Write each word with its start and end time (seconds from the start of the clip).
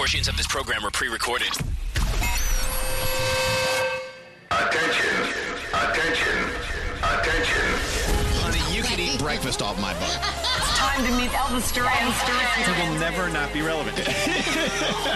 Portions 0.00 0.28
of 0.28 0.36
this 0.38 0.46
program 0.46 0.82
are 0.82 0.90
pre-recorded. 0.90 1.52
Attention, 4.50 5.28
attention, 5.74 6.40
attention. 7.04 7.68
Honey, 8.40 8.74
you 8.74 8.82
can 8.82 8.98
eat 8.98 9.18
breakfast 9.18 9.60
off 9.60 9.78
my 9.78 9.92
butt. 10.00 10.18
It's 10.56 10.78
time 10.78 11.04
to 11.04 11.12
meet 11.12 11.28
Elvis 11.32 11.70
Duran. 11.74 11.92
It 11.92 12.88
will 12.88 12.98
never 12.98 13.28
not 13.28 13.52
be 13.52 13.60
relevant. 13.60 13.98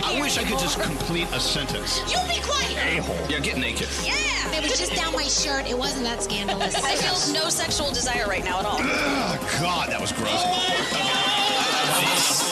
I 0.05 0.19
wish 0.21 0.37
I 0.37 0.45
could 0.45 0.59
just 0.59 0.79
complete 0.79 1.29
a 1.33 1.41
sentence. 1.41 2.01
You 2.01 2.19
be 2.29 2.43
quiet. 2.43 2.99
A-hole. 2.99 3.27
Yeah, 3.31 3.39
get 3.39 3.57
naked. 3.57 3.89
Yeah. 4.03 4.13
It 4.53 4.63
was 4.63 4.79
just 4.79 4.95
down 4.95 5.15
my 5.15 5.25
shirt. 5.25 5.67
It 5.67 5.79
wasn't 5.79 6.05
that 6.05 6.23
scandalous. 6.23 6.75
I 6.75 6.97
feel 6.97 7.33
no 7.33 7.49
sexual 7.49 7.89
desire 7.89 8.27
right 8.27 8.45
now 8.45 8.59
at 8.61 8.67
all. 8.67 8.77
Oh, 8.79 9.59
God, 9.63 9.89
that 9.89 9.99
was 9.99 10.13
gross. 10.13 10.29
Oh 10.29 11.25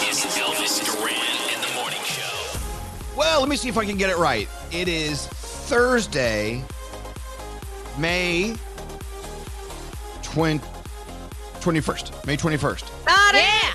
this 0.00 0.24
is 0.24 0.36
Elvis 0.38 0.80
Duran 0.84 1.31
Well, 3.16 3.40
let 3.40 3.48
me 3.48 3.56
see 3.56 3.68
if 3.68 3.76
I 3.76 3.84
can 3.84 3.96
get 3.96 4.10
it 4.10 4.16
right. 4.16 4.48
It 4.70 4.88
is 4.88 5.26
Thursday, 5.26 6.64
May 7.98 8.54
20, 10.22 10.60
21st. 11.60 12.26
May 12.26 12.36
21st. 12.36 13.06
Got 13.06 13.34
Yeah. 13.34 13.72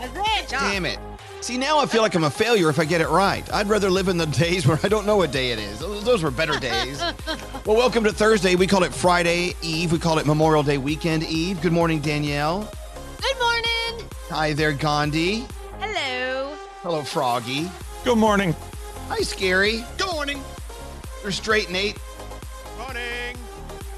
That's 0.00 0.42
it. 0.42 0.48
Damn 0.50 0.84
it. 0.84 0.98
See, 1.40 1.58
now 1.58 1.78
I 1.78 1.86
feel 1.86 2.00
like 2.02 2.14
I'm 2.14 2.24
a 2.24 2.30
failure 2.30 2.70
if 2.70 2.78
I 2.78 2.84
get 2.84 3.00
it 3.00 3.08
right. 3.08 3.50
I'd 3.52 3.68
rather 3.68 3.90
live 3.90 4.08
in 4.08 4.16
the 4.16 4.26
days 4.26 4.66
where 4.66 4.78
I 4.82 4.88
don't 4.88 5.06
know 5.06 5.16
what 5.16 5.30
day 5.30 5.50
it 5.50 5.58
is. 5.58 5.78
Those 5.78 6.04
those 6.04 6.22
were 6.22 6.30
better 6.30 6.58
days. 6.58 7.00
well, 7.66 7.76
welcome 7.76 8.04
to 8.04 8.12
Thursday. 8.12 8.54
We 8.54 8.66
call 8.66 8.82
it 8.82 8.94
Friday 8.94 9.54
Eve. 9.60 9.92
We 9.92 9.98
call 9.98 10.18
it 10.18 10.26
Memorial 10.26 10.62
Day 10.62 10.78
Weekend 10.78 11.22
Eve. 11.24 11.60
Good 11.60 11.72
morning, 11.72 12.00
Danielle. 12.00 12.70
Good 13.20 13.38
morning. 13.38 14.08
Hi 14.30 14.54
there, 14.54 14.72
Gandhi. 14.72 15.46
Hello. 15.80 16.54
Hello, 16.82 17.02
Froggy. 17.02 17.70
Good 18.04 18.18
morning. 18.18 18.54
Hi, 19.08 19.20
Scary. 19.20 19.84
Good 19.98 20.12
morning. 20.12 20.42
There's 21.22 21.36
Straight 21.36 21.70
Nate. 21.70 21.98
Morning. 22.78 23.36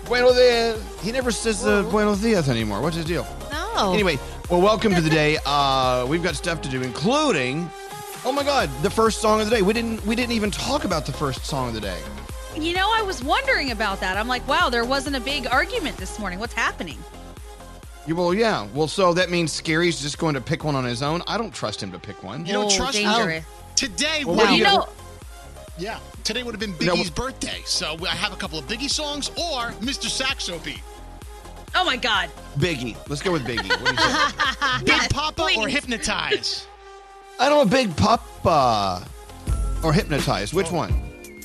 Buenos 0.07 0.35
dias. 0.37 1.03
He 1.03 1.13
never 1.13 1.31
says 1.31 1.67
uh, 1.67 1.83
buenos 1.85 2.21
dias 2.21 2.49
anymore. 2.49 2.81
What's 2.81 2.97
his 2.97 3.05
deal? 3.05 3.27
No. 3.51 3.93
Anyway, 3.93 4.19
well, 4.51 4.61
welcome 4.61 4.95
to 4.95 5.01
the 5.01 5.11
day. 5.11 5.39
Uh, 5.47 6.05
we've 6.09 6.23
got 6.23 6.35
stuff 6.35 6.61
to 6.61 6.69
do, 6.69 6.83
including, 6.83 7.71
oh 8.25 8.33
my 8.33 8.43
God, 8.43 8.69
the 8.83 8.91
first 8.91 9.21
song 9.21 9.41
of 9.41 9.49
the 9.49 9.57
day. 9.57 9.63
We 9.63 9.73
didn't 9.73 10.05
we 10.05 10.15
didn't 10.17 10.33
even 10.33 10.51
talk 10.51 10.85
about 10.85 11.07
the 11.07 11.13
first 11.13 11.45
song 11.45 11.69
of 11.69 11.75
the 11.75 11.81
day. 11.81 11.99
You 12.57 12.75
know, 12.75 12.91
I 12.93 13.03
was 13.03 13.23
wondering 13.23 13.71
about 13.71 14.01
that. 14.01 14.17
I'm 14.17 14.29
like, 14.29 14.47
wow, 14.49 14.69
there 14.69 14.85
wasn't 14.85 15.17
a 15.17 15.21
big 15.21 15.47
argument 15.47 15.97
this 15.99 16.19
morning. 16.19 16.39
What's 16.39 16.53
happening? 16.55 16.99
You, 18.07 18.17
well, 18.17 18.35
yeah. 18.35 18.67
Well, 18.75 18.89
so 18.89 19.13
that 19.15 19.31
means 19.31 19.53
Scary's 19.53 20.01
just 20.01 20.19
going 20.19 20.35
to 20.35 20.41
pick 20.41 20.65
one 20.65 20.75
on 20.77 20.85
his 20.85 21.03
own. 21.03 21.23
I 21.27 21.39
don't 21.39 21.53
trust 21.55 21.83
him 21.83 21.91
to 21.93 21.99
pick 21.99 22.23
one. 22.23 22.45
You 22.47 22.53
don't 22.53 22.67
Oh, 22.73 22.77
trust 22.77 22.95
dangerous. 22.95 23.45
Today 23.77 24.25
Well, 24.25 24.37
would 24.37 24.43
what 24.43 24.47
do 24.47 24.53
be, 24.53 24.59
You 24.59 24.65
know, 24.65 24.89
yeah, 25.79 25.99
today 26.25 26.43
would 26.43 26.55
have 26.55 26.61
been 26.61 26.87
No, 26.87 26.95
Biggie's 26.95 27.09
wh- 27.11 27.15
birthday. 27.15 27.63
So 27.65 27.97
I 28.05 28.09
have 28.15 28.33
a 28.33 28.37
couple 28.37 28.59
of 28.59 28.67
Biggie 28.67 28.91
songs 28.91 29.29
or 29.31 29.73
Mr. 29.81 30.09
Saxo 30.09 30.59
beat. 30.61 30.81
oh 31.75 31.85
my 31.85 31.97
God. 31.97 32.31
Biggie. 32.59 32.97
Let's 33.09 33.23
go 33.23 33.33
with 33.33 33.45
Biggie. 33.47 33.69
What 33.69 33.97
do 33.97 34.03
you 34.03 34.09
say? 34.09 35.01
Big 35.01 35.11
Poppa 35.11 35.49
or 35.59 35.69
Hypnotize? 35.69 36.67
I 37.39 37.49
don't 37.49 37.67
know, 37.67 37.71
Big 37.71 37.95
Poppa 37.97 39.07
or 39.85 39.93
Hypnotized. 39.93 40.55
Which 40.55 40.71
one? 40.71 40.93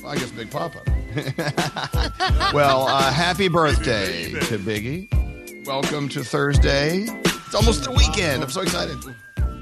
Well, 0.02 0.12
I 0.12 0.16
guess 0.16 0.30
Big 0.30 0.50
Poppa. 0.50 0.80
well, 2.54 2.86
uh, 2.86 3.12
happy 3.12 3.48
birthday 3.48 4.30
to 4.30 4.58
Biggie. 4.58 5.66
Welcome 5.66 6.08
to 6.10 6.24
Thursday. 6.24 7.04
It's 7.24 7.54
almost 7.54 7.84
the 7.84 7.90
weekend. 7.92 8.42
I'm 8.42 8.48
so 8.50 8.62
excited. 8.62 8.96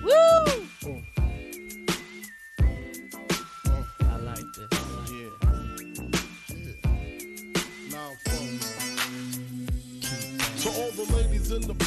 Woo! 0.05 0.67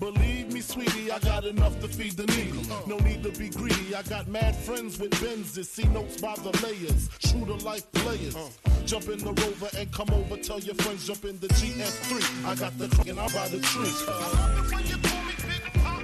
Believe 0.00 0.52
me, 0.52 0.60
sweetie, 0.60 1.10
I 1.10 1.18
got 1.18 1.44
enough 1.44 1.78
to 1.80 1.88
feed 1.88 2.12
the 2.12 2.26
needy. 2.26 2.62
No 2.86 2.96
need 2.98 3.22
to 3.22 3.30
be 3.30 3.48
greedy. 3.48 3.94
I 3.94 4.02
got 4.02 4.28
mad 4.28 4.54
friends 4.56 4.98
with 4.98 5.12
Benzes. 5.12 5.66
See 5.66 5.88
notes 5.88 6.20
by 6.20 6.34
the 6.36 6.50
layers. 6.62 7.08
True 7.18 7.44
to 7.46 7.54
life 7.64 7.90
players. 7.92 8.36
Jump 8.84 9.08
in 9.08 9.18
the 9.18 9.32
rover 9.32 9.68
and 9.76 9.90
come 9.92 10.10
over. 10.10 10.36
Tell 10.36 10.60
your 10.60 10.74
friends 10.76 11.06
jump 11.06 11.24
in 11.24 11.38
the 11.40 11.48
GS3. 11.48 12.46
I 12.46 12.54
got 12.54 12.76
the 12.78 12.84
and 13.08 13.20
I'm 13.20 13.32
by 13.32 13.48
the 13.48 13.60
tree. 13.60 13.92
I 14.08 14.32
love 14.32 14.66
it 14.66 14.74
when 14.74 14.86
you 14.86 14.96
pull 14.98 15.22
me 15.24 15.34
pick 15.36 15.72
pop. 15.82 16.02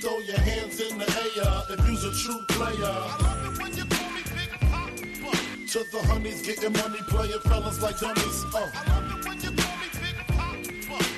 Throw 0.00 0.18
your 0.20 0.38
hands 0.38 0.80
in 0.80 0.98
the 0.98 1.04
air 1.04 1.62
if 1.70 1.88
you's 1.88 2.04
a 2.04 2.12
true 2.22 2.40
player. 2.48 2.94
When 3.60 3.76
you 3.76 3.84
call 3.84 4.10
me 4.10 4.22
pick 4.22 4.72
up 4.72 4.96
to 5.68 5.84
the 5.92 6.02
honeys, 6.06 6.42
getting 6.46 6.72
money, 6.72 6.98
playing 7.08 7.40
fellas 7.40 7.82
like 7.82 7.98
dummies. 7.98 8.44
Uh. 8.54 9.17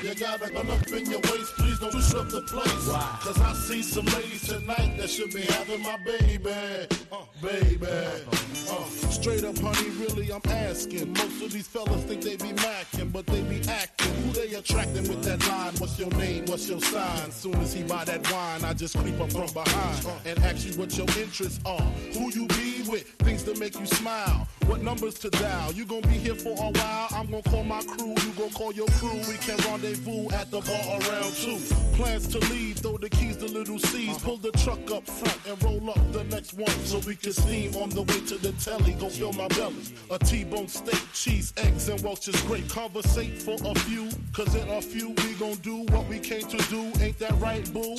You 0.03 0.15
gotta 0.15 0.53
run 0.53 0.71
up 0.71 0.87
in 0.89 1.11
your 1.11 1.21
waist, 1.21 1.55
please 1.57 1.79
don't 1.79 1.93
disrupt 1.93 2.31
the 2.31 2.43
place. 2.43 2.89
Cause 3.23 3.41
I 3.41 3.53
see 3.53 3.83
some 3.83 4.07
ladies 4.07 4.49
tonight 4.49 4.97
that 4.99 5.11
should 5.11 5.31
be 5.33 5.43
having 5.43 5.83
my 5.83 5.97
baby. 6.05 6.87
Uh, 7.13 7.19
baby. 7.43 7.87
Uh, 7.87 8.85
straight 9.11 9.45
up, 9.45 9.59
honey, 9.59 9.91
really, 9.91 10.33
I'm 10.33 10.41
asking. 10.47 11.13
Most 11.13 11.43
of 11.43 11.53
these 11.53 11.67
fellas 11.67 12.03
think 12.05 12.23
they 12.23 12.37
be 12.37 12.53
macking, 12.55 13.13
but 13.13 13.27
they 13.27 13.43
be 13.43 13.61
acting. 13.69 14.15
Who 14.15 14.33
they 14.33 14.55
attracting 14.55 15.09
with 15.09 15.23
that 15.25 15.47
line? 15.49 15.75
What's 15.79 15.99
your 15.99 16.11
name? 16.11 16.45
What's 16.47 16.69
your 16.69 16.81
sign? 16.81 17.31
Soon 17.31 17.55
as 17.57 17.73
he 17.73 17.83
buy 17.83 18.05
that 18.05 18.31
wine, 18.33 18.65
I 18.65 18.73
just 18.73 18.97
creep 18.99 19.21
up 19.21 19.31
from 19.33 19.53
behind 19.53 20.07
and 20.25 20.39
ask 20.41 20.67
you 20.67 20.73
what 20.79 20.97
your 20.97 21.07
interests 21.19 21.61
are. 21.67 21.81
Who 22.15 22.31
you 22.33 22.47
be 22.49 22.83
with? 22.89 23.05
Things 23.21 23.45
that 23.45 23.59
make 23.59 23.79
you 23.79 23.87
smile. 23.87 24.49
What 24.67 24.83
numbers 24.83 25.15
to 25.21 25.31
dial? 25.31 25.73
You 25.73 25.85
gonna 25.85 26.07
be 26.07 26.15
here 26.15 26.35
for 26.35 26.51
a 26.51 26.71
while? 26.71 27.09
I'm 27.11 27.27
gonna 27.31 27.43
call 27.43 27.65
my 27.65 27.83
crew. 27.83 28.11
You 28.11 28.33
gonna 28.39 28.51
call 28.51 28.73
your 28.73 28.87
crew. 28.99 29.19
We 29.29 29.37
can 29.39 29.59
rendezvous 29.71 30.31
at 30.33 30.51
the 30.51 30.61
bar 30.61 30.99
around 31.01 31.35
two. 31.35 31.59
Plans 31.97 32.27
to 32.29 32.39
leave, 32.53 32.79
throw 32.79 32.97
the 32.97 33.09
keys 33.09 33.37
to 33.37 33.47
little 33.47 33.79
C's. 33.79 34.19
Pull 34.19 34.39
the 34.39 34.51
truck 34.53 34.91
up 34.91 35.07
front 35.07 35.39
and 35.47 35.63
roll 35.63 35.91
up 35.91 36.13
the 36.13 36.25
next 36.25 36.55
one 36.55 36.71
so 36.85 36.99
we 37.01 37.15
can 37.15 37.33
steam 37.33 37.75
on 37.77 37.91
the 37.91 38.03
way 38.03 38.21
to 38.27 38.37
the 38.39 38.53
telly. 38.53 38.93
Go 38.95 39.09
fill 39.09 39.33
my 39.33 39.49
belly. 39.49 39.85
A 40.11 40.19
T-bone 40.19 40.69
steak, 40.69 41.01
cheese, 41.13 41.53
eggs, 41.59 41.89
and 41.89 42.01
Welch's 42.03 42.41
grape. 42.43 42.69
Conversate 42.69 43.41
for 43.41 43.57
a 43.65 43.75
few, 43.81 44.09
cause 44.33 44.55
in 44.55 44.69
a 44.69 44.83
few 44.83 45.11
we 45.11 45.35
gon' 45.35 45.57
do 45.57 45.85
what 45.95 46.07
we 46.09 46.19
came 46.19 46.47
to 46.49 46.59
do. 46.69 46.91
Ain't 47.01 47.19
that 47.19 47.39
right, 47.39 47.71
boo? 47.73 47.97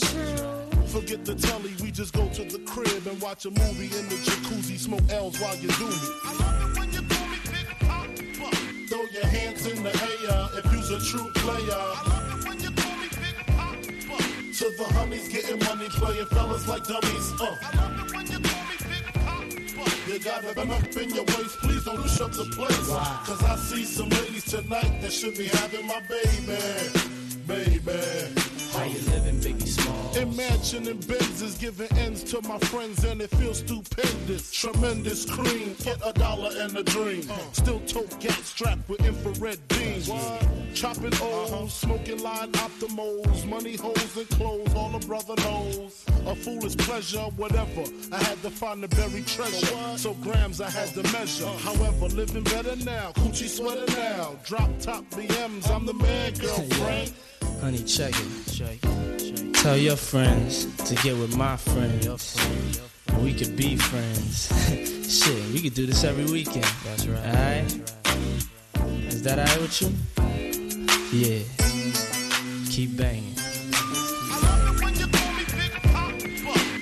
Forget 0.87 1.23
the 1.23 1.35
telly, 1.35 1.73
we 1.81 1.91
just 1.91 2.13
go 2.13 2.27
to 2.29 2.43
the 2.43 2.59
crib 2.65 3.07
and 3.07 3.21
watch 3.21 3.45
a 3.45 3.49
movie 3.49 3.85
in 3.97 4.09
the 4.09 4.15
jacuzzi, 4.15 4.77
smoke 4.77 5.09
L's 5.09 5.39
while 5.39 5.55
you 5.57 5.69
do 5.69 5.87
me. 5.87 6.60
A 10.91 10.99
true 10.99 11.29
player. 11.35 11.71
I 11.71 12.03
love 12.09 12.41
it 12.41 12.49
when 12.49 12.59
you 12.59 12.71
call 12.71 12.97
me 12.97 13.07
Big 13.07 13.47
Poppa. 13.55 14.23
To 14.57 14.65
the 14.77 14.83
honeys 14.93 15.29
getting 15.29 15.59
money, 15.59 15.87
playing 15.87 16.25
fellas 16.25 16.67
like 16.67 16.83
dummies. 16.83 17.31
Uh. 17.39 17.55
I 17.63 17.77
love 17.77 18.05
it 18.05 18.13
when 18.13 18.25
you 18.27 18.39
call 18.39 18.63
me 18.65 18.75
Big 18.89 19.13
Poppa. 19.13 20.11
You 20.11 20.19
gotta 20.19 20.53
run 20.53 20.71
up 20.71 20.97
in 20.97 21.09
your 21.11 21.23
waist, 21.23 21.59
please 21.59 21.85
don't 21.85 21.95
push 21.95 22.19
up 22.19 22.33
the 22.33 22.43
place. 22.43 22.89
Cause 23.25 23.41
I 23.41 23.55
see 23.55 23.85
some 23.85 24.09
ladies 24.09 24.43
tonight 24.43 25.01
that 25.01 25.13
should 25.13 25.37
be 25.37 25.45
having 25.45 25.87
my 25.87 26.01
baby. 26.09 26.59
Baby. 27.47 28.50
How 28.73 28.85
you 28.85 28.99
living, 29.11 29.39
Biggie 29.41 29.67
Small? 29.67 30.15
Imagine 30.15 30.87
and 30.87 31.01
Benzes 31.01 31.59
giving 31.59 31.91
ends 31.97 32.23
to 32.23 32.41
my 32.43 32.57
friends 32.59 33.03
and 33.03 33.21
it 33.21 33.29
feels 33.31 33.59
stupendous. 33.59 34.49
Tremendous 34.51 35.25
cream, 35.29 35.75
get 35.83 35.99
a 36.05 36.13
dollar 36.13 36.51
and 36.57 36.77
a 36.77 36.83
dream. 36.83 37.29
Uh. 37.29 37.37
Still 37.51 37.81
tote 37.81 38.17
gas 38.21 38.39
strapped 38.45 38.87
with 38.87 39.05
infrared 39.05 39.59
beams. 39.67 40.07
Chopping 40.73 41.13
uh-huh. 41.13 41.63
O's, 41.63 41.73
smoking 41.73 42.23
line 42.23 42.51
optimals, 42.53 43.45
money 43.45 43.75
holes 43.75 44.15
and 44.15 44.29
clothes, 44.29 44.73
all 44.73 44.95
a 44.95 44.99
brother 44.99 45.35
knows. 45.37 46.05
A 46.25 46.33
foolish 46.33 46.77
pleasure, 46.77 47.27
whatever. 47.35 47.83
I 48.13 48.23
had 48.23 48.41
to 48.41 48.49
find 48.49 48.81
the 48.81 48.87
buried 48.87 49.27
treasure. 49.27 49.97
So 49.97 50.13
grams 50.15 50.61
I 50.61 50.69
had 50.69 50.89
to 50.93 51.03
measure. 51.11 51.45
Uh. 51.45 51.57
However, 51.57 52.07
living 52.15 52.43
better 52.43 52.77
now, 52.77 53.11
coochie 53.15 53.49
sweater 53.49 53.85
now. 53.97 54.37
Drop 54.45 54.69
top 54.79 55.03
BMs, 55.11 55.69
I'm 55.69 55.85
the 55.85 55.93
man, 55.93 56.33
girlfriend. 56.35 57.11
Honey, 57.61 57.83
check 57.83 58.11
it. 58.15 58.51
Check, 58.51 58.79
check. 58.81 59.53
Tell 59.53 59.77
your 59.77 59.95
friends 59.95 60.65
to 60.89 60.95
get 61.03 61.15
with 61.15 61.37
my 61.37 61.55
friends. 61.57 62.35
and 63.07 63.23
we 63.23 63.35
could 63.35 63.55
be 63.55 63.75
friends. 63.75 64.49
Shit, 65.07 65.53
we 65.53 65.61
could 65.61 65.75
do 65.75 65.85
this 65.85 66.03
every 66.03 66.25
weekend. 66.25 66.65
That's 66.83 67.05
right. 67.05 67.23
Alright? 67.23 67.93
Is 69.13 69.21
that 69.21 69.37
alright 69.37 69.61
with 69.61 69.79
you? 69.79 69.89
Yeah. 71.13 71.43
Keep 72.71 72.97
banging. 72.97 73.35
I 73.37 74.39
love 74.41 74.75
it 74.75 74.83
when 74.83 74.95
you 74.95 75.07
pull 75.07 75.31
me 75.33 75.43
pick 75.45 75.73
pop. 75.93 76.11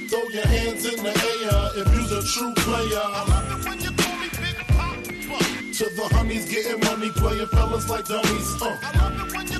Throw 0.09 0.29
your 0.29 0.47
hands 0.47 0.85
in 0.85 1.03
the 1.03 1.09
air 1.09 1.81
if 1.81 1.87
you's 1.93 2.11
a 2.13 2.23
true 2.23 2.53
player. 2.55 3.01
I 3.03 3.25
love 3.27 3.59
it 3.59 3.67
when 3.67 3.79
you 3.81 3.91
call 3.91 4.15
me 4.15 4.29
Big 4.29 4.55
Poppa. 4.69 5.73
To 5.73 5.85
the 5.97 6.09
honeys 6.15 6.49
getting 6.49 6.79
money, 6.79 7.09
playing 7.09 7.47
fellas 7.47 7.89
like 7.89 8.05
dummies. 8.05 8.61
Uh. 8.61 9.58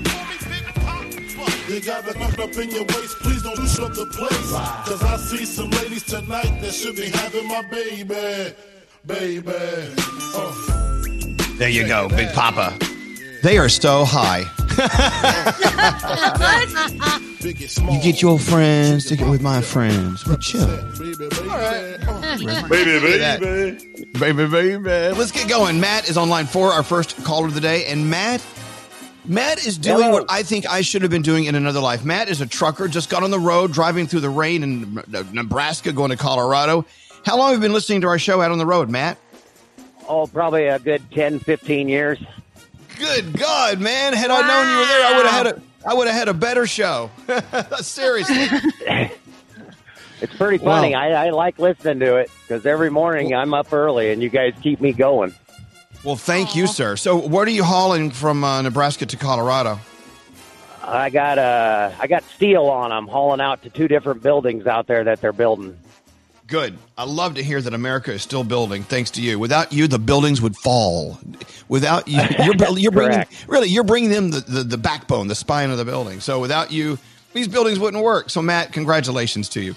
You 1.69 1.80
got 1.81 2.04
the 2.04 2.18
knocked 2.18 2.39
up 2.39 2.57
in 2.57 2.71
your 2.71 2.83
waist, 2.83 3.19
please 3.19 3.44
don't 3.44 3.56
push 3.56 3.80
up 3.80 3.94
the 3.94 4.07
place. 4.07 4.51
Cause 4.89 5.04
I 5.04 5.18
see 5.18 5.45
some 5.45 5.69
ladies 5.69 6.04
tonight 6.04 6.60
that 6.62 6.74
should 6.74 6.95
be 6.95 7.10
having 7.10 7.48
my 7.48 7.62
baby. 7.69 8.56
Baby. 9.06 9.54
Uh. 10.33 10.51
There 11.60 11.69
you 11.69 11.86
go, 11.88 12.10
Big 12.10 12.33
Poppa. 12.33 12.75
They 13.44 13.60
are 13.60 13.69
so 13.69 14.04
high. 14.04 14.45
You 17.42 18.01
get 18.01 18.22
your 18.22 18.38
friends, 18.38 19.06
stick 19.06 19.22
it 19.22 19.30
with 19.30 19.42
my 19.42 19.62
friends. 19.62 20.27
We 20.27 20.36
chill. 20.38 20.68
Baby, 21.00 21.30
baby. 23.00 24.10
Baby, 24.19 24.48
baby. 24.48 25.15
Let's 25.18 25.31
get 25.31 25.48
going. 25.48 25.80
Matt 25.80 26.10
is 26.10 26.18
on 26.18 26.27
line 26.27 26.48
four, 26.48 26.74
our 26.74 26.83
first 26.83 27.24
caller 27.24 27.48
of 27.48 27.54
the 27.54 27.62
day. 27.62 27.86
And 27.86 28.10
Matt, 28.10 28.45
Matt 29.25 29.66
is 29.66 29.77
doing 29.77 30.04
Hello. 30.04 30.12
what 30.12 30.25
I 30.30 30.44
think 30.44 30.68
I 30.68 30.81
should 30.81 31.01
have 31.01 31.12
been 31.12 31.21
doing 31.21 31.45
in 31.45 31.56
another 31.56 31.80
life. 31.80 32.04
Matt 32.06 32.30
is 32.30 32.42
a 32.42 32.48
trucker, 32.48 32.88
just 32.88 33.10
got 33.10 33.24
on 33.24 33.31
the 33.31 33.39
road, 33.39 33.71
driving 33.74 34.07
through 34.07 34.21
the 34.21 34.30
rain 34.30 34.63
in 34.63 35.04
Nebraska, 35.33 35.92
going 35.92 36.12
to 36.12 36.18
Colorado. 36.18 36.86
How 37.25 37.38
long 37.38 37.50
have 37.50 37.57
you 37.57 37.62
been 37.62 37.74
listening 37.74 38.01
to 38.01 38.07
our 38.07 38.18
show 38.19 38.42
out 38.42 38.51
on 38.51 38.57
the 38.57 38.66
road, 38.66 38.89
Matt? 38.89 39.18
Oh, 40.07 40.25
probably 40.25 40.66
a 40.66 40.80
good 40.80 41.04
10, 41.12 41.39
15 41.39 41.89
years. 41.89 42.18
Good 42.98 43.38
God, 43.38 43.80
man! 43.80 44.13
Had 44.13 44.31
I 44.31 44.42
known 44.48 44.71
you 44.71 44.77
were 44.80 44.86
there, 44.86 45.06
I 45.06 45.18
would 45.18 45.25
have 45.25 45.45
had 45.45 45.48
a 45.48 45.62
I 45.89 45.94
would 45.94 46.07
have 46.07 46.15
had 46.15 46.27
a 46.27 46.33
better 46.33 46.68
show. 46.68 47.12
Seriously. 47.81 48.48
It's 50.22 50.36
pretty 50.36 50.57
funny. 50.57 50.94
Wow. 50.94 51.00
I, 51.00 51.27
I 51.27 51.30
like 51.30 51.60
listening 51.60 52.00
to 52.00 52.18
it 52.18 52.30
because 52.42 52.65
every 52.65 52.89
morning 52.89 53.33
I'm 53.33 53.54
up 53.54 53.72
early 53.72 54.12
and 54.12 54.22
you 54.22 54.30
guys 54.30 54.54
keep 54.62 54.81
me 54.81 54.92
going. 54.92 55.33
Well, 56.04 56.16
thank 56.16 56.56
you, 56.56 56.68
sir. 56.68 56.96
So, 56.96 57.18
what 57.18 57.48
are 57.48 57.51
you 57.51 57.63
hauling 57.63 58.12
from 58.12 58.44
uh, 58.44 58.62
Nebraska 58.62 59.06
to 59.06 59.18
Colorado? 59.18 59.80
I 60.81 61.10
got 61.10 61.38
uh, 61.38 61.92
I 62.00 62.07
got 62.07 62.24
steel 62.24 62.66
on 62.66 62.90
them, 62.90 63.07
hauling 63.07 63.42
out 63.42 63.63
to 63.63 63.69
two 63.69 63.88
different 63.88 64.24
buildings 64.24 64.66
out 64.66 64.88
there 64.88 65.04
that 65.04 65.22
they're 65.22 65.34
building. 65.34 65.78
Good. 66.48 66.80
I 66.98 67.04
love 67.04 67.36
to 67.36 67.44
hear 67.44 67.62
that 67.62 67.74
America 67.75 68.12
is 68.12 68.24
still 68.24 68.44
building, 68.44 68.81
thanks 68.81 69.12
to 69.12 69.22
you. 69.22 69.38
Without 69.38 69.72
you, 69.72 69.88
the 69.88 70.00
buildings 70.00 70.42
would 70.42 70.56
fall. 70.56 71.19
Without 71.68 72.07
you, 72.07 72.19
you're, 72.44 72.56
you're 72.78 72.92
bringing 72.92 73.25
really 73.48 73.68
you're 73.68 73.84
bringing 73.84 74.10
them 74.10 74.31
the, 74.31 74.40
the, 74.40 74.63
the 74.63 74.78
backbone, 74.78 75.28
the 75.28 75.36
spine 75.36 75.69
of 75.69 75.78
the 75.78 75.86
building. 75.86 76.22
So, 76.22 76.40
without 76.40 76.72
you, 76.72 76.98
these 77.34 77.48
buildings 77.48 77.78
wouldn't 77.78 78.04
work. 78.04 78.30
So, 78.30 78.42
Matt, 78.42 78.72
congratulations 78.72 79.50
to 79.50 79.62
you, 79.62 79.75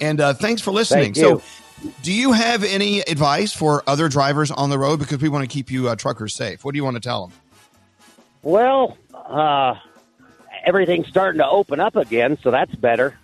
and 0.00 0.20
uh, 0.20 0.34
thanks 0.34 0.60
for 0.60 0.70
listening. 0.70 1.14
Thank. 1.14 1.16
So, 1.16 1.42
do 2.02 2.12
you 2.12 2.32
have 2.32 2.64
any 2.64 3.00
advice 3.00 3.52
for 3.52 3.82
other 3.86 4.08
drivers 4.08 4.50
on 4.50 4.70
the 4.70 4.78
road 4.78 4.98
because 4.98 5.20
we 5.20 5.28
want 5.28 5.48
to 5.48 5.52
keep 5.52 5.70
you 5.70 5.88
uh, 5.88 5.96
truckers 5.96 6.34
safe? 6.34 6.64
What 6.64 6.72
do 6.72 6.76
you 6.76 6.84
want 6.84 6.96
to 6.96 7.00
tell 7.00 7.26
them? 7.26 7.36
Well, 8.42 8.96
uh, 9.14 9.74
everything's 10.64 11.08
starting 11.08 11.38
to 11.38 11.48
open 11.48 11.80
up 11.80 11.96
again, 11.96 12.38
so 12.42 12.50
that's 12.50 12.74
better. 12.74 13.18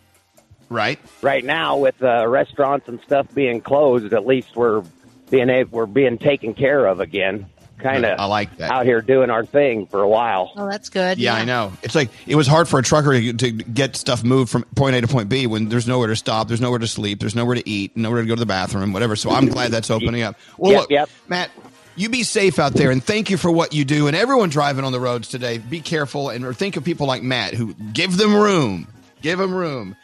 Right. 0.69 0.99
Right 1.23 1.45
now, 1.45 1.79
with 1.79 2.03
uh, 2.03 2.27
restaurants 2.29 2.89
and 2.89 3.01
stuff 3.01 3.33
being 3.35 3.61
closed, 3.61 4.13
at 4.13 4.27
least 4.27 4.55
we're 4.55 4.83
being 5.31 5.69
we're 5.71 5.87
being 5.87 6.19
taken 6.19 6.55
care 6.55 6.87
of 6.87 7.01
again. 7.01 7.47
Kind 7.79 8.05
of 8.05 8.19
I 8.19 8.25
like 8.25 8.57
that. 8.59 8.71
out 8.71 8.85
here 8.87 9.01
doing 9.01 9.31
our 9.31 9.45
thing 9.45 9.87
for 9.87 10.03
a 10.03 10.09
while. 10.09 10.53
Oh, 10.57 10.69
that's 10.69 10.89
good. 10.89 11.19
Yeah, 11.19 11.35
I 11.35 11.45
know. 11.45 11.73
It's 11.83 11.95
like 11.95 12.11
it 12.27 12.35
was 12.35 12.47
hard 12.47 12.69
for 12.69 12.79
a 12.79 12.83
trucker 12.83 13.13
to, 13.21 13.33
to 13.33 13.51
get 13.53 13.95
stuff 13.97 14.25
moved 14.25 14.51
from 14.51 14.65
point 14.75 14.97
A 14.97 15.01
to 15.01 15.09
point 15.09 15.29
B 15.29 15.47
when 15.47 15.69
there's 15.69 15.87
nowhere 15.87 16.09
to 16.09 16.17
stop, 16.17 16.49
there's 16.49 16.61
nowhere 16.61 16.81
to 16.81 16.89
sleep, 16.89 17.21
there's 17.21 17.35
nowhere 17.37 17.55
to 17.55 17.69
eat, 17.69 17.97
nowhere 17.97 18.21
to 18.23 18.27
go 18.27 18.35
to 18.35 18.41
the 18.41 18.47
bathroom, 18.47 18.93
whatever. 18.93 19.15
So 19.17 19.31
I'm 19.31 19.47
glad 19.47 19.71
that's 19.71 19.91
opening 19.91 20.23
up. 20.23 20.37
Well, 20.57 20.73
Yep, 20.73 20.81
look, 20.81 20.91
yep. 20.91 21.11
Matt, 21.29 21.51
you 21.97 22.09
be 22.09 22.23
safe 22.23 22.59
out 22.59 22.75
there, 22.75 22.91
and 22.91 23.03
thank 23.03 23.31
you 23.31 23.37
for 23.37 23.51
what 23.51 23.73
you 23.75 23.85
do. 23.85 24.07
And 24.07 24.17
everyone 24.17 24.49
driving 24.51 24.85
on 24.85 24.93
the 24.93 25.01
roads 25.01 25.29
today, 25.29 25.59
be 25.59 25.81
careful 25.81 26.31
and 26.31 26.57
think 26.57 26.77
of 26.77 26.85
people 26.85 27.07
like 27.07 27.23
Matt 27.23 27.55
who 27.55 27.75
give 27.93 28.17
them 28.17 28.35
room, 28.35 28.87
give 29.23 29.39
them 29.39 29.53
room. 29.55 29.97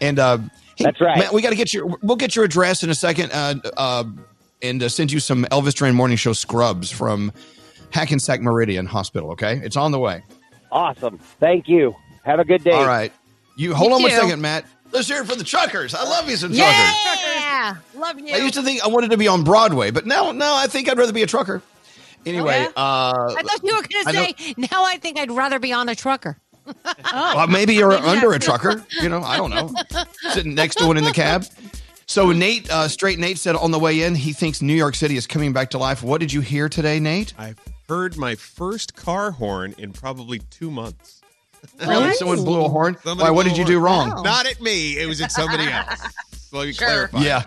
And 0.00 0.18
uh, 0.18 0.38
hey, 0.76 0.84
That's 0.84 1.00
right. 1.00 1.18
Matt, 1.18 1.32
we 1.32 1.42
got 1.42 1.50
to 1.50 1.56
get 1.56 1.72
your. 1.74 1.86
We'll 2.02 2.16
get 2.16 2.34
your 2.36 2.44
address 2.44 2.82
in 2.82 2.90
a 2.90 2.94
second, 2.94 3.32
uh, 3.32 3.54
uh, 3.76 4.04
and 4.62 4.82
uh, 4.82 4.88
send 4.88 5.12
you 5.12 5.20
some 5.20 5.44
Elvis 5.46 5.74
Duran 5.74 5.94
Morning 5.94 6.16
Show 6.16 6.32
scrubs 6.32 6.90
from 6.90 7.32
Hackensack 7.92 8.40
Meridian 8.40 8.86
Hospital. 8.86 9.30
Okay, 9.32 9.60
it's 9.62 9.76
on 9.76 9.92
the 9.92 9.98
way. 9.98 10.22
Awesome. 10.72 11.18
Thank 11.40 11.68
you. 11.68 11.94
Have 12.24 12.38
a 12.38 12.44
good 12.44 12.62
day. 12.62 12.70
All 12.72 12.86
right. 12.86 13.12
You 13.56 13.74
hold 13.74 13.90
You 13.90 13.96
on 13.96 14.02
one 14.02 14.10
too. 14.10 14.16
second, 14.18 14.40
Matt. 14.40 14.64
Let's 14.92 15.08
hear 15.08 15.22
it 15.22 15.26
for 15.26 15.36
the 15.36 15.44
truckers. 15.44 15.94
I 15.94 16.02
love 16.04 16.28
you 16.28 16.36
some 16.36 16.52
truckers. 16.52 16.74
Yeah. 16.74 17.76
Love 17.94 18.18
you. 18.18 18.34
I 18.34 18.38
used 18.38 18.54
to 18.54 18.62
think 18.62 18.82
I 18.82 18.88
wanted 18.88 19.10
to 19.12 19.16
be 19.16 19.28
on 19.28 19.44
Broadway, 19.44 19.90
but 19.90 20.06
now, 20.06 20.32
now 20.32 20.56
I 20.56 20.66
think 20.66 20.88
I'd 20.88 20.98
rather 20.98 21.12
be 21.12 21.22
a 21.22 21.26
trucker. 21.26 21.62
Anyway, 22.26 22.58
yeah? 22.60 22.66
uh, 22.76 23.34
I 23.38 23.42
thought 23.42 23.60
you 23.62 23.74
were 23.74 23.82
going 23.82 24.06
I 24.06 24.12
to 24.12 24.18
know- 24.18 24.26
say, 24.36 24.54
now 24.56 24.84
I 24.84 24.96
think 24.98 25.18
I'd 25.18 25.30
rather 25.30 25.58
be 25.58 25.72
on 25.72 25.88
a 25.88 25.94
trucker. 25.94 26.36
well, 27.12 27.46
maybe 27.46 27.74
you're 27.74 27.88
Maybe 28.00 28.04
under 28.04 28.32
a 28.32 28.38
trucker. 28.38 28.84
You 29.00 29.08
know, 29.08 29.22
I 29.22 29.36
don't 29.36 29.50
know. 29.50 29.72
Sitting 30.32 30.54
next 30.54 30.76
to 30.76 30.86
one 30.86 30.96
in 30.96 31.04
the 31.04 31.12
cab. 31.12 31.44
So 32.10 32.32
Nate, 32.32 32.68
uh, 32.70 32.88
straight 32.88 33.20
Nate 33.20 33.38
said 33.38 33.54
on 33.54 33.70
the 33.70 33.78
way 33.78 34.02
in, 34.02 34.16
he 34.16 34.32
thinks 34.32 34.60
New 34.60 34.74
York 34.74 34.96
City 34.96 35.16
is 35.16 35.28
coming 35.28 35.52
back 35.52 35.70
to 35.70 35.78
life. 35.78 36.02
What 36.02 36.20
did 36.20 36.32
you 36.32 36.40
hear 36.40 36.68
today, 36.68 36.98
Nate? 36.98 37.32
I've 37.38 37.56
heard 37.88 38.16
my 38.16 38.34
first 38.34 38.96
car 38.96 39.30
horn 39.30 39.76
in 39.78 39.92
probably 39.92 40.40
two 40.50 40.72
months. 40.72 41.20
Really? 41.86 42.12
Someone 42.14 42.42
blew 42.42 42.64
a 42.64 42.68
horn. 42.68 42.96
Somebody 43.04 43.28
Why? 43.28 43.30
What 43.30 43.46
did 43.46 43.56
you 43.56 43.64
do 43.64 43.78
horn. 43.78 44.08
wrong? 44.10 44.22
Not 44.24 44.44
at 44.46 44.60
me. 44.60 44.98
It 44.98 45.06
was 45.06 45.20
at 45.20 45.30
somebody 45.30 45.64
else. 45.70 46.00
Let 46.52 46.66
me 46.66 46.72
Sure. 46.72 47.06
clarify. 47.06 47.20
Yeah. 47.22 47.42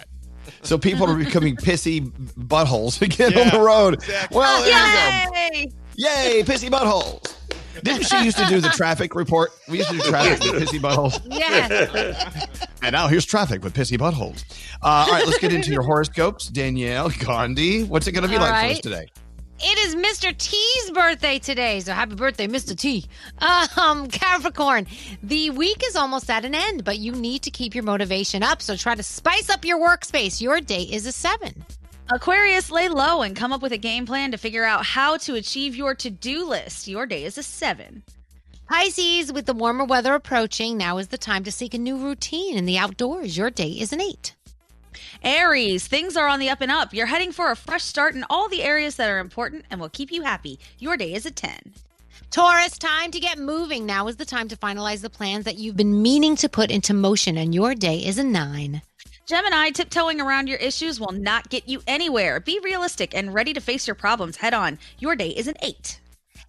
So 0.61 0.77
people 0.77 1.09
are 1.09 1.15
becoming 1.17 1.57
pissy 1.57 2.09
buttholes 2.37 3.01
again 3.01 3.37
on 3.37 3.49
the 3.49 3.59
road. 3.59 3.95
exactly. 3.95 4.37
Well, 4.37 4.63
there 4.63 5.25
you 5.57 5.61
go. 5.65 5.67
Yay! 5.97 6.35
Yay, 6.37 6.43
pissy 6.43 6.69
buttholes. 6.69 7.35
Didn't 7.81 8.03
she 8.03 8.23
used 8.23 8.37
to 8.37 8.45
do 8.45 8.61
the 8.61 8.69
traffic 8.69 9.15
report? 9.15 9.51
We 9.67 9.79
used 9.79 9.89
to 9.89 9.97
do 9.97 10.03
traffic 10.09 10.51
with 10.51 10.63
pissy 10.63 10.79
buttholes. 10.79 11.21
Yes. 11.25 12.67
And 12.81 12.93
now 12.93 13.07
here's 13.07 13.25
traffic 13.25 13.63
with 13.63 13.73
pissy 13.73 13.97
buttholes. 13.97 14.43
Uh, 14.81 15.05
all 15.07 15.11
right, 15.11 15.25
let's 15.25 15.39
get 15.39 15.53
into 15.53 15.71
your 15.71 15.83
horoscopes. 15.83 16.47
Danielle, 16.47 17.09
Gandhi, 17.09 17.83
what's 17.83 18.07
it 18.07 18.11
going 18.11 18.23
to 18.23 18.29
be 18.29 18.35
All 18.35 18.41
like 18.41 18.67
for 18.67 18.71
us 18.73 18.79
today? 18.79 19.07
It 19.65 19.77
is 19.77 19.95
Mr. 19.95 20.35
T's 20.37 20.91
birthday 20.91 21.39
today, 21.39 21.79
so 21.79 21.93
happy 21.93 22.15
birthday, 22.15 22.47
Mr. 22.47 22.77
T. 22.77 23.05
Um, 23.77 24.07
Capricorn, 24.11 24.87
the 25.21 25.51
week 25.51 25.81
is 25.85 25.95
almost 25.95 26.29
at 26.29 26.43
an 26.43 26.53
end, 26.53 26.83
but 26.83 26.99
you 26.99 27.13
need 27.13 27.43
to 27.43 27.51
keep 27.51 27.73
your 27.73 27.85
motivation 27.85 28.43
up, 28.43 28.61
so 28.61 28.75
try 28.75 28.93
to 28.93 29.03
spice 29.03 29.49
up 29.49 29.63
your 29.63 29.79
workspace. 29.79 30.41
Your 30.41 30.59
day 30.59 30.81
is 30.81 31.05
a 31.05 31.13
seven. 31.13 31.63
Aquarius, 32.11 32.69
lay 32.69 32.89
low 32.89 33.21
and 33.21 33.35
come 33.35 33.53
up 33.53 33.61
with 33.61 33.71
a 33.71 33.77
game 33.77 34.05
plan 34.05 34.31
to 34.31 34.37
figure 34.37 34.65
out 34.65 34.85
how 34.85 35.15
to 35.17 35.35
achieve 35.35 35.75
your 35.75 35.95
to 35.95 36.09
do 36.09 36.45
list. 36.45 36.87
Your 36.87 37.05
day 37.05 37.23
is 37.23 37.37
a 37.37 37.43
seven. 37.43 38.03
Pisces, 38.69 39.31
with 39.31 39.45
the 39.45 39.53
warmer 39.53 39.85
weather 39.85 40.13
approaching, 40.13 40.77
now 40.77 40.97
is 40.97 41.07
the 41.07 41.17
time 41.17 41.43
to 41.45 41.51
seek 41.51 41.73
a 41.73 41.77
new 41.77 41.97
routine 41.97 42.57
in 42.57 42.65
the 42.65 42.77
outdoors. 42.77 43.37
Your 43.37 43.49
day 43.49 43.69
is 43.69 43.93
an 43.93 44.01
eight. 44.01 44.35
Aries, 45.23 45.87
things 45.87 46.17
are 46.17 46.27
on 46.27 46.39
the 46.39 46.49
up 46.49 46.59
and 46.59 46.71
up. 46.71 46.93
You're 46.93 47.05
heading 47.05 47.31
for 47.31 47.51
a 47.51 47.55
fresh 47.55 47.83
start 47.83 48.15
in 48.15 48.25
all 48.29 48.49
the 48.49 48.63
areas 48.63 48.95
that 48.97 49.09
are 49.09 49.19
important 49.19 49.65
and 49.71 49.79
will 49.79 49.89
keep 49.89 50.11
you 50.11 50.23
happy. 50.23 50.59
Your 50.79 50.97
day 50.97 51.13
is 51.13 51.25
a 51.25 51.31
10. 51.31 51.73
Taurus, 52.31 52.77
time 52.77 53.11
to 53.11 53.19
get 53.19 53.37
moving. 53.37 53.85
Now 53.85 54.07
is 54.07 54.17
the 54.17 54.25
time 54.25 54.49
to 54.49 54.57
finalize 54.57 55.01
the 55.01 55.09
plans 55.09 55.45
that 55.45 55.57
you've 55.57 55.77
been 55.77 56.01
meaning 56.01 56.35
to 56.37 56.49
put 56.49 56.71
into 56.71 56.93
motion, 56.93 57.37
and 57.37 57.55
your 57.55 57.75
day 57.75 57.99
is 57.99 58.17
a 58.17 58.23
nine. 58.23 58.81
Gemini, 59.33 59.71
tiptoeing 59.71 60.21
around 60.21 60.47
your 60.47 60.59
issues 60.59 60.99
will 60.99 61.11
not 61.11 61.49
get 61.49 61.67
you 61.67 61.81
anywhere. 61.87 62.39
Be 62.39 62.59
realistic 62.63 63.15
and 63.15 63.33
ready 63.33 63.51
to 63.53 63.59
face 63.59 63.87
your 63.87 63.95
problems 63.95 64.37
head 64.37 64.53
on. 64.53 64.77
Your 64.99 65.15
day 65.15 65.29
is 65.29 65.47
an 65.47 65.55
8. 65.59 65.99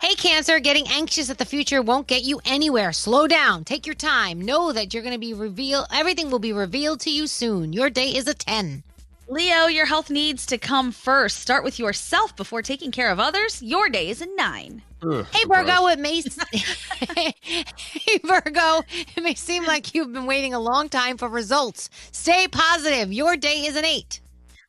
Hey, 0.03 0.15
Cancer, 0.17 0.61
getting 0.61 0.87
anxious 0.89 1.31
at 1.31 1.39
the 1.39 1.47
future 1.47 1.81
won't 1.81 2.09
get 2.09 2.25
you 2.25 2.43
anywhere. 2.45 2.93
Slow 2.93 3.27
down. 3.27 3.65
Take 3.65 3.87
your 3.87 3.95
time. 3.95 4.39
Know 4.39 4.71
that 4.71 4.93
you're 4.93 5.03
going 5.03 5.15
to 5.15 5.19
be 5.19 5.33
revealed. 5.33 5.87
Everything 5.91 6.31
will 6.31 6.39
be 6.39 6.53
revealed 6.53 7.01
to 7.01 7.11
you 7.11 7.27
soon. 7.27 7.73
Your 7.73 7.89
day 7.89 8.09
is 8.09 8.29
a 8.29 8.35
10. 8.35 8.83
Leo, 9.27 9.67
your 9.67 9.87
health 9.87 10.11
needs 10.11 10.45
to 10.47 10.59
come 10.59 10.93
first. 10.93 11.39
Start 11.39 11.65
with 11.65 11.79
yourself 11.79 12.37
before 12.37 12.63
taking 12.63 12.91
care 12.91 13.11
of 13.11 13.19
others. 13.19 13.63
Your 13.63 13.89
day 13.89 14.11
is 14.11 14.21
a 14.21 14.27
9. 14.27 14.83
Ugh, 15.03 15.27
Hey, 15.33 15.43
so 15.43 15.49
Virgo, 15.49 15.87
it 15.89 15.99
may. 15.99 16.23
hey, 17.41 18.19
Virgo, 18.23 18.83
it 19.17 19.23
may 19.23 19.35
seem 19.35 19.65
like 19.65 19.95
you've 19.95 20.13
been 20.13 20.27
waiting 20.27 20.53
a 20.53 20.61
long 20.61 20.89
time 20.89 21.17
for 21.17 21.29
results. 21.29 21.89
Stay 22.13 22.49
positive. 22.49 23.13
Your 23.13 23.37
day 23.37 23.65
is 23.65 23.77
an 23.77 23.85
8. 23.85 24.21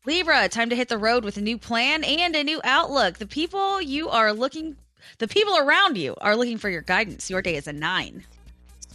Libra, 0.05 0.47
time 0.47 0.69
to 0.69 0.75
hit 0.75 0.87
the 0.87 0.97
road 0.97 1.25
with 1.25 1.37
a 1.37 1.41
new 1.41 1.57
plan 1.57 2.03
and 2.03 2.35
a 2.35 2.43
new 2.43 2.61
outlook. 2.63 3.17
The 3.17 3.25
people 3.25 3.81
you 3.81 4.09
are 4.09 4.31
looking 4.33 4.77
the 5.19 5.27
people 5.27 5.57
around 5.57 5.97
you 5.97 6.15
are 6.19 6.35
looking 6.35 6.57
for 6.57 6.69
your 6.69 6.81
guidance. 6.81 7.29
Your 7.29 7.41
day 7.41 7.55
is 7.55 7.67
a 7.67 7.73
9. 7.73 8.23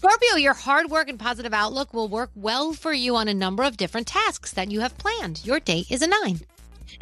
Scorpio, 0.03 0.37
your 0.37 0.55
hard 0.55 0.91
work 0.91 1.11
and 1.11 1.19
positive 1.19 1.53
outlook 1.53 1.93
will 1.93 2.09
work 2.09 2.31
well 2.35 2.73
for 2.73 2.91
you 2.91 3.17
on 3.17 3.29
a 3.29 3.35
number 3.35 3.63
of 3.63 3.77
different 3.77 4.07
tasks 4.07 4.51
that 4.53 4.71
you 4.71 4.81
have 4.81 4.97
planned. 4.97 5.45
Your 5.45 5.61
date 5.61 5.91
is 5.91 6.01
a 6.01 6.07
nine. 6.07 6.41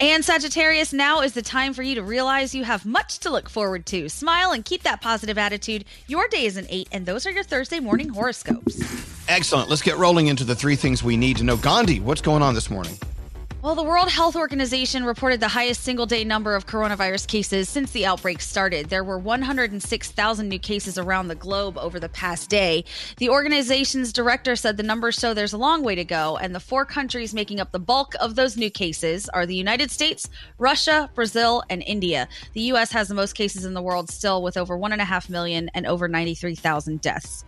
And 0.01 0.25
Sagittarius, 0.25 0.93
now 0.93 1.21
is 1.21 1.33
the 1.33 1.41
time 1.41 1.75
for 1.75 1.85
you 1.85 1.95
to 1.95 2.03
realize 2.03 2.57
you 2.57 2.65
have 2.65 2.85
much 2.85 3.21
to 3.21 3.31
look 3.31 3.49
forward 3.49 3.87
to. 3.87 4.09
Smile 4.09 4.51
and 4.51 4.65
keep 4.65 4.83
that 4.83 5.01
positive 5.01 5.39
attitude. 5.39 5.85
Your 6.09 6.27
day 6.27 6.45
is 6.45 6.57
an 6.57 6.67
eight, 6.71 6.89
and 6.91 7.07
those 7.07 7.25
are 7.25 7.31
your 7.31 7.45
Thursday 7.45 7.79
morning 7.79 8.09
horoscopes. 8.09 8.83
Excellent. 9.29 9.71
Let's 9.71 9.83
get 9.83 9.97
rolling 9.97 10.27
into 10.27 10.43
the 10.43 10.57
three 10.57 10.75
things 10.75 11.05
we 11.05 11.17
need 11.17 11.37
to 11.37 11.45
know. 11.45 11.57
Gandhi, 11.57 12.01
what's 12.01 12.21
going 12.21 12.43
on 12.43 12.55
this 12.55 12.69
morning? 12.69 12.99
Well, 13.69 13.75
the 13.75 13.83
World 13.83 14.11
Health 14.11 14.35
Organization 14.35 15.05
reported 15.05 15.41
the 15.41 15.49
highest 15.49 15.83
single 15.83 16.07
day 16.07 16.25
number 16.25 16.55
of 16.55 16.65
coronavirus 16.65 17.27
cases 17.27 17.69
since 17.69 17.91
the 17.91 18.07
outbreak 18.07 18.41
started. 18.41 18.89
There 18.89 19.05
were 19.05 19.19
106,000 19.19 20.49
new 20.49 20.59
cases 20.59 20.97
around 20.97 21.29
the 21.29 21.35
globe 21.35 21.77
over 21.77 22.01
the 22.01 22.09
past 22.09 22.49
day. 22.49 22.87
The 23.19 23.29
organization's 23.29 24.11
director 24.11 24.57
said 24.57 24.79
the 24.79 24.83
numbers 24.83 25.17
show 25.17 25.35
there's 25.35 25.53
a 25.53 25.59
long 25.59 25.83
way 25.83 25.95
to 25.97 26.05
go, 26.07 26.39
and 26.39 26.55
the 26.55 26.61
four 26.61 26.87
countries 26.87 27.35
making 27.35 27.61
up 27.61 27.71
the 27.71 27.79
bulk 27.79 28.15
of 28.21 28.37
those 28.37 28.57
new 28.57 28.71
cases 28.71 29.29
are 29.29 29.45
the 29.45 29.55
United 29.55 29.91
States, 29.91 30.31
Russia, 30.57 31.11
Brazil, 31.15 31.63
and 31.69 31.83
India. 31.83 32.27
The 32.55 32.63
U.S. 32.73 32.91
has 32.93 33.09
the 33.09 33.15
most 33.15 33.35
cases 33.35 33.67
in 33.67 33.75
the 33.75 33.83
world 33.83 34.09
still, 34.09 34.43
with 34.43 34.57
over 34.57 34.79
1.5 34.79 35.29
million 35.29 35.71
and 35.75 35.87
over 35.87 36.09
93,000 36.09 37.03
deaths. 37.03 37.45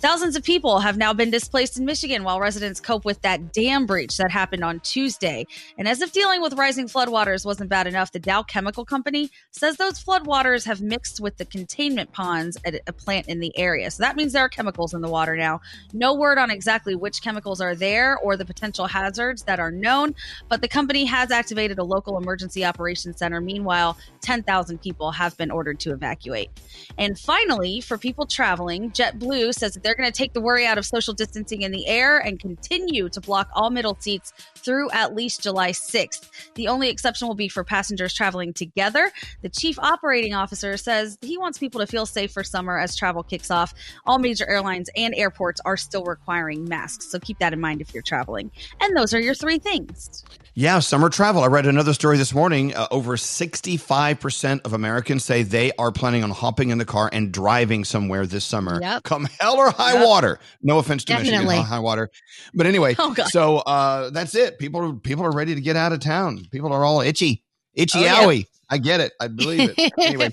Thousands 0.00 0.36
of 0.36 0.44
people 0.44 0.78
have 0.78 0.96
now 0.96 1.12
been 1.12 1.28
displaced 1.28 1.76
in 1.76 1.84
Michigan 1.84 2.22
while 2.22 2.38
residents 2.38 2.78
cope 2.78 3.04
with 3.04 3.20
that 3.22 3.52
dam 3.52 3.84
breach 3.84 4.16
that 4.18 4.30
happened 4.30 4.62
on 4.62 4.78
Tuesday. 4.80 5.44
And 5.76 5.88
as 5.88 6.00
if 6.00 6.12
dealing 6.12 6.40
with 6.40 6.52
rising 6.52 6.86
floodwaters 6.86 7.44
wasn't 7.44 7.68
bad 7.68 7.88
enough, 7.88 8.12
the 8.12 8.20
Dow 8.20 8.44
Chemical 8.44 8.84
Company 8.84 9.28
says 9.50 9.76
those 9.76 10.02
floodwaters 10.02 10.64
have 10.66 10.80
mixed 10.80 11.18
with 11.18 11.36
the 11.36 11.44
containment 11.44 12.12
ponds 12.12 12.56
at 12.64 12.80
a 12.86 12.92
plant 12.92 13.26
in 13.26 13.40
the 13.40 13.52
area. 13.58 13.90
So 13.90 14.04
that 14.04 14.14
means 14.14 14.32
there 14.32 14.44
are 14.44 14.48
chemicals 14.48 14.94
in 14.94 15.00
the 15.00 15.08
water 15.08 15.36
now. 15.36 15.60
No 15.92 16.14
word 16.14 16.38
on 16.38 16.48
exactly 16.48 16.94
which 16.94 17.20
chemicals 17.20 17.60
are 17.60 17.74
there 17.74 18.18
or 18.18 18.36
the 18.36 18.44
potential 18.44 18.86
hazards 18.86 19.42
that 19.42 19.58
are 19.58 19.72
known, 19.72 20.14
but 20.48 20.62
the 20.62 20.68
company 20.68 21.06
has 21.06 21.32
activated 21.32 21.80
a 21.80 21.84
local 21.84 22.18
emergency 22.18 22.64
operations 22.64 23.18
center. 23.18 23.40
Meanwhile, 23.40 23.98
10,000 24.20 24.80
people 24.80 25.10
have 25.10 25.36
been 25.36 25.50
ordered 25.50 25.80
to 25.80 25.92
evacuate. 25.92 26.50
And 26.98 27.18
finally, 27.18 27.80
for 27.80 27.98
people 27.98 28.26
traveling, 28.26 28.92
JetBlue 28.92 29.54
says 29.54 29.74
that 29.74 29.87
they're 29.88 29.94
going 29.94 30.12
to 30.12 30.16
take 30.16 30.34
the 30.34 30.40
worry 30.42 30.66
out 30.66 30.76
of 30.76 30.84
social 30.84 31.14
distancing 31.14 31.62
in 31.62 31.72
the 31.72 31.86
air 31.86 32.18
and 32.18 32.38
continue 32.38 33.08
to 33.08 33.22
block 33.22 33.48
all 33.54 33.70
middle 33.70 33.96
seats 33.98 34.34
through 34.58 34.90
at 34.90 35.14
least 35.14 35.42
July 35.42 35.70
6th. 35.70 36.28
The 36.54 36.68
only 36.68 36.88
exception 36.88 37.28
will 37.28 37.34
be 37.34 37.48
for 37.48 37.64
passengers 37.64 38.14
traveling 38.14 38.52
together. 38.52 39.10
The 39.42 39.48
chief 39.48 39.78
operating 39.78 40.34
officer 40.34 40.76
says 40.76 41.18
he 41.20 41.38
wants 41.38 41.58
people 41.58 41.80
to 41.80 41.86
feel 41.86 42.06
safe 42.06 42.32
for 42.32 42.44
summer 42.44 42.78
as 42.78 42.94
travel 42.96 43.22
kicks 43.22 43.50
off. 43.50 43.72
All 44.06 44.18
major 44.18 44.48
airlines 44.48 44.90
and 44.96 45.14
airports 45.14 45.60
are 45.64 45.76
still 45.76 46.04
requiring 46.04 46.68
masks, 46.68 47.10
so 47.10 47.18
keep 47.18 47.38
that 47.38 47.52
in 47.52 47.60
mind 47.60 47.80
if 47.80 47.94
you're 47.94 48.02
traveling. 48.02 48.50
And 48.80 48.96
those 48.96 49.14
are 49.14 49.20
your 49.20 49.34
three 49.34 49.58
things. 49.58 50.24
Yeah, 50.54 50.80
summer 50.80 51.08
travel. 51.08 51.42
I 51.42 51.46
read 51.46 51.66
another 51.66 51.94
story 51.94 52.16
this 52.18 52.34
morning. 52.34 52.74
Uh, 52.74 52.88
over 52.90 53.16
65% 53.16 54.60
of 54.64 54.72
Americans 54.72 55.24
say 55.24 55.42
they 55.42 55.72
are 55.78 55.92
planning 55.92 56.24
on 56.24 56.30
hopping 56.30 56.70
in 56.70 56.78
the 56.78 56.84
car 56.84 57.08
and 57.12 57.32
driving 57.32 57.84
somewhere 57.84 58.26
this 58.26 58.44
summer. 58.44 58.80
Yep. 58.82 59.04
Come 59.04 59.28
hell 59.40 59.56
or 59.56 59.70
high 59.70 59.94
Yep. 59.94 60.06
water. 60.06 60.38
No 60.62 60.78
offense 60.78 61.04
to 61.04 61.12
Definitely. 61.12 61.44
Michigan, 61.46 61.64
high 61.64 61.78
water. 61.78 62.10
But 62.54 62.66
anyway, 62.66 62.96
Oh, 62.98 63.14
so 63.28 63.58
uh, 63.58 64.10
that's 64.10 64.34
it. 64.34 64.47
People, 64.56 64.94
people 64.94 65.24
are 65.24 65.32
ready 65.32 65.54
to 65.54 65.60
get 65.60 65.76
out 65.76 65.92
of 65.92 66.00
town. 66.00 66.46
People 66.50 66.72
are 66.72 66.84
all 66.84 67.00
itchy. 67.00 67.42
Itchy 67.74 67.98
Oh, 67.98 68.02
yeah. 68.04 68.24
owie. 68.24 68.46
I 68.70 68.78
get 68.78 69.00
it. 69.00 69.12
I 69.20 69.28
believe 69.28 69.74
it. 69.76 69.92
anyway, 69.98 70.30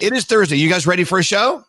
it 0.00 0.12
is 0.12 0.24
Thursday. 0.24 0.56
You 0.56 0.68
guys 0.68 0.86
ready 0.86 1.04
for 1.04 1.18
a 1.18 1.22
show? 1.22 1.64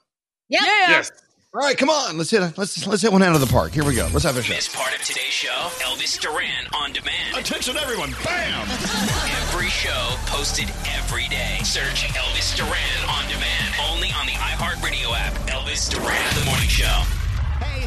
Yep. 0.50 0.62
Yes. 0.64 1.12
All 1.54 1.62
right, 1.62 1.78
come 1.78 1.90
on. 1.90 2.18
Let's 2.18 2.30
hit 2.30 2.42
a, 2.44 2.54
let's 2.58 2.86
let's 2.86 3.02
hit 3.02 3.12
one 3.12 3.24
out 3.24 3.34
of 3.34 3.42
the 3.42 3.48
park. 3.48 3.72
Here 3.72 3.84
we 3.84 3.96
go. 3.96 4.08
Let's 4.14 4.24
have 4.26 4.38
a 4.38 4.44
show. 4.44 4.54
Miss 4.54 4.68
part 4.76 4.94
of 4.94 5.02
today's 5.04 5.34
show? 5.34 5.70
Elvis 5.82 6.20
Duran 6.20 6.68
on 6.76 6.92
demand. 6.94 7.38
Attention, 7.38 7.76
everyone. 7.78 8.12
Bam! 8.24 8.68
Every 8.70 9.70
show 9.70 10.14
posted 10.28 10.70
every 10.94 11.28
day. 11.28 11.58
Search 11.64 12.04
Elvis 12.14 12.56
Duran 12.56 13.10
on 13.10 13.24
demand. 13.28 13.74
Only 13.90 14.10
on 14.12 14.26
the 14.28 14.34
iHeartRadio 14.34 15.12
app. 15.18 15.34
Elvis 15.50 15.90
Duran, 15.90 16.36
the 16.38 16.46
morning 16.46 16.68
show. 16.70 17.02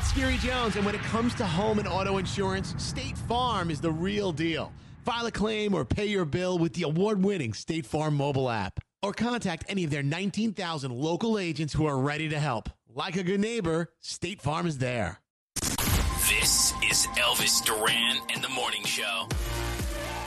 Hey, 0.02 0.08
it's 0.08 0.08
Scary 0.08 0.36
Jones, 0.38 0.76
and 0.76 0.84
when 0.84 0.94
it 0.94 1.00
comes 1.02 1.34
to 1.36 1.46
home 1.46 1.78
and 1.78 1.86
auto 1.86 2.18
insurance, 2.18 2.74
State 2.82 3.16
Farm 3.16 3.70
is 3.70 3.80
the 3.80 3.90
real 3.90 4.32
deal. 4.32 4.72
File 5.04 5.26
a 5.26 5.30
claim 5.30 5.74
or 5.74 5.84
pay 5.84 6.06
your 6.06 6.24
bill 6.24 6.58
with 6.58 6.74
the 6.74 6.82
award 6.82 7.22
winning 7.22 7.52
State 7.52 7.86
Farm 7.86 8.16
mobile 8.16 8.50
app. 8.50 8.80
Or 9.02 9.12
contact 9.12 9.64
any 9.68 9.84
of 9.84 9.90
their 9.90 10.02
19,000 10.02 10.92
local 10.92 11.38
agents 11.38 11.72
who 11.72 11.86
are 11.86 11.98
ready 11.98 12.28
to 12.28 12.38
help. 12.38 12.68
Like 12.94 13.16
a 13.16 13.22
good 13.22 13.40
neighbor, 13.40 13.90
State 14.00 14.40
Farm 14.40 14.66
is 14.66 14.78
there. 14.78 15.20
This 15.60 16.72
is 16.90 17.06
Elvis 17.18 17.64
Duran 17.64 18.18
and 18.34 18.42
the 18.42 18.48
morning 18.50 18.84
show. 18.84 19.28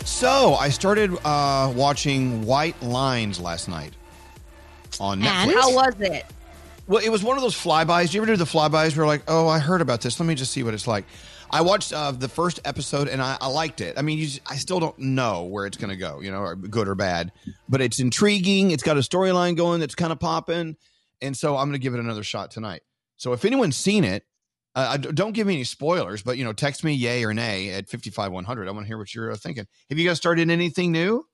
So 0.04 0.56
I 0.56 0.70
started 0.70 1.16
uh, 1.26 1.72
watching 1.76 2.46
White 2.46 2.82
Lines 2.82 3.40
last 3.40 3.68
night 3.68 3.94
on 5.00 5.22
And? 5.24 5.52
How 5.52 5.74
was 5.74 5.96
it? 6.00 6.26
Well, 6.88 7.04
it 7.04 7.10
was 7.10 7.24
one 7.24 7.36
of 7.36 7.42
those 7.42 7.56
flybys. 7.56 8.12
Do 8.12 8.18
you 8.18 8.22
ever 8.22 8.32
do 8.32 8.38
the 8.38 8.46
flybys 8.46 8.96
where 8.96 9.08
like, 9.08 9.24
oh, 9.28 9.48
I 9.48 9.58
heard 9.60 9.82
about 9.82 10.02
this. 10.02 10.20
Let 10.20 10.28
me 10.28 10.36
just 10.36 10.52
see 10.52 10.62
what 10.62 10.74
it's 10.74 10.88
like. 10.88 11.06
I 11.50 11.62
watched 11.62 11.94
uh, 11.94 12.12
the 12.12 12.30
first 12.30 12.60
episode 12.66 13.08
and 13.08 13.22
I, 13.22 13.38
I 13.40 13.48
liked 13.48 13.82
it. 13.82 13.98
I 13.98 14.02
mean, 14.02 14.20
just, 14.20 14.42
I 14.46 14.56
still 14.56 14.80
don't 14.80 14.98
know 15.00 15.44
where 15.44 15.66
it's 15.66 15.78
going 15.78 15.90
to 15.90 15.96
go, 15.96 16.20
you 16.20 16.32
know, 16.32 16.40
or 16.40 16.56
good 16.56 16.88
or 16.88 16.96
bad, 16.96 17.32
but 17.70 17.82
it's 17.82 18.00
intriguing. 18.00 18.72
It's 18.72 18.84
got 18.84 18.98
a 18.98 19.02
storyline 19.02 19.56
going 19.56 19.80
that's 19.80 19.96
kind 19.96 20.12
of 20.12 20.20
popping, 20.20 20.76
and 21.22 21.38
so 21.38 21.56
I'm 21.56 21.68
going 21.68 21.80
to 21.80 21.84
give 21.84 21.94
it 21.94 22.00
another 22.00 22.24
shot 22.24 22.52
tonight. 22.52 22.82
So 23.18 23.34
if 23.34 23.46
anyone's 23.46 23.78
seen 23.78 24.04
it, 24.04 24.26
uh, 24.76 24.98
don't 24.98 25.32
give 25.32 25.48
me 25.48 25.54
any 25.54 25.64
spoilers, 25.64 26.22
but 26.22 26.38
you 26.38 26.44
know, 26.44 26.52
text 26.52 26.84
me 26.84 26.94
yay 26.94 27.24
or 27.24 27.34
nay 27.34 27.70
at 27.70 27.90
55100. 27.90 28.68
I 28.68 28.72
want 28.72 28.84
to 28.84 28.88
hear 28.88 28.98
what 28.98 29.14
you're 29.16 29.32
uh, 29.32 29.38
thinking. 29.38 29.66
Have 29.90 29.98
you 29.98 30.08
guys 30.08 30.18
started 30.18 30.50
anything 30.50 30.92
new? 30.92 31.26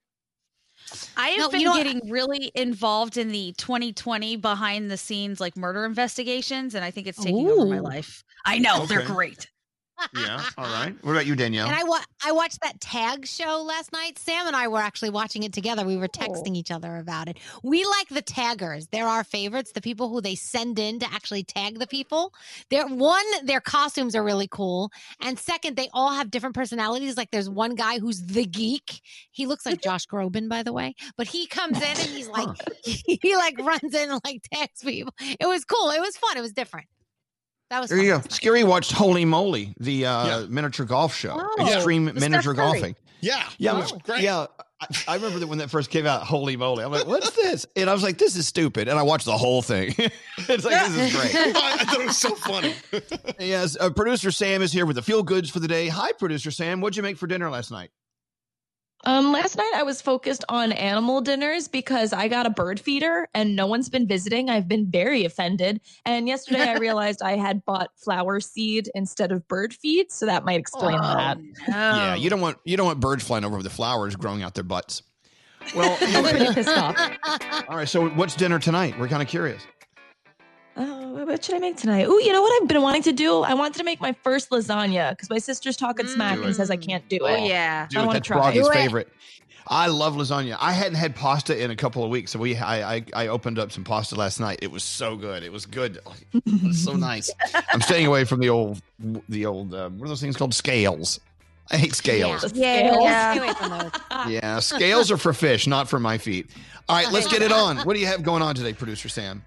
I 1.17 1.29
have 1.29 1.39
No, 1.39 1.49
been 1.49 1.59
you 1.61 1.65
know 1.65 1.71
what? 1.73 1.83
getting 1.83 2.09
really 2.09 2.51
involved 2.55 3.17
in 3.17 3.29
the 3.29 3.53
2020 3.57 4.35
behind 4.37 4.89
the 4.89 4.97
scenes 4.97 5.39
like 5.39 5.55
murder 5.57 5.85
investigations, 5.85 6.75
and 6.75 6.83
I 6.83 6.91
think 6.91 7.07
it's 7.07 7.21
taking 7.21 7.47
over 7.49 7.65
my 7.65 7.79
life. 7.79 8.23
I 8.45 8.59
know 8.59 8.85
they're 8.85 9.05
great. 9.05 9.49
Yeah. 10.15 10.43
All 10.57 10.65
right. 10.73 10.95
What 11.01 11.11
about 11.11 11.25
you, 11.25 11.35
Danielle? 11.35 11.67
And 11.67 11.75
I 11.75 11.83
wa- 11.83 12.03
I 12.25 12.31
watched 12.31 12.61
that 12.61 12.79
tag 12.79 13.25
show 13.25 13.63
last 13.63 13.91
night. 13.91 14.17
Sam 14.19 14.47
and 14.47 14.55
I 14.55 14.67
were 14.67 14.79
actually 14.79 15.09
watching 15.09 15.43
it 15.43 15.53
together. 15.53 15.85
We 15.85 15.97
were 15.97 16.05
oh. 16.05 16.07
texting 16.07 16.55
each 16.55 16.71
other 16.71 16.97
about 16.97 17.27
it. 17.27 17.37
We 17.63 17.85
like 17.85 18.09
the 18.09 18.21
taggers. 18.21 18.87
They're 18.87 19.07
our 19.07 19.23
favorites. 19.23 19.71
The 19.71 19.81
people 19.81 20.09
who 20.09 20.21
they 20.21 20.35
send 20.35 20.79
in 20.79 20.99
to 20.99 21.05
actually 21.11 21.43
tag 21.43 21.79
the 21.79 21.87
people. 21.87 22.33
They're 22.69 22.87
one, 22.87 23.25
their 23.43 23.61
costumes 23.61 24.15
are 24.15 24.23
really 24.23 24.47
cool, 24.47 24.91
and 25.21 25.37
second, 25.37 25.75
they 25.75 25.89
all 25.93 26.13
have 26.13 26.31
different 26.31 26.55
personalities. 26.55 27.17
Like 27.17 27.31
there's 27.31 27.49
one 27.49 27.75
guy 27.75 27.99
who's 27.99 28.21
the 28.21 28.45
geek. 28.45 29.01
He 29.31 29.45
looks 29.45 29.65
like 29.65 29.81
Josh 29.81 30.07
Groban, 30.07 30.49
by 30.49 30.63
the 30.63 30.73
way, 30.73 30.95
but 31.17 31.27
he 31.27 31.47
comes 31.47 31.77
in 31.77 31.83
and 31.83 31.97
he's 31.97 32.27
like 32.29 32.49
he 32.83 33.35
like 33.35 33.57
runs 33.59 33.93
in 33.93 34.11
and 34.11 34.21
like 34.23 34.43
tags 34.51 34.81
people. 34.83 35.13
It 35.19 35.47
was 35.47 35.65
cool. 35.65 35.89
It 35.91 36.01
was 36.01 36.17
fun. 36.17 36.37
It 36.37 36.41
was 36.41 36.53
different. 36.53 36.87
That 37.71 37.79
was 37.79 37.89
There 37.89 37.99
you 37.99 38.17
go. 38.17 38.21
Scary 38.29 38.65
watched 38.65 38.91
Holy 38.91 39.23
Moly, 39.23 39.73
the 39.79 40.05
uh, 40.05 40.27
Yeah. 40.41 40.45
miniature 40.49 40.85
golf 40.85 41.15
show, 41.15 41.35
Oh. 41.39 41.73
extreme 41.73 42.03
The 42.05 42.13
miniature 42.13 42.53
golfing. 42.53 42.97
Yeah. 43.21 43.43
Yeah, 43.57 43.71
it 43.71 43.73
it 43.73 43.77
was 43.81 43.93
was- 43.93 44.01
great. 44.03 44.21
yeah. 44.23 44.45
I, 44.81 44.87
I 45.07 45.15
remember 45.15 45.39
that 45.39 45.47
when 45.47 45.59
that 45.59 45.69
first 45.69 45.89
came 45.89 46.05
out. 46.07 46.23
Holy 46.23 46.57
moly! 46.57 46.83
I'm 46.83 46.91
like, 46.91 47.05
what's 47.07 47.29
this? 47.31 47.65
And 47.77 47.87
I 47.89 47.93
was 47.93 48.01
like, 48.03 48.17
this 48.17 48.35
is 48.35 48.45
stupid. 48.47 48.87
And 48.89 48.97
I 48.99 49.03
watched 49.03 49.25
the 49.25 49.37
whole 49.37 49.61
thing. 49.61 49.93
it's 49.97 50.65
like 50.65 50.85
this 50.91 50.95
is 50.97 51.15
great. 51.15 51.35
I, 51.35 51.49
I 51.79 51.85
thought 51.85 52.01
it 52.01 52.05
was 52.07 52.17
so 52.17 52.35
funny. 52.35 52.73
yes, 53.39 53.77
uh, 53.79 53.89
producer 53.91 54.31
Sam 54.31 54.61
is 54.63 54.73
here 54.73 54.85
with 54.87 54.95
the 54.97 55.01
feel 55.03 55.21
goods 55.23 55.49
for 55.51 55.59
the 55.59 55.67
day. 55.67 55.87
Hi, 55.87 56.11
producer 56.13 56.49
Sam. 56.51 56.81
What'd 56.81 56.97
you 56.97 57.03
make 57.03 57.17
for 57.17 57.27
dinner 57.27 57.49
last 57.49 57.69
night? 57.71 57.91
Um, 59.03 59.31
last 59.31 59.57
night 59.57 59.71
I 59.75 59.83
was 59.83 60.01
focused 60.01 60.45
on 60.47 60.71
animal 60.71 61.21
dinners 61.21 61.67
because 61.67 62.13
I 62.13 62.27
got 62.27 62.45
a 62.45 62.49
bird 62.51 62.79
feeder 62.79 63.27
and 63.33 63.55
no 63.55 63.65
one's 63.65 63.89
been 63.89 64.07
visiting. 64.07 64.49
I've 64.49 64.67
been 64.67 64.91
very 64.91 65.25
offended. 65.25 65.81
And 66.05 66.27
yesterday 66.27 66.61
I 66.61 66.73
realized 66.77 67.21
I 67.23 67.35
had 67.35 67.65
bought 67.65 67.89
flower 67.95 68.39
seed 68.39 68.89
instead 68.93 69.31
of 69.31 69.47
bird 69.47 69.73
feed, 69.73 70.11
so 70.11 70.25
that 70.27 70.45
might 70.45 70.59
explain 70.59 70.99
Oh, 70.99 71.01
that. 71.01 71.37
Yeah, 71.67 72.15
you 72.15 72.29
don't 72.29 72.41
want 72.41 72.57
you 72.63 72.77
don't 72.77 72.85
want 72.85 72.99
birds 72.99 73.23
flying 73.23 73.43
over 73.43 73.61
the 73.63 73.69
flowers 73.69 74.15
growing 74.15 74.43
out 74.43 74.53
their 74.53 74.63
butts. 74.63 75.03
Well, 75.75 75.95
I'm 76.01 76.23
pretty 76.23 76.53
pissed 76.55 76.69
off. 76.75 76.97
all 77.69 77.77
right. 77.77 77.87
So, 77.87 78.09
what's 78.09 78.35
dinner 78.35 78.57
tonight? 78.57 78.97
We're 78.99 79.07
kind 79.07 79.21
of 79.21 79.27
curious. 79.27 79.61
Oh, 80.77 81.25
what 81.25 81.43
should 81.43 81.55
I 81.55 81.59
make 81.59 81.77
tonight? 81.77 82.05
Oh, 82.07 82.17
you 82.19 82.31
know 82.31 82.41
what 82.41 82.61
I've 82.61 82.67
been 82.67 82.81
wanting 82.81 83.03
to 83.03 83.11
do? 83.11 83.41
I 83.41 83.53
wanted 83.53 83.77
to 83.79 83.83
make 83.83 83.99
my 83.99 84.13
first 84.23 84.49
lasagna 84.49 85.11
because 85.11 85.29
my 85.29 85.37
sister's 85.37 85.75
talking 85.75 86.07
smack 86.07 86.39
and 86.39 86.55
says 86.55 86.71
I 86.71 86.77
can't 86.77 87.07
do 87.09 87.17
it. 87.17 87.39
Oh 87.39 87.45
yeah. 87.45 87.87
Do 87.89 87.99
I 87.99 88.05
wanna 88.05 88.21
try. 88.21 88.37
Froggy's 88.37 88.67
it. 88.67 88.73
favorite. 88.73 89.09
I 89.67 89.87
love 89.87 90.15
lasagna. 90.15 90.57
I 90.59 90.71
hadn't 90.71 90.95
had 90.95 91.15
pasta 91.15 91.61
in 91.61 91.71
a 91.71 91.75
couple 91.75 92.03
of 92.03 92.09
weeks, 92.09 92.31
so 92.31 92.39
we 92.39 92.55
I, 92.57 92.95
I 92.95 93.05
I 93.13 93.27
opened 93.27 93.59
up 93.59 93.71
some 93.71 93.83
pasta 93.83 94.15
last 94.15 94.39
night. 94.39 94.59
It 94.61 94.71
was 94.71 94.83
so 94.83 95.15
good. 95.15 95.43
It 95.43 95.51
was 95.51 95.65
good. 95.65 95.99
It 96.33 96.63
was 96.63 96.83
so 96.83 96.93
nice. 96.97 97.29
I'm 97.71 97.81
staying 97.81 98.07
away 98.07 98.23
from 98.23 98.39
the 98.39 98.49
old 98.49 98.81
the 99.29 99.45
old 99.45 99.73
uh, 99.73 99.89
what 99.89 100.05
are 100.05 100.09
those 100.09 100.21
things 100.21 100.37
called 100.37 100.53
scales. 100.53 101.19
I 101.69 101.77
hate 101.77 101.95
scales. 101.95 102.43
Yeah, 102.53 102.91
scales. 102.91 103.03
yeah. 103.03 103.33
Stay 103.33 103.43
away 103.43 103.53
from 103.53 103.69
those. 103.69 104.31
Yeah, 104.31 104.59
scales 104.59 105.11
are 105.11 105.17
for 105.17 105.31
fish, 105.31 105.67
not 105.67 105.87
for 105.87 105.99
my 105.99 106.17
feet. 106.17 106.49
All 106.89 106.95
right, 106.97 107.11
let's 107.11 107.27
get 107.27 107.41
it 107.41 107.51
on. 107.51 107.77
What 107.79 107.93
do 107.93 107.99
you 107.99 108.07
have 108.07 108.23
going 108.23 108.41
on 108.41 108.55
today, 108.55 108.73
producer 108.73 109.07
Sam? 109.07 109.43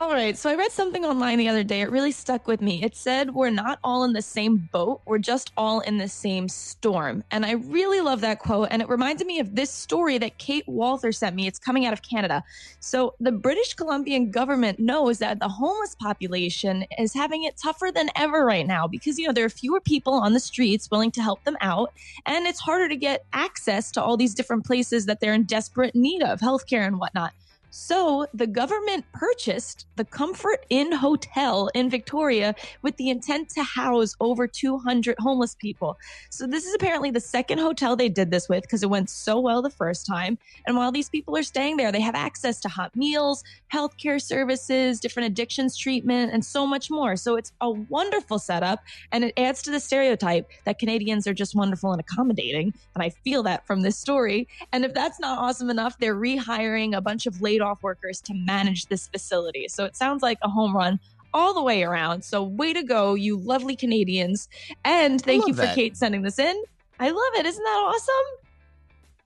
All 0.00 0.12
right. 0.12 0.38
So 0.38 0.48
I 0.48 0.54
read 0.54 0.70
something 0.70 1.04
online 1.04 1.38
the 1.38 1.48
other 1.48 1.64
day. 1.64 1.80
It 1.80 1.90
really 1.90 2.12
stuck 2.12 2.46
with 2.46 2.62
me. 2.62 2.84
It 2.84 2.94
said, 2.94 3.34
We're 3.34 3.50
not 3.50 3.80
all 3.82 4.04
in 4.04 4.12
the 4.12 4.22
same 4.22 4.68
boat. 4.70 5.00
We're 5.06 5.18
just 5.18 5.50
all 5.56 5.80
in 5.80 5.98
the 5.98 6.06
same 6.06 6.48
storm. 6.48 7.24
And 7.32 7.44
I 7.44 7.54
really 7.54 8.00
love 8.00 8.20
that 8.20 8.38
quote. 8.38 8.68
And 8.70 8.80
it 8.80 8.88
reminded 8.88 9.26
me 9.26 9.40
of 9.40 9.56
this 9.56 9.72
story 9.72 10.16
that 10.18 10.38
Kate 10.38 10.62
Walther 10.68 11.10
sent 11.10 11.34
me. 11.34 11.48
It's 11.48 11.58
coming 11.58 11.84
out 11.84 11.92
of 11.92 12.02
Canada. 12.02 12.44
So 12.78 13.14
the 13.18 13.32
British 13.32 13.74
Columbian 13.74 14.30
government 14.30 14.78
knows 14.78 15.18
that 15.18 15.40
the 15.40 15.48
homeless 15.48 15.96
population 15.96 16.86
is 16.96 17.12
having 17.12 17.42
it 17.42 17.56
tougher 17.60 17.90
than 17.92 18.08
ever 18.14 18.44
right 18.44 18.68
now 18.68 18.86
because, 18.86 19.18
you 19.18 19.26
know, 19.26 19.32
there 19.32 19.46
are 19.46 19.50
fewer 19.50 19.80
people 19.80 20.12
on 20.12 20.32
the 20.32 20.38
streets 20.38 20.88
willing 20.92 21.10
to 21.10 21.22
help 21.22 21.42
them 21.42 21.56
out. 21.60 21.92
And 22.24 22.46
it's 22.46 22.60
harder 22.60 22.88
to 22.88 22.96
get 22.96 23.24
access 23.32 23.90
to 23.92 24.02
all 24.02 24.16
these 24.16 24.34
different 24.34 24.64
places 24.64 25.06
that 25.06 25.18
they're 25.18 25.34
in 25.34 25.42
desperate 25.42 25.96
need 25.96 26.22
of, 26.22 26.38
healthcare 26.38 26.86
and 26.86 27.00
whatnot. 27.00 27.32
So 27.70 28.26
the 28.32 28.46
government 28.46 29.04
purchased 29.12 29.86
the 29.96 30.04
Comfort 30.04 30.64
Inn 30.70 30.90
Hotel 30.92 31.68
in 31.74 31.90
Victoria 31.90 32.54
with 32.82 32.96
the 32.96 33.10
intent 33.10 33.50
to 33.50 33.62
house 33.62 34.14
over 34.20 34.46
200 34.46 35.16
homeless 35.18 35.54
people. 35.54 35.98
So 36.30 36.46
this 36.46 36.64
is 36.64 36.74
apparently 36.74 37.10
the 37.10 37.20
second 37.20 37.58
hotel 37.58 37.94
they 37.94 38.08
did 38.08 38.30
this 38.30 38.48
with 38.48 38.62
because 38.62 38.82
it 38.82 38.90
went 38.90 39.10
so 39.10 39.38
well 39.38 39.60
the 39.60 39.70
first 39.70 40.06
time. 40.06 40.38
And 40.66 40.76
while 40.76 40.90
these 40.90 41.08
people 41.08 41.36
are 41.36 41.42
staying 41.42 41.76
there, 41.76 41.92
they 41.92 42.00
have 42.00 42.14
access 42.14 42.60
to 42.60 42.68
hot 42.68 42.96
meals, 42.96 43.44
healthcare 43.72 44.20
services, 44.20 44.98
different 44.98 45.26
addictions 45.26 45.76
treatment, 45.76 46.32
and 46.32 46.44
so 46.44 46.66
much 46.66 46.90
more. 46.90 47.16
So 47.16 47.36
it's 47.36 47.52
a 47.60 47.70
wonderful 47.70 48.38
setup 48.38 48.82
and 49.12 49.24
it 49.24 49.34
adds 49.36 49.62
to 49.62 49.70
the 49.70 49.80
stereotype 49.80 50.50
that 50.64 50.78
Canadians 50.78 51.26
are 51.26 51.34
just 51.34 51.54
wonderful 51.54 51.92
and 51.92 52.00
accommodating. 52.00 52.72
And 52.94 53.02
I 53.02 53.10
feel 53.10 53.42
that 53.42 53.66
from 53.66 53.82
this 53.82 53.98
story. 53.98 54.48
And 54.72 54.84
if 54.84 54.94
that's 54.94 55.20
not 55.20 55.38
awesome 55.38 55.68
enough, 55.68 55.98
they're 55.98 56.16
rehiring 56.16 56.96
a 56.96 57.00
bunch 57.00 57.26
of 57.26 57.42
laid 57.58 57.64
off 57.66 57.82
workers 57.82 58.20
to 58.22 58.34
manage 58.34 58.86
this 58.86 59.08
facility. 59.08 59.66
So 59.68 59.84
it 59.84 59.96
sounds 59.96 60.22
like 60.22 60.38
a 60.42 60.48
home 60.48 60.76
run 60.76 61.00
all 61.34 61.54
the 61.54 61.62
way 61.62 61.82
around. 61.82 62.22
So 62.22 62.42
way 62.42 62.72
to 62.72 62.82
go, 62.82 63.14
you 63.14 63.36
lovely 63.38 63.76
Canadians. 63.76 64.48
And 64.84 65.20
thank 65.22 65.46
you 65.46 65.54
for 65.54 65.62
that. 65.62 65.74
Kate 65.74 65.96
sending 65.96 66.22
this 66.22 66.38
in. 66.38 66.62
I 67.00 67.10
love 67.10 67.32
it. 67.34 67.46
Isn't 67.46 67.62
that 67.62 67.70
awesome? 67.70 68.14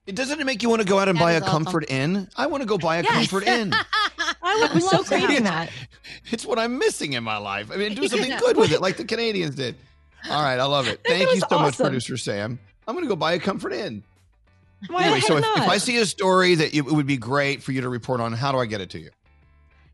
It 0.07 0.17
doesn't 0.17 0.41
it 0.41 0.45
make 0.45 0.63
you 0.63 0.69
want 0.69 0.83
to 0.83 0.89
go 0.89 0.99
out 0.99 1.09
and 1.09 1.17
That 1.17 1.23
buy 1.23 1.33
a 1.33 1.37
is 1.37 1.43
awesome. 1.43 1.65
comfort 1.65 1.85
inn? 1.89 2.29
I 2.37 2.47
want 2.49 2.63
to 2.63 2.67
go 2.67 2.77
buy 2.77 2.97
a 2.97 3.03
Yes. 3.05 3.13
comfort 3.31 3.47
inn. 3.47 3.73
I 4.43 4.59
would 4.63 4.71
I'm 4.73 4.81
so 4.81 4.97
love 4.97 5.05
to 5.05 5.09
craving 5.19 5.45
that. 5.45 5.71
It's 6.33 6.45
what 6.45 6.59
I'm 6.59 6.79
missing 6.79 7.13
in 7.13 7.23
my 7.23 7.37
life. 7.37 7.71
I 7.73 7.77
mean, 7.77 7.95
do 7.95 8.09
something 8.09 8.29
Yeah. 8.31 8.39
good 8.41 8.57
with 8.57 8.73
it, 8.73 8.81
like 8.81 8.97
the 8.97 9.05
Canadians 9.05 9.55
did. 9.55 9.77
All 10.29 10.43
right, 10.43 10.59
I 10.59 10.65
love 10.65 10.89
it. 10.89 11.01
Thank 11.05 11.23
it 11.23 11.29
you 11.29 11.35
was 11.37 11.45
so 11.49 11.59
much, 11.59 11.77
producer 11.77 12.17
Sam. 12.17 12.59
I'm 12.87 12.95
going 12.95 13.05
to 13.05 13.09
go 13.09 13.17
buy 13.17 13.33
a 13.35 13.39
comfort 13.39 13.73
inn. 13.73 14.03
Why 14.89 15.05
anyway, 15.05 15.21
so 15.21 15.37
if, 15.37 15.45
if? 15.45 15.69
I 15.69 15.79
see 15.79 15.97
a 15.99 16.07
story 16.07 16.55
that 16.57 16.75
it 16.75 16.83
would 16.85 17.07
be 17.07 17.17
great 17.17 17.63
for 17.63 17.73
you 17.73 17.81
to 17.83 17.89
report 17.89 18.21
on, 18.21 18.33
how 18.33 18.53
do 18.53 18.59
I 18.59 18.67
get 18.67 18.81
it 18.81 18.91
to 18.91 18.99
you? 18.99 19.11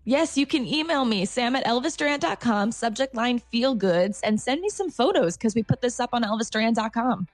Yes, 0.05 0.39
you 0.39 0.47
can 0.47 0.65
email 0.67 1.05
me, 1.05 1.27
sam 1.27 1.55
at 1.55 1.65
elvisduran.com, 1.67 2.73
subject 2.73 3.15
line 3.15 3.39
feel 3.39 3.75
goods, 3.75 4.21
and 4.23 4.41
send 4.41 4.63
me 4.63 4.71
some 4.71 4.91
photos 4.91 5.37
because 5.37 5.55
we 5.55 5.63
put 5.63 5.83
this 5.83 6.01
up 6.01 6.11
on 6.15 6.23
elvisduran.com. 6.23 7.27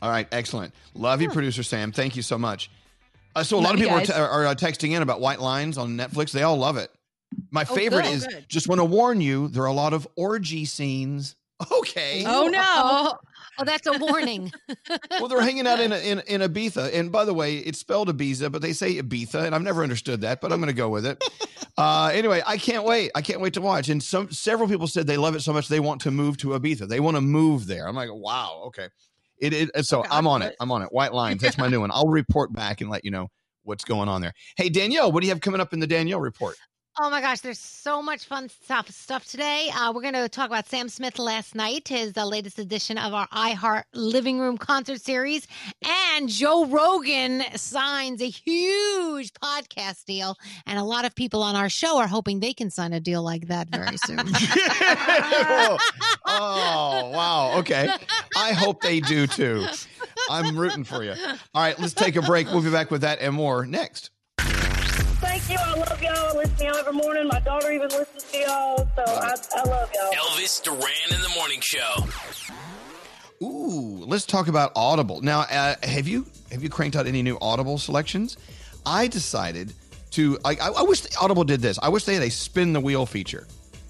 All 0.00 0.10
right, 0.10 0.26
excellent. 0.32 0.74
Love 0.94 1.20
you, 1.20 1.28
producer 1.28 1.62
Sam. 1.62 1.92
Thank 1.92 2.16
you 2.16 2.22
so 2.22 2.38
much. 2.38 2.70
Uh, 3.36 3.42
so 3.42 3.58
a 3.58 3.60
lot 3.60 3.74
of 3.74 3.80
people 3.80 3.96
are, 3.96 4.04
t- 4.04 4.12
are 4.12 4.46
uh, 4.46 4.54
texting 4.54 4.92
in 4.96 5.02
about 5.02 5.20
White 5.20 5.40
Lines 5.40 5.78
on 5.78 5.96
Netflix. 5.96 6.32
They 6.32 6.42
all 6.42 6.56
love 6.56 6.76
it. 6.76 6.90
My 7.50 7.62
Oh, 7.68 7.74
favorite 7.74 8.04
good. 8.04 8.12
is 8.14 8.26
Good. 8.26 8.46
just 8.48 8.68
want 8.68 8.80
to 8.80 8.84
warn 8.84 9.20
you, 9.20 9.48
there 9.48 9.62
are 9.62 9.66
a 9.66 9.72
lot 9.72 9.92
of 9.92 10.08
orgy 10.16 10.64
scenes. 10.64 11.36
Okay. 11.70 12.24
Oh 12.26 12.48
no! 12.48 13.16
Oh, 13.58 13.64
that's 13.64 13.86
a 13.86 13.98
warning. 13.98 14.50
well, 15.10 15.28
they're 15.28 15.42
hanging 15.42 15.66
out 15.66 15.78
in, 15.78 15.92
in 15.92 16.20
in 16.20 16.40
Ibiza, 16.40 16.94
and 16.94 17.12
by 17.12 17.24
the 17.24 17.34
way, 17.34 17.58
it's 17.58 17.78
spelled 17.78 18.08
Ibiza, 18.08 18.50
but 18.50 18.62
they 18.62 18.72
say 18.72 18.94
Ibiza, 18.96 19.44
and 19.44 19.54
I've 19.54 19.62
never 19.62 19.82
understood 19.82 20.22
that, 20.22 20.40
but 20.40 20.52
I'm 20.52 20.58
going 20.58 20.68
to 20.68 20.76
go 20.76 20.88
with 20.88 21.06
it. 21.06 21.22
Uh, 21.78 22.10
anyway, 22.12 22.42
I 22.46 22.58
can't 22.58 22.84
wait. 22.84 23.10
I 23.14 23.22
can't 23.22 23.40
wait 23.40 23.54
to 23.54 23.62
watch. 23.62 23.88
And 23.88 24.02
some 24.02 24.30
several 24.30 24.68
people 24.68 24.86
said 24.86 25.06
they 25.06 25.16
love 25.16 25.34
it 25.34 25.40
so 25.40 25.54
much 25.54 25.68
they 25.68 25.80
want 25.80 26.02
to 26.02 26.10
move 26.10 26.36
to 26.38 26.48
Ibiza. 26.48 26.86
They 26.86 27.00
want 27.00 27.16
to 27.16 27.22
move 27.22 27.66
there. 27.66 27.88
I'm 27.88 27.94
like, 27.94 28.10
wow, 28.12 28.64
okay. 28.66 28.88
It, 29.38 29.54
it 29.54 29.86
so 29.86 30.04
I'm 30.10 30.26
on 30.26 30.42
it. 30.42 30.54
I'm 30.60 30.70
on 30.70 30.82
it. 30.82 30.92
White 30.92 31.14
lines. 31.14 31.40
That's 31.40 31.56
my 31.56 31.68
new 31.68 31.80
one. 31.80 31.90
I'll 31.90 32.08
report 32.08 32.52
back 32.52 32.82
and 32.82 32.90
let 32.90 33.06
you 33.06 33.10
know 33.10 33.28
what's 33.62 33.84
going 33.84 34.08
on 34.08 34.20
there. 34.20 34.34
Hey 34.56 34.68
Danielle, 34.68 35.10
what 35.10 35.22
do 35.22 35.26
you 35.26 35.32
have 35.32 35.40
coming 35.40 35.62
up 35.62 35.72
in 35.72 35.80
the 35.80 35.86
Danielle 35.86 36.20
report? 36.20 36.56
Oh 37.00 37.08
my 37.08 37.22
gosh, 37.22 37.40
there's 37.40 37.58
so 37.58 38.02
much 38.02 38.26
fun 38.26 38.50
stuff 38.50 38.90
stuff 38.90 39.24
today. 39.24 39.70
Uh, 39.74 39.92
we're 39.94 40.02
going 40.02 40.12
to 40.12 40.28
talk 40.28 40.48
about 40.48 40.68
Sam 40.68 40.90
Smith 40.90 41.18
last 41.18 41.54
night, 41.54 41.88
his 41.88 42.14
uh, 42.18 42.26
latest 42.26 42.58
edition 42.58 42.98
of 42.98 43.14
our 43.14 43.26
iHeart 43.28 43.84
Living 43.94 44.38
Room 44.38 44.58
concert 44.58 45.00
series, 45.00 45.46
and 46.14 46.28
Joe 46.28 46.66
Rogan 46.66 47.44
signs 47.56 48.20
a 48.20 48.28
huge 48.28 49.32
podcast 49.32 50.04
deal, 50.04 50.36
and 50.66 50.78
a 50.78 50.84
lot 50.84 51.06
of 51.06 51.14
people 51.14 51.42
on 51.42 51.56
our 51.56 51.70
show 51.70 51.96
are 51.96 52.06
hoping 52.06 52.40
they 52.40 52.52
can 52.52 52.68
sign 52.68 52.92
a 52.92 53.00
deal 53.00 53.22
like 53.22 53.48
that 53.48 53.70
very 53.70 53.96
soon. 53.96 54.18
oh, 56.26 57.10
wow. 57.14 57.54
Okay. 57.60 57.88
I 58.36 58.52
hope 58.52 58.82
they 58.82 59.00
do 59.00 59.26
too. 59.26 59.64
I'm 60.28 60.58
rooting 60.58 60.84
for 60.84 61.02
you. 61.02 61.14
All 61.54 61.62
right, 61.62 61.78
let's 61.78 61.94
take 61.94 62.16
a 62.16 62.22
break. 62.22 62.48
We'll 62.48 62.62
be 62.62 62.70
back 62.70 62.90
with 62.90 63.00
that 63.00 63.20
and 63.22 63.34
more 63.34 63.64
next. 63.64 64.10
Thank 65.22 65.48
you. 65.50 65.56
I 65.58 65.74
love 65.76 66.02
y'all. 66.02 66.12
I 66.12 66.32
listen 66.36 66.56
to 66.56 66.64
y'all 66.64 66.76
every 66.76 66.92
morning. 66.92 67.26
My 67.28 67.40
daughter 67.40 67.70
even 67.72 67.88
listens 67.88 68.24
to 68.32 68.38
y'all. 68.38 68.88
So 68.96 69.02
I, 69.06 69.34
I 69.54 69.62
love 69.68 69.90
y'all. 69.94 70.12
Elvis 70.12 70.62
Duran 70.62 71.14
in 71.14 71.20
the 71.22 71.28
morning 71.36 71.60
show. 71.60 72.04
Ooh, 73.42 74.04
let's 74.06 74.26
talk 74.26 74.48
about 74.48 74.72
Audible. 74.76 75.20
Now, 75.20 75.40
uh, 75.40 75.74
have 75.82 76.06
you 76.06 76.26
have 76.50 76.62
you 76.62 76.68
cranked 76.68 76.96
out 76.96 77.06
any 77.06 77.22
new 77.22 77.38
Audible 77.40 77.78
selections? 77.78 78.36
I 78.84 79.06
decided 79.08 79.72
to. 80.12 80.38
I, 80.44 80.50
I 80.60 80.68
I 80.78 80.82
wish 80.82 81.02
Audible 81.20 81.44
did 81.44 81.60
this. 81.60 81.78
I 81.82 81.88
wish 81.88 82.04
they 82.04 82.14
had 82.14 82.22
a 82.22 82.30
spin 82.30 82.72
the 82.72 82.80
wheel 82.80 83.06
feature, 83.06 83.46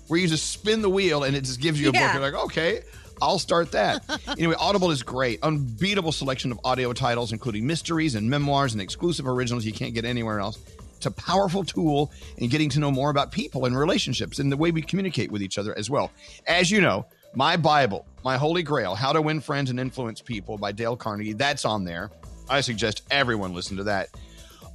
where 0.09 0.21
you 0.21 0.29
just 0.29 0.51
spin 0.51 0.81
the 0.83 0.91
wheel 0.91 1.25
and 1.25 1.35
it 1.37 1.45
just 1.45 1.61
gives 1.61 1.81
you 1.81 1.91
a 1.91 1.93
Yeah. 1.93 2.07
book. 2.07 2.13
You're 2.15 2.23
like, 2.33 2.45
okay, 2.45 2.83
I'll 3.21 3.39
start 3.39 3.73
that. 3.73 4.05
anyway, 4.39 4.55
Audible 4.59 4.91
is 4.91 5.03
great. 5.03 5.39
Unbeatable 5.43 6.13
selection 6.13 6.51
of 6.53 6.61
audio 6.65 6.93
titles, 6.93 7.33
including 7.33 7.67
mysteries 7.67 8.15
and 8.15 8.29
memoirs 8.31 8.73
and 8.73 8.81
exclusive 8.83 9.27
originals 9.27 9.65
you 9.65 9.73
can't 9.73 9.93
get 9.95 10.05
anywhere 10.05 10.41
else. 10.41 10.59
It's 11.03 11.07
a 11.09 11.11
powerful 11.11 11.65
tool 11.65 12.13
in 12.37 12.49
getting 12.49 12.69
to 12.69 12.79
know 12.79 12.93
more 12.93 13.11
about 13.11 13.33
people 13.33 13.65
and 13.65 13.77
relationships 13.77 14.39
and 14.39 14.53
the 14.53 14.57
way 14.57 14.71
we 14.71 14.83
communicate 14.83 15.33
with 15.33 15.43
each 15.43 15.59
other 15.59 15.77
as 15.77 15.91
well. 15.91 16.13
As 16.47 16.71
you 16.71 16.81
know, 16.81 17.07
my 17.35 17.57
Bible, 17.57 18.07
my 18.23 18.37
holy 18.37 18.63
grail, 18.63 18.95
How 18.95 19.13
to 19.13 19.21
Win 19.21 19.41
Friends 19.41 19.69
and 19.69 19.81
Influence 19.81 20.21
People 20.21 20.59
by 20.59 20.71
Dale 20.71 20.95
Carnegie, 20.95 21.33
that's 21.33 21.65
on 21.65 21.83
there. 21.83 22.13
I 22.49 22.61
suggest 22.61 23.03
everyone 23.11 23.53
listen 23.53 23.77
to 23.79 23.83
that. 23.83 24.11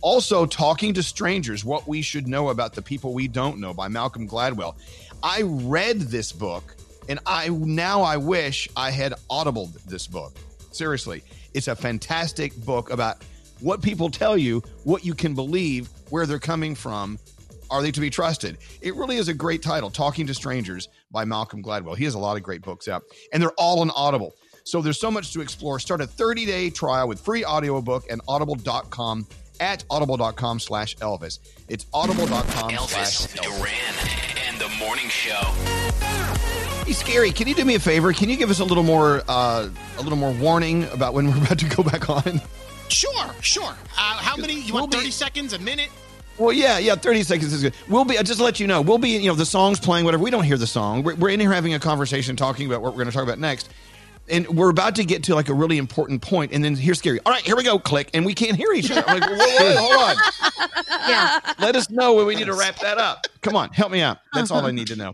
Also, 0.02 0.46
Talking 0.46 0.94
to 0.96 1.02
Strangers 1.02 1.64
What 1.64 1.88
We 1.88 2.02
Should 2.02 2.28
Know 2.28 2.50
About 2.50 2.74
the 2.74 2.82
People 2.82 3.14
We 3.14 3.30
Don't 3.30 3.58
Know 3.58 3.74
by 3.74 3.88
Malcolm 3.88 4.28
Gladwell. 4.28 4.76
I 5.24 5.44
read 5.44 6.02
this 6.02 6.34
book 6.34 6.76
and 7.08 7.20
I 7.26 7.48
now 7.48 8.02
I 8.02 8.18
wish 8.18 8.68
I 8.76 8.92
had 8.92 9.14
audibled 9.30 9.82
this 9.86 10.08
book. 10.08 10.34
Seriously, 10.74 11.24
it's 11.54 11.70
a 11.70 11.76
fantastic 11.78 12.54
book 12.66 12.92
about 12.92 13.24
what 13.60 13.82
people 13.82 14.10
tell 14.10 14.38
you, 14.38 14.62
what 14.84 15.06
you 15.06 15.14
can 15.14 15.34
believe, 15.34 15.90
where 16.10 16.26
they're 16.26 16.40
coming 16.40 16.76
from. 16.76 17.20
Are 17.70 17.82
they 17.82 17.92
to 17.92 18.00
be 18.00 18.10
trusted? 18.10 18.58
It 18.82 18.96
really 18.96 19.18
is 19.18 19.28
a 19.28 19.34
great 19.34 19.62
title, 19.62 19.90
Talking 19.90 20.26
to 20.28 20.34
Strangers 20.34 20.88
by 21.12 21.26
Malcolm 21.26 21.62
Gladwell. 21.62 21.98
He 21.98 22.06
has 22.06 22.14
a 22.14 22.20
lot 22.20 22.38
of 22.38 22.44
great 22.44 22.62
books 22.62 22.88
out, 22.88 23.04
and 23.34 23.44
they're 23.44 23.52
all 23.58 23.82
on 23.82 23.92
Audible. 23.92 24.34
So 24.64 24.82
there's 24.82 25.00
so 25.00 25.12
much 25.12 25.34
to 25.34 25.42
explore. 25.42 25.80
Start 25.80 26.02
a 26.02 26.06
30-day 26.08 26.70
trial 26.70 27.08
with 27.08 27.20
free 27.20 27.44
audiobook 27.44 28.06
and 28.10 28.22
audible.com 28.28 29.26
at 29.60 29.84
audible.com 29.90 30.60
slash 30.60 30.96
Elvis. 30.98 31.40
It's 31.68 31.86
audible.com 31.94 32.72
slash 32.72 33.28
Elvis 33.28 33.42
Duran 33.42 34.48
and 34.48 34.60
the 34.60 34.70
morning 34.78 35.10
show. 35.10 35.42
Hey, 36.86 36.94
Scary, 36.94 37.32
can 37.32 37.48
you 37.48 37.56
do 37.56 37.66
me 37.66 37.76
a 37.76 37.80
favor? 37.80 38.14
Can 38.14 38.30
you 38.30 38.38
give 38.38 38.50
us 38.50 38.60
a 38.60 38.64
little 38.64 38.84
more 38.84 39.22
uh, 39.28 39.70
a 39.98 40.02
little 40.02 40.18
more 40.18 40.32
warning 40.32 40.86
about 40.86 41.14
when 41.14 41.28
we're 41.28 41.38
about 41.44 41.60
to 41.60 41.68
go 41.68 41.84
back 41.84 42.10
on? 42.10 42.42
Sure, 42.90 43.34
sure. 43.42 43.64
Uh, 43.64 44.18
how 44.18 44.38
many? 44.38 44.62
You 44.62 44.74
want 44.74 44.94
30 44.94 45.12
seconds, 45.12 45.54
a 45.54 45.60
minute? 45.60 45.90
Well, 46.38 46.54
yeah, 46.54 46.78
yeah, 46.78 46.96
30 46.96 47.24
seconds 47.24 47.52
is 47.52 47.64
good. 47.64 47.74
We'll 47.88 48.06
be, 48.06 48.18
I 48.18 48.22
just 48.22 48.38
to 48.38 48.46
let 48.46 48.60
you 48.60 48.68
know, 48.68 48.82
we'll 48.82 49.00
be, 49.00 49.10
you 49.10 49.28
know, 49.28 49.34
the 49.34 49.46
song's 49.46 49.80
playing, 49.80 50.06
whatever. 50.06 50.24
We 50.24 50.30
don't 50.30 50.44
hear 50.44 50.58
the 50.58 50.68
song. 50.68 51.02
We're, 51.02 51.16
we're 51.16 51.30
in 51.30 51.40
here 51.40 51.52
having 51.52 51.74
a 51.74 51.80
conversation, 51.80 52.36
talking 52.36 52.68
about 52.68 52.82
what 52.82 52.92
we're 52.94 52.98
going 52.98 53.08
to 53.08 53.14
talk 53.14 53.24
about 53.24 53.40
next. 53.40 53.70
And 54.30 54.48
we're 54.50 54.70
about 54.70 54.96
to 54.96 55.06
get 55.06 55.24
to 55.26 55.36
like 55.36 55.50
a 55.50 55.54
really 55.54 55.78
important 55.78 56.22
point, 56.22 56.52
and 56.52 56.64
then 56.64 56.76
here's 56.76 57.00
Scary. 57.00 57.20
All 57.26 57.32
right, 57.32 57.42
here 57.42 57.56
we 57.56 57.64
go, 57.64 57.80
click, 57.80 58.10
and 58.14 58.26
we 58.26 58.34
can't 58.34 58.58
hear 58.58 58.74
each 58.74 58.92
other. 58.92 59.04
I'm 59.08 59.20
like, 59.20 59.30
whoa, 59.30 59.38
whoa, 59.38 59.76
whoa, 59.76 59.76
hold 59.78 60.10
on. 60.10 60.74
yeah. 61.08 61.40
Let 61.60 61.76
us 61.76 61.90
know 61.90 62.14
when 62.14 62.26
we 62.26 62.36
need 62.36 62.48
to 62.48 62.54
wrap 62.54 62.78
that 62.80 62.98
up. 62.98 63.26
Come 63.42 63.56
on, 63.56 63.70
help 63.70 63.92
me 63.92 64.02
out. 64.02 64.18
That's 64.34 64.52
all 64.52 64.66
I 64.66 64.72
need 64.72 64.88
to 64.88 64.96
know. 64.96 65.14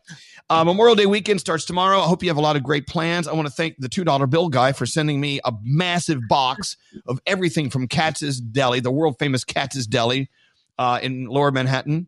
Uh, 0.50 0.64
Memorial 0.64 0.96
Day 0.96 1.06
weekend 1.06 1.40
starts 1.40 1.66
tomorrow. 1.66 2.00
I 2.00 2.06
hope 2.06 2.22
you 2.22 2.30
have 2.30 2.38
a 2.38 2.42
lot 2.42 2.56
of 2.56 2.64
great 2.64 2.86
plans. 2.86 3.28
I 3.28 3.34
want 3.34 3.48
to 3.48 3.54
thank 3.54 3.76
the 3.80 3.88
$2 3.88 4.30
bill 4.30 4.50
guy 4.50 4.72
for 4.72 4.86
sending 4.86 5.22
me 5.22 5.40
a 5.46 5.54
massive 5.64 6.20
box 6.28 6.76
of 7.08 7.20
everything 7.26 7.70
from 7.70 7.88
Katz's 7.88 8.42
Deli, 8.42 8.80
the 8.80 8.92
world 8.92 9.16
famous 9.20 9.44
Katz's 9.44 9.88
Deli 9.88 10.30
uh, 10.78 11.00
in 11.02 11.26
Lower 11.26 11.52
Manhattan. 11.52 12.08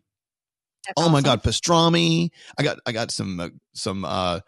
oh 0.96 1.08
my 1.08 1.20
God, 1.20 1.42
pastrami! 1.42 2.30
I 2.58 2.62
got 2.62 2.78
I 2.86 2.92
got 2.92 3.10
some 3.10 3.40
uh, 3.40 3.48
some 3.72 4.04
uh, 4.04 4.40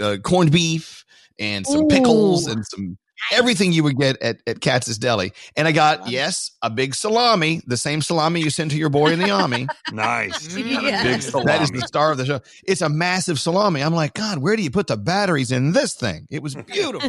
uh, 0.00 0.16
corned 0.22 0.50
beef 0.50 1.04
and 1.38 1.66
some 1.66 1.88
pickles 1.88 2.46
and 2.46 2.64
some 2.66 2.98
everything 3.32 3.72
you 3.72 3.82
would 3.82 3.96
get 3.96 4.20
at, 4.22 4.40
at 4.46 4.60
Katz's 4.60 4.98
Deli. 4.98 5.32
And 5.56 5.66
I 5.66 5.72
got, 5.72 6.08
yes, 6.08 6.52
a 6.62 6.70
big 6.70 6.94
salami, 6.94 7.60
the 7.66 7.76
same 7.76 8.02
salami 8.02 8.40
you 8.40 8.50
send 8.50 8.70
to 8.72 8.76
your 8.76 8.88
boy 8.88 9.12
in 9.12 9.18
the 9.18 9.30
army. 9.30 9.66
nice. 9.92 10.56
Yeah. 10.68 11.02
Big 11.02 11.22
salami. 11.22 11.46
That 11.46 11.62
is 11.62 11.70
the 11.70 11.80
star 11.82 12.12
of 12.12 12.18
the 12.18 12.26
show. 12.26 12.40
It's 12.66 12.82
a 12.82 12.88
massive 12.88 13.38
salami. 13.38 13.82
I'm 13.82 13.94
like, 13.94 14.14
God, 14.14 14.38
where 14.38 14.54
do 14.54 14.62
you 14.62 14.70
put 14.70 14.86
the 14.86 14.96
batteries 14.96 15.50
in 15.50 15.72
this 15.72 15.94
thing? 15.94 16.26
It 16.30 16.42
was 16.42 16.54
beautiful. 16.54 17.08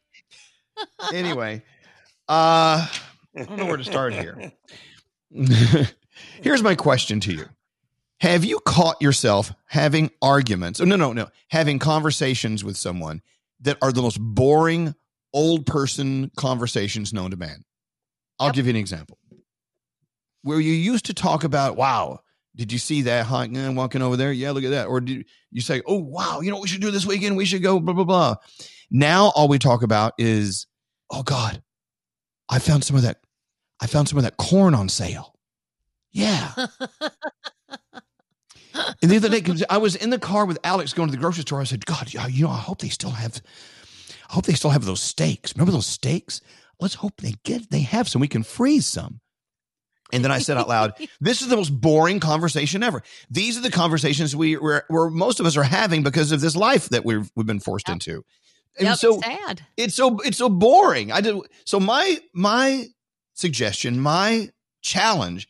anyway, 1.12 1.62
uh, 2.28 2.86
I 3.36 3.44
don't 3.44 3.56
know 3.56 3.66
where 3.66 3.76
to 3.76 3.84
start 3.84 4.14
here. 4.14 4.52
Here's 6.42 6.62
my 6.62 6.74
question 6.74 7.20
to 7.20 7.32
you. 7.32 7.46
Have 8.20 8.44
you 8.44 8.60
caught 8.60 9.00
yourself 9.00 9.52
having 9.66 10.10
arguments? 10.20 10.80
Oh, 10.80 10.84
no, 10.84 10.96
no, 10.96 11.12
no. 11.12 11.28
Having 11.48 11.78
conversations 11.78 12.62
with 12.62 12.76
someone 12.76 13.22
that 13.60 13.78
are 13.80 13.92
the 13.92 14.02
most 14.02 14.20
boring 14.20 14.94
old 15.32 15.64
person 15.66 16.30
conversations 16.36 17.12
known 17.12 17.30
to 17.30 17.36
man. 17.36 17.64
I'll 18.38 18.52
give 18.52 18.66
you 18.66 18.70
an 18.70 18.76
example. 18.76 19.18
Where 20.42 20.60
you 20.60 20.72
used 20.72 21.06
to 21.06 21.14
talk 21.14 21.44
about, 21.44 21.76
wow, 21.76 22.20
did 22.56 22.72
you 22.72 22.78
see 22.78 23.02
that 23.02 23.26
hot 23.26 23.52
guy 23.52 23.68
walking 23.70 24.02
over 24.02 24.16
there? 24.16 24.32
Yeah, 24.32 24.50
look 24.50 24.64
at 24.64 24.70
that. 24.70 24.86
Or 24.86 25.00
you 25.00 25.60
say, 25.60 25.82
oh, 25.86 25.98
wow, 25.98 26.40
you 26.40 26.50
know 26.50 26.56
what 26.56 26.62
we 26.62 26.68
should 26.68 26.80
do 26.80 26.90
this 26.90 27.06
weekend? 27.06 27.36
We 27.36 27.44
should 27.44 27.62
go, 27.62 27.78
blah, 27.80 27.94
blah, 27.94 28.04
blah. 28.04 28.34
Now 28.90 29.32
all 29.34 29.48
we 29.48 29.58
talk 29.58 29.82
about 29.82 30.14
is, 30.18 30.66
oh, 31.10 31.22
God, 31.22 31.62
I 32.48 32.58
found 32.58 32.84
some 32.84 32.96
of 32.96 33.02
that. 33.02 33.18
I 33.80 33.86
found 33.86 34.08
some 34.08 34.18
of 34.18 34.24
that 34.24 34.36
corn 34.36 34.74
on 34.74 34.88
sale. 34.88 35.38
Yeah. 36.12 36.52
And 39.02 39.10
the 39.10 39.16
other 39.16 39.28
day, 39.28 39.42
I 39.68 39.78
was 39.78 39.96
in 39.96 40.10
the 40.10 40.18
car 40.18 40.46
with 40.46 40.58
Alex 40.64 40.92
going 40.92 41.08
to 41.08 41.12
the 41.12 41.20
grocery 41.20 41.42
store. 41.42 41.60
I 41.60 41.64
said, 41.64 41.86
God, 41.86 42.12
you 42.12 42.44
know, 42.44 42.50
I 42.50 42.58
hope 42.58 42.78
they 42.78 42.88
still 42.88 43.10
have, 43.10 43.40
I 44.28 44.34
hope 44.34 44.46
they 44.46 44.54
still 44.54 44.70
have 44.70 44.84
those 44.84 45.00
steaks. 45.00 45.54
Remember 45.54 45.72
those 45.72 45.86
steaks? 45.86 46.40
Let's 46.80 46.94
hope 46.94 47.20
they 47.20 47.34
get, 47.44 47.70
they 47.70 47.80
have 47.80 48.08
some. 48.08 48.20
We 48.20 48.28
can 48.28 48.42
freeze 48.42 48.86
some. 48.86 49.20
And 50.12 50.24
then 50.24 50.32
I 50.32 50.38
said 50.38 50.56
out 50.56 50.68
loud, 50.68 50.94
"This 51.20 51.40
is 51.40 51.48
the 51.48 51.56
most 51.56 51.70
boring 51.70 52.20
conversation 52.20 52.82
ever. 52.82 53.02
These 53.30 53.56
are 53.56 53.60
the 53.60 53.70
conversations 53.70 54.34
we, 54.34 54.54
where, 54.54 54.84
where 54.88 55.08
most 55.08 55.40
of 55.40 55.46
us 55.46 55.56
are 55.56 55.62
having 55.62 56.02
because 56.02 56.32
of 56.32 56.40
this 56.40 56.56
life 56.56 56.88
that 56.88 57.04
we've 57.04 57.30
we've 57.36 57.46
been 57.46 57.60
forced 57.60 57.88
into." 57.88 58.24
And 58.78 58.88
Yep, 58.88 58.98
so 58.98 59.20
sad. 59.20 59.66
it's 59.76 59.94
so 59.94 60.18
it's 60.20 60.38
so 60.38 60.48
boring. 60.48 61.12
I 61.12 61.20
did 61.20 61.36
so 61.64 61.78
my 61.78 62.18
my 62.32 62.86
suggestion, 63.34 64.00
my 64.00 64.50
challenge 64.82 65.48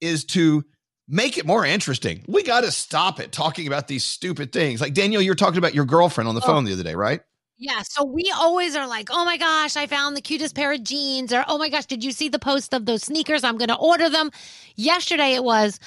is 0.00 0.24
to 0.26 0.64
make 1.08 1.36
it 1.38 1.46
more 1.46 1.64
interesting. 1.66 2.24
We 2.26 2.42
got 2.42 2.62
to 2.62 2.70
stop 2.72 3.20
it 3.20 3.32
talking 3.32 3.66
about 3.66 3.88
these 3.88 4.04
stupid 4.04 4.52
things. 4.52 4.80
Like 4.80 4.94
Danielle, 4.94 5.22
you're 5.22 5.34
talking 5.34 5.58
about 5.58 5.74
your 5.74 5.84
girlfriend 5.84 6.28
on 6.28 6.34
the 6.34 6.40
Oh. 6.42 6.46
phone 6.46 6.64
the 6.64 6.72
other 6.72 6.82
day, 6.82 6.94
right? 6.94 7.20
Yeah, 7.56 7.82
so 7.82 8.04
we 8.04 8.32
always 8.36 8.74
are 8.74 8.86
like, 8.88 9.08
oh 9.12 9.24
my 9.24 9.36
gosh, 9.36 9.76
I 9.76 9.86
found 9.86 10.16
the 10.16 10.20
cutest 10.20 10.56
pair 10.56 10.72
of 10.72 10.82
jeans, 10.82 11.32
or 11.32 11.44
oh 11.46 11.56
my 11.56 11.68
gosh, 11.68 11.86
did 11.86 12.02
you 12.02 12.10
see 12.10 12.28
the 12.28 12.38
post 12.38 12.74
of 12.74 12.84
those 12.84 13.04
sneakers? 13.04 13.44
I'm 13.44 13.56
going 13.58 13.68
to 13.68 13.76
order 13.76 14.08
them. 14.10 14.30
Yesterday 14.74 15.34
it 15.34 15.44
was, 15.44 15.78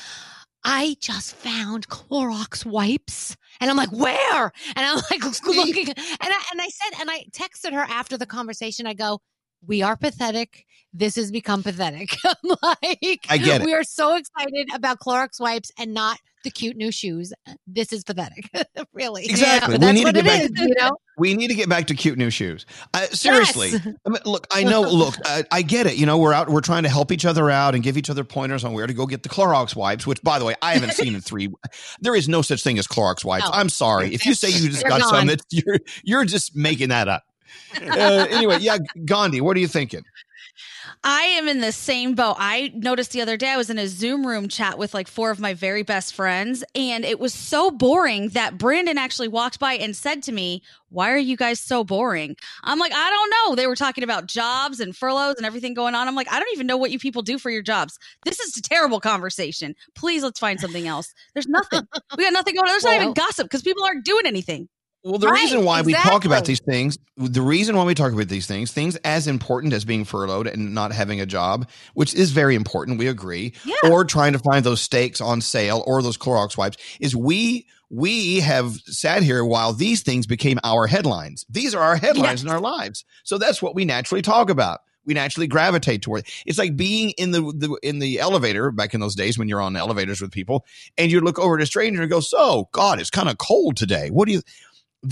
I 0.64 0.96
just 1.02 1.36
found 1.36 1.90
Clorox 1.90 2.66
wipes. 2.66 3.36
And 3.60 3.70
I'm 3.70 3.76
like, 3.78 3.92
where? 3.92 4.52
And 4.76 4.86
I'm 4.86 4.96
like 5.12 5.24
looking, 5.46 5.90
and 5.90 5.96
I, 5.98 6.44
and 6.52 6.62
I 6.62 6.68
said, 6.70 7.02
and 7.02 7.10
I 7.12 7.26
texted 7.32 7.74
her 7.74 7.82
after 7.90 8.18
the 8.18 8.26
conversation. 8.26 8.88
I 8.88 8.94
go, 8.94 9.20
we 9.66 9.82
are 9.82 9.96
pathetic. 9.98 10.66
This 10.94 11.16
has 11.16 11.32
become 11.32 11.64
pathetic. 11.64 12.16
Like, 12.62 13.26
I 13.30 13.38
get 13.38 13.62
it. 13.62 13.66
We 13.66 13.74
are 13.74 13.84
so 13.84 14.16
excited 14.16 14.70
about 14.74 15.00
Clorox 15.00 15.40
wipes 15.40 15.72
and 15.78 15.94
not 15.94 16.18
the 16.44 16.50
cute 16.50 16.78
new 16.78 16.92
shoes. 16.92 17.34
This 17.68 17.92
is 17.92 18.04
pathetic. 18.04 18.50
really. 18.94 19.26
Exactly. 19.26 19.74
We 19.74 19.80
that's 19.80 19.94
need 19.94 20.00
to 20.02 20.06
what 20.06 20.16
get 20.16 20.26
it 20.26 20.28
back- 20.28 20.42
is, 20.62 20.68
you 20.70 20.74
know? 20.80 20.92
We 21.18 21.34
need 21.34 21.48
to 21.50 21.56
get 21.56 21.68
back 21.68 21.88
to 21.88 21.96
cute 21.96 22.18
new 22.18 22.30
shoes. 22.30 22.66
Uh, 22.94 23.02
seriously, 23.08 23.70
Yes. 23.72 23.88
I 24.06 24.10
mean, 24.10 24.22
look, 24.26 24.48
I 24.52 24.64
know. 24.64 24.82
Look, 24.82 25.16
I, 25.26 25.44
I 25.52 25.62
get 25.62 25.88
it. 25.88 25.96
You 25.98 26.06
know, 26.06 26.18
we're 26.18 26.34
out. 26.34 26.50
We're 26.50 26.62
trying 26.62 26.84
to 26.84 26.90
help 26.90 27.12
each 27.12 27.26
other 27.26 27.50
out 27.50 27.74
and 27.76 27.84
give 27.84 27.98
each 27.98 28.10
other 28.10 28.24
pointers 28.24 28.64
on 28.64 28.74
where 28.74 28.88
to 28.88 28.94
go 28.94 29.06
get 29.06 29.24
the 29.24 29.30
Clorox 29.30 29.76
wipes. 29.76 30.08
Which, 30.08 30.22
by 30.24 30.40
the 30.40 30.46
way, 30.46 30.56
I 30.62 30.74
haven't 30.74 30.94
seen 30.94 31.16
in 31.16 31.22
three. 31.22 31.50
There 32.00 32.16
is 32.16 32.30
no 32.30 32.42
such 32.42 32.64
thing 32.64 32.78
as 32.80 32.88
Clorox 32.88 33.26
wipes. 33.26 33.46
No. 33.46 33.52
I'm 33.54 33.70
sorry 33.70 34.14
if 34.14 34.26
you 34.26 34.34
say 34.36 34.50
you 34.50 34.70
just 34.70 34.82
They're 34.82 34.90
got 34.92 35.02
some. 35.02 35.12
gone. 35.12 35.28
That 35.28 35.42
you're 35.52 35.80
you're 36.04 36.26
just 36.26 36.56
making 36.56 36.90
that 36.90 37.08
up. 37.08 37.24
Uh, 37.98 38.28
anyway, 38.30 38.58
yeah, 38.60 38.78
Gandhi, 39.06 39.42
what 39.42 39.56
are 39.56 39.60
you 39.60 39.68
thinking? 39.68 40.04
I 41.04 41.24
am 41.24 41.48
in 41.48 41.62
the 41.62 41.72
same 41.72 42.16
boat. 42.16 42.36
I 42.40 42.72
noticed 42.74 43.12
the 43.12 43.22
other 43.22 43.38
day 43.38 43.50
I 43.50 43.58
was 43.58 43.70
in 43.70 43.78
a 43.78 43.88
Zoom 43.88 44.26
room 44.26 44.48
chat 44.48 44.78
with 44.78 44.94
like 44.94 45.08
four 45.08 45.32
of 45.32 45.40
my 45.40 45.54
very 45.54 45.84
best 45.84 46.14
friends, 46.14 46.64
and 46.76 47.06
it 47.06 47.20
was 47.20 47.34
so 47.34 47.72
boring 47.72 48.30
that 48.30 48.58
Brandon 48.58 48.98
actually 48.98 49.28
walked 49.28 49.60
by 49.60 49.74
and 49.74 49.96
said 49.96 50.24
to 50.24 50.32
me, 50.32 50.64
Why 50.90 51.12
are 51.12 51.18
you 51.18 51.38
guys 51.38 51.60
so 51.60 51.84
boring? 51.84 52.36
I'm 52.64 52.80
like, 52.80 52.94
I 52.94 53.10
don't 53.10 53.30
know. 53.30 53.56
They 53.56 53.68
were 53.68 53.76
talking 53.76 54.04
about 54.04 54.28
jobs 54.28 54.80
and 54.80 54.96
furloughs 54.96 55.36
and 55.38 55.46
everything 55.46 55.74
going 55.74 55.96
on. 55.96 56.08
I'm 56.08 56.16
like, 56.16 56.32
I 56.32 56.40
don't 56.40 56.54
even 56.54 56.68
know 56.68 56.78
what 56.78 56.92
you 56.92 57.00
people 57.00 57.22
do 57.22 57.38
for 57.38 57.50
your 57.50 57.62
jobs. 57.62 58.00
This 58.26 58.40
is 58.40 58.58
a 58.58 58.62
terrible 58.62 59.00
conversation. 59.00 59.76
Please 59.96 60.24
let's 60.24 60.40
find 60.40 60.60
something 60.60 60.88
else. 60.88 61.14
There's 61.34 61.48
nothing. 61.48 61.88
We 62.18 62.24
got 62.24 62.34
nothing 62.34 62.56
going 62.56 62.68
on. 62.68 62.74
There's 62.74 62.84
not 62.84 62.96
even 62.96 63.14
gossip 63.14 63.46
because 63.46 63.62
people 63.62 63.84
aren't 63.84 64.06
doing 64.06 64.26
anything. 64.26 64.68
Well, 65.08 65.20
the 65.20 65.28
Right, 65.30 65.42
reason 65.42 65.64
why 65.64 65.82
we 65.84 65.94
talk 65.94 66.26
about 66.26 66.44
these 66.44 66.60
things, 66.60 66.98
the 67.16 67.42
reason 67.42 67.78
why 67.78 67.86
we 67.86 67.94
talk 67.94 68.12
about 68.12 68.28
these 68.28 68.46
things, 68.46 68.74
things 68.74 68.98
as 68.98 69.26
important 69.26 69.72
as 69.72 69.86
being 69.86 70.04
furloughed 70.04 70.48
and 70.48 70.74
not 70.74 70.92
having 70.92 71.22
a 71.22 71.26
job, 71.26 71.70
which 71.94 72.14
is 72.14 72.32
very 72.32 72.56
important, 72.56 73.00
we 73.00 73.08
agree, 73.08 73.54
Yeah. 73.64 73.76
or 73.90 74.04
trying 74.04 74.34
to 74.34 74.40
find 74.40 74.66
those 74.66 74.82
steaks 74.82 75.22
on 75.22 75.40
sale 75.40 75.82
or 75.88 76.02
those 76.02 76.18
Clorox 76.18 76.58
wipes, 76.58 76.76
is 77.00 77.16
we 77.16 77.66
we 77.90 78.42
have 78.42 78.74
sat 78.88 79.24
here 79.24 79.46
while 79.46 79.72
these 79.72 80.02
things 80.04 80.28
became 80.28 80.60
our 80.66 80.88
headlines. 80.88 81.46
These 81.50 81.74
are 81.74 81.82
our 81.82 81.96
headlines 81.96 82.44
in 82.44 82.50
our 82.50 82.60
lives. 82.60 83.06
So 83.24 83.38
that's 83.38 83.62
what 83.62 83.76
we 83.76 83.86
naturally 83.86 84.22
talk 84.22 84.50
about. 84.50 84.82
We 85.06 85.14
naturally 85.14 85.48
gravitate 85.48 86.02
toward. 86.02 86.28
It's 86.46 86.58
like 86.58 86.76
being 86.76 87.12
in 87.12 87.32
the, 87.32 87.40
the 87.56 87.80
in 87.82 88.00
the 88.00 88.20
elevator 88.20 88.72
back 88.72 88.94
in 88.94 89.00
those 89.00 89.16
days 89.16 89.38
when 89.40 89.48
you're 89.48 89.62
on 89.62 89.78
elevators 89.78 90.20
with 90.20 90.32
people, 90.34 90.66
and 90.98 91.10
you 91.10 91.22
look 91.22 91.40
over 91.40 91.56
at 91.56 91.64
a 91.64 91.66
stranger 91.66 92.02
and 92.02 92.12
go, 92.12 92.20
"So, 92.20 92.68
God, 92.74 93.00
it's 93.00 93.10
kind 93.10 93.30
of 93.30 93.38
cold 93.38 93.78
today. 93.78 94.10
What 94.10 94.28
do 94.28 94.34
you?" 94.34 94.42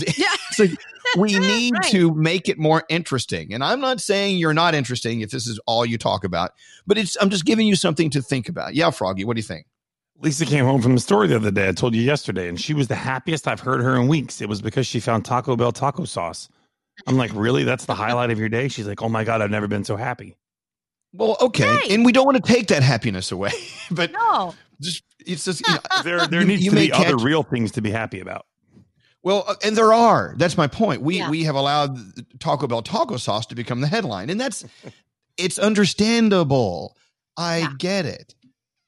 it's 0.06 0.58
like 0.58 0.70
we 1.18 1.38
need 1.38 1.74
Right. 1.74 1.84
to 1.92 2.14
make 2.14 2.48
it 2.48 2.58
more 2.58 2.84
interesting. 2.88 3.52
And 3.54 3.62
I'm 3.64 3.80
not 3.80 4.00
saying 4.00 4.38
you're 4.38 4.54
not 4.54 4.74
interesting 4.74 5.20
if 5.20 5.30
this 5.30 5.46
is 5.46 5.58
all 5.66 5.84
you 5.86 5.98
talk 5.98 6.24
about, 6.24 6.52
but 6.86 6.98
it's 6.98 7.16
I'm 7.20 7.30
just 7.30 7.44
giving 7.44 7.66
you 7.66 7.76
something 7.76 8.10
to 8.10 8.22
think 8.22 8.48
about. 8.48 8.74
Yeah, 8.74 8.90
Froggy, 8.90 9.24
what 9.24 9.34
do 9.36 9.38
you 9.38 9.44
think? 9.46 9.66
Lisa 10.18 10.46
came 10.46 10.64
home 10.64 10.80
from 10.80 10.94
the 10.94 11.00
store 11.00 11.26
the 11.26 11.36
other 11.36 11.50
day. 11.50 11.68
I 11.68 11.72
told 11.72 11.94
you 11.94 12.00
yesterday, 12.00 12.48
and 12.48 12.58
she 12.60 12.72
was 12.72 12.88
the 12.88 12.94
happiest 12.94 13.46
I've 13.46 13.60
heard 13.60 13.82
her 13.82 13.96
in 13.96 14.08
weeks. 14.08 14.40
It 14.40 14.48
was 14.48 14.62
because 14.62 14.86
she 14.86 14.98
found 14.98 15.24
Taco 15.26 15.56
Bell 15.56 15.72
taco 15.72 16.04
sauce. 16.06 16.48
I'm 17.06 17.18
like, 17.18 17.30
really? 17.34 17.64
That's 17.64 17.84
the 17.84 17.94
highlight 17.94 18.30
of 18.30 18.38
your 18.38 18.48
day? 18.48 18.68
She's 18.68 18.86
like, 18.86 19.02
oh 19.02 19.10
my 19.10 19.24
God, 19.24 19.42
I've 19.42 19.50
never 19.50 19.68
been 19.68 19.84
so 19.84 19.94
happy. 19.96 20.34
Well, 21.12 21.36
okay, 21.40 21.78
and 21.90 22.04
we 22.04 22.12
don't 22.12 22.24
want 22.26 22.42
to 22.42 22.52
take 22.52 22.68
that 22.68 22.82
happiness 22.82 23.30
away, 23.30 23.52
but 23.90 24.10
No. 24.12 24.54
just 24.80 25.02
it's 25.26 25.44
just 25.44 25.66
you 25.66 25.74
know, 25.74 25.80
There, 26.02 26.26
there 26.26 26.40
You- 26.40 26.46
needs 26.46 26.64
you 26.64 26.70
to 26.70 26.74
may 26.76 26.86
be 26.86 26.92
other 26.92 27.16
real 27.18 27.42
things 27.42 27.72
to 27.72 27.82
be 27.82 27.90
happy 27.90 28.20
about. 28.20 28.46
Well, 29.26 29.42
uh, 29.48 29.56
and 29.64 29.76
there 29.76 29.92
are. 29.92 30.36
That's 30.38 30.56
my 30.56 30.68
point. 30.68 31.02
We 31.02 31.16
Yeah. 31.18 31.30
we 31.30 31.42
have 31.42 31.56
allowed 31.56 31.98
Taco 32.38 32.68
Bell 32.68 32.80
taco 32.80 33.16
sauce 33.16 33.44
to 33.46 33.56
become 33.56 33.80
the 33.80 33.88
headline, 33.88 34.30
and 34.30 34.40
that's 34.40 34.64
it's 35.36 35.58
understandable. 35.58 36.96
I 37.36 37.58
Yeah. 37.58 37.72
get 37.76 38.06
it. 38.06 38.36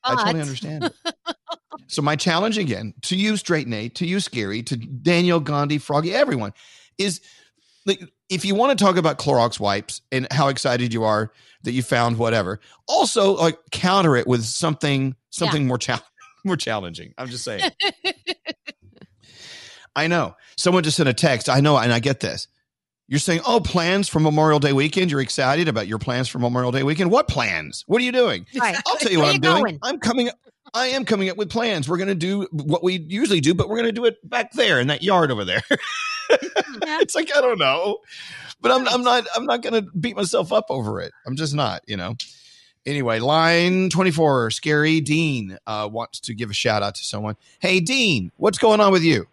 I 0.05 0.15
totally 0.15 0.41
understand 0.41 0.85
it. 0.85 0.95
so 1.89 2.03
my 2.03 2.15
challenge 2.15 2.57
again 2.57 2.95
to 3.03 3.17
you, 3.17 3.37
Straight 3.37 3.67
Nate, 3.67 3.97
to 3.97 4.07
you, 4.07 4.21
Scary, 4.21 4.63
to 4.63 4.77
Danielle, 4.77 5.41
Gandhi, 5.41 5.79
Froggy, 5.79 6.15
everyone 6.15 6.53
is 6.99 7.21
like 7.85 8.01
if 8.29 8.45
you 8.45 8.55
want 8.55 8.79
to 8.79 8.85
talk 8.85 8.97
about 8.97 9.19
Clorox 9.19 9.59
wipes 9.59 10.03
and 10.13 10.29
how 10.31 10.47
excited 10.47 10.95
you 10.95 11.03
are 11.03 11.33
that 11.65 11.73
you 11.73 11.83
found 11.83 12.17
whatever, 12.17 12.61
also 12.87 13.33
like 13.33 13.59
counter 13.73 14.15
it 14.15 14.29
with 14.29 14.45
something 14.45 15.17
something 15.31 15.67
more 15.67 15.79
chal- 15.79 16.05
more 16.45 16.57
challenging. 16.57 17.13
I'm 17.19 17.27
just 17.29 17.43
saying. 17.43 17.73
I 19.99 20.07
know. 20.07 20.37
Someone 20.57 20.85
just 20.85 20.97
sent 20.97 21.09
a 21.09 21.13
text. 21.13 21.49
I 21.49 21.61
know, 21.61 21.77
and 21.77 21.93
I 21.93 21.99
get 21.99 22.21
this. 22.21 22.47
You're 23.09 23.19
saying, 23.19 23.41
oh, 23.47 23.59
plans 23.59 24.09
for 24.09 24.21
Memorial 24.21 24.61
Day 24.61 24.73
weekend. 24.73 25.11
You're 25.11 25.21
excited 25.21 25.67
about 25.67 25.89
your 25.89 25.99
plans 25.99 26.29
for 26.29 26.39
Memorial 26.39 26.71
Day 26.71 26.85
weekend. 26.85 27.11
What 27.11 27.27
plans? 27.27 27.83
What 27.89 28.01
are 28.01 28.05
you 28.05 28.13
doing? 28.13 28.47
Right. 28.59 28.77
I'll 28.87 28.97
tell 28.97 29.11
you 29.11 29.19
what 29.19 29.35
I'm 29.35 29.41
doing. 29.41 29.63
going? 29.63 29.79
I'm 29.83 29.99
coming. 29.99 30.31
I 30.73 30.89
am 30.89 31.05
coming 31.05 31.31
up 31.31 31.37
with 31.37 31.51
plans. 31.51 31.89
We're 31.89 31.97
going 31.97 32.09
to 32.09 32.15
do 32.15 32.47
what 32.53 32.85
we 32.85 32.99
usually 33.09 33.41
do, 33.41 33.55
but 33.55 33.69
we're 33.69 33.77
going 33.77 33.89
to 33.89 33.93
do 33.93 34.05
it 34.05 34.17
back 34.29 34.53
there 34.53 34.79
in 34.79 34.87
that 34.89 35.03
yard 35.03 35.33
over 35.33 35.45
there. 35.45 35.63
it's 36.31 37.15
like 37.15 37.35
I 37.35 37.41
don't 37.41 37.59
know, 37.59 37.99
but 38.61 38.71
I'm 38.71 38.87
I'm 38.87 39.03
not 39.03 39.27
I'm 39.35 39.47
not 39.47 39.63
going 39.63 39.83
to 39.83 39.91
beat 39.99 40.15
myself 40.15 40.53
up 40.53 40.67
over 40.69 41.01
it. 41.01 41.13
I'm 41.27 41.35
just 41.35 41.55
not. 41.55 41.83
You 41.89 41.97
know. 41.97 42.15
Anyway, 42.87 43.19
line 43.19 43.91
24, 43.91 44.51
Scary 44.51 45.01
Dean 45.01 45.59
uh, 45.67 45.87
wants 45.93 46.21
to 46.21 46.35
give 46.35 46.49
a 46.49 46.55
shout 46.55 46.83
out 46.83 46.95
to 46.95 47.05
someone. 47.05 47.37
Hey, 47.59 47.81
Dean, 47.81 48.33
what's 48.37 48.57
going 48.57 48.81
on 48.81 48.93
with 48.93 49.03
you? 49.03 49.27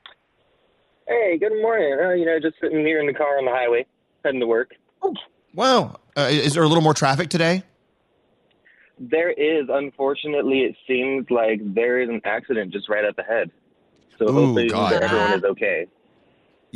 Hey, 1.08 1.38
good 1.38 1.62
morning. 1.62 1.98
Uh, 2.04 2.12
you 2.12 2.26
know, 2.26 2.40
just 2.40 2.56
sitting 2.60 2.80
here 2.80 3.00
in 3.00 3.06
the 3.06 3.14
car 3.14 3.38
on 3.38 3.46
the 3.46 3.52
highway, 3.52 3.86
heading 4.24 4.40
to 4.40 4.48
work. 4.48 4.72
Wow. 5.54 5.98
Uh, 6.18 6.30
is 6.32 6.56
there 6.56 6.64
a 6.64 6.68
little 6.68 6.84
more 6.84 6.96
traffic 6.96 7.30
today? 7.30 7.64
There 8.98 9.30
is, 9.32 9.68
unfortunately, 9.70 10.62
it 10.62 10.76
seems 10.88 11.30
like 11.30 11.60
there 11.76 12.02
is 12.02 12.10
an 12.10 12.22
accident 12.26 12.74
just 12.74 12.90
right 12.90 13.06
up 13.06 13.20
ahead. 13.20 13.52
So 14.18 14.30
Ooh, 14.30 14.32
hopefully 14.32 14.70
God. 14.70 14.94
everyone 14.94 15.34
is 15.34 15.44
okay. 15.44 15.88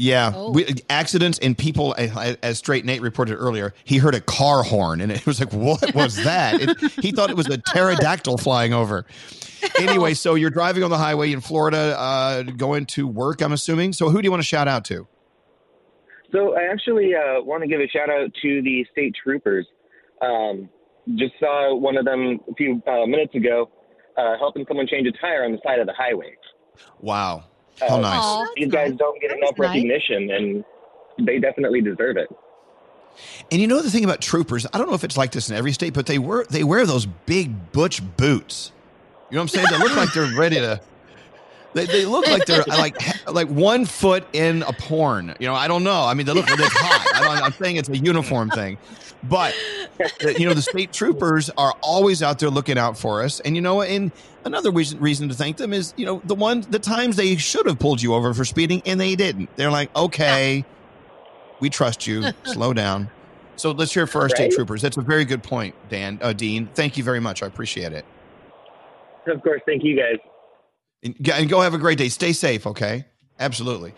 Yeah, 0.02 0.32
Oh. 0.34 0.52
we, 0.52 0.66
accidents 0.90 1.40
and 1.40 1.58
people, 1.58 1.94
as 1.98 2.58
Straight 2.58 2.86
Nate 2.86 3.02
reported 3.02 3.36
earlier, 3.36 3.74
he 3.84 3.98
heard 3.98 4.16
a 4.16 4.22
car 4.22 4.64
horn 4.64 5.02
and 5.02 5.12
it 5.12 5.26
was 5.26 5.42
like, 5.42 5.52
what 5.52 5.94
was 5.94 6.16
that? 6.24 6.62
It, 6.62 6.80
he 7.02 7.12
thought 7.12 7.30
it 7.30 7.36
was 7.36 7.48
a 7.50 7.58
pterodactyl 7.58 8.38
flying 8.38 8.74
over. 8.74 9.06
Anyway, 9.78 10.14
so 10.14 10.36
you're 10.36 10.52
driving 10.52 10.84
on 10.84 10.90
the 10.90 10.98
highway 10.98 11.34
in 11.34 11.42
Florida, 11.42 12.00
uh, 12.00 12.44
going 12.44 12.86
to 12.86 13.06
work, 13.10 13.42
I'm 13.42 13.52
assuming. 13.52 13.92
So 13.92 14.10
who 14.10 14.22
do 14.22 14.26
you 14.26 14.32
want 14.32 14.42
to 14.42 14.48
shout 14.48 14.70
out 14.70 14.86
to? 14.86 15.06
So 16.32 16.56
I 16.58 16.72
actually 16.72 17.12
uh, 17.14 17.42
want 17.42 17.64
to 17.64 17.68
give 17.68 17.82
a 17.82 17.88
shout 17.90 18.10
out 18.10 18.32
to 18.42 18.62
the 18.62 18.86
state 18.94 19.14
troopers. 19.22 19.68
Um, 20.22 20.70
just 21.16 21.34
saw 21.42 21.76
one 21.76 21.98
of 21.98 22.06
them 22.06 22.40
a 22.50 22.54
few 22.54 22.82
uh, 22.88 23.06
minutes 23.06 23.36
ago 23.36 23.70
uh, 24.16 24.38
helping 24.38 24.64
someone 24.66 24.88
change 24.88 25.08
a 25.08 25.12
tire 25.20 25.44
on 25.44 25.52
the 25.52 25.60
side 25.62 25.80
of 25.80 25.88
the 25.88 25.94
highway. 25.94 26.38
Wow. 27.02 27.44
How 27.80 27.98
Uh, 27.98 28.00
nice. 28.00 28.48
These 28.56 28.72
guys 28.72 28.94
don't 28.98 29.20
get 29.22 29.32
enough 29.32 29.58
nice. 29.58 29.70
recognition, 29.70 30.32
and 30.32 30.64
they 31.26 31.40
definitely 31.40 31.82
deserve 31.82 32.18
it. 32.18 32.30
And 33.52 33.60
you 33.60 33.68
know 33.68 33.82
the 33.82 33.92
thing 33.92 34.06
about 34.06 34.22
troopers, 34.22 34.66
I 34.74 34.78
don't 34.78 34.88
know 34.88 34.94
if 34.96 35.04
it's 35.04 35.18
like 35.18 35.32
this 35.32 35.50
in 35.50 35.56
every 35.56 35.74
state, 35.74 35.94
but 35.94 36.06
they 36.06 36.20
wear 36.20 36.46
they 36.50 36.64
wear 36.64 36.86
those 36.86 37.06
big 37.06 37.72
butch 37.72 38.02
boots. 38.18 38.72
You 39.30 39.36
know 39.36 39.42
what 39.42 39.44
I'm 39.44 39.48
saying? 39.50 39.68
They 39.70 39.78
look 39.78 39.96
like 39.96 40.14
they're 40.14 40.38
ready 40.38 40.58
to. 40.58 40.80
They, 41.74 41.86
they 41.86 42.06
look 42.06 42.28
like 42.28 42.46
they're 42.46 42.64
like 42.68 42.96
like 43.28 43.48
one 43.48 43.86
foot 43.86 44.26
in 44.34 44.64
a 44.64 44.74
porn. 44.74 45.36
You 45.40 45.48
know, 45.48 45.54
I 45.54 45.68
don't 45.68 45.84
know. 45.84 46.04
I 46.04 46.16
mean, 46.16 46.26
they 46.26 46.34
look 46.34 46.46
it's 46.50 46.74
hot. 46.74 47.08
I 47.16 47.22
don't, 47.22 47.44
I'm 47.44 47.54
saying 47.54 47.76
it's 47.76 47.90
a 47.90 47.98
uniform 47.98 48.50
thing, 48.50 48.78
but 49.24 49.54
the- 50.20 50.36
you 50.40 50.48
know, 50.48 50.54
the 50.54 50.62
state 50.62 50.92
troopers 50.94 51.50
are 51.58 51.74
always 51.82 52.22
out 52.24 52.40
there 52.40 52.50
looking 52.50 52.78
out 52.78 52.98
for 52.98 53.22
us. 53.24 53.40
And 53.42 53.56
you 53.56 53.62
know, 53.62 53.82
and 53.82 54.12
another 54.46 54.72
reason 54.72 55.00
reason 55.00 55.28
to 55.30 55.36
thank 55.36 55.58
them 55.58 55.74
is 55.74 55.94
you 55.98 56.06
know 56.06 56.22
the 56.26 56.36
one 56.36 56.62
the 56.70 56.80
times 56.80 57.16
they 57.18 57.36
should 57.36 57.66
have 57.66 57.80
pulled 57.80 58.02
you 58.02 58.14
over 58.14 58.34
for 58.34 58.46
speeding 58.46 58.82
and 58.86 59.00
they 59.00 59.16
didn't. 59.16 59.50
They're 59.58 59.72
like, 59.72 59.94
okay, 59.96 60.64
we 61.60 61.70
trust 61.70 62.08
you. 62.08 62.24
Slow 62.46 62.74
down. 62.74 63.10
So 63.58 63.72
let's 63.72 63.94
hear 63.94 64.08
for 64.08 64.22
our 64.22 64.30
state 64.30 64.44
Right. 64.44 64.52
troopers. 64.54 64.82
That's 64.82 64.96
a 64.96 65.02
very 65.02 65.26
good 65.26 65.44
point, 65.44 65.76
Dan, 65.90 66.18
uh, 66.22 66.32
Dean. 66.32 66.70
Thank 66.76 66.98
you 66.98 67.04
very 67.04 67.20
much. 67.20 67.44
I 67.44 67.48
appreciate 67.48 67.92
it. 67.92 68.06
Of 69.28 69.44
course, 69.44 69.62
thank 69.66 69.84
you 69.84 69.98
guys. 69.98 70.16
And, 71.04 71.16
and 71.30 71.50
go 71.50 71.60
have 71.60 71.74
a 71.74 71.78
great 71.78 71.98
day. 71.98 72.08
Stay 72.08 72.32
safe, 72.32 72.66
okay? 72.66 73.04
Absolutely. 73.38 73.94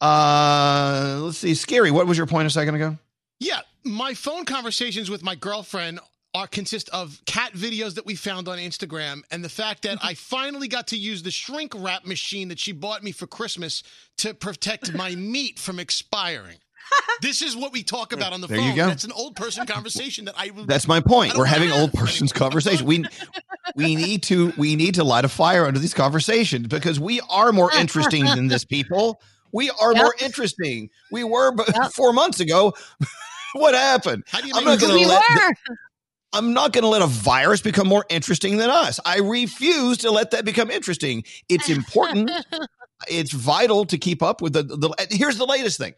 Uh, 0.00 1.18
let's 1.22 1.38
see. 1.38 1.54
Scary. 1.54 1.90
What 1.90 2.06
was 2.06 2.16
your 2.18 2.26
point 2.26 2.46
a 2.46 2.50
second 2.50 2.74
ago? 2.74 2.96
Yeah, 3.40 3.60
my 3.86 4.14
phone 4.14 4.44
conversations 4.44 5.08
with 5.10 5.22
my 5.22 5.34
girlfriend 5.34 6.00
are 6.34 6.46
consist 6.46 6.90
of 6.90 7.20
cat 7.24 7.52
videos 7.54 7.94
that 7.94 8.04
we 8.04 8.14
found 8.14 8.46
on 8.46 8.58
Instagram 8.58 9.22
and 9.30 9.42
the 9.42 9.48
fact 9.48 9.82
that 9.82 9.98
mm-hmm. 9.98 10.06
I 10.06 10.14
finally 10.14 10.68
got 10.68 10.88
to 10.88 10.96
use 10.96 11.22
the 11.22 11.30
shrink 11.30 11.72
wrap 11.74 12.04
machine 12.04 12.48
that 12.48 12.58
she 12.58 12.72
bought 12.72 13.02
me 13.02 13.12
for 13.12 13.26
Christmas 13.26 13.82
to 14.18 14.34
protect 14.34 14.92
my 14.92 15.14
meat 15.14 15.58
from 15.58 15.78
expiring. 15.78 16.58
This 17.22 17.40
is 17.40 17.56
what 17.56 17.72
we 17.72 17.82
talk 17.82 18.12
about 18.12 18.34
on 18.34 18.42
the 18.42 18.46
There 18.46 18.58
phone. 18.58 18.68
you 18.68 18.76
go. 18.76 18.86
That's 18.86 19.04
an 19.04 19.12
old 19.12 19.36
person 19.36 19.66
conversation 19.66 20.26
that 20.26 20.34
I 20.36 20.50
That's 20.66 20.86
my 20.86 21.00
point. 21.00 21.34
We're 21.34 21.46
having 21.46 21.72
old 21.72 21.92
person's 21.94 22.30
conversation. 22.30 22.86
We 22.86 23.06
we 23.74 23.96
need 23.96 24.22
to 24.24 24.52
we 24.58 24.76
need 24.76 24.96
to 24.96 25.04
light 25.04 25.24
a 25.24 25.28
fire 25.28 25.64
under 25.64 25.80
these 25.80 25.94
conversations 25.94 26.66
because 26.66 27.00
we 27.00 27.22
are 27.30 27.52
more 27.52 27.72
interesting 27.72 28.26
than 28.26 28.48
this 28.48 28.66
people. 28.66 29.20
We 29.50 29.70
are 29.70 29.94
more 29.94 30.14
interesting. 30.20 30.90
We 31.10 31.24
were 31.24 31.52
but 31.52 31.92
four 31.94 32.12
months 32.12 32.38
ago. 32.38 32.74
What 33.56 33.74
happened? 33.74 34.24
How 34.26 34.40
do 34.40 34.48
you 34.48 34.54
I'm 34.56 34.64
not 34.64 34.80
going 34.80 35.02
to 35.02 35.08
let. 35.08 35.22
the- 35.22 35.76
I'm 36.32 36.52
not 36.52 36.72
going 36.72 36.82
to 36.82 36.88
let 36.88 37.02
a 37.02 37.06
virus 37.06 37.62
become 37.62 37.86
more 37.86 38.04
interesting 38.10 38.58
than 38.58 38.68
us. 38.68 39.00
I 39.06 39.20
refuse 39.20 39.98
to 39.98 40.10
let 40.10 40.32
that 40.32 40.44
become 40.44 40.70
interesting. 40.70 41.24
It's 41.48 41.70
important. 41.70 42.30
it's 43.08 43.32
vital 43.32 43.86
to 43.86 43.96
keep 43.96 44.22
up 44.22 44.42
with 44.42 44.52
the, 44.52 44.62
the. 44.62 45.08
Here's 45.10 45.38
the 45.38 45.46
latest 45.46 45.78
thing. 45.78 45.94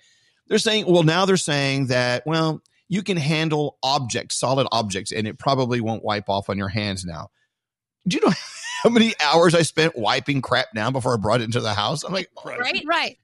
They're 0.47 0.59
saying, 0.59 0.85
well, 0.87 1.03
now 1.03 1.25
they're 1.25 1.37
saying 1.37 1.87
that, 1.89 2.23
well, 2.25 2.63
you 2.89 3.03
can 3.03 3.17
handle 3.17 3.79
objects, 3.83 4.39
solid 4.39 4.67
objects, 4.73 5.13
and 5.13 5.27
it 5.27 5.39
probably 5.39 5.81
won't 5.81 6.05
wipe 6.05 6.29
off 6.29 6.49
on 6.49 6.57
your 6.57 6.69
hands 6.69 7.05
now. 7.05 7.29
Do 8.07 8.17
you 8.17 8.27
know 8.27 8.33
how 8.83 8.91
many 8.91 9.15
hours 9.23 9.55
I 9.55 9.63
spent 9.63 9.97
wiping 9.97 10.43
crap 10.43 10.73
down 10.75 10.93
before 10.93 11.15
I 11.15 11.17
brought 11.17 11.41
it 11.41 11.45
into 11.45 11.61
the 11.61 11.75
house? 11.75 12.05
I'm 12.05 12.13
like, 12.13 12.31
Right, 12.45 12.85
right. 12.87 13.19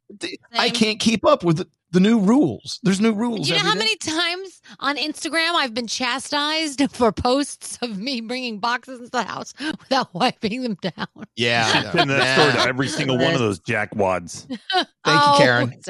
I 0.52 0.70
can't 0.70 1.00
keep 1.00 1.24
up 1.24 1.42
with 1.44 1.58
the, 1.58 1.68
the 1.90 2.00
new 2.00 2.18
rules. 2.20 2.80
There's 2.82 3.00
new 3.00 3.12
rules. 3.12 3.46
Do 3.48 3.54
you 3.54 3.58
know 3.60 3.66
how 3.66 3.72
day. 3.74 3.78
many 3.78 3.96
times 3.96 4.60
on 4.80 4.96
Instagram 4.96 5.54
I've 5.54 5.74
been 5.74 5.86
chastised 5.86 6.82
for 6.90 7.12
posts 7.12 7.78
of 7.82 7.98
me 7.98 8.20
bringing 8.20 8.58
boxes 8.58 8.98
into 8.98 9.10
the 9.10 9.22
house 9.22 9.54
without 9.60 10.12
wiping 10.12 10.62
them 10.62 10.76
down? 10.82 11.06
Yeah. 11.36 11.92
Send 11.92 12.10
that 12.10 12.36
story 12.38 12.52
to 12.52 12.58
Yeah. 12.58 12.68
every 12.68 12.88
single 12.88 13.16
one 13.18 13.32
of 13.32 13.38
those 13.40 13.60
jackwads. 13.60 14.46
Thank 14.48 14.88
Oh, 15.06 15.36
you, 15.38 15.44
Karen. 15.44 15.80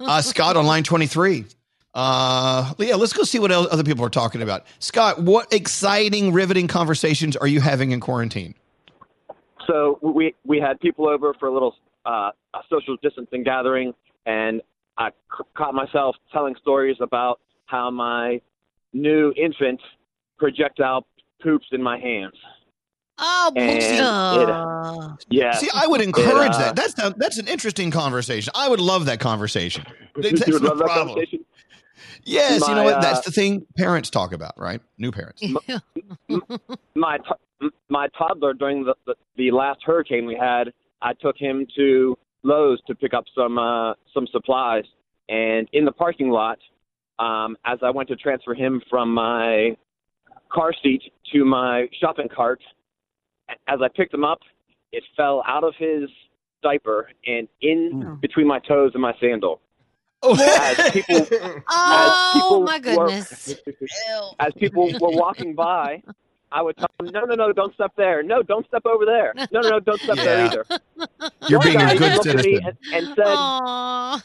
Uh, 0.00 0.20
Scott 0.22 0.56
on 0.56 0.66
line 0.66 0.84
23. 0.84 1.44
Uh, 1.94 2.74
yeah, 2.78 2.96
let's 2.96 3.12
go 3.12 3.22
see 3.22 3.38
what 3.38 3.52
el- 3.52 3.68
other 3.70 3.84
people 3.84 4.04
are 4.04 4.10
talking 4.10 4.42
about. 4.42 4.64
Scott, 4.80 5.20
what 5.22 5.52
exciting, 5.52 6.32
riveting 6.32 6.66
conversations 6.66 7.36
are 7.36 7.46
you 7.46 7.60
having 7.60 7.92
in 7.92 8.00
quarantine? 8.00 8.54
So 9.66 9.98
we 10.02 10.34
we 10.44 10.58
had 10.60 10.80
people 10.80 11.08
over 11.08 11.34
for 11.38 11.46
a 11.48 11.52
little 11.52 11.76
uh, 12.04 12.30
a 12.54 12.58
social 12.68 12.96
distancing 13.02 13.44
gathering, 13.44 13.94
and 14.26 14.60
I 14.98 15.10
c- 15.10 15.44
caught 15.56 15.74
myself 15.74 16.16
telling 16.32 16.54
stories 16.60 16.96
about 17.00 17.40
how 17.66 17.90
my 17.90 18.40
new 18.92 19.32
infant 19.36 19.80
projectile 20.38 21.06
poops 21.42 21.66
in 21.72 21.82
my 21.82 21.98
hands. 21.98 22.34
Oh, 23.18 23.52
And 23.56 23.68
bullshit. 23.68 24.48
it- 24.48 25.24
yeah. 25.30 25.52
See, 25.52 25.70
I 25.72 25.86
would 25.86 26.00
It, 26.00 26.08
encourage 26.08 26.52
uh, 26.54 26.58
that. 26.58 26.76
That's 26.76 26.98
a, 26.98 27.14
that's 27.16 27.38
an 27.38 27.46
interesting 27.48 27.90
conversation. 27.90 28.52
I 28.56 28.68
would 28.68 28.80
love 28.80 29.06
that 29.06 29.20
conversation. 29.20 29.84
You 30.16 30.22
That's 30.22 30.46
would 30.52 30.62
no 30.62 30.68
love 30.68 30.78
that 30.78 30.84
problem. 30.84 31.08
conversation? 31.08 31.44
Yes, 32.24 32.66
you 32.66 32.74
know 32.74 32.84
what? 32.84 32.94
uh, 32.94 33.00
That's 33.00 33.20
the 33.24 33.30
thing 33.30 33.66
parents 33.76 34.10
talk 34.10 34.32
about, 34.32 34.58
right? 34.58 34.80
New 34.98 35.12
parents. 35.12 35.42
my 36.94 37.18
to- 37.18 37.70
my 37.88 38.08
toddler 38.18 38.52
during 38.52 38.84
the, 38.84 38.94
the 39.06 39.14
the 39.36 39.50
last 39.50 39.80
hurricane 39.84 40.26
we 40.26 40.36
had, 40.38 40.72
I 41.00 41.12
took 41.14 41.36
him 41.38 41.66
to 41.76 42.16
Lowe's 42.42 42.78
to 42.88 42.94
pick 42.94 43.14
up 43.14 43.24
some 43.34 43.58
uh, 43.58 43.94
some 44.12 44.26
supplies, 44.32 44.84
and 45.28 45.68
in 45.72 45.84
the 45.84 45.92
parking 45.92 46.30
lot, 46.30 46.58
um, 47.18 47.56
as 47.64 47.78
I 47.82 47.90
went 47.90 48.08
to 48.10 48.16
transfer 48.16 48.54
him 48.54 48.82
from 48.90 49.14
my 49.14 49.76
car 50.52 50.72
seat 50.82 51.02
to 51.32 51.44
my 51.44 51.86
shopping 52.00 52.28
cart, 52.34 52.60
as 53.66 53.78
I 53.82 53.88
picked 53.94 54.12
him 54.12 54.24
up, 54.24 54.40
it 54.92 55.02
fell 55.16 55.42
out 55.46 55.64
of 55.64 55.74
his 55.78 56.08
diaper 56.62 57.08
and 57.26 57.48
in 57.60 58.18
between 58.20 58.46
my 58.46 58.58
toes 58.60 58.90
and 58.94 59.02
my 59.02 59.12
sandal. 59.20 59.60
As 60.32 60.90
people, 60.92 61.16
as 61.36 61.62
Oh, 61.68 62.30
people 62.34 62.60
my 62.62 62.74
were- 62.76 62.80
goodness. 62.80 63.54
as 64.40 64.52
people 64.54 64.86
were 65.00 65.10
walking 65.10 65.54
by, 65.54 66.02
I 66.52 66.62
would 66.62 66.76
tell 66.76 66.88
them, 66.98 67.08
"No, 67.12 67.20
no, 67.24 67.34
no, 67.34 67.52
don't 67.52 67.74
step 67.74 67.92
there. 67.96 68.22
No, 68.22 68.42
don't 68.42 68.66
step 68.68 68.86
over 68.86 69.04
there. 69.04 69.32
No, 69.50 69.60
no, 69.60 69.68
no, 69.70 69.80
don't 69.80 70.00
step 70.00 70.16
there 70.16 70.46
either." 70.46 70.64
You're 71.48 71.58
One 71.58 71.66
being 71.68 71.78
guy 71.78 71.92
a 71.92 71.98
good 71.98 72.12
looked 72.14 72.26
at 72.26 72.36
me 72.36 72.42
citizen. 72.42 72.78
and, 72.92 73.06
and 73.06 73.16
said, 73.16 73.24
Aw. 73.26 74.22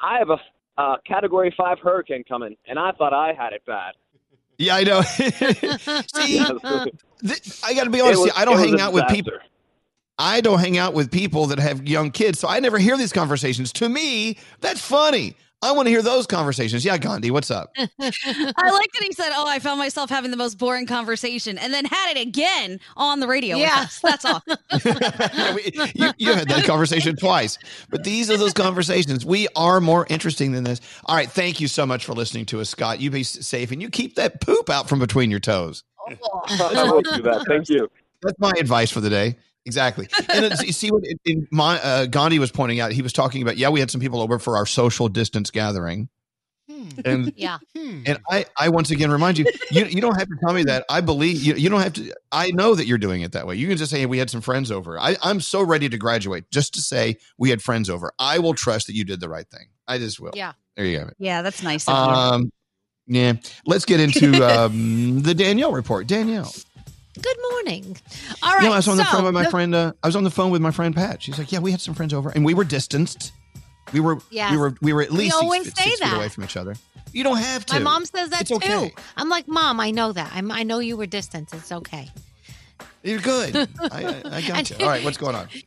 "I 0.00 0.18
have 0.18 0.30
a 0.30 0.38
uh, 0.78 0.96
Category 1.06 1.54
Five 1.56 1.78
hurricane 1.80 2.24
coming, 2.28 2.56
and 2.66 2.78
I 2.78 2.92
thought 2.92 3.12
I 3.14 3.32
had 3.32 3.52
it 3.52 3.64
bad." 3.66 3.94
Yeah, 4.58 4.76
I 4.76 4.84
know. 4.84 5.02
See, 5.02 6.38
th- 6.38 7.60
I 7.64 7.74
got 7.74 7.84
to 7.84 7.90
be 7.90 8.00
honest. 8.00 8.22
was- 8.22 8.32
I 8.34 8.44
don't 8.44 8.58
hang 8.58 8.78
a 8.80 8.82
out 8.82 8.92
with 8.92 9.04
disaster. 9.06 9.14
people. 9.24 9.32
I 10.18 10.40
don't 10.40 10.58
hang 10.58 10.78
out 10.78 10.94
with 10.94 11.10
people 11.10 11.46
that 11.46 11.58
have 11.58 11.86
young 11.86 12.10
kids, 12.10 12.38
so 12.38 12.48
I 12.48 12.60
never 12.60 12.78
hear 12.78 12.96
these 12.96 13.12
conversations. 13.12 13.72
To 13.74 13.88
me, 13.88 14.38
that's 14.60 14.80
funny. 14.80 15.36
I 15.62 15.72
want 15.72 15.86
to 15.86 15.90
hear 15.90 16.02
those 16.02 16.26
conversations. 16.26 16.84
Yeah, 16.84 16.98
Gandhi, 16.98 17.30
what's 17.30 17.50
up? 17.50 17.72
I 17.78 17.86
like 17.98 18.92
that 18.92 19.02
he 19.02 19.12
said, 19.12 19.30
"Oh, 19.34 19.48
I 19.48 19.58
found 19.58 19.78
myself 19.78 20.10
having 20.10 20.30
the 20.30 20.36
most 20.36 20.58
boring 20.58 20.86
conversation," 20.86 21.56
and 21.56 21.72
then 21.72 21.86
had 21.86 22.16
it 22.16 22.20
again 22.20 22.78
on 22.96 23.20
the 23.20 23.26
radio. 23.26 23.56
Yeah. 23.56 23.86
that's 24.02 24.24
all. 24.24 24.42
you, 24.46 26.12
you 26.18 26.34
had 26.34 26.48
that 26.48 26.64
conversation 26.66 27.16
twice, 27.16 27.58
but 27.88 28.04
these 28.04 28.30
are 28.30 28.36
those 28.36 28.52
conversations. 28.52 29.24
We 29.24 29.48
are 29.56 29.80
more 29.80 30.06
interesting 30.10 30.52
than 30.52 30.64
this. 30.64 30.80
All 31.06 31.16
right, 31.16 31.30
thank 31.30 31.58
you 31.58 31.68
so 31.68 31.86
much 31.86 32.04
for 32.04 32.12
listening 32.12 32.44
to 32.46 32.60
us, 32.60 32.68
Scott. 32.68 33.00
You 33.00 33.10
be 33.10 33.22
safe 33.22 33.72
and 33.72 33.80
you 33.80 33.88
keep 33.88 34.16
that 34.16 34.42
poop 34.42 34.68
out 34.68 34.88
from 34.88 34.98
between 34.98 35.30
your 35.30 35.40
toes. 35.40 35.84
I 36.06 36.84
will 36.84 37.00
do 37.00 37.22
that. 37.22 37.44
Thank 37.48 37.70
you. 37.70 37.90
That's 38.22 38.38
my 38.38 38.52
advice 38.58 38.90
for 38.90 39.00
the 39.00 39.10
day. 39.10 39.36
Exactly. 39.66 40.08
And 40.28 40.44
it's, 40.46 40.62
you 40.62 40.72
see 40.72 40.90
what 40.90 41.04
in- 41.04 41.18
in 41.24 41.48
my, 41.50 41.78
uh, 41.82 42.06
Gandhi 42.06 42.38
was 42.38 42.50
pointing 42.50 42.80
out. 42.80 42.92
He 42.92 43.02
was 43.02 43.12
talking 43.12 43.42
about, 43.42 43.56
yeah, 43.58 43.68
we 43.68 43.80
had 43.80 43.90
some 43.90 44.00
people 44.00 44.20
over 44.22 44.38
for 44.38 44.56
our 44.56 44.64
social 44.66 45.08
distance 45.08 45.50
gathering. 45.50 46.08
And 47.04 47.32
Yeah. 47.36 47.58
and 47.74 48.18
I, 48.30 48.44
I 48.58 48.68
once 48.70 48.90
again 48.90 49.10
remind 49.10 49.38
you, 49.38 49.46
you, 49.70 49.84
you 49.86 50.00
don't 50.00 50.16
have 50.18 50.28
to 50.28 50.36
tell 50.44 50.52
me 50.52 50.64
that. 50.64 50.84
I 50.90 51.00
believe 51.00 51.42
you. 51.42 51.54
You 51.54 51.68
don't 51.68 51.80
have 51.80 51.92
to. 51.94 52.12
I 52.32 52.50
know 52.52 52.74
that 52.74 52.86
you're 52.86 52.98
doing 52.98 53.22
it 53.22 53.32
that 53.32 53.46
way. 53.46 53.54
You 53.56 53.68
can 53.68 53.76
just 53.76 53.90
say 53.90 54.00
hey, 54.00 54.06
we 54.06 54.18
had 54.18 54.30
some 54.30 54.40
friends 54.40 54.70
over. 54.70 54.98
I, 54.98 55.16
I'm 55.22 55.40
so 55.40 55.62
ready 55.62 55.88
to 55.88 55.96
graduate 55.98 56.50
just 56.50 56.74
to 56.74 56.80
say 56.80 57.16
we 57.38 57.50
had 57.50 57.62
friends 57.62 57.88
over. 57.90 58.12
I 58.18 58.38
will 58.40 58.54
trust 58.54 58.86
that 58.88 58.94
you 58.94 59.04
did 59.04 59.20
the 59.20 59.28
right 59.28 59.46
thing. 59.48 59.66
I 59.88 59.98
just 59.98 60.18
will. 60.20 60.32
Yeah. 60.34 60.52
There 60.76 60.84
you 60.86 60.98
have 60.98 61.08
it. 61.08 61.16
Yeah, 61.18 61.42
that's 61.42 61.62
nice. 61.62 61.88
Um, 61.88 62.50
yeah. 63.06 63.34
Let's 63.64 63.84
get 63.84 64.00
into 64.00 64.42
um, 64.60 65.22
the 65.22 65.34
Danielle 65.34 65.72
report. 65.72 66.06
Danielle. 66.06 66.52
Good 67.20 67.36
morning. 67.50 67.96
All 68.42 68.52
right. 68.54 68.62
you 68.62 68.68
know, 68.68 68.74
I 68.74 68.76
was 68.78 68.88
on 68.88 68.96
the 68.96 69.04
phone 69.04 69.24
with 69.24 69.34
my 69.34 69.44
the- 69.44 69.50
friend. 69.50 69.74
Uh, 69.74 69.92
I 70.02 70.06
was 70.08 70.16
on 70.16 70.24
the 70.24 70.30
phone 70.30 70.50
with 70.50 70.60
my 70.62 70.70
friend 70.70 70.94
Pat. 70.94 71.22
She's 71.22 71.38
like, 71.38 71.50
"Yeah, 71.50 71.60
we 71.60 71.70
had 71.70 71.80
some 71.80 71.94
friends 71.94 72.12
over, 72.12 72.30
and 72.30 72.44
we 72.44 72.54
were 72.54 72.64
distanced. 72.64 73.32
We 73.92 74.00
were 74.00 74.18
Yes. 74.30 74.50
we 74.50 74.56
were 74.58 74.74
we 74.82 74.92
were 74.92 75.02
at 75.02 75.10
We 75.10 75.18
least 75.18 75.34
always 75.36 75.64
six, 75.64 75.78
say 75.78 75.84
six 75.90 76.00
feet 76.00 76.04
that. 76.06 76.16
away 76.16 76.28
from 76.28 76.44
each 76.44 76.56
other. 76.56 76.74
You 77.12 77.24
don't 77.24 77.38
have 77.38 77.64
to. 77.66 77.74
My 77.74 77.80
mom 77.80 78.04
says 78.04 78.30
that 78.30 78.42
It's 78.42 78.50
too. 78.50 78.56
okay. 78.56 78.92
I'm 79.16 79.28
like, 79.28 79.48
Mom, 79.48 79.80
I 79.80 79.90
know 79.90 80.12
that. 80.12 80.30
I'm, 80.34 80.50
I 80.52 80.64
know 80.64 80.80
you 80.80 80.96
were 80.96 81.06
distanced. 81.06 81.54
It's 81.54 81.72
okay. 81.72 82.10
You're 83.02 83.20
good. 83.20 83.56
I, 83.80 84.20
I, 84.24 84.36
I 84.36 84.40
got 84.42 84.68
you. 84.68 84.76
All 84.80 84.88
right, 84.88 85.02
what's 85.04 85.16
going 85.16 85.34
on? 85.36 85.48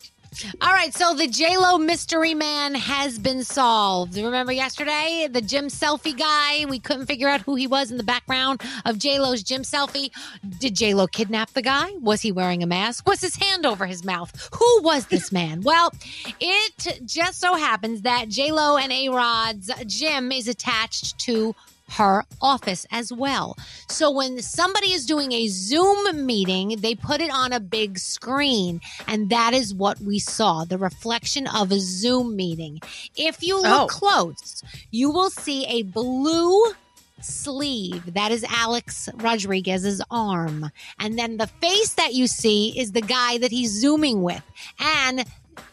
All 0.62 0.72
right, 0.72 0.94
so 0.94 1.14
the 1.14 1.28
J 1.28 1.58
Lo 1.58 1.78
mystery 1.78 2.34
man 2.34 2.76
has 2.76 3.18
been 3.18 3.44
solved. 3.44 4.16
Remember 4.16 4.52
yesterday, 4.52 5.28
the 5.30 5.42
gym 5.42 5.68
selfie 5.68 6.18
guy? 6.18 6.66
We 6.66 6.80
couldn't 6.80 7.08
figure 7.08 7.28
out 7.28 7.42
who 7.42 7.56
he 7.56 7.68
was 7.68 7.92
in 7.92 7.98
the 7.98 8.04
background 8.04 8.62
of 8.86 8.98
J 8.98 9.20
Lo's 9.20 9.44
gym 9.44 9.64
selfie. 9.64 10.12
Did 10.60 10.76
J 10.76 10.94
Lo 10.94 11.08
kidnap 11.08 11.52
the 11.52 11.62
guy? 11.62 11.92
Was 12.02 12.22
he 12.22 12.32
wearing 12.32 12.64
a 12.64 12.68
mask? 12.68 13.08
Was 13.08 13.22
his 13.22 13.36
hand 13.36 13.66
over 13.66 13.86
his 13.86 14.06
mouth? 14.06 14.50
Who 14.54 14.82
was 14.84 15.08
this 15.08 15.32
man? 15.32 15.62
well, 15.62 15.92
it 16.40 17.06
just 17.06 17.40
so 17.40 17.56
happens 17.56 18.02
that 18.04 18.30
J 18.30 18.52
Lo 18.52 18.78
and 18.78 18.92
A 18.92 19.10
Rod's 19.10 19.72
gym 19.88 20.32
is 20.32 20.48
attached 20.48 21.18
to 21.20 21.56
her 21.92 22.24
office 22.42 22.86
as 22.92 23.12
well. 23.12 23.58
So 23.88 24.12
when 24.12 24.42
somebody 24.42 24.94
is 24.94 25.06
doing 25.06 25.32
a 25.32 25.48
Zoom 25.48 26.26
meeting, 26.26 26.78
they 26.80 26.96
put 26.96 27.22
it 27.22 27.32
on 27.32 27.52
a 27.54 27.60
big 27.60 27.98
screen. 28.00 28.82
And 29.08 29.30
that 29.30 29.54
is 29.54 29.74
what 29.74 30.00
we 30.02 30.20
saw 30.20 30.66
the 30.66 30.78
reflection 30.78 31.48
of 31.48 31.72
a 31.72 31.80
Zoom 31.80 32.36
meeting. 32.36 32.80
If 33.16 33.44
you 33.44 33.58
look 33.62 33.66
Oh. 33.70 33.88
close, 33.88 34.64
you 34.92 35.10
will 35.10 35.30
see 35.30 35.66
a 35.66 35.84
blue 35.84 36.74
sleeve. 37.22 38.14
That 38.14 38.32
is 38.32 38.46
Alex 38.50 39.10
Rodriguez's 39.16 40.02
arm. 40.10 40.72
And 41.00 41.18
then 41.20 41.38
the 41.38 41.48
face 41.48 41.94
that 41.96 42.14
you 42.14 42.28
see 42.28 42.80
is 42.80 42.92
the 42.94 43.02
guy 43.02 43.38
that 43.40 43.52
he's 43.52 43.72
zooming 43.72 44.24
with. 44.24 44.42
And 44.80 45.26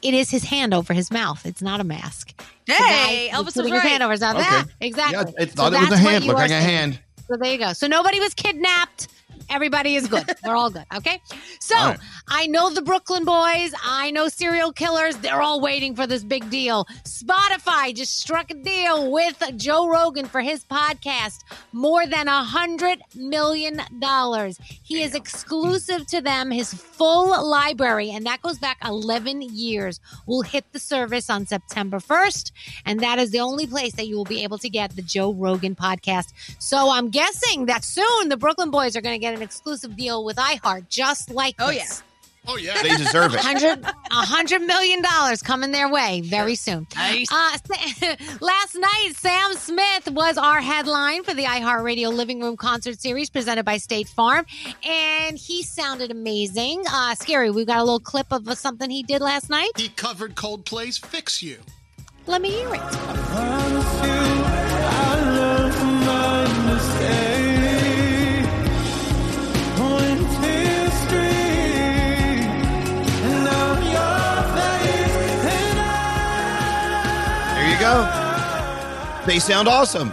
it 0.02 0.14
is 0.14 0.30
his 0.30 0.44
hand 0.44 0.74
over 0.74 0.92
his 0.94 1.10
mouth. 1.10 1.44
It's 1.46 1.62
not 1.62 1.80
a 1.80 1.84
mask. 1.84 2.32
Hey, 2.66 3.28
guy 3.30 3.36
Elvis 3.36 3.44
was 3.44 3.44
was 3.44 3.54
putting 3.56 3.74
his 3.74 3.82
hand 3.82 4.02
over 4.02 4.12
his 4.12 4.20
mouth. 4.20 4.36
Okay. 4.36 4.44
Yeah, 4.50 4.64
exactly. 4.80 5.34
Yeah, 5.36 5.42
I 5.42 5.46
thought 5.46 5.72
it 5.72 5.78
was 5.80 5.88
that's 5.88 6.00
a 6.00 6.04
what 6.04 6.12
hand. 6.12 6.24
you 6.24 6.30
Looked 6.30 6.40
are 6.40 6.42
like 6.42 6.50
a 6.50 6.62
saying. 6.62 6.78
hand. 6.92 7.00
So 7.28 7.36
there 7.36 7.52
you 7.52 7.58
go. 7.58 7.72
So 7.72 7.86
nobody 7.86 8.20
was 8.20 8.34
kidnapped. 8.34 9.08
Everybody 9.48 9.96
is 9.96 10.08
good. 10.08 10.24
We're 10.44 10.56
all 10.56 10.70
good. 10.70 10.84
Okay. 10.94 11.20
So 11.60 11.74
right. 11.74 11.98
I 12.28 12.46
know 12.46 12.70
the 12.70 12.82
Brooklyn 12.82 13.24
boys. 13.24 13.72
I 13.84 14.10
know 14.10 14.28
serial 14.28 14.72
killers. 14.72 15.16
They're 15.18 15.40
all 15.40 15.60
waiting 15.60 15.94
for 15.94 16.06
this 16.06 16.24
big 16.24 16.50
deal. 16.50 16.86
Spotify 17.04 17.94
just 17.94 18.18
struck 18.18 18.50
a 18.50 18.54
deal 18.54 19.10
with 19.10 19.42
Joe 19.56 19.88
Rogan 19.88 20.26
for 20.26 20.40
his 20.40 20.64
podcast. 20.64 21.44
More 21.72 22.06
than 22.06 22.28
a 22.28 22.42
hundred 22.42 23.00
million 23.14 23.80
dollars. 23.98 24.58
He 24.82 25.02
is 25.02 25.14
exclusive 25.14 26.06
to 26.08 26.20
them. 26.20 26.50
His 26.50 26.72
full 26.74 27.48
library, 27.48 28.10
and 28.10 28.26
that 28.26 28.42
goes 28.42 28.58
back 28.58 28.78
11 28.84 29.42
years, 29.42 30.00
will 30.26 30.42
hit 30.42 30.64
the 30.72 30.78
service 30.78 31.30
on 31.30 31.46
September 31.46 31.98
1st. 31.98 32.52
And 32.84 33.00
that 33.00 33.18
is 33.18 33.30
the 33.30 33.40
only 33.40 33.66
place 33.66 33.92
that 33.94 34.06
you 34.06 34.16
will 34.16 34.24
be 34.24 34.42
able 34.42 34.58
to 34.58 34.68
get 34.68 34.96
the 34.96 35.02
Joe 35.02 35.32
Rogan 35.32 35.74
podcast. 35.74 36.32
So 36.58 36.90
I'm 36.90 37.10
guessing 37.10 37.66
that 37.66 37.84
soon 37.84 38.28
the 38.28 38.36
Brooklyn 38.36 38.70
boys 38.70 38.96
are 38.96 39.00
going 39.00 39.14
to 39.14 39.20
get 39.20 39.35
an 39.36 39.42
exclusive 39.42 39.96
deal 39.96 40.24
with 40.24 40.36
iHeart, 40.36 40.88
just 40.88 41.30
like 41.30 41.54
Oh, 41.58 41.70
this. 41.70 42.02
Oh 42.48 42.56
yeah. 42.56 42.80
They 42.82 42.90
deserve 42.96 43.34
it. 43.34 43.40
Hundred, 43.44 43.84
a 43.84 43.94
hundred 44.14 44.62
million 44.62 45.02
dollars 45.02 45.42
coming 45.42 45.72
their 45.72 45.88
way 45.90 46.20
very 46.20 46.54
soon. 46.54 46.86
Nice. 46.94 47.26
Uh, 47.30 47.58
last 48.40 48.76
night, 48.76 49.12
Sam 49.16 49.52
Smith 49.54 50.10
was 50.12 50.38
our 50.38 50.60
headline 50.60 51.24
for 51.24 51.34
the 51.34 51.42
iHeartRadio 51.42 52.12
Living 52.14 52.40
Room 52.40 52.56
Concert 52.56 53.00
Series 53.00 53.30
presented 53.30 53.64
by 53.64 53.78
State 53.78 54.08
Farm, 54.08 54.46
and 54.84 55.36
he 55.36 55.64
sounded 55.64 56.12
amazing. 56.12 56.84
Uh, 56.88 57.14
Skeery. 57.16 57.52
We've 57.52 57.66
got 57.66 57.78
a 57.78 57.84
little 57.84 57.98
clip 57.98 58.28
of 58.30 58.46
something 58.56 58.90
he 58.90 59.02
did 59.02 59.20
last 59.22 59.50
night. 59.50 59.70
He 59.76 59.88
covered 59.88 60.36
Coldplay's 60.36 60.98
"Fix 60.98 61.42
You." 61.42 61.58
Let 62.28 62.42
me 62.42 62.50
hear 62.50 62.74
it. 62.74 62.80
Go. 77.86 79.22
They 79.26 79.38
sound 79.38 79.68
awesome. 79.68 80.12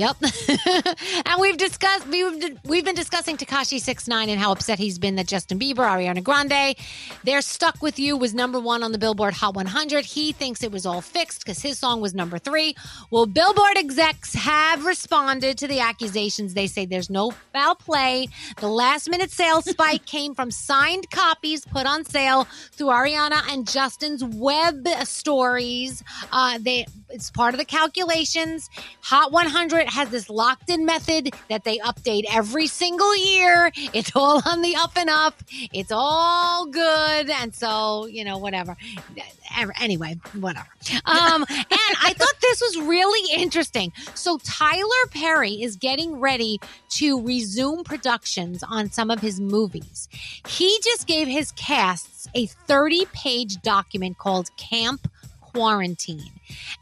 Yep. 0.00 0.16
and 1.26 1.40
we've 1.42 1.58
discussed 1.58 2.06
we've 2.06 2.58
we've 2.64 2.86
been 2.86 2.94
discussing 2.94 3.36
Tekashi 3.36 3.78
69 3.78 4.30
and 4.30 4.40
how 4.40 4.50
upset 4.50 4.78
he's 4.78 4.98
been 4.98 5.16
that 5.16 5.26
Justin 5.26 5.58
Bieber, 5.58 5.86
Ariana 5.86 6.24
Grande, 6.24 6.74
they're 7.22 7.42
stuck 7.42 7.82
with 7.82 7.98
you 7.98 8.16
was 8.16 8.32
number 8.32 8.58
1 8.58 8.82
on 8.82 8.92
the 8.92 8.98
Billboard 8.98 9.34
Hot 9.34 9.54
100. 9.54 10.06
He 10.06 10.32
thinks 10.32 10.62
it 10.62 10.72
was 10.72 10.86
all 10.86 11.02
fixed 11.02 11.44
cuz 11.44 11.60
his 11.60 11.78
song 11.78 12.00
was 12.00 12.14
number 12.14 12.38
3. 12.38 12.74
Well, 13.10 13.26
Billboard 13.26 13.76
execs 13.76 14.32
have 14.32 14.86
responded 14.86 15.58
to 15.58 15.68
the 15.68 15.80
accusations. 15.80 16.54
They 16.54 16.66
say 16.66 16.86
there's 16.86 17.10
no 17.10 17.32
foul 17.52 17.74
play. 17.74 18.28
The 18.56 18.68
last 18.68 19.10
minute 19.10 19.30
sales 19.30 19.64
spike 19.70 20.06
came 20.06 20.34
from 20.34 20.50
signed 20.50 21.10
copies 21.10 21.66
put 21.66 21.84
on 21.84 22.06
sale 22.06 22.44
through 22.72 22.86
Ariana 22.86 23.42
and 23.52 23.70
Justin's 23.70 24.24
web 24.24 24.88
stories. 25.04 26.02
Uh, 26.32 26.58
they 26.58 26.86
it's 27.10 27.30
part 27.30 27.54
of 27.54 27.58
the 27.58 27.64
calculations. 27.64 28.70
Hot 29.02 29.32
100 29.32 29.88
has 29.90 30.10
this 30.10 30.30
locked 30.30 30.70
in 30.70 30.84
method 30.84 31.34
that 31.48 31.64
they 31.64 31.78
update 31.78 32.24
every 32.32 32.66
single 32.66 33.16
year. 33.16 33.72
It's 33.92 34.12
all 34.14 34.42
on 34.46 34.62
the 34.62 34.76
up 34.76 34.92
and 34.96 35.10
up. 35.10 35.42
It's 35.72 35.92
all 35.92 36.66
good. 36.66 37.30
And 37.30 37.54
so, 37.54 38.06
you 38.06 38.24
know, 38.24 38.38
whatever. 38.38 38.76
Anyway, 39.80 40.18
whatever. 40.38 40.68
Um, 41.04 41.44
and 41.48 41.96
I 42.02 42.14
thought 42.16 42.34
this 42.40 42.60
was 42.60 42.78
really 42.78 43.40
interesting. 43.40 43.92
So 44.14 44.38
Tyler 44.44 45.06
Perry 45.10 45.62
is 45.62 45.76
getting 45.76 46.20
ready 46.20 46.60
to 46.90 47.20
resume 47.24 47.84
productions 47.84 48.62
on 48.62 48.90
some 48.90 49.10
of 49.10 49.20
his 49.20 49.40
movies. 49.40 50.08
He 50.48 50.78
just 50.84 51.06
gave 51.06 51.26
his 51.26 51.52
casts 51.52 52.28
a 52.34 52.46
30 52.46 53.06
page 53.12 53.60
document 53.62 54.18
called 54.18 54.54
Camp 54.56 55.08
Quarantine. 55.52 56.30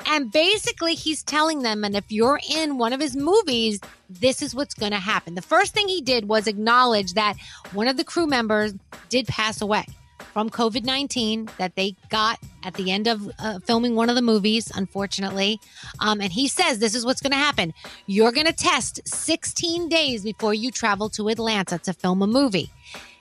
And 0.07 0.31
basically, 0.31 0.95
he's 0.95 1.23
telling 1.23 1.63
them, 1.63 1.85
and 1.85 1.97
if 1.97 2.05
you're 2.11 2.41
in 2.51 2.79
one 2.79 2.93
of 2.93 3.01
his 3.01 3.17
movies, 3.17 3.81
this 4.09 4.43
is 4.43 4.55
what's 4.55 4.75
going 4.75 4.93
to 4.93 4.99
happen. 4.99 5.35
The 5.35 5.43
first 5.43 5.75
thing 5.75 5.89
he 5.89 6.01
did 6.01 6.29
was 6.29 6.47
acknowledge 6.47 7.15
that 7.15 7.37
one 7.73 7.89
of 7.89 7.97
the 7.97 8.05
crew 8.05 8.27
members 8.27 8.75
did 9.09 9.27
pass 9.27 9.61
away 9.61 9.85
from 10.33 10.51
COVID 10.51 10.85
19 10.85 11.49
that 11.59 11.75
they 11.75 11.97
got 12.11 12.39
at 12.65 12.75
the 12.75 12.91
end 12.91 13.09
of 13.09 13.31
uh, 13.39 13.59
filming 13.61 13.95
one 13.95 14.09
of 14.09 14.17
the 14.17 14.23
movies, 14.23 14.71
unfortunately. 14.75 15.61
Um, 16.01 16.21
and 16.21 16.33
he 16.33 16.49
says 16.49 16.79
this 16.79 16.95
is 16.95 17.05
what's 17.05 17.21
going 17.21 17.33
to 17.33 17.39
happen. 17.39 17.73
You're 18.07 18.33
going 18.33 18.47
to 18.47 18.53
test 18.53 19.01
16 19.07 19.89
days 19.89 20.23
before 20.23 20.55
you 20.55 20.71
travel 20.71 21.09
to 21.11 21.29
Atlanta 21.29 21.79
to 21.79 21.93
film 21.93 22.23
a 22.23 22.27
movie. 22.27 22.71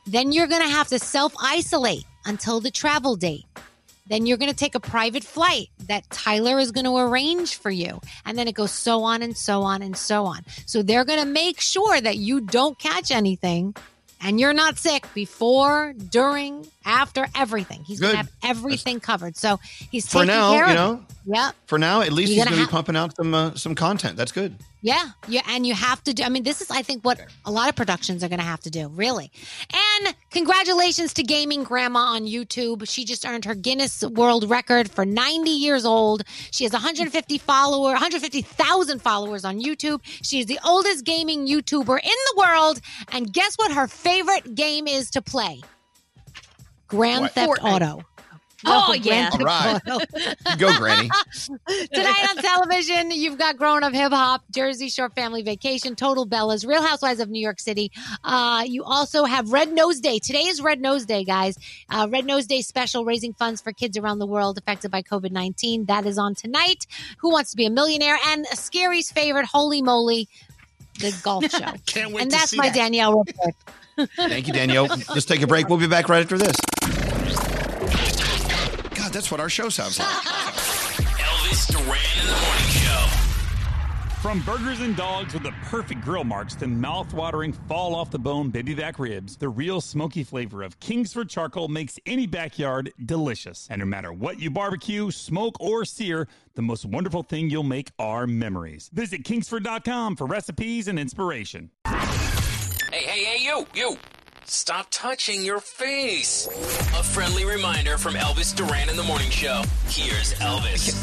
Then 0.05 0.31
you're 0.31 0.47
going 0.47 0.62
to 0.62 0.69
have 0.69 0.88
to 0.89 0.99
self 0.99 1.33
isolate 1.41 2.05
until 2.25 2.60
the 2.60 2.71
travel 2.71 3.15
date. 3.15 3.45
Then 4.10 4.26
you're 4.26 4.38
going 4.38 4.52
to 4.52 4.56
take 4.56 4.76
a 4.76 4.80
private 4.80 5.24
flight 5.24 5.67
that 5.88 6.10
Tyler 6.10 6.60
is 6.60 6.72
going 6.72 6.86
to 6.86 6.96
arrange 6.98 7.56
for 7.58 7.70
you. 7.72 8.00
And 8.26 8.38
then 8.38 8.48
it 8.48 8.56
goes 8.56 8.72
so 8.72 9.04
on 9.04 9.22
and 9.22 9.36
so 9.36 9.63
on 9.63 9.82
and 9.82 9.98
so 9.98 10.26
on. 10.26 10.43
So 10.65 10.82
they're 10.82 11.06
going 11.06 11.20
to 11.20 11.26
make 11.26 11.60
sure 11.60 12.00
that 12.00 12.17
you 12.17 12.39
don't 12.41 12.78
catch 12.80 13.12
anything 13.12 13.76
and 14.22 14.39
you're 14.39 14.54
not 14.54 14.78
sick 14.78 15.06
before, 15.13 15.93
during, 15.93 16.65
after 16.86 17.28
everything. 17.36 17.84
He's 17.84 18.00
going 18.00 18.12
to 18.13 18.17
have 18.17 18.32
everything 18.43 19.00
covered. 19.00 19.38
So 19.38 19.60
he's 19.91 20.08
For 20.08 20.20
taking 20.24 20.28
now, 20.30 20.52
care 20.54 20.65
you 20.65 20.72
of 20.72 20.76
know. 20.76 20.93
it. 20.93 21.36
Yep. 21.36 21.56
For 21.67 21.78
now, 21.78 22.02
at 22.02 22.12
least 22.13 22.32
You're 22.32 22.38
he's 22.38 22.46
going 22.46 22.54
to 22.56 22.60
have- 22.62 22.67
be 22.70 22.72
pumping 22.72 22.96
out 22.96 23.15
some 23.15 23.34
uh, 23.34 23.54
some 23.56 23.76
content. 23.76 24.17
That's 24.17 24.32
good. 24.32 24.56
Yeah, 24.88 25.10
yeah, 25.28 25.41
and 25.50 25.67
you 25.67 25.73
have 25.73 26.02
to 26.06 26.13
do. 26.13 26.23
I 26.23 26.30
mean, 26.30 26.43
this 26.43 26.62
is, 26.62 26.71
I 26.71 26.82
think, 26.82 27.04
what 27.04 27.19
a 27.43 27.52
lot 27.52 27.67
of 27.67 27.76
productions 27.76 28.23
are 28.23 28.30
going 28.30 28.39
to 28.39 28.45
have 28.45 28.62
to 28.62 28.69
do, 28.69 28.88
really. 28.88 29.30
And 29.73 30.15
congratulations 30.32 31.12
to 31.15 31.23
Gaming 31.23 31.63
Grandma 31.63 32.00
on 32.00 32.21
YouTube. 32.21 32.88
She 32.88 33.04
just 33.04 33.26
earned 33.26 33.43
her 33.43 33.54
Guinness 33.54 34.02
World 34.02 34.50
Record 34.50 34.89
for 34.89 35.04
90 35.04 35.50
years 35.50 35.84
old. 35.84 36.23
She 36.52 36.63
has 36.63 36.71
150 36.71 37.38
follower, 37.38 37.91
150,000 37.91 39.02
followers 39.02 39.43
on 39.43 39.60
YouTube. 39.60 40.00
She 40.06 40.39
is 40.39 40.45
the 40.45 40.60
oldest 40.63 41.04
gaming 41.04 41.45
YouTuber 41.45 42.00
in 42.02 42.10
the 42.10 42.36
world. 42.38 42.80
And 43.12 43.34
guess 43.34 43.56
what 43.58 43.73
her 43.73 43.89
favorite 43.89 44.56
game 44.56 44.88
is 44.88 45.10
to 45.12 45.21
play? 45.21 45.60
Grand 46.88 47.23
What? 47.23 47.34
Theft 47.34 47.60
Fortnite. 47.60 47.82
Auto. 47.82 48.06
Oh, 48.65 48.93
yeah. 48.93 49.29
All 49.31 49.39
right. 49.39 49.79
Go, 50.58 50.75
Granny. 50.77 51.10
Tonight 51.93 52.27
on 52.29 52.37
television, 52.37 53.12
you've 53.12 53.37
got 53.37 53.55
Grown 53.58 53.83
Up 53.83 53.93
Hip 53.93 54.12
Hop, 54.12 54.43
Jersey 54.49 54.89
Shore 54.89 55.10
Family 55.12 55.43
Vacation, 55.43 55.95
Total 55.95 56.25
Bellas, 56.25 56.65
Real 56.67 56.81
Housewives 56.81 57.19
of 57.19 57.29
New 57.29 57.39
York 57.41 57.60
City. 57.60 57.91
Uh, 58.23 58.63
you 58.65 58.83
also 58.83 59.25
have 59.25 59.51
Red 59.51 59.71
Nose 59.71 59.99
Day. 59.99 60.17
Today 60.17 60.47
is 60.47 60.60
Red 60.60 60.81
Nose 60.81 61.05
Day, 61.05 61.23
guys. 61.23 61.55
Uh, 61.89 62.08
Red 62.10 62.25
Nose 62.25 62.47
Day 62.47 62.62
special, 62.62 63.05
raising 63.05 63.33
funds 63.33 63.62
for 63.62 63.71
kids 63.71 63.95
around 63.95 64.19
the 64.19 64.25
world 64.27 64.58
affected 64.58 64.89
by 64.89 65.03
COVID 65.03 65.31
19. 65.31 65.85
That 65.85 66.05
is 66.08 66.17
on 66.17 66.33
tonight. 66.33 66.87
Who 67.19 67.29
Wants 67.29 67.51
to 67.51 67.58
Be 67.58 67.67
a 67.67 67.69
Millionaire? 67.69 68.17
And 68.27 68.47
Skeery's 68.47 69.12
favorite, 69.12 69.45
Holey 69.53 69.83
Moley, 69.83 70.27
the 70.99 71.15
golf 71.21 71.43
show. 71.51 71.73
Can't 71.85 72.12
wait 72.12 72.23
and 72.23 72.31
to 72.31 72.37
that's 72.37 72.51
see 72.51 72.58
my 72.58 72.69
that. 72.69 72.75
Danielle 72.75 73.19
report. 73.19 73.55
Thank 74.15 74.47
you, 74.47 74.53
Danielle. 74.53 74.87
Let's 75.10 75.25
take 75.25 75.41
a 75.43 75.47
break. 75.47 75.69
We'll 75.69 75.77
be 75.79 75.87
back 75.87 76.10
right 76.10 76.21
after 76.23 76.37
this. 76.37 76.55
That's 79.18 79.32
what 79.32 79.40
our 79.40 79.50
show 79.50 79.70
sounds 79.70 79.98
like. 79.98 80.08
Elvis 80.08 81.65
Duran 81.72 81.98
in 82.22 82.28
the 82.28 82.40
Morning 82.40 82.68
Show. 82.70 83.08
From 84.22 84.42
burgers 84.42 84.80
and 84.82 84.96
dogs 84.96 85.34
with 85.34 85.42
the 85.42 85.54
perfect 85.63 86.02
grill 86.02 86.24
marks 86.24 86.54
to 86.58 86.68
mouth-watering, 86.68 87.54
fall-off-the-bone 87.68 88.52
baby 88.52 88.76
back 88.76 89.00
ribs, 89.00 89.36
the 89.36 89.50
real 89.50 89.82
smoky 89.82 90.24
flavor 90.24 90.62
of 90.62 90.80
Kingsford 90.80 91.32
charcoal 91.32 91.68
makes 91.68 91.98
any 92.06 92.28
backyard 92.28 92.94
delicious. 93.08 93.68
And 93.72 93.80
no 93.80 93.88
matter 93.88 94.13
what 94.13 94.40
you 94.40 94.52
barbecue, 94.52 95.10
smoke, 95.10 95.60
or 95.60 95.84
sear, 95.84 96.28
the 96.54 96.62
most 96.62 96.86
wonderful 96.86 97.24
thing 97.24 97.50
you'll 97.50 97.63
make 97.63 97.90
are 97.98 98.28
memories. 98.28 98.92
Visit 98.94 99.24
kingsford.com 99.24 100.15
for 100.15 100.28
recipes 100.28 100.88
and 100.88 101.00
inspiration. 101.00 101.72
Hey, 101.88 101.98
hey, 102.92 103.24
hey, 103.24 103.44
you, 103.44 103.65
you. 103.74 103.98
Stop 104.50 104.87
touching 104.91 105.41
your 105.43 105.60
face. 105.60 106.48
A 106.48 107.04
friendly 107.04 107.43
reminder 107.45 107.98
from 107.98 108.13
Elvis 108.13 108.56
Duran 108.56 108.87
in 108.89 108.95
the 108.95 109.04
Morning 109.04 109.29
Show. 109.29 109.62
Here's 109.89 110.33
Elvis. 110.35 110.95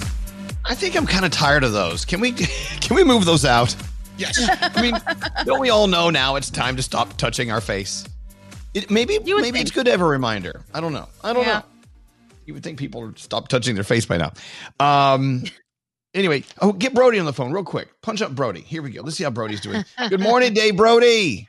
I 0.64 0.74
think 0.74 0.96
I'm 0.96 1.06
kind 1.06 1.26
of 1.26 1.30
tired 1.30 1.62
of 1.62 1.72
those. 1.72 2.06
Can 2.06 2.20
we 2.20 2.32
can 2.80 2.96
we 2.96 3.04
move 3.04 3.26
those 3.26 3.44
out? 3.44 3.76
Yes. 4.16 4.38
I 4.48 4.80
mean, 4.80 4.94
don't 5.44 5.60
we 5.60 5.68
all 5.68 5.88
know 5.88 6.08
now 6.08 6.36
it's 6.36 6.48
time 6.48 6.76
to 6.76 6.82
stop 6.82 7.16
touching 7.18 7.50
our 7.50 7.60
face? 7.60 8.04
It, 8.72 8.90
maybe 8.90 9.18
maybe 9.18 9.60
it's 9.60 9.70
good 9.70 9.84
to 9.84 9.90
have 9.90 10.00
a 10.00 10.06
reminder. 10.06 10.62
I 10.72 10.80
don't 10.80 10.92
know. 10.94 11.08
I 11.22 11.32
don't 11.34 11.44
Yeah. 11.44 11.58
know. 11.58 11.64
You 12.46 12.54
would 12.54 12.62
think 12.62 12.78
people 12.78 13.02
would 13.02 13.18
stop 13.18 13.48
touching 13.48 13.74
their 13.74 13.84
face 13.84 14.06
by 14.06 14.16
now. 14.18 14.32
Um. 14.80 15.44
Anyway, 16.16 16.44
oh, 16.62 16.70
get 16.70 16.94
Brody 16.94 17.18
on 17.18 17.26
the 17.26 17.32
phone 17.32 17.50
real 17.50 17.64
quick. 17.64 17.88
Punch 18.00 18.22
up 18.22 18.32
Brody. 18.32 18.60
Here 18.60 18.82
we 18.82 18.90
go. 18.92 19.02
Let's 19.02 19.16
see 19.16 19.24
how 19.24 19.30
Brody's 19.30 19.60
doing. 19.60 19.84
Good 20.10 20.20
morning, 20.20 20.54
Dave 20.54 20.76
Brody. 20.76 21.48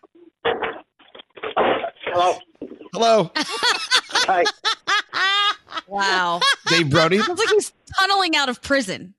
Hello. 2.16 2.40
Hello, 2.94 3.30
Hi. 3.36 4.46
Wow. 5.86 6.40
Dave 6.68 6.90
Brody. 6.90 7.20
Sounds 7.20 7.38
like 7.38 7.50
he's 7.50 7.74
tunneling 8.00 8.38
out 8.38 8.48
of 8.48 8.62
prison. 8.62 9.16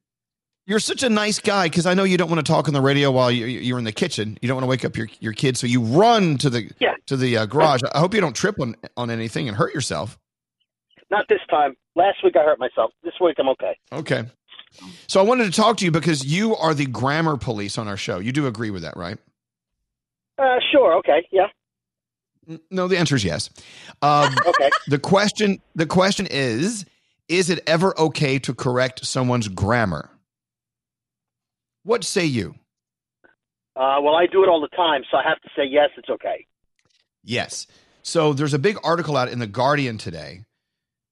You're 0.64 0.78
such 0.78 1.02
a 1.02 1.10
nice 1.10 1.38
guy 1.38 1.66
because 1.66 1.84
I 1.84 1.92
know 1.92 2.04
you 2.04 2.16
don't 2.16 2.30
want 2.30 2.44
to 2.44 2.50
talk 2.50 2.68
on 2.68 2.74
the 2.74 2.80
radio 2.80 3.10
while 3.10 3.30
you're, 3.30 3.48
you're 3.48 3.78
in 3.78 3.84
the 3.84 3.92
kitchen. 3.92 4.38
You 4.40 4.48
don't 4.48 4.56
want 4.56 4.64
to 4.64 4.70
wake 4.70 4.86
up 4.86 4.96
your, 4.96 5.08
your 5.20 5.34
kids, 5.34 5.60
so 5.60 5.66
you 5.66 5.82
run 5.82 6.38
to 6.38 6.48
the 6.48 6.70
yeah. 6.80 6.94
to 7.04 7.18
the 7.18 7.36
uh, 7.36 7.44
garage. 7.44 7.82
I 7.94 7.98
hope 7.98 8.14
you 8.14 8.20
don't 8.22 8.34
trip 8.34 8.58
on 8.58 8.74
on 8.96 9.10
anything 9.10 9.46
and 9.46 9.54
hurt 9.54 9.74
yourself. 9.74 10.18
Not 11.10 11.26
this 11.28 11.40
time. 11.50 11.74
Last 11.96 12.24
week 12.24 12.34
I 12.34 12.44
hurt 12.44 12.58
myself. 12.58 12.92
This 13.04 13.14
week 13.20 13.36
I'm 13.38 13.50
okay. 13.50 13.76
Okay. 13.92 14.24
So 15.06 15.20
I 15.20 15.22
wanted 15.22 15.44
to 15.44 15.52
talk 15.52 15.76
to 15.78 15.84
you 15.84 15.90
because 15.90 16.24
you 16.24 16.56
are 16.56 16.72
the 16.72 16.86
grammar 16.86 17.36
police 17.36 17.76
on 17.76 17.88
our 17.88 17.98
show. 17.98 18.20
You 18.20 18.32
do 18.32 18.46
agree 18.46 18.70
with 18.70 18.82
that, 18.82 18.96
right? 18.96 19.18
Uh, 20.38 20.56
sure. 20.72 20.96
Okay. 20.96 21.28
Yeah. 21.30 21.48
No, 22.70 22.88
the 22.88 22.98
answer 22.98 23.16
is 23.16 23.24
yes. 23.24 23.50
Um, 24.02 24.34
okay. 24.46 24.70
The 24.88 24.98
question 24.98 25.60
the 25.74 25.86
question 25.86 26.26
is: 26.30 26.84
Is 27.28 27.50
it 27.50 27.60
ever 27.66 27.98
okay 27.98 28.38
to 28.40 28.54
correct 28.54 29.04
someone's 29.04 29.48
grammar? 29.48 30.10
What 31.82 32.04
say 32.04 32.24
you? 32.24 32.54
Uh, 33.76 34.00
well, 34.00 34.14
I 34.14 34.26
do 34.26 34.42
it 34.42 34.48
all 34.48 34.60
the 34.60 34.74
time, 34.74 35.02
so 35.10 35.18
I 35.18 35.22
have 35.22 35.40
to 35.42 35.48
say 35.56 35.64
yes. 35.68 35.90
It's 35.96 36.08
okay. 36.08 36.46
Yes. 37.22 37.66
So 38.02 38.32
there's 38.32 38.54
a 38.54 38.58
big 38.58 38.78
article 38.84 39.16
out 39.16 39.28
in 39.28 39.38
the 39.40 39.46
Guardian 39.46 39.98
today. 39.98 40.44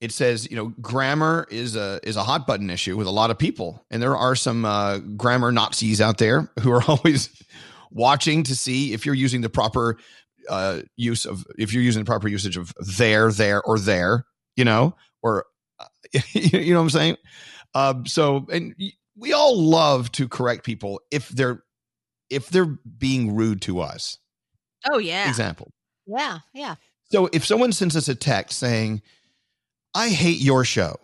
It 0.00 0.12
says, 0.12 0.48
you 0.50 0.56
know, 0.56 0.72
grammar 0.80 1.46
is 1.50 1.76
a 1.76 2.00
is 2.02 2.16
a 2.16 2.22
hot 2.22 2.46
button 2.46 2.70
issue 2.70 2.96
with 2.96 3.06
a 3.06 3.10
lot 3.10 3.30
of 3.30 3.38
people, 3.38 3.84
and 3.90 4.02
there 4.02 4.16
are 4.16 4.36
some 4.36 4.64
uh, 4.64 4.98
grammar 4.98 5.50
Nazis 5.50 6.00
out 6.00 6.18
there 6.18 6.50
who 6.60 6.70
are 6.72 6.82
always 6.88 7.30
watching 7.90 8.42
to 8.44 8.56
see 8.56 8.92
if 8.92 9.06
you're 9.06 9.14
using 9.14 9.40
the 9.40 9.48
proper 9.48 9.96
uh, 10.48 10.82
use 10.96 11.24
of 11.24 11.44
if 11.58 11.72
you're 11.72 11.82
using 11.82 12.02
the 12.02 12.06
proper 12.06 12.28
usage 12.28 12.56
of 12.56 12.72
there, 12.78 13.30
there, 13.30 13.62
or 13.62 13.78
there, 13.78 14.26
you 14.56 14.64
know, 14.64 14.96
or 15.22 15.46
uh, 15.80 15.86
you 16.32 16.72
know 16.72 16.80
what 16.80 16.84
I'm 16.84 16.90
saying. 16.90 17.16
Um, 17.74 18.06
so, 18.06 18.46
and 18.52 18.74
we 19.16 19.32
all 19.32 19.60
love 19.60 20.12
to 20.12 20.28
correct 20.28 20.64
people 20.64 21.00
if 21.10 21.28
they're 21.28 21.62
if 22.30 22.48
they're 22.48 22.64
being 22.98 23.34
rude 23.34 23.62
to 23.62 23.80
us. 23.80 24.18
Oh 24.90 24.98
yeah. 24.98 25.28
Example. 25.28 25.72
Yeah, 26.06 26.40
yeah. 26.52 26.74
So 27.10 27.28
if 27.32 27.44
someone 27.44 27.72
sends 27.72 27.96
us 27.96 28.08
a 28.08 28.14
text 28.14 28.58
saying, 28.58 29.02
I 29.94 30.08
hate 30.08 30.40
your 30.40 30.64
show, 30.64 30.96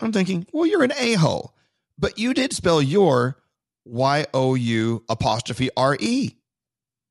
I'm 0.00 0.12
thinking, 0.12 0.46
well, 0.52 0.66
you're 0.66 0.82
an 0.84 0.92
a 0.98 1.14
hole, 1.14 1.54
but 1.98 2.18
you 2.18 2.34
did 2.34 2.52
spell 2.52 2.82
your 2.82 3.38
Y 3.84 4.26
O 4.34 4.54
U 4.54 5.04
apostrophe 5.08 5.70
R 5.76 5.96
E. 6.00 6.34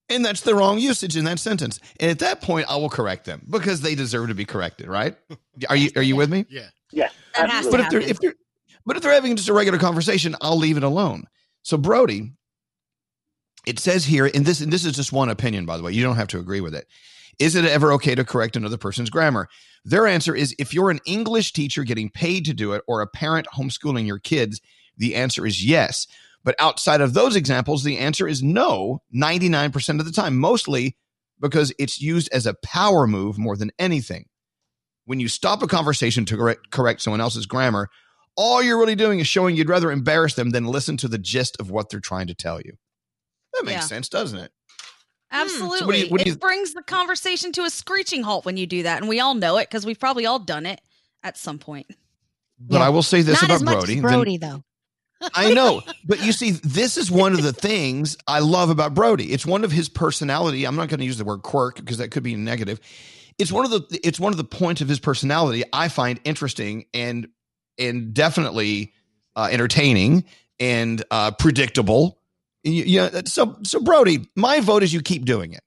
And 0.10 0.26
that's 0.26 0.42
the 0.42 0.54
wrong 0.54 0.80
usage 0.80 1.16
in 1.16 1.26
that 1.26 1.40
sentence. 1.40 1.80
And 2.00 2.12
at 2.12 2.20
that 2.20 2.42
point, 2.42 2.70
I 2.70 2.76
will 2.76 2.90
correct 2.90 3.26
them 3.26 3.46
because 3.50 3.82
they 3.82 3.96
deserve 3.96 4.28
to 4.28 4.36
be 4.36 4.46
corrected, 4.46 4.88
right? 4.88 5.16
Are 5.70 5.76
you 5.76 5.92
are 5.96 6.02
you 6.02 6.16
with 6.16 6.32
me? 6.32 6.46
Yeah. 6.50 6.70
Yeah. 6.92 7.10
That 7.38 7.50
has 7.50 7.68
But 7.68 7.78
to 7.78 7.84
if 7.84 7.90
they're 7.90 8.02
if 8.02 8.20
they're 8.20 8.34
but 8.86 8.98
if 8.98 9.04
they're 9.04 9.14
having 9.14 9.36
just 9.36 9.50
a 9.50 9.54
regular 9.54 9.80
conversation, 9.80 10.36
I'll 10.42 10.58
leave 10.58 10.78
it 10.78 10.84
alone. 10.84 11.26
So 11.62 11.78
Brody, 11.78 12.34
it 13.66 13.80
says 13.80 14.06
here, 14.06 14.30
and 14.34 14.46
this 14.46 14.62
and 14.62 14.74
this 14.74 14.84
is 14.84 14.96
just 14.96 15.14
one 15.14 15.30
opinion, 15.30 15.66
by 15.66 15.78
the 15.78 15.84
way. 15.84 15.92
You 15.92 16.04
don't 16.04 16.16
have 16.16 16.28
to 16.30 16.40
agree 16.40 16.60
with 16.60 16.76
it. 16.76 16.86
Is 17.40 17.56
it 17.56 17.66
ever 17.66 17.92
okay 17.94 18.16
to 18.16 18.24
correct 18.24 18.56
another 18.56 18.78
person's 18.78 19.10
grammar? 19.10 19.48
Their 19.86 20.08
answer 20.08 20.36
is 20.36 20.56
if 20.60 20.74
you're 20.74 20.92
an 20.92 21.00
English 21.06 21.54
teacher 21.54 21.84
getting 21.84 22.10
paid 22.10 22.46
to 22.46 22.54
do 22.54 22.74
it 22.74 22.84
or 22.88 23.02
a 23.02 23.08
parent 23.08 23.48
homeschooling 23.56 24.06
your 24.06 24.20
kids, 24.20 24.62
the 24.98 25.16
answer 25.16 25.46
is 25.46 25.66
yes. 25.66 26.08
But 26.44 26.56
outside 26.60 27.00
of 27.02 27.14
those 27.14 27.36
examples, 27.36 27.84
the 27.84 27.98
answer 27.98 28.28
is 28.28 28.44
no 28.44 29.02
99% 29.16 30.00
of 30.00 30.06
the 30.06 30.12
time, 30.12 30.38
mostly 30.38 30.98
because 31.40 31.74
it's 31.80 32.02
used 32.02 32.30
as 32.34 32.46
a 32.46 32.54
power 32.64 33.08
move 33.08 33.38
more 33.38 33.56
than 33.56 33.72
anything. 33.80 34.26
When 35.06 35.20
you 35.20 35.28
stop 35.28 35.62
a 35.64 35.68
conversation 35.68 36.26
to 36.26 36.38
correct, 36.38 36.72
correct 36.72 37.02
someone 37.02 37.22
else's 37.22 37.46
grammar, 37.46 37.90
all 38.36 38.62
you're 38.64 38.80
really 38.80 38.96
doing 38.96 39.20
is 39.20 39.28
showing 39.28 39.56
you'd 39.56 39.70
rather 39.70 39.92
embarrass 39.92 40.34
them 40.36 40.50
than 40.52 40.66
listen 40.66 40.98
to 40.98 41.08
the 41.08 41.18
gist 41.18 41.58
of 41.60 41.70
what 41.70 41.90
they're 41.90 42.00
trying 42.00 42.28
to 42.28 42.34
tell 42.36 42.60
you. 42.62 42.74
That 43.54 43.66
makes 43.66 43.82
Yeah. 43.82 43.88
sense, 43.88 44.10
doesn't 44.10 44.40
it? 44.40 44.52
Absolutely. 45.32 45.80
So 45.80 45.86
what 45.86 45.96
do 45.96 46.02
you- 46.02 46.08
what 46.10 46.18
do 46.20 46.22
it 46.24 46.28
you- 46.34 46.38
brings 46.38 46.74
the 46.74 46.84
conversation 46.84 47.52
to 47.54 47.64
a 47.64 47.70
screeching 47.70 48.24
halt 48.24 48.46
when 48.46 48.58
you 48.58 48.66
do 48.68 48.84
that. 48.84 49.00
And 49.00 49.10
we 49.10 49.20
all 49.20 49.34
know 49.34 49.58
it 49.58 49.70
because 49.70 49.86
we've 49.86 50.00
probably 50.00 50.26
all 50.26 50.40
done 50.40 50.66
it 50.66 50.80
at 51.24 51.38
some 51.38 51.58
point. 51.60 51.88
But 52.60 52.82
I 52.82 52.90
will 52.90 53.04
say 53.04 53.22
this 53.24 53.36
Not 53.42 53.46
about 53.46 53.56
as 53.56 53.64
much 53.64 53.74
Brody. 53.74 53.94
as 53.98 54.02
then- 54.02 54.12
Brody, 54.12 54.38
though. 54.38 54.64
I 55.34 55.54
know, 55.54 55.82
but 56.06 56.24
you 56.24 56.32
see, 56.32 56.52
this 56.52 56.98
is 56.98 57.10
one 57.12 57.34
of 57.34 57.44
the 57.44 57.54
things 57.54 58.18
I 58.28 58.40
love 58.40 58.70
about 58.70 58.94
Brody. 58.94 59.32
It's 59.32 59.46
one 59.46 59.64
of 59.64 59.72
his 59.72 59.90
personality. 59.90 60.66
I'm 60.66 60.76
not 60.76 60.90
going 60.90 61.00
to 61.00 61.06
use 61.06 61.18
the 61.18 61.26
word 61.26 61.42
quirk 61.42 61.78
because 61.78 61.98
that 61.98 62.12
could 62.12 62.24
be 62.24 62.36
negative. 62.36 62.80
It's 63.38 63.52
one 63.52 63.66
of 63.66 63.72
the 63.72 64.00
it's 64.04 64.20
one 64.20 64.34
of 64.34 64.38
the 64.38 64.44
points 64.44 64.82
of 64.82 64.88
his 64.88 65.00
personality 65.00 65.64
I 65.74 65.88
find 65.88 66.20
interesting 66.24 66.86
and 66.94 67.28
and 67.78 68.14
definitely 68.14 68.94
uh, 69.36 69.50
entertaining 69.52 70.26
and 70.60 71.04
uh, 71.10 71.32
predictable. 71.32 72.20
Yeah, 72.64 73.22
so 73.26 73.58
so 73.64 73.80
Brody, 73.82 74.30
my 74.36 74.60
vote 74.60 74.84
is 74.84 74.94
you 74.94 75.02
keep 75.02 75.26
doing 75.26 75.54
it. 75.54 75.64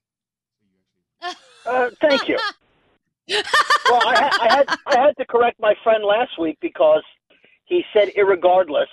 Uh, 1.67 1.91
thank 2.01 2.29
you. 2.29 2.39
well, 3.29 4.03
I, 4.07 4.39
I 4.41 4.55
had 4.55 4.79
I 4.87 5.01
had 5.01 5.17
to 5.19 5.25
correct 5.25 5.59
my 5.61 5.75
friend 5.83 6.05
last 6.05 6.39
week 6.39 6.59
because 6.61 7.03
he 7.65 7.85
said 7.93 8.11
irregardless, 8.17 8.87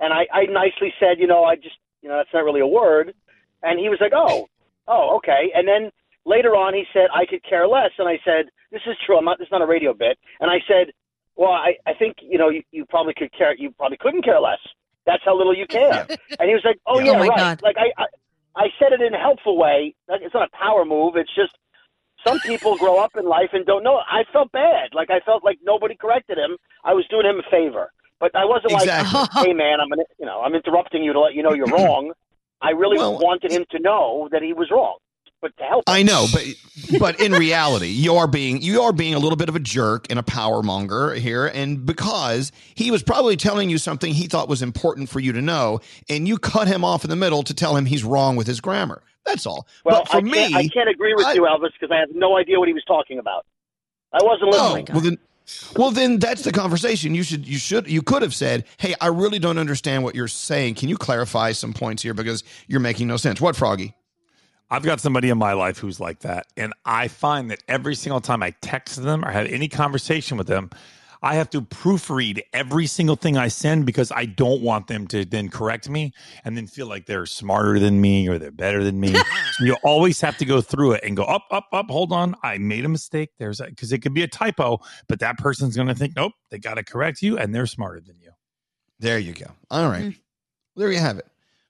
and 0.00 0.12
I, 0.12 0.26
I 0.32 0.46
nicely 0.46 0.92
said, 1.00 1.18
you 1.18 1.26
know, 1.26 1.44
I 1.44 1.56
just 1.56 1.76
you 2.02 2.08
know 2.08 2.16
that's 2.16 2.32
not 2.34 2.44
really 2.44 2.60
a 2.60 2.66
word, 2.66 3.14
and 3.62 3.78
he 3.78 3.88
was 3.88 3.98
like, 4.00 4.12
oh, 4.14 4.48
oh, 4.88 5.16
okay, 5.16 5.50
and 5.54 5.66
then 5.66 5.90
later 6.26 6.50
on 6.56 6.74
he 6.74 6.84
said 6.92 7.08
I 7.14 7.26
could 7.26 7.42
care 7.44 7.66
less, 7.66 7.90
and 7.98 8.08
I 8.08 8.18
said 8.24 8.46
this 8.70 8.82
is 8.86 8.96
true. 9.04 9.18
I'm 9.18 9.24
not. 9.24 9.38
This 9.38 9.46
is 9.46 9.52
not 9.52 9.62
a 9.62 9.66
radio 9.66 9.94
bit, 9.94 10.18
and 10.40 10.50
I 10.50 10.58
said, 10.68 10.92
well, 11.36 11.52
I 11.52 11.74
I 11.86 11.94
think 11.94 12.16
you 12.22 12.38
know 12.38 12.48
you, 12.50 12.62
you 12.72 12.84
probably 12.86 13.14
could 13.14 13.32
care. 13.36 13.54
You 13.56 13.70
probably 13.72 13.98
couldn't 14.00 14.22
care 14.24 14.40
less. 14.40 14.60
That's 15.06 15.22
how 15.24 15.36
little 15.36 15.54
you 15.54 15.66
care. 15.66 16.06
and 16.38 16.48
he 16.48 16.54
was 16.54 16.62
like, 16.64 16.78
oh 16.86 16.96
Oh, 16.96 17.00
yeah, 17.00 17.12
my 17.18 17.26
right. 17.28 17.36
God. 17.36 17.62
Like 17.62 17.76
I, 17.78 17.92
I 18.02 18.06
I 18.56 18.66
said 18.78 18.92
it 18.92 19.02
in 19.02 19.12
a 19.14 19.18
helpful 19.18 19.58
way. 19.58 19.94
Like, 20.08 20.22
It's 20.22 20.32
not 20.34 20.48
a 20.52 20.56
power 20.56 20.84
move. 20.84 21.16
It's 21.16 21.34
just 21.34 21.52
some 22.26 22.38
people 22.40 22.76
grow 22.82 22.98
up 22.98 23.10
in 23.16 23.26
life 23.26 23.50
and 23.52 23.66
don't 23.66 23.82
know. 23.84 23.96
I 24.08 24.24
felt 24.32 24.50
bad. 24.52 24.90
Like 24.94 25.10
I 25.10 25.20
felt 25.20 25.44
like 25.44 25.58
nobody 25.62 25.94
corrected 25.94 26.38
him. 26.38 26.56
I 26.84 26.94
was 26.94 27.04
doing 27.10 27.26
him 27.26 27.38
a 27.38 27.50
favor, 27.50 27.92
but 28.20 28.34
I 28.34 28.44
wasn't 28.44 28.72
Exactly. 28.72 29.20
like, 29.20 29.30
"Hey, 29.46 29.52
man, 29.52 29.80
I'm 29.80 29.88
gonna, 29.88 30.04
you 30.18 30.26
know, 30.26 30.40
I'm 30.40 30.54
interrupting 30.54 31.02
you 31.02 31.12
to 31.12 31.20
let 31.20 31.34
you 31.34 31.42
know 31.42 31.52
you're 31.52 31.66
wrong." 31.66 32.12
I 32.62 32.70
really 32.70 32.96
Well- 32.98 33.18
wanted 33.18 33.52
him 33.52 33.64
to 33.72 33.78
know 33.78 34.28
that 34.32 34.42
he 34.42 34.52
was 34.52 34.70
wrong, 34.70 34.96
but 35.42 35.54
to 35.58 35.64
help. 35.64 35.84
I 35.86 36.02
know, 36.02 36.26
but 36.32 36.42
but 36.98 37.20
in 37.20 37.32
reality, 37.32 37.88
you 37.88 38.14
are 38.16 38.26
being 38.26 38.62
you 38.62 38.80
are 38.82 38.92
being 38.92 39.14
a 39.14 39.18
little 39.18 39.36
bit 39.36 39.48
of 39.48 39.56
a 39.56 39.60
jerk 39.60 40.06
and 40.08 40.18
a 40.18 40.22
power 40.22 40.62
monger 40.62 41.14
here, 41.14 41.46
and 41.46 41.84
because 41.84 42.52
he 42.74 42.90
was 42.90 43.02
probably 43.02 43.36
telling 43.36 43.68
you 43.68 43.76
something 43.78 44.14
he 44.14 44.26
thought 44.26 44.48
was 44.48 44.62
important 44.62 45.08
for 45.10 45.20
you 45.20 45.32
to 45.32 45.42
know, 45.42 45.80
and 46.08 46.26
you 46.26 46.38
cut 46.38 46.68
him 46.68 46.84
off 46.84 47.04
in 47.04 47.10
the 47.10 47.16
middle 47.16 47.42
to 47.42 47.52
tell 47.52 47.76
him 47.76 47.84
he's 47.86 48.04
wrong 48.04 48.36
with 48.36 48.46
his 48.46 48.60
grammar. 48.60 49.02
That's 49.26 49.46
all. 49.46 49.66
Well, 49.84 50.00
but 50.02 50.08
for 50.10 50.16
I 50.18 50.20
me, 50.20 50.54
I 50.54 50.68
can't 50.68 50.88
agree 50.88 51.14
with 51.14 51.26
I- 51.26 51.32
you, 51.34 51.42
Elvis, 51.42 51.70
because 51.78 51.90
I 51.94 51.98
have 51.98 52.10
no 52.14 52.36
idea 52.38 52.58
what 52.58 52.68
he 52.68 52.74
was 52.74 52.84
talking 52.84 53.18
about. 53.18 53.44
I 54.12 54.22
wasn't 54.22 54.50
listening. 54.52 54.86
well 54.92 55.00
then, 55.00 55.18
well 55.76 55.90
then 55.90 56.18
that's 56.18 56.42
the 56.42 56.52
conversation. 56.52 57.14
You 57.14 57.22
should 57.22 57.46
you 57.46 57.58
should 57.58 57.88
you 57.88 58.02
could 58.02 58.22
have 58.22 58.34
said, 58.34 58.64
"Hey, 58.78 58.94
I 59.00 59.08
really 59.08 59.38
don't 59.38 59.58
understand 59.58 60.02
what 60.02 60.14
you're 60.14 60.28
saying. 60.28 60.76
Can 60.76 60.88
you 60.88 60.96
clarify 60.96 61.52
some 61.52 61.72
points 61.72 62.02
here 62.02 62.14
because 62.14 62.44
you're 62.66 62.80
making 62.80 63.08
no 63.08 63.16
sense." 63.16 63.40
What, 63.40 63.56
Froggy? 63.56 63.94
I've 64.70 64.82
got 64.82 65.00
somebody 65.00 65.28
in 65.28 65.38
my 65.38 65.52
life 65.52 65.78
who's 65.78 66.00
like 66.00 66.20
that. 66.20 66.46
And 66.56 66.72
I 66.84 67.08
find 67.08 67.50
that 67.50 67.62
every 67.68 67.94
single 67.94 68.20
time 68.20 68.42
I 68.42 68.50
text 68.60 69.02
them 69.02 69.24
or 69.24 69.30
have 69.30 69.46
any 69.46 69.68
conversation 69.68 70.36
with 70.36 70.46
them, 70.46 70.70
I 71.24 71.36
have 71.36 71.48
to 71.50 71.62
proofread 71.62 72.42
every 72.52 72.86
single 72.86 73.16
thing 73.16 73.38
I 73.38 73.48
send 73.48 73.86
because 73.86 74.12
I 74.12 74.26
don't 74.26 74.60
want 74.60 74.88
them 74.88 75.06
to 75.06 75.24
then 75.24 75.48
correct 75.48 75.88
me 75.88 76.12
and 76.44 76.54
then 76.54 76.66
feel 76.66 76.86
like 76.86 77.06
they're 77.06 77.24
smarter 77.24 77.78
than 77.78 77.98
me 77.98 78.28
or 78.28 78.38
they're 78.38 78.50
better 78.50 78.84
than 78.84 79.00
me. 79.00 79.14
so 79.52 79.64
you 79.64 79.74
always 79.84 80.20
have 80.20 80.36
to 80.36 80.44
go 80.44 80.60
through 80.60 80.92
it 80.92 81.00
and 81.02 81.16
go 81.16 81.24
up, 81.24 81.46
up, 81.50 81.66
up. 81.72 81.86
Hold 81.88 82.12
on, 82.12 82.34
I 82.42 82.58
made 82.58 82.84
a 82.84 82.90
mistake. 82.90 83.30
There's 83.38 83.62
because 83.62 83.90
it 83.90 84.00
could 84.00 84.12
be 84.12 84.22
a 84.22 84.28
typo, 84.28 84.80
but 85.08 85.18
that 85.20 85.38
person's 85.38 85.74
going 85.76 85.88
to 85.88 85.94
think, 85.94 86.14
nope, 86.14 86.32
they 86.50 86.58
got 86.58 86.74
to 86.74 86.84
correct 86.84 87.22
you, 87.22 87.38
and 87.38 87.54
they're 87.54 87.66
smarter 87.66 88.00
than 88.00 88.16
you. 88.20 88.30
There 88.98 89.18
you 89.18 89.32
go. 89.32 89.46
All 89.70 89.88
right. 89.88 90.04
Mm. 90.04 90.18
There 90.76 90.92
you 90.92 90.98
have 90.98 91.16
it. 91.16 91.26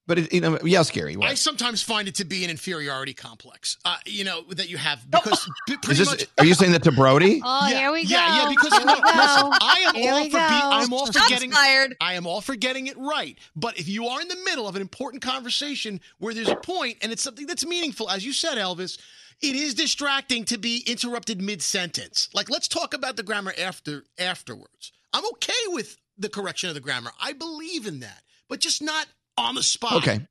But 0.06 0.18
it, 0.18 0.32
you 0.34 0.40
know, 0.42 0.58
yeah, 0.62 0.80
Skeery. 0.80 1.16
What? 1.16 1.30
I 1.30 1.34
sometimes 1.34 1.82
find 1.82 2.08
it 2.08 2.16
to 2.16 2.26
be 2.26 2.44
an 2.44 2.50
inferiority 2.50 3.14
complex, 3.14 3.78
uh, 3.86 3.96
you 4.04 4.24
know, 4.24 4.42
that 4.50 4.68
you 4.68 4.76
have 4.76 5.02
because 5.10 5.48
b- 5.66 5.76
pretty 5.78 5.98
this, 5.98 6.10
much. 6.10 6.26
are 6.38 6.44
you 6.44 6.52
saying 6.52 6.72
that 6.72 6.82
to 6.82 6.92
Brody? 6.92 7.40
Oh, 7.56 7.66
here 7.66 7.90
we 7.92 8.04
go. 8.04 8.10
Yeah, 8.10 8.42
yeah, 8.42 8.48
because 8.48 8.72
no, 8.84 8.92
listen, 8.92 9.02
I 9.04 9.84
am 9.88 9.94
Here 9.94 10.12
all 10.12 10.24
for 10.24 10.30
be. 10.30 10.38
I'm 10.38 10.92
all 10.92 11.06
for 11.06 11.12
Shots 11.12 11.28
getting 11.28 11.52
fired. 11.52 11.96
I 12.00 12.14
am 12.14 12.26
all 12.26 12.40
for 12.40 12.54
getting 12.54 12.86
it 12.86 12.96
right. 12.98 13.38
But 13.56 13.78
if 13.78 13.88
you 13.88 14.06
are 14.06 14.20
in 14.20 14.28
the 14.28 14.36
middle 14.44 14.68
of 14.68 14.76
an 14.76 14.82
important 14.82 15.22
conversation 15.22 16.00
where 16.18 16.34
there's 16.34 16.48
a 16.48 16.56
point 16.56 16.98
and 17.02 17.12
it's 17.12 17.22
something 17.22 17.46
that's 17.46 17.64
meaningful, 17.64 18.10
as 18.10 18.26
you 18.26 18.32
said, 18.32 18.58
Elvis, 18.58 18.98
it 19.40 19.56
is 19.56 19.74
distracting 19.74 20.44
to 20.46 20.58
be 20.58 20.82
interrupted 20.86 21.40
mid 21.40 21.62
sentence. 21.62 22.28
Like, 22.34 22.50
let's 22.50 22.68
talk 22.68 22.94
about 22.94 23.16
the 23.16 23.22
grammar 23.22 23.54
after 23.58 24.04
afterwards. 24.18 24.92
I'm 25.12 25.24
okay 25.34 25.52
with 25.68 25.96
the 26.18 26.28
correction 26.28 26.68
of 26.68 26.74
the 26.74 26.80
grammar. 26.80 27.10
I 27.20 27.32
believe 27.32 27.86
in 27.86 28.00
that, 28.00 28.22
but 28.48 28.60
just 28.60 28.82
not 28.82 29.06
on 29.36 29.54
the 29.54 29.62
spot. 29.62 29.94
Okay. 29.94 30.26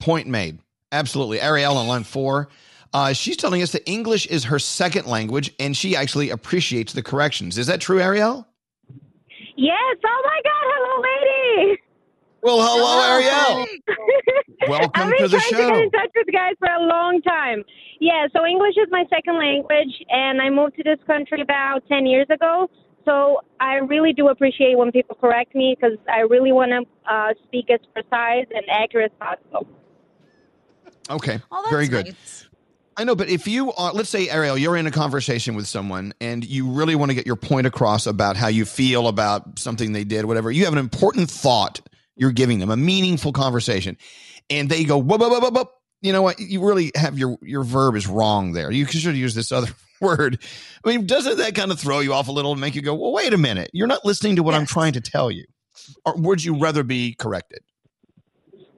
Point 0.00 0.26
made. 0.28 0.58
Absolutely. 0.92 1.40
Ariel 1.40 1.76
on 1.76 1.88
line 1.88 2.04
four. 2.04 2.48
Uh, 2.92 3.12
she's 3.12 3.36
telling 3.36 3.62
us 3.62 3.72
that 3.72 3.88
English 3.88 4.26
is 4.26 4.44
her 4.44 4.58
second 4.58 5.06
language 5.06 5.52
and 5.58 5.76
she 5.76 5.94
actually 5.94 6.30
appreciates 6.30 6.92
the 6.92 7.02
corrections. 7.02 7.58
Is 7.58 7.66
that 7.66 7.80
true, 7.80 8.00
Ariel? 8.00 8.46
Yes. 9.56 9.96
Oh 10.04 10.22
my 10.24 10.40
God. 10.44 10.64
Hello, 10.74 11.02
lady. 11.02 11.80
Well, 12.42 12.58
hello, 12.62 13.02
Ariel. 13.02 13.66
Welcome 14.68 14.90
I've 14.94 15.10
been 15.10 15.18
to 15.18 15.28
the 15.28 15.38
trying 15.38 15.50
to 15.50 15.72
get 15.72 15.82
in 15.82 15.90
touch 15.90 16.10
with 16.14 16.26
you 16.28 16.32
guys 16.32 16.54
for 16.58 16.68
a 16.68 16.86
long 16.86 17.20
time. 17.22 17.64
Yeah, 18.00 18.26
so 18.32 18.46
English 18.46 18.74
is 18.76 18.88
my 18.90 19.04
second 19.10 19.38
language, 19.38 20.04
and 20.08 20.40
I 20.40 20.50
moved 20.50 20.76
to 20.76 20.84
this 20.84 20.98
country 21.06 21.40
about 21.40 21.82
10 21.88 22.06
years 22.06 22.26
ago. 22.30 22.70
So 23.08 23.40
I 23.58 23.76
really 23.76 24.12
do 24.12 24.28
appreciate 24.28 24.76
when 24.76 24.92
people 24.92 25.16
correct 25.18 25.54
me 25.54 25.74
because 25.78 25.96
I 26.12 26.20
really 26.20 26.52
want 26.52 26.72
to 26.72 27.10
uh, 27.10 27.32
speak 27.46 27.70
as 27.70 27.80
precise 27.94 28.46
and 28.54 28.64
accurate 28.68 29.12
as 29.12 29.18
possible. 29.18 29.66
Okay. 31.08 31.40
Oh, 31.50 31.62
that's 31.62 31.70
Very 31.70 31.88
good. 31.88 32.06
nice. 32.06 32.48
I 32.98 33.04
know, 33.04 33.14
but 33.14 33.30
if 33.30 33.46
you 33.46 33.72
are, 33.72 33.92
let's 33.92 34.10
say, 34.10 34.28
Ariel, 34.28 34.58
you're 34.58 34.76
in 34.76 34.86
a 34.86 34.90
conversation 34.90 35.54
with 35.54 35.66
someone 35.66 36.12
and 36.20 36.44
you 36.44 36.70
really 36.70 36.96
want 36.96 37.10
to 37.10 37.14
get 37.14 37.26
your 37.26 37.36
point 37.36 37.66
across 37.66 38.06
about 38.06 38.36
how 38.36 38.48
you 38.48 38.66
feel 38.66 39.08
about 39.08 39.58
something 39.58 39.92
they 39.92 40.04
did, 40.04 40.26
whatever, 40.26 40.50
you 40.50 40.64
have 40.64 40.74
an 40.74 40.80
important 40.80 41.30
thought 41.30 41.80
you're 42.16 42.32
giving 42.32 42.58
them, 42.58 42.70
a 42.70 42.76
meaningful 42.76 43.32
conversation, 43.32 43.96
and 44.50 44.68
they 44.68 44.84
go, 44.84 44.98
whoa, 44.98 45.16
whoa, 45.16 45.28
whoa, 45.28 45.40
whoa, 45.40 45.50
whoa. 45.50 45.70
You 46.02 46.12
know 46.12 46.22
what? 46.22 46.40
You 46.40 46.64
really 46.66 46.92
have 46.94 47.18
your 47.18 47.38
your 47.42 47.64
verb 47.64 47.96
is 47.96 48.06
wrong 48.06 48.52
there. 48.52 48.70
You 48.70 48.86
should 48.86 49.16
use 49.16 49.34
this 49.34 49.50
other 49.50 49.68
word. 50.00 50.38
I 50.84 50.88
mean, 50.88 51.06
doesn't 51.06 51.38
that 51.38 51.54
kind 51.54 51.70
of 51.70 51.78
throw 51.80 52.00
you 52.00 52.12
off 52.12 52.28
a 52.28 52.32
little 52.32 52.52
and 52.52 52.60
make 52.60 52.74
you 52.74 52.82
go, 52.82 52.94
well, 52.94 53.12
wait 53.12 53.32
a 53.32 53.38
minute, 53.38 53.70
you're 53.72 53.86
not 53.86 54.04
listening 54.04 54.36
to 54.36 54.42
what 54.42 54.54
I'm 54.54 54.66
trying 54.66 54.92
to 54.94 55.00
tell 55.00 55.30
you, 55.30 55.44
or 56.04 56.16
would 56.16 56.44
you 56.44 56.58
rather 56.58 56.82
be 56.82 57.14
corrected? 57.14 57.60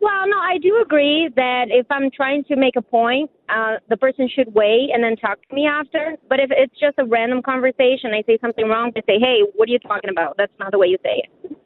Well, 0.01 0.27
no, 0.27 0.39
I 0.39 0.57
do 0.59 0.81
agree 0.83 1.29
that 1.37 1.66
if 1.68 1.87
I'm 1.91 2.11
trying 2.11 2.45
to 2.45 2.57
make 2.57 2.75
a 2.77 2.83
point, 2.83 3.31
uh, 3.51 3.77
the 3.91 3.99
person 3.99 4.31
should 4.35 4.55
wait 4.55 4.89
and 4.93 5.05
then 5.05 5.14
talk 5.16 5.39
to 5.49 5.55
me 5.55 5.66
after. 5.66 6.16
But 6.29 6.41
if 6.41 6.51
it's 6.51 6.73
just 6.81 6.99
a 6.99 7.05
random 7.05 7.43
conversation, 7.43 8.12
I 8.14 8.23
say 8.27 8.39
something 8.41 8.66
wrong, 8.66 8.93
they 8.95 9.03
say, 9.03 9.18
hey, 9.18 9.43
what 9.55 9.68
are 9.68 9.73
you 9.73 9.79
talking 9.79 10.09
about? 10.09 10.37
That's 10.39 10.53
not 10.59 10.73
the 10.73 10.79
way 10.79 10.87
you 10.87 10.97
say 11.03 11.23
it. 11.25 11.57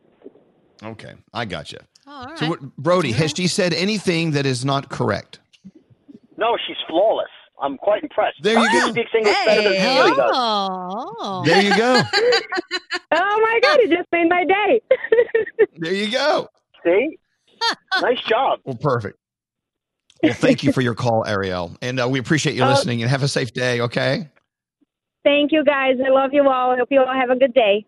Okay, 0.83 1.15
I 1.33 1.45
got 1.45 1.71
you. 1.71 1.79
all 2.07 2.27
right. 2.27 2.39
So, 2.39 2.49
what, 2.49 2.77
Brody, 2.77 3.13
has 3.13 3.33
she 3.37 3.47
said 3.47 3.73
anything 3.73 4.33
that 4.33 4.47
is 4.47 4.65
not 4.65 4.89
correct? 4.89 5.39
No, 6.37 6.57
she's 6.67 6.77
flawless. 6.89 7.29
I'm 7.63 7.77
quite 7.79 8.03
impressed. 8.03 8.43
There 8.43 8.59
you 8.59 8.69
she 8.71 8.81
go. 8.81 8.91
speaks 8.91 9.11
English 9.17 9.37
better 9.45 9.63
than 9.63 9.73
Haley 9.75 10.11
does. 10.11 10.31
Oh. 10.35 11.43
There 11.47 11.63
you 11.63 11.77
go. 11.77 12.03
oh 13.13 13.41
my 13.41 13.61
God, 13.63 13.79
it 13.81 13.91
just 13.91 14.09
made 14.13 14.29
my 14.29 14.45
day. 14.45 14.81
There 15.77 15.93
you 15.95 16.11
go. 16.11 16.49
See? 16.85 17.19
nice 18.01 18.21
job. 18.29 18.61
Well, 18.65 18.77
perfect. 18.77 19.19
Well, 20.23 20.33
thank 20.35 20.63
you 20.63 20.73
for 20.73 20.81
your 20.83 20.95
call, 20.95 21.25
Ariel, 21.27 21.77
and 21.83 22.01
uh, 22.01 22.09
we 22.09 22.19
appreciate 22.21 22.55
you 22.55 22.63
Oh. 22.63 22.69
listening. 22.69 23.03
And 23.03 23.11
have 23.11 23.23
a 23.23 23.29
safe 23.29 23.53
day. 23.53 23.81
Okay. 23.81 24.29
Thank 25.25 25.51
you, 25.53 25.65
guys. 25.65 25.97
I 26.05 26.11
love 26.11 26.33
you 26.33 26.49
all. 26.49 26.71
I 26.73 26.77
hope 26.77 26.89
you 26.91 27.01
all 27.01 27.13
have 27.13 27.31
a 27.31 27.37
good 27.37 27.55
day. 27.55 27.85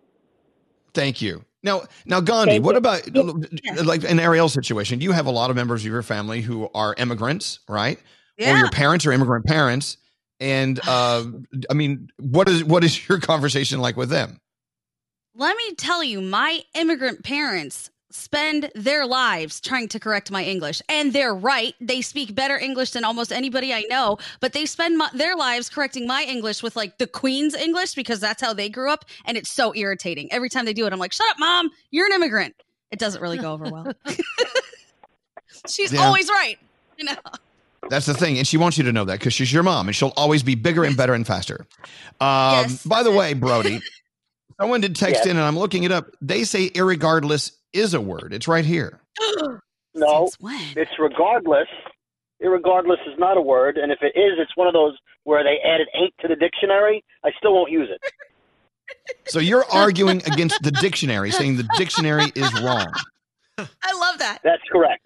Thank 0.95 1.21
you. 1.23 1.45
Now, 1.63 1.83
now, 2.07 2.21
Gandhi, 2.21 2.53
Thank 2.55 2.65
what 2.65 2.73
you. 2.73 2.79
about 2.79 3.87
like 3.87 4.05
an 4.09 4.19
Ariel 4.21 4.49
situation? 4.49 5.01
You 5.01 5.13
have 5.13 5.27
a 5.27 5.31
lot 5.31 5.51
of 5.51 5.57
members 5.57 5.83
of 5.83 5.91
your 5.91 6.03
family 6.03 6.41
who 6.41 6.69
are 6.75 6.95
immigrants, 6.99 7.61
right? 7.69 7.99
Or 8.41 8.57
your 8.57 8.71
parents 8.71 9.07
are 9.07 9.13
immigrant 9.13 9.47
parents, 9.47 9.97
and 10.41 10.81
uh, 10.89 11.25
I 11.71 11.75
mean, 11.75 12.11
what 12.19 12.49
is 12.49 12.65
what 12.65 12.85
is 12.85 13.09
your 13.09 13.21
conversation 13.21 13.81
like 13.81 13.97
with 13.97 14.11
them? 14.11 14.39
Let 15.35 15.57
me 15.57 15.75
tell 15.75 16.03
you, 16.03 16.21
my 16.23 16.63
immigrant 16.75 17.23
parents 17.23 17.91
spend 18.11 18.71
their 18.75 19.05
lives 19.05 19.61
trying 19.61 19.89
to 19.89 20.01
correct 20.01 20.31
my 20.31 20.43
English. 20.43 20.81
And 20.89 21.13
they're 21.13 21.35
right. 21.35 21.75
They 21.83 22.01
speak 22.01 22.35
better 22.35 22.57
English 22.57 22.93
than 22.93 23.05
almost 23.05 23.31
anybody 23.31 23.75
I 23.75 23.85
know, 23.91 24.17
but 24.41 24.55
they 24.55 24.65
spend 24.65 24.97
my, 24.97 25.11
their 25.13 25.37
lives 25.37 25.69
correcting 25.69 26.07
my 26.07 26.23
English 26.23 26.63
with 26.63 26.77
like 26.77 26.97
the 26.97 27.07
Queen's 27.07 27.55
English 27.55 27.95
because 27.95 28.19
that's 28.19 28.41
how 28.41 28.55
they 28.55 28.71
grew 28.71 28.91
up. 28.91 29.05
And 29.27 29.37
it's 29.37 29.51
so 29.51 29.75
irritating. 29.75 30.33
Every 30.33 30.49
time 30.49 30.65
they 30.65 30.73
do 30.73 30.87
it, 30.87 30.93
I'm 30.95 30.99
like, 30.99 31.13
shut 31.13 31.29
up, 31.29 31.37
mom. 31.39 31.69
You're 31.91 32.07
an 32.07 32.13
immigrant. 32.13 32.55
It 32.91 32.99
doesn't 32.99 33.21
really 33.21 33.37
go 33.37 33.53
over 33.53 33.65
well. 33.71 33.93
She's 35.69 35.93
Yeah. 35.93 36.07
always 36.07 36.29
right. 36.31 36.59
You 36.97 37.05
know? 37.05 37.17
That's 37.89 38.07
the 38.07 38.15
thing, 38.15 38.39
and 38.39 38.47
she 38.47 38.57
wants 38.57 38.79
you 38.79 38.85
to 38.85 38.93
know 38.93 39.05
that 39.05 39.19
because 39.19 39.33
she's 39.33 39.53
your 39.53 39.63
mom, 39.63 39.87
and 39.89 39.95
she'll 39.95 40.13
always 40.17 40.43
be 40.43 40.55
bigger 40.55 40.85
and 40.85 40.97
better 40.97 41.15
and 41.15 41.27
faster. 41.27 41.67
Um, 42.21 42.53
Yes, 42.53 42.85
by 42.85 43.03
the 43.03 43.13
way, 43.13 43.35
Brody, 43.35 43.81
someone 44.61 44.81
did 44.81 44.97
text 44.97 45.21
Yes. 45.21 45.27
in, 45.27 45.37
and 45.37 45.41
I'm 45.47 45.59
looking 45.59 45.85
it 45.85 45.93
up. 45.93 46.09
They 46.21 46.45
say 46.45 46.71
"irregardless" 46.71 47.53
is 47.73 47.95
a 47.95 48.01
word. 48.01 48.33
It's 48.33 48.49
right 48.49 48.65
here. 48.65 49.01
No, 49.99 50.29
it's 50.77 50.91
regardless. 50.99 51.69
Irregardless 52.45 53.01
is 53.11 53.19
not 53.19 53.39
a 53.39 53.41
word, 53.41 53.79
and 53.79 53.91
if 53.91 53.99
it 54.03 54.13
is, 54.15 54.33
it's 54.39 54.55
one 54.55 54.67
of 54.67 54.75
those 54.75 54.95
where 55.25 55.43
they 55.43 55.57
added 55.67 55.89
ain't 55.95 56.13
to 56.21 56.29
the 56.29 56.37
dictionary. 56.37 57.03
I 57.25 57.31
still 57.39 57.55
won't 57.55 57.71
use 57.71 57.89
it. 57.91 58.01
So 59.29 59.41
you're 59.41 59.65
arguing 59.73 60.19
against 60.27 60.63
the 60.63 60.71
dictionary, 60.83 61.33
saying 61.33 61.57
the 61.57 61.69
dictionary 61.77 62.31
is 62.37 62.53
wrong. 62.61 62.87
I 63.59 63.93
love 63.99 64.19
that. 64.19 64.39
That's 64.45 64.63
correct. 64.71 65.05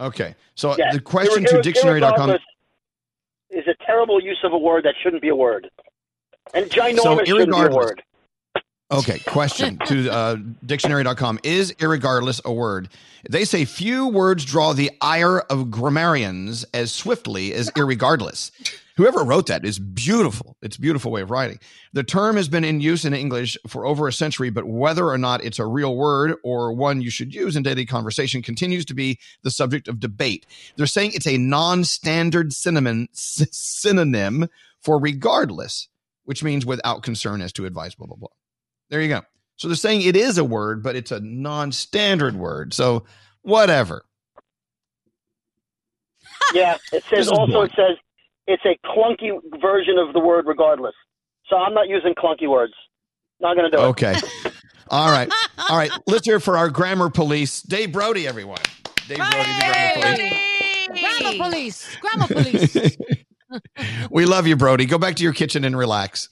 Okay, 0.00 0.34
so 0.54 0.74
the 0.74 1.00
question 1.00 1.44
to 1.44 1.62
dictionary.com. 1.62 2.30
is 3.50 3.66
a 3.66 3.84
terrible 3.84 4.20
use 4.20 4.38
of 4.42 4.52
a 4.52 4.58
word 4.58 4.84
that 4.84 4.94
shouldn't 5.02 5.22
be 5.22 5.28
a 5.28 5.36
word, 5.36 5.70
and 6.54 6.66
ginormous 6.66 7.00
So 7.00 7.24
shouldn't 7.24 7.52
be 7.52 7.60
a 7.60 7.70
word. 7.70 8.02
Okay, 8.92 9.20
question 9.20 9.78
to 9.86 10.12
uh, 10.12 10.36
dictionary.com. 10.66 11.40
Is 11.42 11.72
irregardless 11.76 12.44
a 12.44 12.52
word? 12.52 12.90
They 13.30 13.46
say 13.46 13.64
few 13.64 14.08
words 14.08 14.44
draw 14.44 14.74
the 14.74 14.90
ire 15.00 15.40
of 15.40 15.70
grammarians 15.70 16.64
as 16.74 16.92
swiftly 16.92 17.54
as 17.54 17.70
irregardless. 17.70 18.50
Whoever 18.98 19.24
wrote 19.24 19.46
that 19.46 19.64
is 19.64 19.78
beautiful. 19.78 20.58
It's 20.60 20.76
a 20.76 20.80
beautiful 20.80 21.10
way 21.10 21.22
of 21.22 21.30
writing. 21.30 21.58
The 21.94 22.04
term 22.04 22.36
has 22.36 22.50
been 22.50 22.64
in 22.64 22.82
use 22.82 23.06
in 23.06 23.14
English 23.14 23.56
for 23.66 23.86
over 23.86 24.06
a 24.08 24.12
century, 24.12 24.50
but 24.50 24.66
whether 24.66 25.06
or 25.06 25.16
not 25.16 25.42
it's 25.42 25.58
a 25.58 25.64
real 25.64 25.96
word 25.96 26.34
or 26.44 26.74
one 26.74 27.00
you 27.00 27.08
should 27.08 27.34
use 27.34 27.56
in 27.56 27.62
daily 27.62 27.86
conversation 27.86 28.42
continues 28.42 28.84
to 28.84 28.94
be 28.94 29.18
the 29.42 29.50
subject 29.50 29.88
of 29.88 30.00
debate. 30.00 30.44
They're 30.76 30.86
saying 30.86 31.12
it's 31.14 31.26
a 31.26 31.38
non-standard 31.38 32.52
synonym, 32.52 33.08
for 34.82 34.98
regardless, 35.00 35.88
which 36.26 36.44
means 36.44 36.66
without 36.66 37.02
concern 37.02 37.40
as 37.40 37.54
to 37.54 37.64
advice, 37.64 37.94
blah, 37.94 38.06
blah, 38.06 38.16
blah. 38.16 38.28
There 38.92 39.00
you 39.00 39.08
go. 39.08 39.22
So 39.56 39.68
they're 39.68 39.74
saying 39.74 40.02
it 40.02 40.16
is 40.16 40.36
a 40.36 40.44
word, 40.44 40.82
but 40.82 40.96
it's 40.96 41.10
a 41.10 41.20
non-standard 41.20 42.36
word. 42.36 42.74
So 42.74 43.04
whatever. 43.40 44.04
Yeah, 46.54 46.76
it 46.92 47.02
says 47.08 47.28
also 47.28 47.50
boring. 47.50 47.70
it 47.70 47.76
says 47.76 47.96
it's 48.46 48.62
a 48.66 48.76
clunky 48.86 49.30
version 49.58 49.96
of 49.96 50.12
the 50.12 50.20
word 50.20 50.44
regardless. 50.46 50.92
So 51.48 51.56
I'm 51.56 51.72
not 51.72 51.88
using 51.88 52.14
clunky 52.14 52.46
words. 52.46 52.74
Not 53.40 53.56
going 53.56 53.70
to 53.70 53.74
do 53.74 53.82
it. 53.82 53.86
Okay. 53.86 54.14
All 54.88 55.10
right. 55.10 55.32
All 55.70 55.78
right. 55.78 55.90
Let's 56.06 56.26
hear 56.26 56.40
for 56.40 56.58
our 56.58 56.68
grammar 56.68 57.08
police, 57.08 57.62
Dave 57.62 57.92
Brody, 57.92 58.26
everyone. 58.26 58.58
Dave 59.08 59.16
Brody, 59.16 59.36
the 59.38 60.98
grammar 61.00 61.38
police. 61.38 61.96
Grammar 62.00 62.28
police. 62.28 62.76
Grammar 62.76 62.76
police. 62.82 62.96
We 64.10 64.24
love 64.24 64.46
you, 64.46 64.56
Brody. 64.56 64.86
Go 64.86 64.98
back 64.98 65.16
to 65.16 65.22
your 65.22 65.32
kitchen 65.34 65.64
and 65.64 65.76
relax. 65.76 66.28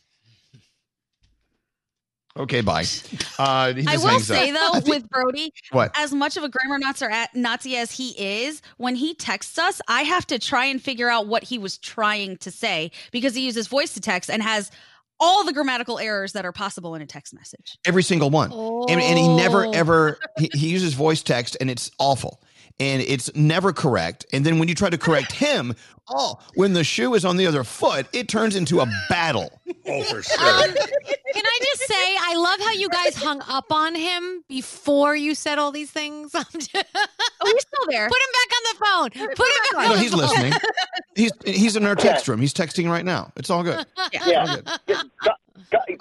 Okay, 2.40 2.60
bye. 2.62 2.84
Uh, 3.38 3.72
he 3.72 3.86
I 3.88 3.96
will 3.96 4.08
hangs 4.08 4.30
up. 4.30 4.36
say 4.36 4.50
though, 4.50 4.80
with 4.86 5.08
Brody, 5.08 5.50
What? 5.72 5.92
as 5.98 6.12
much 6.12 6.36
of 6.36 6.44
a 6.44 6.48
grammar 6.50 6.78
Nazi, 6.78 7.06
Nazi 7.34 7.74
as 7.76 7.90
he 7.90 8.10
is, 8.42 8.60
when 8.76 8.94
he 8.96 9.14
texts 9.14 9.58
us, 9.58 9.80
I 9.88 10.02
have 10.02 10.26
to 10.26 10.38
try 10.38 10.66
and 10.66 10.82
figure 10.82 11.08
out 11.08 11.26
what 11.26 11.42
he 11.42 11.56
was 11.56 11.78
trying 11.78 12.36
to 12.38 12.50
say 12.50 12.90
because 13.12 13.34
he 13.34 13.46
uses 13.46 13.66
voice 13.66 13.94
to 13.94 14.00
text 14.00 14.28
and 14.30 14.42
has 14.42 14.70
all 15.18 15.42
the 15.44 15.54
grammatical 15.54 15.98
errors 15.98 16.32
that 16.32 16.44
are 16.44 16.52
possible 16.52 16.94
in 16.94 17.00
a 17.00 17.06
text 17.06 17.32
message. 17.32 17.78
Every 17.86 18.02
single 18.02 18.28
one. 18.28 18.52
And, 18.52 19.00
and 19.00 19.18
he 19.18 19.26
never 19.28 19.64
Oh. 19.66 19.70
ever 19.72 20.18
he, 20.38 20.50
he 20.54 20.68
uses 20.68 20.92
voice 20.92 21.22
text 21.22 21.56
and 21.60 21.70
it's 21.70 21.90
awful. 21.98 22.42
And 22.80 23.02
it's 23.02 23.30
never 23.36 23.72
correct. 23.72 24.24
And 24.32 24.44
then 24.44 24.58
when 24.58 24.66
you 24.68 24.74
try 24.74 24.88
to 24.88 24.96
correct 24.96 25.32
him, 25.32 25.74
oh, 26.08 26.40
when 26.54 26.72
the 26.72 26.82
shoe 26.82 27.14
is 27.14 27.26
on 27.26 27.36
the 27.36 27.46
other 27.46 27.62
foot, 27.62 28.06
it 28.14 28.26
turns 28.26 28.56
into 28.56 28.80
a 28.80 28.86
battle. 29.10 29.60
Oh, 29.86 30.02
for 30.04 30.16
Um, 30.40 30.72
can 30.72 31.44
I 31.46 31.58
just 31.62 31.82
say, 31.86 32.16
I 32.20 32.34
love 32.36 32.58
how 32.60 32.72
you 32.72 32.88
guys 32.88 33.14
hung 33.14 33.42
up 33.48 33.70
on 33.70 33.94
him 33.94 34.42
before 34.48 35.14
you 35.14 35.34
said 35.34 35.58
all 35.58 35.70
these 35.72 35.90
things. 35.90 36.34
I'm 36.34 36.42
oh, 36.46 36.52
he's 36.54 36.72
still 36.72 37.86
there. 37.90 38.08
Put 38.08 38.18
him 38.18 38.32
back 38.32 38.50
on 38.56 38.62
the 38.64 38.84
phone. 39.18 39.28
Put 39.36 39.46
him 39.46 39.54
back 39.72 39.78
on 39.78 39.88
No, 39.90 39.94
the 39.96 40.00
he's 40.00 40.10
phone. 40.12 40.20
listening. 40.20 40.52
He's 41.16 41.32
he's 41.44 41.76
in 41.76 41.84
our 41.84 41.96
text 41.96 42.28
room. 42.28 42.40
He's 42.40 42.54
texting 42.54 42.88
right 42.88 43.04
now. 43.04 43.30
It's 43.36 43.50
all 43.50 43.62
good. 43.64 43.84
Yeah. 44.12 44.40
All 44.40 44.46
good. 44.56 44.64
The, 44.86 45.04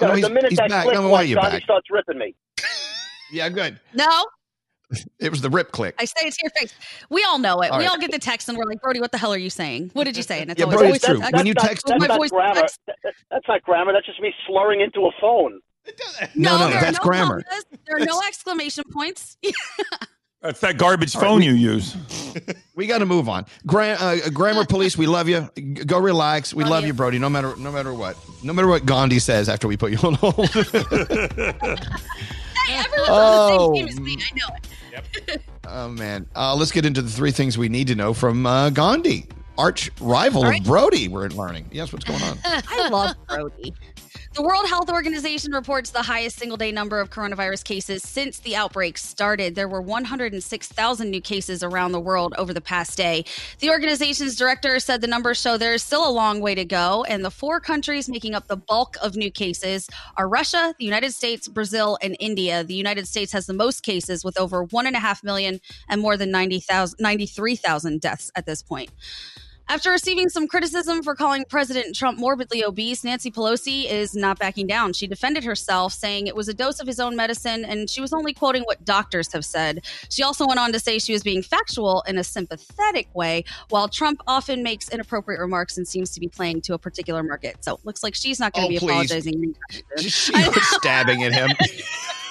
No, 0.01 0.15
the 0.15 0.29
minute 0.29 0.49
he's 0.51 0.57
that 0.59 0.69
back. 0.69 0.83
click 0.83 0.95
No, 0.95 1.01
why 1.01 1.07
are 1.07 1.11
went, 1.17 1.29
you 1.29 1.35
Johnny 1.35 1.51
back? 1.57 1.63
starts 1.63 1.87
ripping 1.91 2.17
me. 2.19 2.35
Yeah, 3.31 3.49
good. 3.49 3.79
No, 3.93 4.25
It 5.19 5.29
was 5.29 5.41
the 5.41 5.49
rip 5.49 5.71
click. 5.71 5.95
I 5.99 6.05
say 6.05 6.27
it 6.27 6.33
to 6.33 6.39
your 6.43 6.51
face. 6.51 6.73
We 7.09 7.23
all 7.23 7.37
know 7.39 7.61
it. 7.61 7.71
All 7.71 7.77
we 7.77 7.83
right. 7.85 7.91
all 7.91 7.99
get 7.99 8.11
the 8.11 8.17
text 8.19 8.49
and 8.49 8.57
we're 8.57 8.65
like, 8.65 8.81
Brody, 8.81 8.99
what 8.99 9.11
the 9.11 9.17
hell 9.19 9.31
are 9.33 9.37
you 9.37 9.49
saying? 9.51 9.91
What 9.93 10.05
did 10.05 10.17
you 10.17 10.23
say? 10.23 10.41
And 10.41 10.49
it's 10.51 10.59
Yeah, 10.59 10.65
always, 10.65 10.77
Brody, 10.77 10.87
always 10.87 10.97
it's 10.97 11.05
true. 11.05 11.19
text- 11.19 11.33
When 11.35 11.45
you 11.45 11.53
That's 11.53 11.67
text- 11.67 11.87
not, 11.89 11.99
my 11.99 12.07
that's 12.07 12.17
voice 12.17 12.31
not 12.31 12.37
grammar. 12.39 12.61
text- 12.61 12.79
That's 13.29 13.47
not 13.47 13.61
grammar. 13.63 13.93
That's 13.93 14.05
just 14.07 14.19
me 14.21 14.33
slurring 14.47 14.81
into 14.81 15.01
a 15.05 15.11
phone. 15.21 15.59
No, 16.35 16.57
no, 16.57 16.67
there 16.69 16.77
are 16.77 16.81
that's 16.81 16.97
no 16.99 17.03
grammar. 17.03 17.41
commas, 17.43 17.65
There 17.87 17.97
are 17.97 18.05
no 18.05 18.19
exclamation 18.27 18.83
points. 18.91 19.37
That's 20.41 20.61
that 20.61 20.77
garbage 20.77 21.13
phone 21.15 21.41
you 21.41 21.51
use. 21.51 21.95
We 22.75 22.87
got 22.87 22.99
to 22.99 23.05
move 23.05 23.27
on. 23.27 23.45
Gra- 23.65 23.97
uh, 23.99 24.29
grammar 24.29 24.63
police, 24.63 24.97
we 24.97 25.05
love 25.05 25.27
you. 25.27 25.49
G- 25.57 25.63
Go 25.83 25.99
relax. 25.99 26.53
We 26.53 26.63
love 26.63 26.85
you, 26.85 26.93
Brody. 26.93 27.19
No 27.19 27.29
matter 27.29 27.53
no 27.57 27.73
matter 27.73 27.93
what. 27.93 28.15
No 28.41 28.53
matter 28.53 28.69
what 28.69 28.85
Gandhi 28.85 29.19
says 29.19 29.49
after 29.49 29.67
we 29.67 29.75
put 29.75 29.91
you 29.91 29.97
on 30.07 30.13
hold. 30.13 30.49
Hey, 32.69 32.77
everyone's 32.85 33.09
Oh. 33.09 33.65
on 33.65 33.71
the 33.73 33.77
same 33.79 33.87
team 33.87 33.87
as 33.87 33.99
me. 33.99 34.17
I 34.31 34.35
know 34.37 34.55
it. 35.27 35.41
oh 35.67 35.89
man. 35.89 36.27
Uh, 36.35 36.55
let's 36.55 36.71
get 36.71 36.85
into 36.85 37.01
the 37.01 37.09
three 37.09 37.31
things 37.31 37.57
we 37.57 37.69
need 37.69 37.87
to 37.87 37.95
know 37.95 38.13
from 38.13 38.45
uh, 38.45 38.69
Gandhi, 38.69 39.27
arch 39.57 39.89
rival 39.99 40.43
All 40.43 40.49
right. 40.49 40.59
of 40.61 40.65
Brody. 40.67 41.07
We're 41.07 41.27
learning. 41.29 41.67
Yes, 41.71 41.91
what's 41.93 42.05
going 42.05 42.21
on? 42.21 42.37
I 42.45 42.89
love 42.89 43.15
Brody. 43.27 43.73
The 44.39 44.45
World 44.45 44.69
Health 44.69 44.89
Organization 44.89 45.51
reports 45.51 45.89
the 45.89 46.01
highest 46.01 46.37
single 46.37 46.55
day 46.55 46.71
number 46.71 47.01
of 47.01 47.09
coronavirus 47.09 47.61
cases 47.65 48.03
since 48.03 48.39
the 48.39 48.55
outbreak 48.55 48.97
started. 48.97 49.53
There 49.53 49.67
were 49.67 49.81
106,000 49.81 51.11
new 51.11 51.19
cases 51.19 51.61
around 51.61 51.91
the 51.91 51.99
world 51.99 52.33
over 52.37 52.53
the 52.53 52.61
past 52.61 52.97
day. 52.97 53.25
The 53.59 53.69
organization's 53.69 54.37
director 54.37 54.79
said 54.79 55.01
the 55.01 55.07
numbers 55.07 55.41
show 55.41 55.57
there 55.57 55.73
is 55.73 55.83
still 55.83 56.07
a 56.07 56.09
long 56.09 56.39
way 56.39 56.55
to 56.55 56.63
go, 56.63 57.03
and 57.09 57.25
the 57.25 57.29
four 57.29 57.59
countries 57.59 58.07
making 58.07 58.33
up 58.33 58.47
the 58.47 58.55
bulk 58.55 58.95
of 59.03 59.17
new 59.17 59.29
cases 59.29 59.89
are 60.15 60.29
Russia, 60.29 60.73
the 60.79 60.85
United 60.85 61.13
States, 61.13 61.49
Brazil, 61.49 61.97
and 62.01 62.15
India. 62.21 62.63
The 62.63 62.75
United 62.75 63.09
States 63.09 63.33
has 63.33 63.45
the 63.45 63.51
most 63.51 63.83
cases 63.83 64.23
with 64.23 64.39
over 64.39 64.65
1.5 64.65 65.21
million 65.21 65.59
and 65.89 65.99
more 65.99 66.15
than 66.15 66.31
90,000 66.31 66.95
93,000 66.97 67.99
deaths 67.99 68.31
at 68.37 68.45
this 68.45 68.63
point. 68.63 68.89
After 69.69 69.91
receiving 69.91 70.29
some 70.29 70.47
criticism 70.47 71.03
for 71.03 71.13
calling 71.13 71.45
President 71.47 71.95
Trump 71.95 72.17
morbidly 72.17 72.63
obese, 72.63 73.03
Nancy 73.03 73.29
Pelosi 73.29 73.85
is 73.85 74.15
not 74.15 74.39
backing 74.39 74.65
down. 74.65 74.93
She 74.93 75.05
defended 75.05 75.43
herself, 75.43 75.93
saying 75.93 76.25
it 76.25 76.35
was 76.35 76.47
a 76.49 76.55
dose 76.55 76.79
of 76.79 76.87
his 76.87 76.99
own 76.99 77.15
medicine, 77.15 77.63
and 77.63 77.87
she 77.87 78.01
was 78.01 78.11
only 78.11 78.33
quoting 78.33 78.63
what 78.63 78.83
doctors 78.83 79.31
have 79.31 79.45
said. 79.45 79.85
She 80.09 80.23
also 80.23 80.47
went 80.47 80.59
on 80.59 80.71
to 80.73 80.79
say 80.79 80.97
she 80.97 81.13
was 81.13 81.21
being 81.21 81.43
factual 81.43 82.03
in 82.07 82.17
a 82.17 82.23
sympathetic 82.23 83.07
way, 83.13 83.43
while 83.69 83.87
Trump 83.87 84.21
often 84.27 84.63
makes 84.63 84.89
inappropriate 84.89 85.39
remarks 85.39 85.77
and 85.77 85.87
seems 85.87 86.09
to 86.15 86.19
be 86.19 86.27
playing 86.27 86.61
to 86.61 86.73
a 86.73 86.79
particular 86.79 87.21
market. 87.21 87.63
So 87.63 87.79
looks 87.83 88.01
like 88.01 88.15
she's 88.15 88.39
not 88.39 88.53
going 88.53 88.69
to 88.69 88.75
Oh, 88.75 88.79
be 88.79 88.79
please. 88.79 88.89
apologizing. 88.89 89.55
She 89.97 90.31
was 90.31 90.77
stabbing 90.77 91.23
at 91.23 91.31
him. 91.33 91.49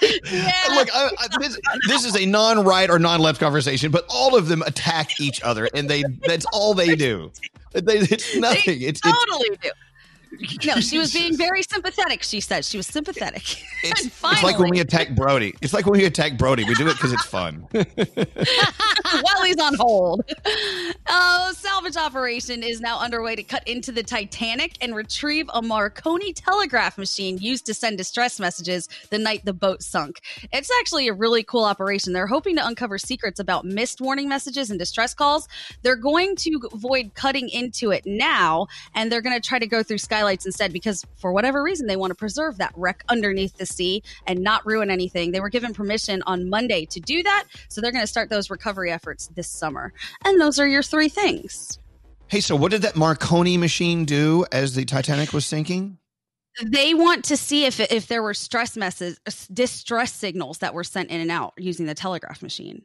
Look, 0.01 0.89
I, 0.95 1.11
I, 1.19 1.39
this, 1.41 1.59
this 1.89 2.05
is 2.05 2.17
a 2.17 2.25
non-right 2.25 2.89
or 2.91 2.99
non-left 2.99 3.41
conversation, 3.41 3.91
but 3.91 4.05
all 4.09 4.37
of 4.37 4.47
them 4.49 4.63
attack 4.63 5.21
each 5.21 5.43
other, 5.43 5.69
and 5.75 5.89
they—that's 5.91 6.47
all 6.53 6.73
they 6.75 6.95
do. 6.95 7.28
They, 7.73 7.99
it's 7.99 8.37
nothing. 8.37 8.83
It's, 8.83 9.01
it's 9.05 9.25
totally 9.25 9.57
do. 9.63 9.71
No, 10.65 10.81
she 10.81 10.99
was 10.99 11.13
being 11.13 11.37
very 11.37 11.63
sympathetic. 11.63 12.23
She 12.23 12.41
said 12.41 12.65
she 12.65 12.77
was 12.77 12.87
sympathetic. 12.87 13.43
It's, 13.83 14.07
it's 14.07 14.23
like 14.23 14.59
when 14.59 14.71
we 14.71 14.81
attack 14.81 15.15
Brody. 15.15 15.55
It's 15.61 15.73
like 15.73 15.87
when 15.87 15.99
we 15.99 16.05
attack 16.05 16.37
Brody. 16.37 16.65
We 16.65 16.75
do 16.75 16.89
it 16.89 16.95
because 16.95 17.13
it's 17.13 17.25
fun. 17.25 17.67
while 17.73 19.45
he's 19.45 19.59
on 19.59 19.75
hold. 19.75 20.23
A 21.07 21.55
salvage 21.55 21.97
operation 21.97 22.63
is 22.63 22.81
now 22.81 22.99
underway 22.99 23.37
to 23.37 23.43
cut 23.43 23.67
into 23.67 23.93
the 23.93 24.03
Titanic 24.03 24.77
and 24.81 24.95
retrieve 24.95 25.49
a 25.55 25.63
Marconi 25.63 26.33
telegraph 26.33 26.99
machine 26.99 27.39
used 27.39 27.67
to 27.67 27.75
send 27.75 27.99
distress 27.99 28.39
messages 28.39 28.89
the 29.11 29.19
night 29.19 29.45
the 29.45 29.53
boat 29.53 29.83
sunk. 29.83 30.21
It's 30.53 30.71
actually 30.81 31.09
a 31.09 31.13
really 31.13 31.43
cool 31.43 31.65
operation. 31.65 32.13
They're 32.13 32.27
hoping 32.27 32.57
to 32.57 32.67
uncover 32.67 32.99
secrets 32.99 33.41
about 33.41 33.65
missed 33.65 34.01
warning 34.01 34.29
messages 34.29 34.71
and 34.71 34.79
distress 34.79 35.15
calls. 35.15 35.49
They're 35.83 35.97
going 35.97 36.37
to 36.37 36.69
avoid 36.73 37.15
cutting 37.15 37.49
into 37.49 37.91
it 37.91 38.05
now, 38.07 38.67
and 38.95 39.11
they're 39.11 39.23
going 39.23 39.41
to 39.41 39.47
try 39.47 39.59
to 39.59 39.67
go 39.67 39.83
through 39.83 39.99
skylights 40.19 40.47
instead 40.47 40.73
because, 40.73 41.05
for 41.17 41.33
whatever 41.33 41.63
reason, 41.63 41.87
they 41.87 41.97
want 41.97 42.11
to 42.11 42.15
preserve 42.15 42.59
that 42.59 42.73
wreck 42.77 43.05
underneath 43.09 43.57
the 43.57 43.67
sea 43.67 44.03
and 44.27 44.41
not 44.41 44.67
ruin 44.67 44.91
anything. 44.91 45.33
They 45.33 45.41
were 45.41 45.49
given 45.51 45.73
permission 45.73 46.23
on 46.27 46.51
Monday 46.51 46.87
to 46.87 47.01
do 47.01 47.23
that, 47.23 47.45
so 47.69 47.81
they're 47.81 47.93
going 47.93 48.03
to 48.03 48.09
start 48.09 48.29
those 48.29 48.51
recovery 48.51 48.91
efforts 48.91 49.29
this 49.29 49.49
summer. 49.49 49.93
And 50.25 50.41
those 50.41 50.59
are 50.59 50.67
your 50.67 50.83
three 50.83 51.09
things. 51.09 51.79
hey, 52.29 52.41
so 52.41 52.57
what 52.57 52.71
did 52.71 52.83
that 52.83 52.97
Marconi 52.97 53.57
machine 53.57 54.05
do 54.05 54.45
as 54.53 54.75
the 54.75 54.85
Titanic 54.85 55.33
was 55.33 55.47
sinking? 55.47 55.99
They 56.63 56.93
want 56.93 57.25
to 57.27 57.37
see 57.37 57.67
if 57.67 57.79
if 57.79 58.09
there 58.09 58.23
were 58.23 58.35
stress 58.35 58.77
messages, 58.77 59.21
distress 59.53 60.13
signals 60.13 60.59
that 60.59 60.75
were 60.75 60.85
sent 60.85 61.11
in 61.11 61.21
and 61.21 61.31
out 61.31 61.55
using 61.57 61.87
the 61.87 61.95
telegraph 61.95 62.43
machine. 62.43 62.83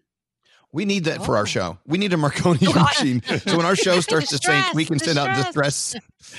We 0.73 0.85
need 0.85 1.05
that 1.05 1.23
for 1.23 1.37
our 1.37 1.43
oh. 1.43 1.45
show. 1.45 1.77
We 1.85 1.97
need 1.99 2.11
a 2.13 2.17
Marconi 2.17 2.67
machine. 2.73 3.21
So 3.45 3.55
when 3.57 3.65
our 3.65 3.75
show 3.75 3.99
starts 4.01 4.29
to 4.29 4.37
sink, 4.39 4.73
we 4.73 4.85
can 4.85 4.99
send 4.99 5.17
out 5.19 5.35
distress 5.37 5.95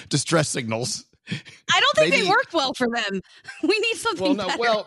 distress 0.08 0.48
signals. 0.48 1.04
I 1.30 1.80
don't 1.80 1.96
think 1.96 2.10
Maybe- 2.10 2.24
they 2.24 2.28
worked 2.28 2.52
well 2.52 2.74
for 2.74 2.88
them. 2.88 3.20
We 3.62 3.78
need 3.78 3.94
something. 3.96 4.22
Well, 4.26 4.34
no, 4.34 4.46
better. 4.48 4.60
well, 4.60 4.86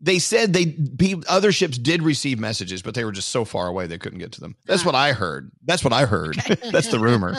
They 0.00 0.18
said 0.18 0.52
they 0.52 0.66
pe- 0.66 1.20
other 1.28 1.52
ships 1.52 1.76
did 1.76 2.02
receive 2.02 2.38
messages, 2.38 2.80
but 2.82 2.94
they 2.94 3.04
were 3.04 3.12
just 3.12 3.28
so 3.28 3.44
far 3.44 3.66
away 3.66 3.86
they 3.86 3.98
couldn't 3.98 4.18
get 4.20 4.32
to 4.32 4.40
them. 4.40 4.56
That's 4.64 4.82
ah. 4.82 4.86
what 4.86 4.94
I 4.94 5.12
heard. 5.12 5.50
That's 5.64 5.84
what 5.84 5.92
I 5.92 6.06
heard. 6.06 6.36
That's 6.70 6.88
the 6.88 6.98
rumor. 6.98 7.38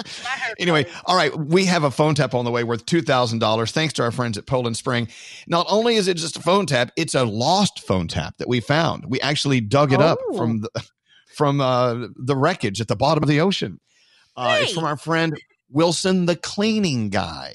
anyway, 0.60 0.86
all 1.06 1.16
right, 1.16 1.36
we 1.36 1.66
have 1.66 1.84
a 1.84 1.92
phone 1.92 2.16
tap 2.16 2.34
on 2.36 2.46
the 2.46 2.52
way 2.52 2.64
worth 2.64 2.86
two 2.86 3.02
thousand 3.02 3.40
dollars. 3.40 3.72
Thanks 3.72 3.94
to 3.94 4.04
our 4.04 4.12
friends 4.12 4.38
at 4.38 4.46
Poland 4.46 4.78
Spring. 4.78 5.08
Not 5.48 5.66
only 5.70 5.96
is 5.96 6.08
it 6.08 6.18
just 6.18 6.38
a 6.38 6.42
phone 6.42 6.66
tap, 6.66 6.92
it's 6.98 7.16
a 7.16 7.24
lost 7.24 7.80
phone 7.80 8.08
tap 8.10 8.38
that 8.38 8.48
we 8.48 8.60
found. 8.60 9.06
We 9.08 9.20
actually 9.22 9.62
dug 9.62 9.92
it 9.94 10.02
up 10.02 10.20
Oh. 10.30 10.38
from 10.38 10.62
the 10.62 10.70
from 11.36 11.62
uh, 11.62 12.08
the 12.16 12.36
wreckage 12.36 12.80
at 12.82 12.88
the 12.88 12.96
bottom 12.96 13.24
of 13.24 13.30
the 13.30 13.42
ocean. 13.42 13.80
Uh, 14.36 14.60
It's 14.62 14.74
from 14.74 14.84
our 14.86 14.98
friend 14.98 15.36
Wilson, 15.70 16.26
the 16.26 16.36
cleaning 16.36 17.10
guy. 17.10 17.54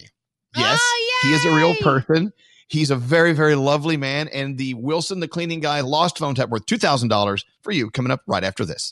Yes, 0.57 0.81
he 1.23 1.33
is 1.33 1.45
a 1.45 1.55
real 1.55 1.75
person. 1.77 2.33
He's 2.69 2.91
a 2.91 2.97
very, 2.97 3.33
very 3.33 3.55
lovely 3.55 3.97
man. 3.97 4.29
And 4.29 4.59
the 4.59 4.75
Wilson, 4.75 5.21
the 5.21 5.29
cleaning 5.29 5.61
guy, 5.61 5.81
lost 5.81 6.19
phone 6.19 6.35
tap 6.35 6.49
worth 6.51 6.67
$2,000 6.67 7.45
for 7.63 7.73
you 7.73 7.91
coming 7.91 8.11
up 8.13 8.21
right 8.27 8.45
after 8.45 8.65
this. 8.65 8.91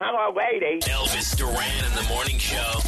How 0.00 0.10
about 0.14 0.34
waiting? 0.34 0.80
Elvis 0.80 1.36
Duran 1.36 1.84
in 1.86 1.94
the 1.94 2.02
morning 2.08 2.38
show. 2.38 2.80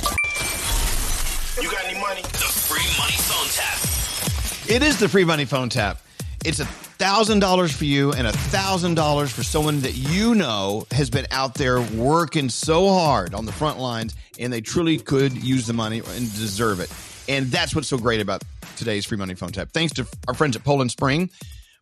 You 1.61 1.71
got 1.71 1.85
any 1.85 1.99
money? 2.01 2.23
The 2.23 2.29
free 2.29 2.87
money 2.99 3.17
phone 3.17 3.49
tap. 3.55 4.71
It 4.71 4.83
is 4.83 4.99
the 4.99 5.09
free 5.09 5.25
money 5.25 5.45
phone 5.45 5.69
tap. 5.69 6.01
It's 6.45 6.59
a 6.59 6.65
thousand 6.65 7.41
dollars 7.41 7.71
for 7.75 7.85
you 7.85 8.13
and 8.13 8.27
a 8.27 8.33
thousand 8.33 8.95
dollars 8.95 9.31
for 9.31 9.43
someone 9.43 9.81
that 9.81 9.95
you 9.95 10.35
know 10.35 10.87
has 10.91 11.11
been 11.11 11.27
out 11.31 11.55
there 11.55 11.81
working 11.83 12.49
so 12.49 12.89
hard 12.89 13.35
on 13.35 13.45
the 13.45 13.53
front 13.53 13.79
lines 13.79 14.15
and 14.39 14.51
they 14.53 14.63
truly 14.63 14.97
could 14.99 15.33
use 15.43 15.67
the 15.67 15.75
money 15.75 15.99
and 15.99 16.35
deserve 16.35 16.81
it. 16.81 16.91
And 17.29 17.47
that's 17.49 17.75
what's 17.75 17.89
so 17.89 17.99
great 17.99 18.21
about 18.23 18.43
today's 18.77 19.05
free 19.05 19.19
money 19.19 19.35
phone 19.35 19.53
tap. 19.53 19.69
Thanks 19.73 19.93
to 19.95 20.07
our 20.29 20.35
friends 20.35 20.57
at 20.57 20.65
Poland 20.65 20.91
Spring. 20.91 21.31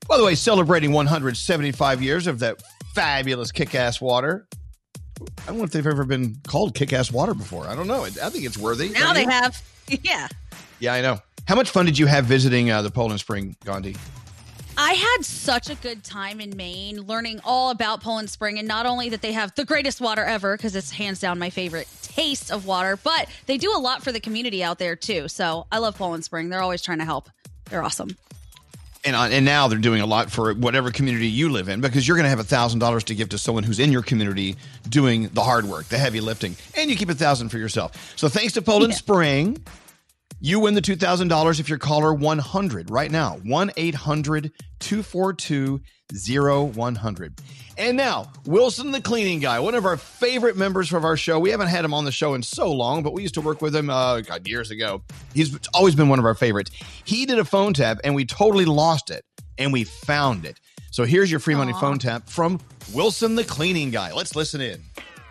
By 0.08 0.16
the 0.16 0.24
way, 0.24 0.34
celebrating 0.34 0.92
175 0.92 2.02
years 2.02 2.26
of 2.26 2.40
that 2.40 2.60
fabulous 2.94 3.52
kick 3.52 3.74
ass 3.76 4.00
water. 4.00 4.46
I 5.20 5.46
don't 5.46 5.58
know 5.58 5.64
if 5.64 5.70
they've 5.70 5.86
ever 5.86 6.04
been 6.04 6.36
called 6.46 6.74
kick 6.74 6.92
ass 6.92 7.12
water 7.12 7.34
before. 7.34 7.66
I 7.66 7.74
don't 7.76 7.86
know. 7.86 8.04
I 8.04 8.10
think 8.10 8.44
it's 8.44 8.58
worthy. 8.58 8.88
now 8.90 9.12
they 9.12 9.24
have. 9.24 9.60
Yeah. 10.02 10.28
Yeah, 10.80 10.92
I 10.92 11.00
know. 11.00 11.18
How 11.46 11.54
much 11.54 11.70
fun 11.70 11.86
did 11.86 11.98
you 11.98 12.04
have 12.04 12.26
visiting 12.26 12.70
uh, 12.70 12.82
the 12.82 12.90
Poland 12.90 13.20
Spring, 13.20 13.56
Gandhi? 13.64 13.96
I 14.80 14.92
had 14.92 15.24
such 15.24 15.70
a 15.70 15.74
good 15.74 16.04
time 16.04 16.40
in 16.40 16.56
Maine 16.56 17.00
learning 17.00 17.40
all 17.42 17.70
about 17.70 18.00
Poland 18.00 18.30
Spring 18.30 18.60
and 18.60 18.68
not 18.68 18.86
only 18.86 19.08
that 19.08 19.22
they 19.22 19.32
have 19.32 19.52
the 19.56 19.64
greatest 19.64 20.00
water 20.00 20.22
ever 20.22 20.56
because 20.56 20.76
it's 20.76 20.92
hands 20.92 21.18
down 21.18 21.36
my 21.40 21.50
favorite 21.50 21.88
taste 22.02 22.52
of 22.52 22.64
water, 22.64 22.96
but 22.96 23.28
they 23.46 23.58
do 23.58 23.72
a 23.74 23.80
lot 23.80 24.04
for 24.04 24.12
the 24.12 24.20
community 24.20 24.62
out 24.62 24.78
there 24.78 24.94
too. 24.94 25.26
So 25.26 25.66
I 25.72 25.78
love 25.78 25.98
Poland 25.98 26.24
Spring. 26.24 26.48
They're 26.48 26.62
always 26.62 26.80
trying 26.80 26.98
to 26.98 27.04
help. 27.04 27.28
They're 27.64 27.82
awesome. 27.82 28.16
And 29.04 29.16
uh, 29.16 29.22
and 29.22 29.44
now 29.44 29.66
they're 29.66 29.80
doing 29.80 30.00
a 30.00 30.06
lot 30.06 30.30
for 30.30 30.54
whatever 30.54 30.92
community 30.92 31.26
you 31.26 31.48
live 31.48 31.68
in 31.68 31.80
because 31.80 32.06
you're 32.06 32.16
going 32.16 32.26
to 32.26 32.30
have 32.30 32.38
a 32.38 32.44
thousand 32.44 32.78
dollars 32.78 33.02
to 33.04 33.16
give 33.16 33.30
to 33.30 33.38
someone 33.38 33.64
who's 33.64 33.80
in 33.80 33.90
your 33.90 34.02
community 34.02 34.54
doing 34.88 35.28
the 35.32 35.42
hard 35.42 35.64
work, 35.64 35.86
the 35.86 35.98
heavy 35.98 36.20
lifting, 36.20 36.54
and 36.76 36.88
you 36.88 36.96
keep 36.96 37.08
a 37.08 37.14
thousand 37.14 37.48
for 37.48 37.58
yourself. 37.58 38.14
So 38.16 38.28
thanks 38.28 38.52
to 38.54 38.62
Poland 38.62 38.94
Spring, 38.94 39.60
You 40.40 40.60
win 40.60 40.74
the 40.74 40.82
$2,000 40.82 41.58
if 41.58 41.68
you're 41.68 41.78
caller 41.78 42.14
100 42.14 42.90
right 42.90 43.10
now. 43.10 43.38
1 43.42 43.72
800 43.76 44.52
242 44.78 45.80
0100. 46.12 47.40
And 47.76 47.96
now, 47.96 48.30
Wilson 48.46 48.92
the 48.92 49.00
cleaning 49.00 49.40
guy, 49.40 49.58
one 49.58 49.74
of 49.74 49.84
our 49.84 49.96
favorite 49.96 50.56
members 50.56 50.92
of 50.92 51.04
our 51.04 51.16
show. 51.16 51.40
We 51.40 51.50
haven't 51.50 51.68
had 51.68 51.84
him 51.84 51.92
on 51.92 52.04
the 52.04 52.12
show 52.12 52.34
in 52.34 52.42
so 52.42 52.72
long, 52.72 53.02
but 53.02 53.12
we 53.12 53.22
used 53.22 53.34
to 53.34 53.40
work 53.40 53.60
with 53.60 53.74
him 53.74 53.90
uh, 53.90 54.20
God, 54.20 54.46
years 54.46 54.70
ago. 54.70 55.02
He's 55.34 55.58
always 55.74 55.96
been 55.96 56.08
one 56.08 56.20
of 56.20 56.24
our 56.24 56.34
favorites. 56.34 56.70
He 57.04 57.26
did 57.26 57.40
a 57.40 57.44
phone 57.44 57.74
tap 57.74 57.98
and 58.04 58.14
we 58.14 58.24
totally 58.24 58.64
lost 58.64 59.10
it 59.10 59.24
and 59.58 59.72
we 59.72 59.84
found 59.84 60.44
it. 60.44 60.60
So 60.92 61.04
here's 61.04 61.30
your 61.30 61.40
free 61.40 61.56
money 61.56 61.72
phone 61.74 61.98
tap 61.98 62.28
from 62.28 62.60
Wilson 62.94 63.34
the 63.34 63.44
cleaning 63.44 63.90
guy. 63.90 64.12
Let's 64.12 64.36
listen 64.36 64.60
in. 64.60 64.82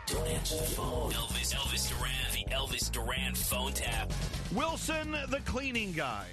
Don't 0.06 0.28
answer 0.28 0.58
the 0.58 0.64
phone. 0.64 1.12
Elvis, 1.12 1.54
Elvis 1.54 1.90
Duran, 1.90 2.12
the 2.34 2.56
Elvis 2.56 2.92
Duran 2.92 3.36
phone 3.36 3.72
tap. 3.72 4.12
Wilson 4.54 5.12
the 5.30 5.40
cleaning 5.46 5.92
guy. 5.92 6.26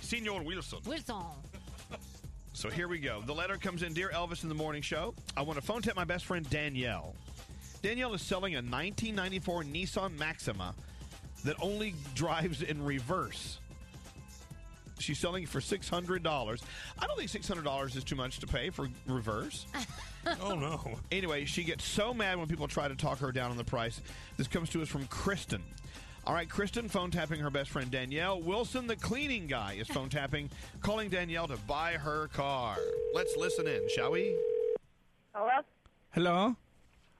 Senor 0.00 0.42
Wilson. 0.42 0.80
Wilson. 0.86 1.16
So 2.52 2.68
here 2.68 2.88
we 2.88 2.98
go. 2.98 3.22
The 3.24 3.34
letter 3.34 3.56
comes 3.56 3.82
in 3.82 3.94
Dear 3.94 4.10
Elvis 4.12 4.42
in 4.42 4.48
the 4.48 4.54
Morning 4.54 4.82
Show. 4.82 5.14
I 5.36 5.42
want 5.42 5.58
to 5.58 5.64
phone 5.64 5.82
tap 5.82 5.96
my 5.96 6.04
best 6.04 6.26
friend 6.26 6.48
Danielle. 6.50 7.14
Danielle 7.82 8.12
is 8.12 8.22
selling 8.22 8.54
a 8.54 8.58
1994 8.58 9.62
Nissan 9.64 10.18
Maxima 10.18 10.74
that 11.44 11.56
only 11.62 11.94
drives 12.14 12.62
in 12.62 12.84
reverse. 12.84 13.58
She's 14.98 15.18
selling 15.18 15.44
it 15.44 15.48
for 15.48 15.60
$600. 15.60 16.62
I 16.98 17.06
don't 17.06 17.16
think 17.16 17.30
$600 17.30 17.96
is 17.96 18.04
too 18.04 18.16
much 18.16 18.40
to 18.40 18.46
pay 18.46 18.68
for 18.68 18.88
reverse. 19.06 19.64
oh, 20.42 20.54
no. 20.54 20.98
Anyway, 21.10 21.46
she 21.46 21.64
gets 21.64 21.84
so 21.84 22.12
mad 22.12 22.36
when 22.36 22.48
people 22.48 22.68
try 22.68 22.88
to 22.88 22.94
talk 22.94 23.18
her 23.20 23.32
down 23.32 23.50
on 23.50 23.56
the 23.56 23.64
price. 23.64 24.02
This 24.36 24.46
comes 24.46 24.68
to 24.70 24.82
us 24.82 24.88
from 24.88 25.06
Kristen. 25.06 25.62
All 26.26 26.34
right, 26.34 26.48
Kristen 26.48 26.88
phone 26.88 27.10
tapping 27.10 27.40
her 27.40 27.50
best 27.50 27.70
friend 27.70 27.90
Danielle. 27.90 28.40
Wilson, 28.40 28.86
the 28.86 28.96
cleaning 28.96 29.46
guy, 29.46 29.74
is 29.80 29.88
phone 29.88 30.08
tapping, 30.08 30.50
calling 30.80 31.08
Danielle 31.08 31.48
to 31.48 31.56
buy 31.66 31.92
her 31.94 32.28
car. 32.28 32.76
Let's 33.14 33.36
listen 33.36 33.66
in, 33.66 33.88
shall 33.94 34.12
we? 34.12 34.36
Hello, 35.34 35.48
Hello? 36.10 36.56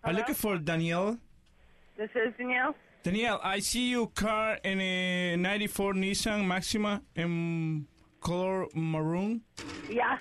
I'm 0.05 0.17
looking 0.17 0.35
for 0.35 0.59
Danielle. 0.59 1.19
this 1.97 2.11
is 2.15 2.33
Danielle. 2.39 2.75
Danielle, 3.03 3.41
I 3.43 3.61
see 3.61 3.91
your 3.91 4.09
car 4.09 4.59
in 4.63 4.81
a 4.81 5.37
94 5.37 5.95
Nissan 5.95 6.47
Maxima 6.47 7.01
in 7.17 7.87
color 8.21 8.67
maroon. 8.75 9.41
Yeah. 9.89 10.19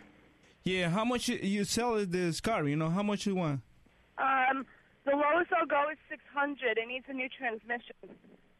Yeah, 0.63 0.89
how 0.89 1.03
much 1.03 1.27
you- 1.27 1.39
you 1.41 1.65
sell 1.65 2.05
this 2.05 2.39
car? 2.39 2.65
You 2.67 2.75
know, 2.77 2.89
how 2.89 3.03
much 3.03 3.25
you 3.25 3.35
want? 3.35 3.61
Um, 4.17 4.65
the 5.05 5.11
lowest 5.11 5.51
I'll 5.53 5.65
go 5.65 5.89
is 5.91 5.97
600. 6.09 6.77
It 6.77 6.87
needs 6.87 7.05
a 7.09 7.13
new 7.13 7.27
transmission. 7.29 7.95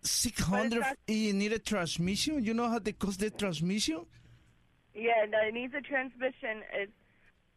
600 0.02 0.84
you 1.08 1.34
need 1.34 1.54
a 1.54 1.60
transmission? 1.60 2.44
You 2.44 2.54
know 2.54 2.70
how 2.70 2.80
they 2.80 2.94
cost 2.94 3.20
the 3.20 3.30
transmission? 3.30 4.06
Yeah, 4.94 5.26
no, 5.30 5.38
it 5.48 5.54
needs 5.54 5.74
a 5.74 5.82
transmission. 5.82 6.64
It 6.74 6.90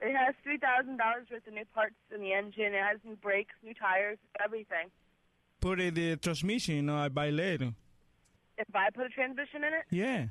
it 0.00 0.14
has 0.16 0.34
three 0.42 0.58
thousand 0.58 0.96
dollars 0.98 1.26
worth 1.30 1.46
of 1.46 1.54
new 1.54 1.64
parts 1.74 1.94
in 2.14 2.20
the 2.20 2.32
engine. 2.32 2.74
It 2.74 2.82
has 2.82 2.98
new 3.04 3.16
brakes, 3.16 3.54
new 3.62 3.74
tires, 3.74 4.18
everything. 4.44 4.90
Put 5.60 5.80
it 5.80 5.94
the 5.94 6.16
transmission, 6.16 6.74
you 6.76 6.82
know, 6.82 6.96
I 6.96 7.08
buy 7.08 7.30
later. 7.30 7.72
If 8.58 8.66
I 8.74 8.90
put 8.90 9.06
a 9.06 9.08
transmission 9.08 9.64
in 9.64 9.72
it, 9.72 9.84
Yeah. 9.90 10.26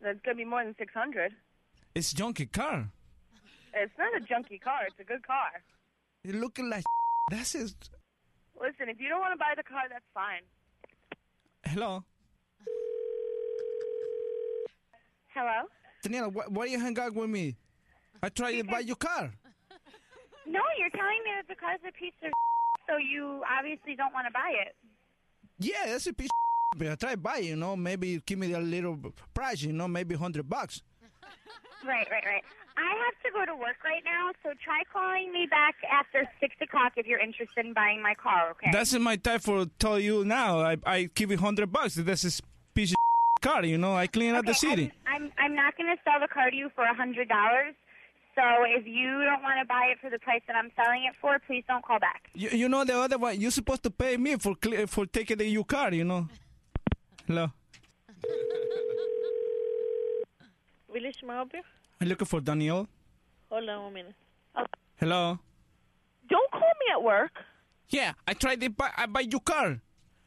that's 0.00 0.20
gonna 0.24 0.36
be 0.36 0.44
more 0.44 0.62
than 0.64 0.74
six 0.78 0.92
hundred. 0.94 1.32
It's 1.94 2.12
junky 2.14 2.50
car. 2.50 2.90
It's 3.74 3.92
not 3.98 4.14
a 4.16 4.20
junky 4.24 4.60
car. 4.60 4.80
It's 4.88 4.98
a 5.00 5.04
good 5.04 5.26
car. 5.26 5.50
you're 6.22 6.36
looking 6.40 6.68
like 6.70 6.84
that's 7.30 7.54
it. 7.54 7.72
Listen, 8.60 8.88
if 8.90 9.00
you 9.00 9.08
don't 9.08 9.20
want 9.20 9.32
to 9.32 9.38
buy 9.38 9.54
the 9.56 9.62
car, 9.62 9.84
that's 9.88 10.04
fine. 10.12 10.42
Hello? 11.64 12.04
Hello. 15.34 15.68
Daniela, 16.04 16.32
why, 16.32 16.44
why 16.48 16.64
you 16.66 16.80
hang 16.80 16.98
out 16.98 17.14
with 17.14 17.30
me? 17.30 17.56
I 18.22 18.28
tried 18.28 18.56
to 18.56 18.64
buy 18.64 18.80
your 18.80 18.96
car. 18.96 19.32
No, 20.46 20.60
you're 20.78 20.90
telling 20.90 21.22
me 21.24 21.30
that 21.36 21.48
the 21.48 21.54
car's 21.54 21.80
a 21.86 21.92
piece 21.92 22.12
of 22.24 22.32
so 22.88 22.96
you 22.96 23.42
obviously 23.48 23.94
don't 23.94 24.12
want 24.12 24.26
to 24.26 24.32
buy 24.32 24.52
it. 24.66 24.74
Yeah, 25.58 25.86
that's 25.86 26.06
a 26.08 26.12
piece 26.12 26.26
of 26.26 26.78
but 26.78 26.88
I 26.88 26.94
try 26.94 27.10
to 27.12 27.16
buy, 27.16 27.36
you 27.38 27.56
know, 27.56 27.76
maybe 27.76 28.20
give 28.24 28.38
me 28.38 28.52
a 28.52 28.60
little 28.60 28.96
price, 29.34 29.62
you 29.62 29.72
know, 29.72 29.88
maybe 29.88 30.14
100 30.14 30.48
bucks. 30.48 30.82
Right, 31.86 32.06
right, 32.10 32.24
right. 32.24 32.42
I 32.80 32.92
have 33.04 33.16
to 33.24 33.30
go 33.36 33.44
to 33.44 33.56
work 33.56 33.76
right 33.84 34.02
now, 34.04 34.32
so 34.42 34.50
try 34.64 34.80
calling 34.92 35.32
me 35.32 35.46
back 35.50 35.74
after 35.90 36.26
six 36.40 36.54
o'clock 36.62 36.92
if 36.96 37.06
you're 37.06 37.18
interested 37.20 37.66
in 37.66 37.74
buying 37.74 38.02
my 38.02 38.14
car. 38.14 38.50
Okay. 38.52 38.70
That's 38.72 38.92
my 38.98 39.16
time 39.16 39.40
for 39.40 39.66
tell 39.78 39.98
you 40.00 40.24
now. 40.24 40.60
I, 40.60 40.76
I 40.86 41.10
give 41.14 41.30
you 41.30 41.36
100 41.36 41.70
bucks. 41.70 41.94
That's 41.96 42.24
a 42.24 42.42
piece 42.74 42.92
of 42.92 42.96
car, 43.42 43.64
you 43.64 43.76
know. 43.78 43.94
I 43.94 44.06
clean 44.06 44.34
out 44.34 44.46
the 44.46 44.54
city. 44.54 44.92
I'm 45.06 45.24
I'm, 45.24 45.32
I'm 45.38 45.54
not 45.54 45.76
going 45.76 45.94
to 45.94 46.00
sell 46.04 46.20
the 46.20 46.28
car 46.28 46.50
to 46.50 46.56
you 46.56 46.70
for 46.74 46.84
a 46.84 46.94
hundred 46.94 47.28
dollars. 47.28 47.74
So 48.36 48.42
if 48.64 48.86
you 48.86 49.10
don't 49.24 49.42
want 49.42 49.58
to 49.60 49.66
buy 49.66 49.90
it 49.92 49.98
for 50.00 50.08
the 50.08 50.18
price 50.18 50.40
that 50.46 50.56
I'm 50.56 50.70
selling 50.76 51.04
it 51.04 51.14
for, 51.20 51.38
please 51.46 51.64
don't 51.68 51.84
call 51.84 51.98
back. 51.98 52.30
You, 52.32 52.48
you 52.50 52.68
know 52.68 52.84
the 52.84 52.96
other 52.96 53.18
one. 53.18 53.38
You're 53.40 53.50
supposed 53.50 53.82
to 53.82 53.90
pay 53.90 54.16
me 54.16 54.36
for 54.36 54.54
cle- 54.54 54.86
for 54.86 55.04
taking 55.04 55.36
the 55.38 55.46
your 55.46 55.64
car, 55.64 55.92
you 55.92 56.04
know. 56.04 56.28
Hello. 57.26 57.50
Willis, 60.88 61.16
may 61.22 61.32
I 61.32 61.36
help 61.36 61.50
you? 61.52 61.62
I'm 62.00 62.08
looking 62.08 62.26
for 62.26 62.40
Danielle. 62.40 62.88
Hold 63.50 63.68
on 63.68 63.82
one 63.84 63.92
minute. 63.92 64.14
Hello. 64.96 65.38
Don't 66.28 66.50
call 66.50 66.60
me 66.60 66.86
at 66.92 67.02
work. 67.02 67.32
Yeah, 67.90 68.12
I 68.26 68.34
tried 68.34 68.60
to 68.60 68.70
buy 68.70 68.90
I 68.96 69.06
buy 69.06 69.20
your 69.20 69.40
car. 69.40 69.80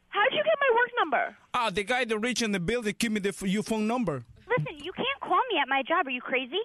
How'd 0.10 0.32
you 0.32 0.44
get 0.44 0.58
my 0.60 0.76
work 0.76 0.92
number? 1.00 1.36
Ah, 1.54 1.70
the 1.72 1.84
guy 1.84 2.06
that 2.06 2.20
reached 2.20 2.42
in 2.42 2.52
the 2.52 2.60
building 2.60 2.94
give 3.00 3.12
me 3.12 3.20
the 3.20 3.34
your 3.48 3.64
phone 3.64 3.88
number. 3.88 4.24
Listen, 4.48 4.78
you 4.84 4.92
can't 4.94 5.20
call 5.22 5.42
me 5.52 5.60
at 5.62 5.68
my 5.68 5.82
job. 5.88 6.06
Are 6.06 6.12
you 6.12 6.22
crazy? 6.22 6.60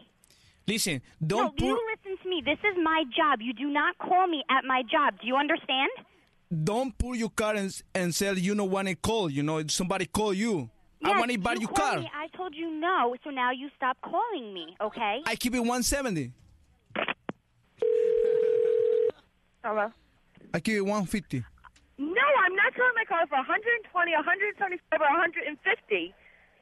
Listen, 0.66 1.00
don't 1.24 1.56
put 1.56 1.64
you 1.64 1.80
listen 1.96 2.22
to 2.22 2.28
me. 2.28 2.42
This 2.44 2.58
is 2.58 2.76
my 2.82 3.04
job. 3.16 3.40
You 3.40 3.54
do 3.54 3.70
not 3.70 3.96
call 3.98 4.26
me 4.26 4.42
at 4.50 4.64
my 4.64 4.82
job. 4.82 5.14
Do 5.20 5.26
you 5.26 5.36
understand? 5.36 5.90
don't 6.64 6.96
pull 6.96 7.14
your 7.14 7.28
car 7.28 7.54
and, 7.56 7.82
and 7.94 8.14
say 8.14 8.32
you 8.34 8.54
know 8.54 8.64
when 8.64 8.88
I 8.88 8.94
call. 8.94 9.30
You 9.30 9.42
know 9.42 9.62
somebody 9.68 10.06
call 10.06 10.32
you. 10.32 10.70
I 11.04 11.10
Yes, 11.10 11.18
want 11.18 11.30
to 11.30 11.38
buy 11.38 11.52
you 11.54 11.60
your 11.60 11.70
car. 11.70 12.00
Me. 12.00 12.10
I 12.14 12.26
told 12.36 12.54
you 12.54 12.70
no, 12.70 13.14
so 13.24 13.30
now 13.30 13.50
you 13.52 13.68
stop 13.76 13.96
calling 14.02 14.52
me, 14.52 14.76
okay? 14.80 15.20
I 15.26 15.36
keep 15.36 15.54
it 15.54 15.60
170. 15.60 16.32
Hello. 19.64 19.90
I 20.54 20.60
keep 20.60 20.76
it 20.76 20.80
150. 20.82 21.44
No, 21.98 22.06
I'm 22.44 22.54
not 22.54 22.72
selling 22.74 22.94
my 22.96 23.04
car 23.08 23.26
for 23.28 23.36
120, 23.36 24.12
175, 24.12 25.00
or 25.00 25.10
150. 25.18 26.14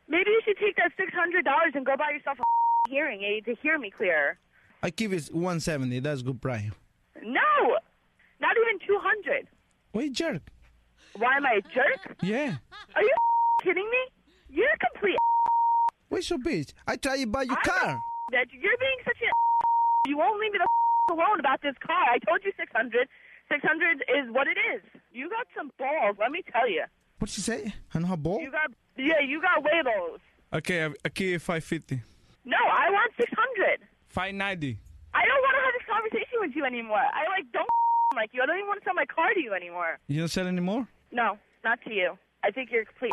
Maybe 0.09 0.30
you 0.30 0.41
should 0.45 0.57
take 0.59 0.76
that 0.76 0.93
$600 0.99 1.74
and 1.76 1.84
go 1.87 1.97
buy 1.97 2.11
yourself 2.12 2.39
a 2.41 2.43
hearing 2.91 3.22
aid 3.22 3.45
to 3.47 3.55
hear 3.62 3.78
me 3.78 3.91
clearer. 3.91 4.39
I 4.82 4.91
keep 4.91 5.12
it 5.12 5.28
170. 5.32 6.01
That's 6.01 6.22
good 6.22 6.41
price. 6.41 6.70
No, 7.22 7.76
not 8.41 8.57
even 8.57 8.87
200. 8.87 9.49
Wait, 9.93 10.12
jerk. 10.12 10.43
Why 11.16 11.37
am 11.37 11.47
I 11.47 11.55
a 11.59 11.62
jerk? 11.62 12.16
Yeah. 12.22 12.57
Are 12.95 13.03
you 13.03 13.12
kidding 13.62 13.89
me? 13.89 13.95
You're 16.17 16.23
a 16.23 16.39
complete 16.39 16.64
Wait, 16.64 16.67
so 16.67 16.73
bitch. 16.73 16.73
I 16.87 16.97
try 16.97 17.19
to 17.19 17.27
buy 17.27 17.43
your 17.43 17.57
car. 17.57 18.03
that 18.33 18.47
you're 18.53 18.79
being 18.79 19.01
such 19.05 19.21
a 19.21 20.09
you 20.09 20.17
won't 20.17 20.41
leave 20.41 20.53
me 20.53 20.59
the 20.59 21.12
alone 21.14 21.41
about 21.41 21.61
this 21.62 21.75
car. 21.85 22.05
I 22.12 22.19
told 22.19 22.41
you 22.45 22.53
600. 22.57 23.09
600 23.53 24.05
is 24.09 24.33
what 24.33 24.47
it 24.49 24.57
is. 24.75 24.83
You 25.12 25.29
got 25.29 25.47
some 25.57 25.71
balls, 25.79 26.17
let 26.19 26.31
me 26.31 26.43
tell 26.53 26.69
you. 26.69 26.85
What'd 27.19 27.35
she 27.35 27.41
say? 27.41 27.75
I 27.95 27.99
know 27.99 28.07
how 28.09 28.17
ball. 28.17 28.41
You 28.41 28.51
got 28.51 28.71
yeah, 28.97 29.21
you 29.21 29.41
got 29.41 29.62
huevos. 29.62 30.21
Okay, 30.55 30.83
uh, 30.83 30.91
I, 31.05 31.09
I 31.09 31.39
550. 31.39 32.01
No, 32.45 32.57
I 32.57 32.91
want 32.91 33.12
600. 33.19 33.81
590. 34.09 34.79
I 35.14 35.25
don't 35.25 35.43
want 35.43 35.55
to 35.57 35.62
have 35.64 35.75
this 35.77 35.89
conversation 35.89 36.37
with 36.41 36.53
you 36.57 36.64
anymore. 36.64 36.97
I 36.99 37.29
like 37.29 37.51
don't 37.53 37.69
like 38.17 38.31
you. 38.33 38.43
I 38.43 38.47
don't 38.47 38.57
even 38.57 38.69
want 38.69 38.81
to 38.81 38.85
sell 38.85 38.95
my 38.95 39.07
car 39.07 39.35
to 39.35 39.41
you 39.41 39.53
anymore. 39.53 39.99
You 40.09 40.21
don't 40.21 40.29
sell 40.29 40.47
anymore? 40.47 40.89
No, 41.12 41.39
not 41.64 41.81
to 41.85 41.93
you. 41.93 42.19
I 42.45 42.51
think 42.51 42.71
you're 42.73 42.85
complete 42.85 43.12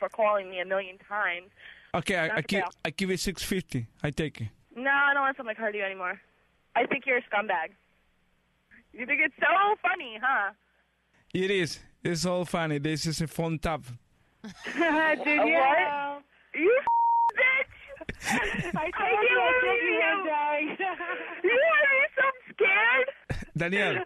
for 0.00 0.08
calling 0.08 0.50
me 0.50 0.60
a 0.60 0.64
million 0.64 0.98
times. 0.98 1.50
Okay, 1.94 2.16
I, 2.16 2.26
Not 2.28 2.38
I 2.38 2.40
the 2.40 2.46
keep. 2.48 2.64
I 2.84 2.90
give 2.90 3.10
it 3.10 3.20
650. 3.20 3.86
I 4.02 4.10
take 4.10 4.40
it. 4.40 4.48
No, 4.76 4.90
I 4.90 5.14
don't 5.14 5.22
want 5.22 5.36
to 5.36 5.38
sell 5.38 5.46
my 5.46 5.54
car 5.54 5.70
to 5.70 5.78
you 5.78 5.84
anymore. 5.84 6.20
I 6.74 6.86
think 6.86 7.06
you're 7.06 7.18
a 7.18 7.22
scumbag. 7.22 7.70
You 8.92 9.06
think 9.06 9.20
it's 9.24 9.34
so 9.38 9.76
funny, 9.80 10.18
huh? 10.20 10.52
It 11.32 11.50
is. 11.50 11.78
It's 12.02 12.26
all 12.26 12.44
funny. 12.44 12.78
This 12.78 13.06
is 13.06 13.20
a 13.20 13.26
fun 13.26 13.58
tap. 13.58 13.82
Did 14.42 15.26
you? 15.26 15.54
What? 15.54 16.22
You 16.54 16.80
bitch! 17.38 17.74
I 18.76 18.90
told 18.90 19.24
you, 19.30 19.38
I 19.38 19.52
told 19.62 19.80
you 19.82 19.94
one 20.00 20.80
you 21.42 21.50
are 21.50 21.90
you 22.00 22.06
so 22.16 22.26
scared? 22.52 23.08
Danielle, 23.56 24.04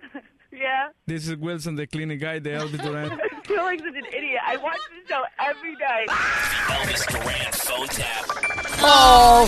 Yeah. 0.58 0.88
this 1.06 1.28
is 1.28 1.36
Wilson, 1.36 1.76
the 1.76 1.86
cleaning 1.86 2.18
guy, 2.18 2.38
the 2.38 2.50
Elvis 2.50 2.82
Duran. 2.82 3.12
I 3.12 3.40
feel 3.46 3.62
like 3.62 3.78
such 3.80 3.94
an 3.94 4.06
idiot. 4.06 4.40
I 4.44 4.56
watch 4.56 4.78
this 4.90 5.08
show 5.08 5.22
every 5.38 5.76
day. 5.76 6.06
Elvis 6.08 7.06
Duran 7.06 7.52
phone 7.52 7.86
tap. 7.88 8.24
Oh, 8.80 9.46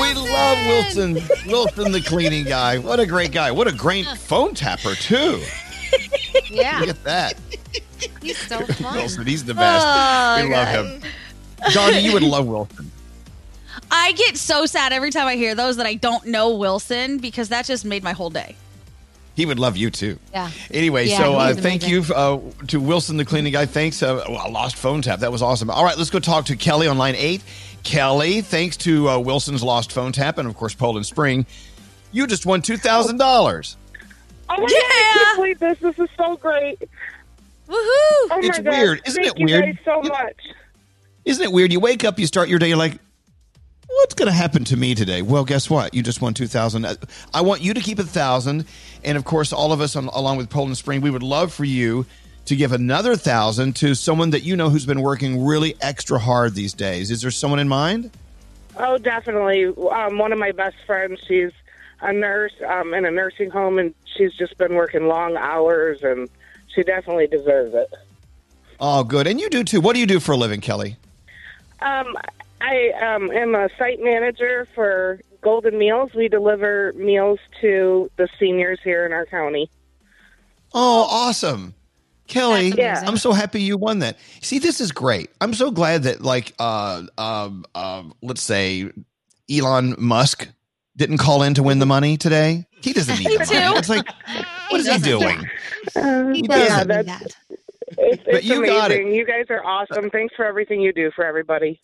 we 0.00 0.14
love 0.14 0.58
Wilson. 0.66 1.14
Wilson, 1.50 1.92
the 1.92 2.00
cleaning 2.02 2.44
guy. 2.44 2.78
What 2.78 3.00
a 3.00 3.06
great 3.06 3.32
guy. 3.32 3.50
What 3.50 3.66
a 3.66 3.72
great 3.72 4.06
phone 4.06 4.54
tapper, 4.54 4.94
too. 4.94 5.40
Yeah. 6.50 6.80
Look 6.80 6.88
at 6.90 7.04
that. 7.04 7.34
He's 8.22 8.38
so 8.38 8.64
fun. 8.66 8.94
Wilson, 8.96 9.26
he's 9.26 9.44
the 9.44 9.54
best. 9.54 9.86
Oh, 9.88 10.42
we 10.44 10.52
love 10.54 10.68
him. 10.68 11.02
Gandhi, 11.74 12.00
you 12.00 12.12
would 12.12 12.22
love 12.36 12.46
Wilson. 12.46 12.90
I 13.90 14.12
get 14.12 14.36
so 14.36 14.66
sad 14.66 14.92
every 14.92 15.10
time 15.10 15.26
I 15.26 15.36
hear 15.36 15.54
those 15.54 15.76
that 15.76 15.86
I 15.86 15.94
don't 15.94 16.26
know 16.26 16.54
Wilson 16.54 17.18
because 17.18 17.48
that 17.48 17.64
just 17.64 17.84
made 17.84 18.02
my 18.02 18.12
whole 18.12 18.30
day. 18.30 18.54
He 19.36 19.46
would 19.46 19.58
love 19.58 19.76
you 19.76 19.90
too. 19.90 20.18
Yeah. 20.32 20.50
Anyway, 20.70 21.06
Yeah, 21.08 21.18
so 21.18 21.34
uh, 21.36 21.54
thank 21.54 21.88
you 21.88 22.02
uh, 22.14 22.38
to 22.68 22.80
Wilson, 22.80 23.16
the 23.16 23.24
cleaning 23.24 23.52
guy. 23.52 23.64
Thanks. 23.66 24.02
Uh, 24.02 24.22
well, 24.28 24.46
a 24.46 24.50
lost 24.50 24.76
phone 24.76 25.00
tap. 25.02 25.20
That 25.20 25.32
was 25.32 25.40
awesome. 25.40 25.70
All 25.70 25.84
right, 25.84 25.96
let's 25.96 26.10
go 26.10 26.18
talk 26.18 26.46
to 26.46 26.56
Kelly 26.56 26.86
on 26.86 26.98
line 26.98 27.14
eight. 27.16 27.42
Kelly, 27.82 28.42
thanks 28.42 28.76
to 28.78 29.08
uh, 29.08 29.18
Wilson's 29.18 29.62
lost 29.62 29.92
phone 29.92 30.12
tap 30.12 30.36
and, 30.38 30.46
of 30.46 30.54
course, 30.56 30.74
Poland 30.74 31.06
Spring, 31.06 31.46
you 32.12 32.26
just 32.26 32.44
won 32.44 32.60
$2,000. 32.60 33.76
Oh 34.52 34.52
my 34.52 34.56
god, 34.56 34.66
I 34.68 35.12
can't 35.14 35.36
believe 35.36 35.58
this. 35.60 35.78
This 35.78 35.98
is 35.98 36.08
so 36.16 36.36
great. 36.36 36.78
Woohoo! 37.68 37.72
Oh 37.72 38.28
my 38.30 38.38
It's 38.42 38.58
God. 38.58 38.66
weird. 38.66 39.00
Isn't 39.06 39.22
Thank 39.22 39.36
it 39.36 39.40
you 39.40 39.46
weird? 39.46 39.64
guys 39.64 39.76
so 39.84 40.02
much. 40.02 40.36
Isn't 41.24 41.44
it 41.44 41.52
weird? 41.52 41.72
You 41.72 41.80
wake 41.80 42.04
up, 42.04 42.18
you 42.18 42.26
start 42.26 42.48
your 42.48 42.58
day, 42.58 42.68
you're 42.68 42.76
like, 42.76 42.98
what's 43.92 44.14
going 44.14 44.26
to 44.26 44.32
happen 44.32 44.64
to 44.64 44.76
me 44.76 44.94
today? 44.94 45.22
Well, 45.22 45.44
guess 45.44 45.68
what? 45.68 45.94
You 45.94 46.02
just 46.02 46.20
won 46.20 46.34
2000 46.34 46.86
I 47.34 47.40
want 47.40 47.62
you 47.62 47.74
to 47.74 47.80
keep 47.80 47.98
a 47.98 48.02
1000 48.02 48.64
And, 49.04 49.18
of 49.18 49.24
course, 49.24 49.52
all 49.52 49.72
of 49.72 49.80
us, 49.80 49.96
on, 49.96 50.08
along 50.08 50.36
with 50.36 50.50
Poland 50.50 50.76
Spring, 50.76 51.00
we 51.00 51.10
would 51.10 51.22
love 51.22 51.52
for 51.52 51.64
you 51.64 52.06
to 52.46 52.56
give 52.56 52.72
another 52.72 53.10
1000 53.10 53.76
to 53.76 53.94
someone 53.94 54.30
that 54.30 54.42
you 54.42 54.56
know 54.56 54.70
who's 54.70 54.86
been 54.86 55.02
working 55.02 55.44
really 55.44 55.76
extra 55.80 56.18
hard 56.18 56.54
these 56.54 56.72
days. 56.72 57.10
Is 57.10 57.22
there 57.22 57.30
someone 57.30 57.60
in 57.60 57.68
mind? 57.68 58.10
Oh, 58.76 58.98
definitely. 58.98 59.66
Um, 59.66 60.18
one 60.18 60.32
of 60.32 60.38
my 60.38 60.52
best 60.52 60.76
friends, 60.86 61.20
she's 61.26 61.52
a 62.00 62.12
nurse 62.12 62.52
um, 62.66 62.94
in 62.94 63.04
a 63.04 63.10
nursing 63.10 63.50
home, 63.50 63.78
and 63.78 63.94
she's 64.16 64.34
just 64.34 64.56
been 64.58 64.74
working 64.74 65.06
long 65.06 65.36
hours, 65.36 66.02
and 66.02 66.28
she 66.74 66.82
definitely 66.82 67.26
deserves 67.26 67.74
it. 67.74 67.92
Oh, 68.80 69.04
good. 69.04 69.26
And 69.26 69.40
you 69.40 69.50
do 69.50 69.62
too. 69.62 69.80
What 69.80 69.94
do 69.94 70.00
you 70.00 70.06
do 70.06 70.20
for 70.20 70.32
a 70.32 70.36
living, 70.36 70.60
Kelly? 70.60 70.96
Um, 71.80 72.16
I 72.60 72.90
um, 73.00 73.30
am 73.30 73.54
a 73.54 73.68
site 73.78 74.00
manager 74.00 74.68
for 74.74 75.20
Golden 75.42 75.78
Meals. 75.78 76.10
We 76.14 76.28
deliver 76.28 76.92
meals 76.94 77.38
to 77.60 78.10
the 78.16 78.28
seniors 78.38 78.78
here 78.84 79.06
in 79.06 79.12
our 79.12 79.26
county. 79.26 79.70
Oh, 80.72 81.06
awesome. 81.10 81.74
Kelly, 82.26 82.70
That's. 82.70 83.02
I'm 83.08 83.16
so 83.16 83.32
happy 83.32 83.60
you 83.60 83.76
won 83.76 83.98
that. 84.00 84.16
See, 84.40 84.60
this 84.60 84.80
is 84.80 84.92
great. 84.92 85.30
I'm 85.40 85.52
so 85.52 85.70
glad 85.72 86.04
that, 86.04 86.20
like, 86.20 86.54
uh, 86.60 87.02
um, 87.18 87.64
um, 87.74 88.14
let's 88.22 88.42
say 88.42 88.90
Elon 89.50 89.96
Musk 89.98 90.48
didn't 90.96 91.18
call 91.18 91.42
in 91.42 91.54
to 91.54 91.62
win 91.62 91.80
the 91.80 91.86
money 91.86 92.16
today. 92.16 92.66
He 92.82 92.92
doesn't 92.92 93.18
need 93.18 93.26
Me 93.28 93.36
the 93.36 93.46
money. 93.46 93.78
It's 93.78 93.88
like, 93.88 94.06
what 94.68 94.80
is 94.80 94.86
he 94.88 94.98
doing? 94.98 95.38
Um, 95.96 96.34
He 96.34 96.42
yeah, 96.48 96.84
doesn't. 96.84 97.06
that's, 97.06 97.36
it's, 97.98 98.22
But 98.24 98.44
you 98.44 98.58
amazing. 98.58 98.76
got 98.76 98.90
it. 98.92 99.12
You 99.12 99.26
guys 99.26 99.46
are 99.50 99.64
awesome. 99.64 100.08
Thanks 100.10 100.34
for 100.36 100.44
everything 100.44 100.80
you 100.80 100.92
do 100.92 101.10
for 101.16 101.24
everybody. 101.24 101.80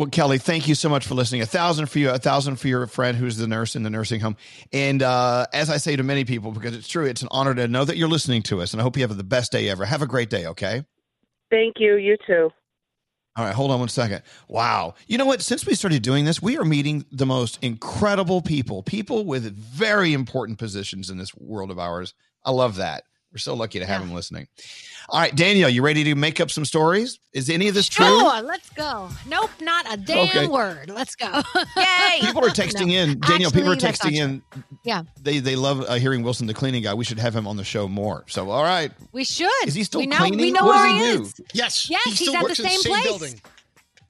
Well, 0.00 0.08
Kelly, 0.08 0.38
thank 0.38 0.66
you 0.66 0.74
so 0.74 0.88
much 0.88 1.06
for 1.06 1.14
listening. 1.14 1.42
A 1.42 1.46
thousand 1.46 1.84
for 1.90 1.98
you, 1.98 2.08
a 2.08 2.16
thousand 2.16 2.56
for 2.56 2.68
your 2.68 2.86
friend 2.86 3.18
who's 3.18 3.36
the 3.36 3.46
nurse 3.46 3.76
in 3.76 3.82
the 3.82 3.90
nursing 3.90 4.18
home. 4.18 4.34
And 4.72 5.02
uh, 5.02 5.44
as 5.52 5.68
I 5.68 5.76
say 5.76 5.94
to 5.94 6.02
many 6.02 6.24
people, 6.24 6.52
because 6.52 6.74
it's 6.74 6.88
true, 6.88 7.04
it's 7.04 7.20
an 7.20 7.28
honor 7.30 7.54
to 7.54 7.68
know 7.68 7.84
that 7.84 7.98
you're 7.98 8.08
listening 8.08 8.42
to 8.44 8.62
us. 8.62 8.72
And 8.72 8.80
I 8.80 8.82
hope 8.82 8.96
you 8.96 9.02
have 9.02 9.14
the 9.14 9.22
best 9.22 9.52
day 9.52 9.68
ever. 9.68 9.84
Have 9.84 10.00
a 10.00 10.06
great 10.06 10.30
day, 10.30 10.46
okay? 10.46 10.86
Thank 11.50 11.74
you. 11.80 11.96
You 11.96 12.16
too. 12.26 12.48
All 13.36 13.44
right, 13.44 13.54
hold 13.54 13.70
on 13.70 13.78
one 13.78 13.90
second. 13.90 14.22
Wow. 14.48 14.94
You 15.06 15.18
know 15.18 15.26
what? 15.26 15.42
Since 15.42 15.66
we 15.66 15.74
started 15.74 16.00
doing 16.00 16.24
this, 16.24 16.40
we 16.40 16.56
are 16.56 16.64
meeting 16.64 17.04
the 17.12 17.26
most 17.26 17.58
incredible 17.60 18.40
people, 18.40 18.82
people 18.82 19.26
with 19.26 19.54
very 19.54 20.14
important 20.14 20.58
positions 20.58 21.10
in 21.10 21.18
this 21.18 21.34
world 21.34 21.70
of 21.70 21.78
ours. 21.78 22.14
I 22.42 22.52
love 22.52 22.76
that. 22.76 23.04
We're 23.32 23.38
so 23.38 23.54
lucky 23.54 23.78
to 23.78 23.86
have 23.86 24.00
them 24.00 24.12
listening. 24.12 24.48
All 25.08 25.20
right, 25.20 25.34
Danielle, 25.34 25.68
you 25.68 25.82
ready 25.82 26.02
to 26.04 26.14
make 26.16 26.40
up 26.40 26.50
some 26.50 26.64
stories? 26.64 27.20
Is 27.32 27.48
any 27.48 27.68
of 27.68 27.74
this 27.74 27.88
true? 27.88 28.04
Sure, 28.06 28.42
let's 28.42 28.68
go. 28.70 29.08
Nope, 29.28 29.50
not 29.60 29.86
a 29.92 29.96
damn 29.96 30.26
Okay. 30.28 30.48
word. 30.48 30.90
Let's 30.90 31.14
go. 31.14 31.26
Yay! 31.76 32.18
People 32.20 32.44
are 32.44 32.48
texting 32.50 32.88
No. 32.88 32.94
in. 32.94 33.20
People 33.20 33.30
are 33.30 33.46
Actually, 33.46 33.74
that's 33.76 34.04
not 34.04 34.12
texting 34.12 34.16
in. 34.16 34.42
Yeah, 34.84 35.02
They 35.22 35.38
they 35.38 35.54
love 35.54 35.82
uh, 35.88 35.94
hearing 35.94 36.22
Wilson, 36.24 36.48
the 36.48 36.54
cleaning 36.54 36.82
guy. 36.82 36.92
We 36.94 37.04
should 37.04 37.20
have 37.20 37.34
him 37.36 37.46
on 37.46 37.56
the 37.56 37.64
show 37.64 37.86
more. 37.86 38.24
So, 38.26 38.50
all 38.50 38.64
right. 38.64 38.90
we 39.12 39.22
should. 39.24 39.48
Is 39.64 39.74
he 39.74 39.84
still 39.84 40.00
we 40.00 40.06
know, 40.08 40.16
cleaning? 40.16 40.38
We 40.40 40.50
know 40.50 40.64
What 40.64 40.76
where 40.76 40.88
he 40.88 40.98
he 41.18 41.22
is. 41.22 41.40
Yes. 41.54 41.88
Yes, 41.88 42.02
he 42.04 42.10
he's 42.26 42.34
at 42.34 42.46
the 42.48 42.54
same 42.56 42.64
the 42.64 42.70
same 42.78 42.92
place. 42.92 43.04
building. 43.04 43.40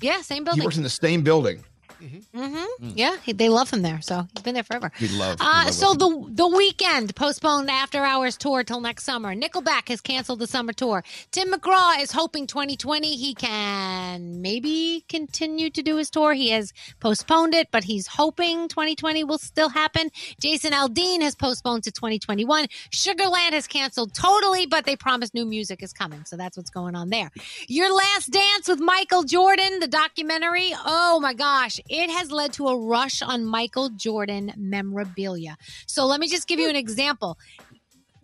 Yeah, 0.01 0.23
same 0.23 0.45
building. 0.45 0.62
He 0.62 0.66
works 0.66 0.79
in 0.79 0.83
the 0.83 0.89
same 0.89 1.23
building. 1.23 1.62
Mm-hmm. 2.01 2.88
Yeah, 2.94 3.16
they 3.26 3.48
love 3.48 3.70
him 3.70 3.82
there, 3.82 4.01
so 4.01 4.26
he's 4.34 4.42
been 4.42 4.55
there 4.55 4.62
forever. 4.62 4.90
We 5.01 5.09
love. 5.09 5.38
we 5.40 5.46
Uh, 5.46 5.64
love 5.66 5.74
so 5.74 5.94
the 5.94 6.09
the 6.30 6.44
Weeknd 6.48 7.14
postponed 7.14 7.70
After 7.70 8.05
Hours 8.05 8.36
tour 8.36 8.64
till 8.64 8.80
next 8.80 9.05
summer. 9.05 9.34
Nickelback 9.34 9.88
has 9.88 10.01
canceled 10.01 10.38
the 10.38 10.46
summer 10.46 10.72
tour. 10.72 11.05
Tim 11.30 11.53
McGraw 11.53 12.01
is 12.01 12.12
hoping 12.12 12.46
2020 12.46 13.16
he 13.16 13.34
can 13.34 14.40
maybe 14.40 15.05
continue 15.09 15.70
to 15.70 15.82
do 15.82 15.96
his 15.96 16.11
tour. 16.11 16.32
He 16.34 16.51
has 16.51 16.72
postponed 17.01 17.55
it, 17.55 17.68
but 17.70 17.84
he's 17.84 18.07
hoping 18.07 18.68
2020 18.68 19.24
will 19.24 19.38
still 19.38 19.68
happen. 19.68 20.11
Jason 20.40 20.72
Aldean 20.72 21.20
has 21.22 21.34
postponed 21.34 21.84
to 21.84 21.90
2021. 21.92 22.66
Sugarland 22.90 23.53
has 23.53 23.66
canceled 23.66 24.14
totally, 24.14 24.66
but 24.66 24.84
they 24.84 24.96
promise 24.96 25.34
new 25.34 25.44
music 25.46 25.82
is 25.82 25.92
coming. 25.92 26.24
So 26.24 26.36
that's 26.36 26.57
what's 26.57 26.70
going 26.70 26.94
on 26.94 27.11
there. 27.11 27.30
Your 27.68 27.94
Last 27.94 28.30
Dance 28.30 28.68
with 28.68 28.80
Michael 28.80 29.22
Jordan, 29.24 29.80
the 29.80 29.88
documentary. 29.88 30.72
Oh 30.84 31.18
my 31.20 31.34
gosh, 31.34 31.80
it 31.91 32.09
has 32.09 32.30
led 32.30 32.53
to 32.55 32.68
a 32.68 32.78
rush 32.78 33.20
on 33.20 33.45
Michael 33.45 33.91
Jordan 33.91 34.53
memorabilia. 34.57 35.59
So 35.86 36.07
let 36.07 36.20
me 36.20 36.28
just 36.28 36.47
give 36.47 36.61
you 36.61 36.68
an 36.68 36.76
example. 36.76 37.36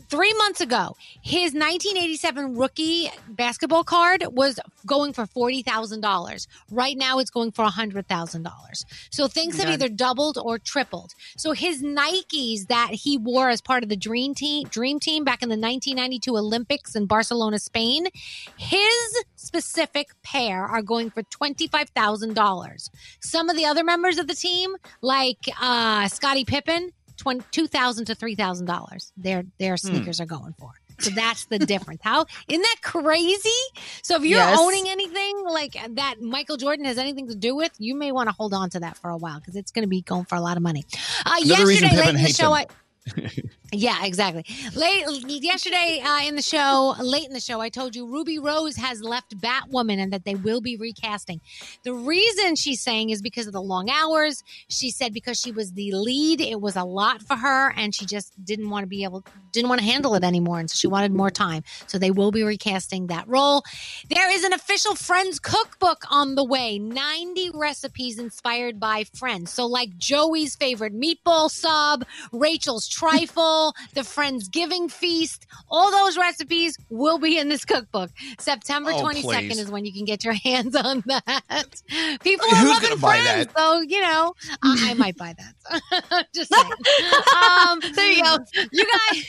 Three 0.09 0.32
months 0.34 0.61
ago, 0.61 0.96
his 1.20 1.52
1987 1.52 2.57
rookie 2.57 3.11
basketball 3.28 3.82
card 3.82 4.24
was 4.30 4.61
going 4.86 5.12
for 5.12 5.26
$40,000. 5.26 6.46
Right 6.70 6.96
now, 6.96 7.18
it's 7.18 7.30
going 7.30 7.50
for 7.50 7.64
$100,000. 7.64 8.84
So 9.11 9.26
things 9.26 9.59
have 9.59 9.68
either 9.68 9.88
doubled 9.88 10.38
or 10.38 10.59
tripled. 10.59 11.14
So 11.36 11.52
his 11.52 11.82
Nikes 11.82 12.68
that 12.68 12.90
he 12.92 13.18
wore 13.18 13.50
as 13.50 13.61
part 13.61 13.82
of 13.82 13.88
the 13.88 13.96
Dream 13.96 14.34
Team, 14.34 14.68
Dream 14.68 15.00
Team 15.00 15.24
back 15.24 15.42
in 15.42 15.48
the 15.48 15.54
1992 15.57 16.36
Olympics 16.36 16.94
in 16.94 17.07
Barcelona, 17.07 17.59
Spain, 17.59 18.07
his 18.57 19.24
specific 19.34 20.11
pair 20.22 20.64
are 20.64 20.82
going 20.82 21.11
for 21.11 21.24
$25,000. 21.24 22.90
Some 23.20 23.50
of 23.50 23.57
the 23.57 23.64
other 23.64 23.82
members 23.82 24.18
of 24.18 24.28
the 24.28 24.34
team, 24.34 24.76
like 25.02 25.48
uh, 25.61 26.07
Scottie 26.09 26.44
Pippen, 26.44 26.92
twenty 27.16 27.44
two 27.50 27.66
thousand 27.66 28.06
to 28.06 28.14
three 28.14 28.34
thousand 28.34 28.66
dollars. 28.66 29.12
Their 29.16 29.44
their 29.58 29.76
sneakers 29.76 30.20
are 30.20 30.26
going 30.26 30.54
for. 30.58 30.70
So 30.98 31.10
that's 31.10 31.44
the 31.46 31.58
difference. 31.58 32.00
How 32.02 32.24
isn't 32.48 32.62
that 32.62 32.76
crazy? 32.82 33.50
So 34.02 34.16
if 34.16 34.22
you're 34.22 34.38
Yes. 34.38 34.58
owning 34.58 34.88
anything 34.88 35.44
like 35.44 35.76
that, 35.96 36.20
Michael 36.22 36.56
Jordan 36.56 36.86
has 36.86 36.96
anything 36.96 37.28
to 37.28 37.34
do 37.34 37.54
with, 37.54 37.72
you 37.78 37.94
may 37.94 38.12
want 38.12 38.28
to 38.30 38.34
hold 38.34 38.54
on 38.54 38.70
to 38.70 38.80
that 38.80 38.96
for 38.96 39.10
a 39.10 39.16
while 39.18 39.38
because 39.38 39.56
it's 39.56 39.70
going 39.72 39.82
to 39.82 39.88
be 39.88 40.00
going 40.00 40.24
for 40.24 40.36
a 40.36 40.40
lot 40.40 40.56
of 40.56 40.62
money. 40.62 40.84
Uh, 41.26 41.34
Another 41.42 41.70
yesterday, 41.72 41.96
late 41.96 42.14
in 42.14 42.22
the 42.22 42.28
show, 42.28 42.46
him. 42.54 42.54
I, 42.54 42.66
yeah, 43.72 44.04
exactly. 44.04 44.44
Late 44.74 45.04
yesterday 45.42 46.02
uh, 46.04 46.22
in 46.26 46.36
the 46.36 46.42
show, 46.42 46.94
late 47.00 47.26
in 47.26 47.32
the 47.32 47.40
show, 47.40 47.61
I 47.61 47.68
told 47.68 47.94
you 47.94 48.07
Ruby 48.07 48.38
Rose 48.38 48.76
has 48.76 49.00
left 49.00 49.36
Batwoman 49.40 49.98
and 49.98 50.12
that 50.12 50.24
they 50.24 50.34
will 50.34 50.61
be 50.61 50.76
recasting. 50.76 51.40
The 51.84 51.94
reason 51.94 52.57
she's 52.57 52.80
saying 52.80 53.11
is 53.11 53.22
because 53.22 53.46
of 53.46 53.52
the 53.52 53.62
long 53.62 53.90
hours. 53.90 54.42
She 54.68 54.90
said 54.90 55.12
because 55.12 55.38
she 55.38 55.52
was 55.52 55.72
the 55.72 55.92
lead, 55.92 56.40
it 56.40 56.61
was 56.61 56.76
a 56.76 56.84
lot 56.84 57.22
for 57.22 57.36
her, 57.36 57.72
and 57.72 57.94
she 57.94 58.07
just 58.07 58.32
didn't 58.44 58.70
want 58.70 58.82
to 58.82 58.88
be 58.88 59.04
able, 59.04 59.24
didn't 59.52 59.68
want 59.68 59.80
to 59.80 59.86
handle 59.86 60.14
it 60.14 60.24
anymore, 60.24 60.59
and 60.59 60.70
so 60.70 60.76
she 60.76 60.86
wanted 60.86 61.12
more 61.12 61.30
time. 61.30 61.62
So 61.86 61.98
they 61.98 62.11
will 62.11 62.32
be 62.32 62.42
recasting 62.42 63.07
that 63.09 63.28
role. 63.28 63.64
There 64.09 64.30
is 64.32 64.44
an 64.44 64.52
official 64.52 64.94
Friends 64.94 65.38
cookbook 65.38 66.04
on 66.11 66.34
the 66.34 66.44
way. 66.44 66.78
Ninety 66.78 67.50
recipes 67.52 68.18
inspired 68.18 68.80
by 68.80 69.04
Friends. 69.14 69.52
So 69.52 69.66
like 69.66 69.96
Joey's 69.96 70.57
favorite 70.57 70.94
meatball 70.94 71.50
sub, 71.50 72.04
Rachel's 72.32 72.88
trifle, 72.97 73.74
the 73.94 74.01
Friendsgiving 74.03 74.90
feast. 74.90 75.47
All 75.70 75.90
those 75.90 76.16
recipes 76.16 76.76
will 76.88 77.18
be 77.18 77.38
in 77.38 77.49
this 77.49 77.64
cookbook. 77.64 78.11
September 78.38 78.90
Oh, 78.94 79.03
22nd 79.03 79.22
please. 79.22 79.59
is 79.59 79.70
when 79.70 79.84
you 79.84 79.92
can 79.92 80.05
get 80.05 80.24
your 80.24 80.34
hands 80.44 80.74
on 80.76 81.03
that. 81.07 81.82
People 82.22 82.47
are 82.47 82.57
who's 82.57 82.70
loving 82.82 82.99
Friends, 82.99 83.49
so 83.57 83.80
you 83.80 84.01
know 84.01 84.34
I, 84.62 84.88
I 84.90 84.94
might 84.94 85.16
buy 85.16 85.34
that. 85.38 86.26
Just 86.34 86.53
saying. 86.55 86.72
Um, 87.36 87.80
there 87.94 88.11
you 88.12 88.22
go. 88.22 88.38
You 88.72 88.84
guys, 88.84 89.26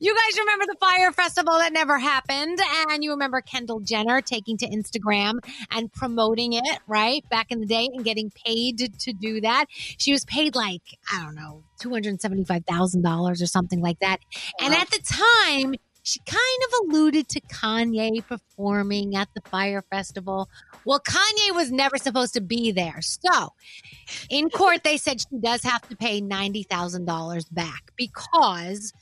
you 0.00 0.14
guys 0.14 0.38
remember 0.38 0.64
the 0.66 0.76
Fyre 0.80 1.12
Festival 1.12 1.54
that 1.58 1.72
never 1.72 1.98
happened, 1.98 2.58
and 2.90 3.02
you 3.04 3.10
remember 3.10 3.40
Kendall 3.40 3.80
Jenner 3.80 4.20
taking 4.20 4.56
to 4.58 4.66
Instagram 4.68 5.34
and 5.70 5.92
promoting 5.92 6.52
it, 6.54 6.78
right? 6.86 7.28
Back 7.28 7.50
in 7.50 7.60
the 7.60 7.66
day 7.66 7.88
and 7.92 8.04
getting 8.04 8.30
paid 8.30 8.78
to 9.00 9.12
do 9.12 9.40
that. 9.42 9.66
She 9.70 10.12
was 10.12 10.24
paid 10.24 10.54
like, 10.54 10.82
I 11.12 11.22
don't 11.22 11.34
know, 11.34 11.62
$275,000 11.78 13.42
or 13.42 13.46
something 13.46 13.80
like 13.80 14.00
that. 14.00 14.18
And 14.60 14.74
at 14.74 14.90
the 14.90 14.98
time, 14.98 15.76
she 16.02 16.20
kind 16.20 16.62
of 16.68 16.74
alluded 16.84 17.28
to 17.30 17.40
Kanye 17.40 18.22
performing 18.26 19.16
at 19.16 19.28
the 19.34 19.40
Fyre 19.50 19.82
Festival. 19.90 20.48
Well, 20.84 21.00
Kanye 21.00 21.54
was 21.54 21.72
never 21.72 21.96
supposed 21.98 22.34
to 22.34 22.40
be 22.40 22.70
there. 22.70 23.00
So, 23.00 23.54
in 24.30 24.50
court, 24.50 24.84
they 24.84 24.98
said 24.98 25.20
she 25.20 25.26
does 25.40 25.64
have 25.64 25.82
to 25.88 25.96
pay 25.96 26.20
$90,000 26.20 27.52
back 27.52 27.90
because 27.96 28.92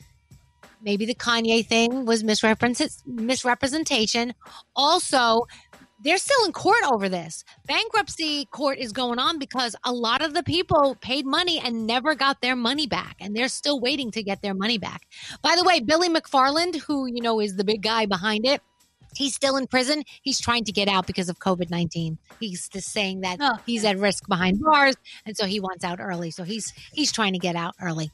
maybe 0.80 1.04
the 1.04 1.14
Kanye 1.14 1.66
thing 1.66 2.06
was 2.06 2.24
misrepresentation. 2.24 4.32
Also, 4.74 5.42
they're 6.04 6.18
still 6.18 6.44
in 6.44 6.52
court 6.52 6.84
over 6.92 7.08
this. 7.08 7.44
Bankruptcy 7.66 8.44
court 8.46 8.78
is 8.78 8.92
going 8.92 9.18
on 9.18 9.38
because 9.38 9.74
a 9.84 9.92
lot 9.92 10.22
of 10.22 10.34
the 10.34 10.42
people 10.42 10.96
paid 11.00 11.26
money 11.26 11.58
and 11.58 11.86
never 11.86 12.14
got 12.14 12.40
their 12.42 12.54
money 12.54 12.86
back, 12.86 13.16
and 13.20 13.34
they're 13.34 13.48
still 13.48 13.80
waiting 13.80 14.10
to 14.12 14.22
get 14.22 14.42
their 14.42 14.54
money 14.54 14.78
back. 14.78 15.02
By 15.42 15.56
the 15.56 15.64
way, 15.64 15.80
Billy 15.80 16.08
McFarland, 16.08 16.76
who 16.76 17.06
you 17.06 17.22
know 17.22 17.40
is 17.40 17.56
the 17.56 17.64
big 17.64 17.82
guy 17.82 18.06
behind 18.06 18.46
it, 18.46 18.60
he's 19.16 19.34
still 19.34 19.56
in 19.56 19.66
prison. 19.66 20.04
He's 20.22 20.40
trying 20.40 20.64
to 20.64 20.72
get 20.72 20.88
out 20.88 21.06
because 21.06 21.28
of 21.28 21.38
COVID 21.38 21.70
nineteen. 21.70 22.18
He's 22.38 22.68
just 22.68 22.90
saying 22.92 23.22
that 23.22 23.38
oh, 23.40 23.56
he's 23.66 23.84
at 23.84 23.98
risk 23.98 24.28
behind 24.28 24.60
bars, 24.60 24.96
and 25.24 25.36
so 25.36 25.46
he 25.46 25.58
wants 25.58 25.84
out 25.84 26.00
early. 26.00 26.30
So 26.30 26.44
he's 26.44 26.72
he's 26.92 27.12
trying 27.12 27.32
to 27.32 27.38
get 27.38 27.56
out 27.56 27.74
early. 27.80 28.10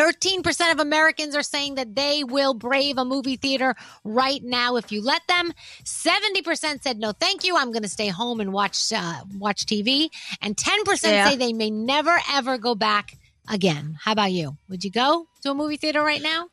13% 0.00 0.72
of 0.72 0.80
Americans 0.80 1.36
are 1.36 1.42
saying 1.42 1.74
that 1.74 1.94
they 1.94 2.24
will 2.24 2.54
brave 2.54 2.96
a 2.96 3.04
movie 3.04 3.36
theater 3.36 3.74
right 4.02 4.42
now 4.42 4.76
if 4.76 4.90
you 4.90 5.02
let 5.02 5.26
them. 5.28 5.52
70% 5.84 6.82
said 6.82 6.98
no 6.98 7.12
thank 7.12 7.44
you, 7.44 7.56
I'm 7.56 7.70
going 7.72 7.82
to 7.82 7.88
stay 7.88 8.08
home 8.08 8.40
and 8.40 8.52
watch 8.52 8.92
uh, 8.92 9.20
watch 9.36 9.66
TV, 9.66 10.08
and 10.40 10.56
10% 10.56 11.02
Yeah. 11.02 11.28
say 11.28 11.36
they 11.36 11.52
may 11.52 11.70
never 11.70 12.16
ever 12.32 12.56
go 12.56 12.74
back 12.74 13.16
again. 13.48 13.98
How 14.02 14.12
about 14.12 14.32
you? 14.32 14.56
Would 14.68 14.84
you 14.84 14.90
go 14.90 15.26
to 15.42 15.50
a 15.50 15.54
movie 15.54 15.76
theater 15.76 16.02
right 16.02 16.22
now? 16.22 16.48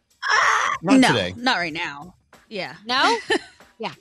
Not 0.82 1.00
no, 1.00 1.08
today. 1.10 1.34
not 1.38 1.58
right 1.58 1.74
now. 1.74 2.16
Yeah. 2.50 2.76
No? 2.86 3.18
yeah. 3.80 3.92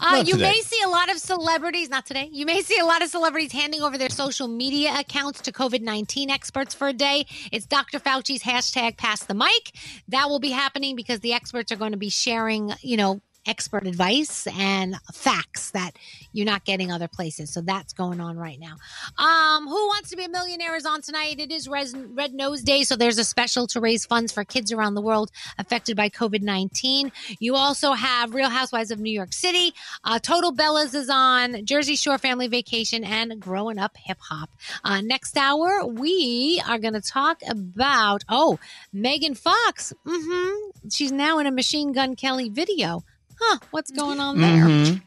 Uh, 0.00 0.22
you 0.24 0.34
today. 0.34 0.50
may 0.50 0.60
see 0.60 0.80
a 0.84 0.88
lot 0.88 1.10
of 1.10 1.18
celebrities, 1.18 1.88
not 1.88 2.06
today, 2.06 2.28
you 2.32 2.46
may 2.46 2.62
see 2.62 2.78
a 2.78 2.84
lot 2.84 3.02
of 3.02 3.08
celebrities 3.08 3.52
handing 3.52 3.82
over 3.82 3.98
their 3.98 4.10
social 4.10 4.46
media 4.46 4.94
accounts 4.98 5.40
to 5.42 5.52
COVID 5.52 5.80
19 5.80 6.30
experts 6.30 6.74
for 6.74 6.88
a 6.88 6.92
day. 6.92 7.26
It's 7.50 7.66
Dr. 7.66 7.98
Fauci's 7.98 8.42
hashtag 8.42 8.96
pass 8.96 9.24
the 9.24 9.34
mic. 9.34 9.72
That 10.08 10.28
will 10.28 10.40
be 10.40 10.50
happening 10.50 10.94
because 10.94 11.20
the 11.20 11.32
experts 11.32 11.72
are 11.72 11.76
going 11.76 11.92
to 11.92 11.98
be 11.98 12.10
sharing, 12.10 12.72
you 12.80 12.96
know, 12.96 13.20
expert 13.46 13.86
advice 13.86 14.46
and 14.58 14.96
facts 15.12 15.70
that 15.70 15.92
you're 16.32 16.46
not 16.46 16.64
getting 16.64 16.92
other 16.92 17.08
places. 17.08 17.52
So 17.52 17.60
that's 17.60 17.92
going 17.92 18.20
on 18.20 18.36
right 18.36 18.58
now. 18.60 18.76
Um, 19.16 19.66
Who 19.66 19.86
Wants 19.88 20.10
to 20.10 20.16
Be 20.16 20.24
a 20.24 20.28
Millionaire 20.28 20.76
is 20.76 20.84
on 20.84 21.00
tonight. 21.02 21.40
It 21.40 21.50
is 21.50 21.68
Res- 21.68 21.96
Red 21.96 22.34
Nose 22.34 22.62
Day, 22.62 22.82
so 22.82 22.96
there's 22.96 23.18
a 23.18 23.24
special 23.24 23.66
to 23.68 23.80
raise 23.80 24.06
funds 24.06 24.32
for 24.32 24.44
kids 24.44 24.72
around 24.72 24.94
the 24.94 25.00
world 25.00 25.30
affected 25.58 25.96
by 25.96 26.08
COVID 26.08 26.42
19. 26.42 27.10
You 27.38 27.56
also 27.56 27.92
have 27.92 28.34
Real 28.34 28.50
Housewives 28.50 28.90
of 28.90 29.00
New 29.00 29.12
York 29.12 29.32
City. 29.32 29.72
Uh, 30.04 30.18
Total 30.18 30.52
Bellas 30.52 30.94
is 30.94 31.08
on, 31.10 31.64
Jersey 31.64 31.96
Shore 31.96 32.18
Family 32.18 32.48
Vacation, 32.48 33.04
and 33.04 33.40
Growing 33.40 33.78
Up 33.78 33.96
Hip 33.96 34.18
Hop. 34.28 34.50
Uh, 34.84 35.00
next 35.00 35.36
hour, 35.36 35.86
we 35.86 36.62
are 36.68 36.78
going 36.78 36.94
to 36.94 37.00
talk 37.00 37.40
about, 37.48 38.24
oh, 38.28 38.58
Megan 38.92 39.34
Fox. 39.34 39.92
Mm-hmm. 40.06 40.88
She's 40.90 41.12
now 41.12 41.38
in 41.38 41.46
a 41.46 41.52
Machine 41.52 41.92
Gun 41.92 42.16
Kelly 42.16 42.48
video. 42.48 43.04
Huh, 43.40 43.58
what's 43.70 43.90
going 43.90 44.20
on 44.20 44.40
there? 44.40 44.64
Mhm. 44.66 45.02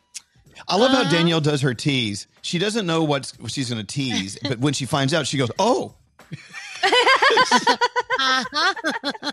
I 0.68 0.76
love 0.76 0.92
how 0.92 1.02
Uh-huh. 1.02 1.12
Danielle 1.12 1.42
does 1.42 1.62
her 1.62 1.74
tease. 1.74 2.28
She 2.42 2.60
doesn't 2.60 2.86
know 2.86 3.04
what's, 3.04 3.38
what 3.40 3.52
she's 3.52 3.70
going 3.70 3.86
to 3.86 3.88
tease, 3.88 4.38
but 4.44 4.60
when 4.60 4.74
she 4.74 4.86
finds 4.86 5.14
out, 5.14 5.26
she 5.28 5.38
goes, 5.38 5.50
"Oh, 5.60 5.96
Uh-huh. 8.24 9.32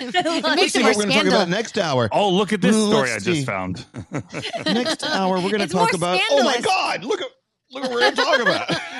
it 0.00 0.56
makes 0.56 0.74
it 0.74 0.82
more 0.82 0.92
we're 0.96 1.06
going 1.06 1.08
to 1.08 1.14
talk 1.14 1.26
about 1.26 1.48
next 1.48 1.78
hour." 1.78 2.08
Oh, 2.12 2.30
look 2.30 2.52
at 2.52 2.60
this 2.60 2.74
story 2.76 3.10
let's 3.10 3.26
I 3.26 3.32
just 3.32 3.46
found. 3.46 3.84
Next 4.66 5.04
hour, 5.04 5.36
we're 5.36 5.50
going 5.50 5.60
to 5.60 5.66
talk 5.66 5.92
more 5.92 5.94
about. 5.94 6.20
Oh 6.30 6.42
my. 6.44 6.60
God! 6.60 7.04
Look 7.04 7.20
at 7.20 7.28
look 7.70 7.82
what 7.84 7.92
we're 7.92 8.00
going 8.00 8.14
to 8.14 8.22
talk 8.22 8.40
about. 8.40 8.70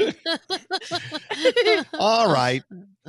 All 1.98 2.32
right, 2.32 2.62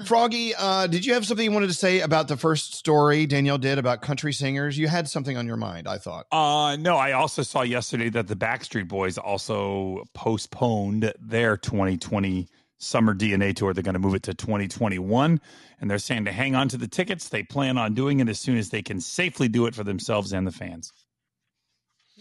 Froggy. 0.05 0.53
Uh, 0.55 0.87
did 0.87 1.05
you 1.05 1.13
have 1.13 1.25
something 1.25 1.43
you 1.43 1.51
wanted 1.51 1.67
to 1.67 1.73
say 1.73 2.01
about 2.01 2.27
the 2.27 2.37
first 2.37 2.75
story 2.75 3.25
Danielle 3.25 3.57
did 3.57 3.77
about 3.77 4.01
country 4.01 4.33
singers? 4.33 4.77
You 4.77 4.87
had 4.87 5.07
something 5.07 5.37
on 5.37 5.47
your 5.47 5.57
mind, 5.57 5.87
I 5.87 5.97
thought. 5.97 6.27
Uh, 6.31 6.75
no, 6.77 6.97
I 6.97 7.13
also 7.13 7.43
saw 7.43 7.61
yesterday 7.61 8.09
that 8.09 8.27
the 8.27 8.35
Backstreet 8.35 8.87
Boys 8.87 9.17
also 9.17 10.03
postponed 10.13 11.13
their 11.19 11.57
2020 11.57 12.47
summer 12.77 13.13
DNA 13.13 13.55
tour. 13.55 13.73
They're 13.73 13.83
going 13.83 13.93
to 13.93 13.99
move 13.99 14.15
it 14.15 14.23
to 14.23 14.33
2021, 14.33 15.39
and 15.79 15.91
they're 15.91 15.99
saying 15.99 16.25
to 16.25 16.31
hang 16.31 16.55
on 16.55 16.67
to 16.69 16.77
the 16.77 16.87
tickets. 16.87 17.29
They 17.29 17.43
plan 17.43 17.77
on 17.77 17.93
doing 17.93 18.19
it 18.19 18.29
as 18.29 18.39
soon 18.39 18.57
as 18.57 18.69
they 18.69 18.81
can 18.81 18.99
safely 18.99 19.47
do 19.47 19.65
it 19.67 19.75
for 19.75 19.83
themselves 19.83 20.33
and 20.33 20.45
the 20.45 20.51
fans. 20.51 20.91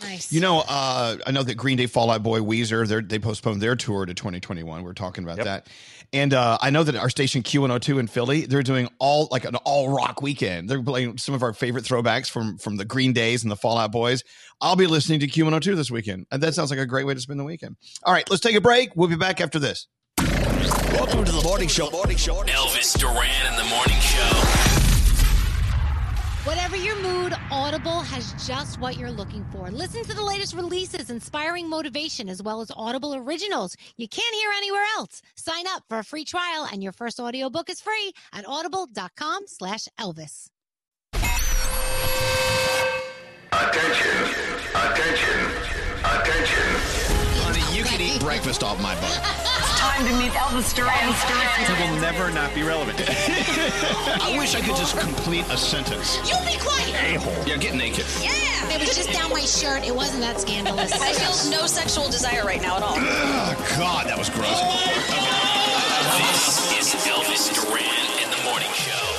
Nice. 0.01 0.32
You 0.32 0.40
know, 0.40 0.64
uh, 0.66 1.16
I 1.26 1.30
know 1.30 1.42
that 1.42 1.57
Green 1.57 1.76
Day, 1.76 1.86
Fall 1.86 2.11
Out 2.11 2.22
Boy, 2.22 2.40
Weezer, 2.40 2.86
they're- 2.86 3.20
postponed 3.20 3.61
their 3.61 3.76
tour 3.76 4.07
to 4.07 4.14
2021. 4.14 4.82
We're 4.82 4.92
talking 4.94 5.24
about 5.24 5.36
that. 5.44 5.66
And 6.12 6.34
uh, 6.34 6.59
I 6.61 6.70
know 6.70 6.82
that 6.82 6.96
our 6.96 7.11
station 7.11 7.42
Q102 7.42 8.01
in 8.01 8.07
Philly, 8.09 8.46
they're 8.46 8.62
doing 8.64 8.88
all 8.98 9.28
like 9.30 9.44
an 9.44 9.55
all 9.57 9.90
rock 9.90 10.22
weekend. 10.22 10.68
They're 10.68 10.82
playing 10.82 11.18
some 11.18 11.34
of 11.34 11.42
our 11.42 11.53
favorite 11.53 11.84
throwbacks 11.84 12.28
from 12.28 12.59
from 12.59 12.76
the 12.76 12.84
Green 12.84 13.12
Days 13.12 13.42
and 13.44 13.51
the 13.51 13.57
Fall 13.57 13.78
Out 13.78 13.92
Boys. 13.92 14.24
I'll 14.61 14.74
be 14.74 14.86
listening 14.88 15.20
to 15.20 15.28
Q102 15.28 15.76
this 15.76 15.90
weekend. 15.90 16.26
And 16.32 16.42
that 16.42 16.55
sounds 16.55 16.70
like 16.70 16.80
a 16.80 16.86
great 16.86 17.07
way 17.07 17.14
to 17.14 17.20
spend 17.20 17.38
the 17.38 17.44
weekend. 17.44 17.76
All 18.03 18.12
right, 18.12 18.28
let's 18.28 18.42
take 18.42 18.57
a 18.57 18.61
break. 18.61 18.96
We'll 18.96 19.09
be 19.09 19.16
back 19.16 19.40
after 19.40 19.59
this. 19.61 19.86
Welcome 20.18 21.24
to 21.24 21.32
the 21.32 21.42
morning 21.44 21.68
show. 21.68 21.90
Morning 21.90 22.16
show. 22.16 22.42
Elvis 22.42 22.98
Duran 22.98 23.46
in 23.53 23.57
the 23.57 23.64
morning 23.64 24.01
show. 24.01 24.69
Whatever 26.45 26.74
your 26.74 26.97
mood, 27.03 27.34
Audible 27.51 28.01
has 28.01 28.32
just 28.47 28.80
what 28.80 28.97
you're 28.97 29.11
looking 29.11 29.45
for. 29.53 29.70
Listen 29.70 30.03
to 30.05 30.14
the 30.14 30.24
latest 30.24 30.55
releases, 30.55 31.11
inspiring 31.11 31.68
motivation, 31.68 32.30
as 32.30 32.43
well 32.43 32.62
as 32.62 32.70
Audible 32.74 33.14
originals 33.14 33.76
you 33.99 34.09
can't 34.09 34.34
hear 34.34 34.51
anywhere 34.57 34.84
else. 34.97 35.20
Sign 35.34 35.66
up 35.66 35.84
for 35.91 35.99
a 35.99 36.05
free 36.05 36.24
trial, 36.24 36.66
and 36.72 36.82
your 36.82 36.93
first 36.93 37.20
audiobook 37.20 37.68
is 37.68 37.82
free 37.82 38.14
at 38.32 38.49
audible.com 38.49 39.43
slash 39.49 39.86
Elvis. 39.99 40.47
Attention, 43.53 44.16
attention, 44.74 45.47
attention. 46.05 46.70
Honey, 47.43 47.76
you 47.76 47.84
can 47.84 48.01
eat 48.01 48.18
breakfast 48.20 48.62
off 48.62 48.80
my 48.80 48.95
butt. 48.95 49.57
It's 49.81 49.89
time 49.97 50.07
to 50.07 50.12
meet 50.18 50.33
Elvis 50.33 50.74
Duran. 50.74 50.93
It 50.93 51.81
will 51.81 52.01
never 52.03 52.31
not 52.31 52.55
be 52.55 52.62
relevant. 52.62 53.01
I 53.09 54.37
wish 54.37 54.55
I 54.55 54.61
could 54.61 54.76
just 54.76 54.99
complete 54.99 55.47
a 55.49 55.57
sentence. 55.57 56.18
You 56.18 56.37
be 56.45 56.59
quiet. 56.61 57.16
A-hole. 57.16 57.47
Yeah, 57.47 57.57
get 57.57 57.74
naked. 57.74 58.05
Yeah. 58.20 58.31
It 58.68 58.78
was 58.78 58.95
just 58.95 59.11
down 59.11 59.31
my 59.31 59.41
shirt. 59.41 59.87
It 59.87 59.97
wasn't 59.97 60.20
that 60.20 60.39
scandalous. 60.39 60.93
I 60.93 61.14
feel 61.14 61.51
no 61.51 61.66
sexual 61.66 62.11
desire 62.11 62.45
right 62.45 62.61
now 62.61 62.76
at 62.76 62.83
all. 62.83 62.95
Oh, 62.95 63.74
God, 63.78 64.07
that 64.07 64.18
was 64.18 64.28
gross. 64.28 64.61
This 66.76 66.95
is 66.95 67.07
Elvis 67.07 67.49
Duran 67.55 68.22
in 68.22 68.31
the 68.31 68.45
morning 68.45 68.70
show. 68.74 69.09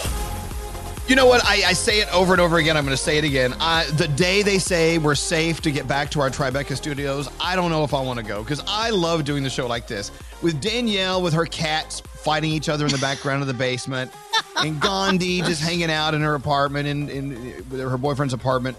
You 1.11 1.17
know 1.17 1.25
what? 1.25 1.43
I, 1.43 1.63
I 1.65 1.73
say 1.73 1.99
it 1.99 2.07
over 2.13 2.31
and 2.31 2.39
over 2.39 2.55
again. 2.55 2.77
I'm 2.77 2.85
going 2.85 2.95
to 2.95 3.03
say 3.03 3.17
it 3.17 3.25
again. 3.25 3.53
I, 3.59 3.83
the 3.97 4.07
day 4.07 4.43
they 4.43 4.57
say 4.57 4.97
we're 4.97 5.13
safe 5.13 5.59
to 5.59 5.69
get 5.69 5.85
back 5.85 6.09
to 6.11 6.21
our 6.21 6.29
Tribeca 6.29 6.73
studios, 6.77 7.27
I 7.37 7.57
don't 7.57 7.69
know 7.69 7.83
if 7.83 7.93
I 7.93 7.99
want 7.99 8.17
to 8.19 8.23
go 8.23 8.41
because 8.43 8.63
I 8.65 8.91
love 8.91 9.25
doing 9.25 9.43
the 9.43 9.49
show 9.49 9.67
like 9.67 9.87
this 9.87 10.09
with 10.41 10.61
Danielle 10.61 11.21
with 11.21 11.33
her 11.33 11.45
cats 11.45 11.99
fighting 11.99 12.51
each 12.51 12.69
other 12.69 12.85
in 12.85 12.93
the 12.93 12.97
background 12.99 13.41
of 13.41 13.49
the 13.49 13.53
basement, 13.53 14.09
and 14.55 14.79
Gandhi 14.79 15.41
just 15.41 15.61
hanging 15.61 15.91
out 15.91 16.13
in 16.13 16.21
her 16.21 16.33
apartment 16.33 16.87
in, 16.87 17.09
in 17.09 17.61
her 17.77 17.97
boyfriend's 17.97 18.33
apartment. 18.33 18.77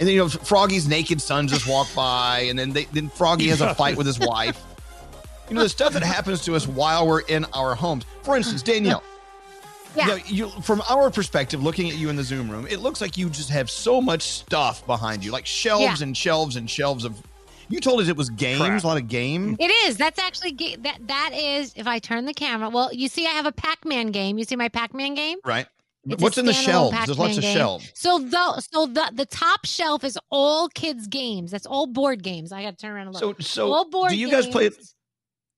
And 0.00 0.08
then 0.08 0.14
you 0.14 0.22
know 0.22 0.30
Froggy's 0.30 0.88
naked 0.88 1.20
son 1.20 1.48
just 1.48 1.68
walked 1.68 1.94
by, 1.94 2.46
and 2.48 2.58
then 2.58 2.70
they, 2.70 2.84
then 2.84 3.10
Froggy 3.10 3.48
has 3.48 3.60
a 3.60 3.74
fight 3.74 3.98
with 3.98 4.06
his 4.06 4.18
wife. 4.18 4.58
You 5.50 5.54
know 5.54 5.62
the 5.62 5.68
stuff 5.68 5.92
that 5.92 6.02
happens 6.02 6.46
to 6.46 6.56
us 6.56 6.66
while 6.66 7.06
we're 7.06 7.20
in 7.20 7.44
our 7.52 7.74
homes. 7.74 8.06
For 8.22 8.38
instance, 8.38 8.62
Danielle. 8.62 9.04
Yeah. 9.96 10.06
You 10.06 10.08
know, 10.46 10.48
you, 10.54 10.62
from 10.62 10.82
our 10.88 11.10
perspective, 11.10 11.62
looking 11.62 11.88
at 11.90 11.96
you 11.96 12.08
in 12.08 12.16
the 12.16 12.22
Zoom 12.24 12.50
room, 12.50 12.66
it 12.68 12.78
looks 12.80 13.00
like 13.00 13.16
you 13.16 13.28
just 13.30 13.50
have 13.50 13.70
so 13.70 14.00
much 14.00 14.22
stuff 14.22 14.84
behind 14.86 15.24
you, 15.24 15.30
like 15.32 15.46
shelves 15.46 15.82
Yeah. 15.82 15.96
and 16.06 16.16
shelves 16.16 16.56
and 16.56 16.68
shelves 16.68 17.04
of. 17.04 17.20
You 17.68 17.80
told 17.80 18.00
us 18.02 18.08
it 18.08 18.16
was 18.16 18.28
games, 18.28 18.84
a 18.84 18.86
lot 18.86 18.98
of 18.98 19.08
game. 19.08 19.56
It 19.58 19.70
is. 19.86 19.96
That's 19.96 20.18
actually 20.18 20.52
ga- 20.52 20.76
that. 20.76 20.98
That 21.08 21.30
is. 21.34 21.72
If 21.76 21.86
I 21.86 21.98
turn 21.98 22.26
the 22.26 22.34
camera, 22.34 22.68
well, 22.68 22.92
you 22.92 23.08
see, 23.08 23.26
I 23.26 23.30
have 23.30 23.46
a 23.46 23.52
Pac-Man 23.52 24.08
game. 24.08 24.36
You 24.36 24.44
see 24.44 24.54
my 24.56 24.68
Pac-Man 24.68 25.14
game. 25.14 25.38
Right. 25.44 25.66
It's 26.06 26.22
What's 26.22 26.36
in 26.36 26.44
the 26.44 26.52
standalone 26.52 26.64
shelves? 26.66 27.06
There's 27.06 27.18
lots 27.18 27.36
of 27.38 27.42
game. 27.42 27.56
shelves. 27.56 27.90
So 27.94 28.18
the 28.18 28.60
so 28.60 28.84
the 28.84 29.10
the 29.14 29.24
top 29.24 29.64
shelf 29.64 30.04
is 30.04 30.18
all 30.30 30.68
kids 30.68 31.06
games. 31.06 31.50
That's 31.50 31.64
all 31.64 31.86
board 31.86 32.22
games. 32.22 32.52
I 32.52 32.62
got 32.62 32.72
to 32.72 32.76
turn 32.76 32.90
around 32.90 33.06
and 33.06 33.16
So, 33.16 33.28
look. 33.28 33.40
so 33.40 33.72
all 33.72 33.88
board 33.88 34.10
do 34.10 34.16
you 34.18 34.30
guys 34.30 34.46
play? 34.46 34.68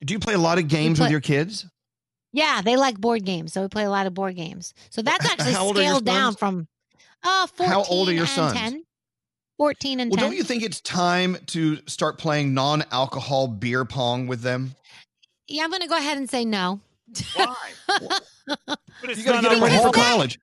Do 0.04 0.12
you 0.14 0.20
play 0.20 0.34
a 0.34 0.38
lot 0.38 0.58
of 0.58 0.68
games 0.68 1.00
with 1.00 1.10
your 1.10 1.20
kids? 1.20 1.66
Yeah, 2.36 2.60
they 2.60 2.76
like 2.76 2.98
board 3.00 3.24
games, 3.24 3.54
so 3.54 3.62
we 3.62 3.68
play 3.68 3.84
a 3.84 3.90
lot 3.90 4.06
of 4.06 4.12
board 4.12 4.36
games. 4.36 4.74
So 4.90 5.00
that's 5.00 5.24
actually 5.30 5.54
how 5.54 5.64
old 5.64 5.78
are 5.78 5.80
your 5.82 5.88
scaled 5.92 6.04
down 6.04 6.34
from 6.36 6.68
uh 7.22 7.46
14 7.46 7.72
How 7.72 7.82
old 7.84 8.10
are 8.10 8.12
your 8.12 8.20
and 8.24 8.28
sons? 8.30 8.52
10. 8.52 8.84
14 9.56 10.00
and 10.00 10.10
Well, 10.10 10.16
10. 10.18 10.24
don't 10.26 10.36
you 10.36 10.44
think 10.44 10.62
it's 10.62 10.82
time 10.82 11.38
to 11.46 11.78
start 11.86 12.18
playing 12.18 12.52
non-alcohol 12.52 13.48
beer 13.48 13.86
pong 13.86 14.26
with 14.26 14.42
them? 14.42 14.74
yeah, 15.48 15.64
I'm 15.64 15.70
going 15.70 15.80
to 15.80 15.88
go 15.88 15.96
ahead 15.96 16.18
and 16.18 16.28
say 16.28 16.44
no. 16.44 16.80
But 19.00 19.10
it's 19.10 19.18
You 19.18 19.24
got 19.24 19.36
to 19.36 19.42
get 19.42 19.50
them 19.52 19.62
ready 19.62 19.76
for 19.76 19.86
alcohol. 19.86 19.92
college. 20.12 20.38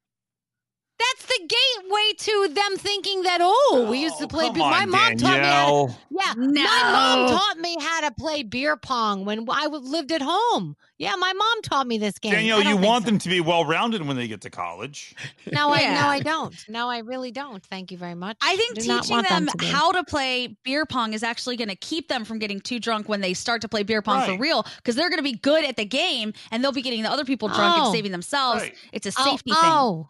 That's 1.00 1.26
the 1.26 1.40
gateway 1.40 2.14
to 2.18 2.54
them 2.54 2.78
thinking 2.78 3.24
that 3.24 3.40
oh, 3.42 3.88
we 3.90 4.00
used 4.00 4.20
to 4.20 4.28
play. 4.28 4.46
come 4.46 4.54
beer- 4.54 4.64
my 4.64 4.84
on, 4.84 4.90
mom 4.90 5.18
taught 5.18 5.40
me. 5.42 5.48
How 5.48 5.88
to, 5.88 5.94
yeah, 6.12 6.34
No. 6.38 6.64
my 6.64 6.92
mom 6.92 7.30
taught 7.38 7.58
me 7.60 7.76
how 7.80 8.02
to 8.02 8.12
play 8.12 8.44
beer 8.44 8.78
pong 8.78 9.26
when 9.26 9.46
I 9.50 9.68
lived 9.68 10.12
at 10.12 10.22
home. 10.24 10.76
Yeah, 11.04 11.16
my 11.18 11.34
mom 11.34 11.62
taught 11.64 11.86
me 11.86 11.98
this 11.98 12.18
game. 12.20 12.32
Danielle, 12.32 12.66
I 12.66 12.70
you 12.72 12.78
want 12.78 13.04
so. 13.04 13.12
them 13.12 13.20
to 13.20 13.30
be 13.30 13.42
well 13.42 13.66
rounded 13.66 14.06
when 14.08 14.16
they 14.18 14.28
get 14.28 14.42
to 14.42 14.50
college. 14.50 15.16
No, 15.52 15.70
I 15.72 15.82
no, 15.94 16.08
I 16.08 16.20
don't. 16.22 16.56
No, 16.70 16.90
I 16.90 17.00
really 17.00 17.32
don't. 17.32 17.64
Thank 17.66 17.92
you 17.92 17.98
very 17.98 18.16
much. 18.16 18.38
I 18.42 18.56
think 18.56 18.76
Do 18.76 18.82
teaching 18.82 19.16
want 19.16 19.28
them, 19.28 19.48
to 19.58 19.66
how 19.66 19.92
to 19.92 20.04
play 20.04 20.56
beer 20.64 20.86
pong 20.86 21.14
is 21.14 21.24
actually 21.24 21.58
going 21.58 21.68
to 21.70 21.76
keep 21.76 22.08
them 22.08 22.24
from 22.26 22.40
getting 22.40 22.60
too 22.62 22.80
drunk 22.80 23.10
when 23.10 23.22
they 23.22 23.34
start 23.34 23.62
to 23.62 23.68
play 23.70 23.84
beer 23.84 24.02
pong 24.02 24.26
for 24.26 24.38
real 24.42 24.66
because 24.78 24.96
they're 24.96 25.10
going 25.10 25.20
to 25.20 25.24
be 25.24 25.34
good 25.38 25.66
at 25.66 25.76
the 25.76 25.86
game 25.86 26.34
and 26.52 26.64
they'll 26.64 26.72
be 26.72 26.82
getting 26.82 27.04
the 27.04 27.12
other 27.12 27.26
people 27.26 27.48
drunk 27.50 27.76
Oh. 27.78 27.86
and 27.86 27.94
saving 27.94 28.12
themselves. 28.12 28.62
Right. 28.64 28.76
It's 28.92 29.06
a 29.06 29.12
Oh, 29.18 29.24
safety 29.32 29.52
oh. 29.54 29.62
thing. 29.62 29.72
oh. 29.72 30.10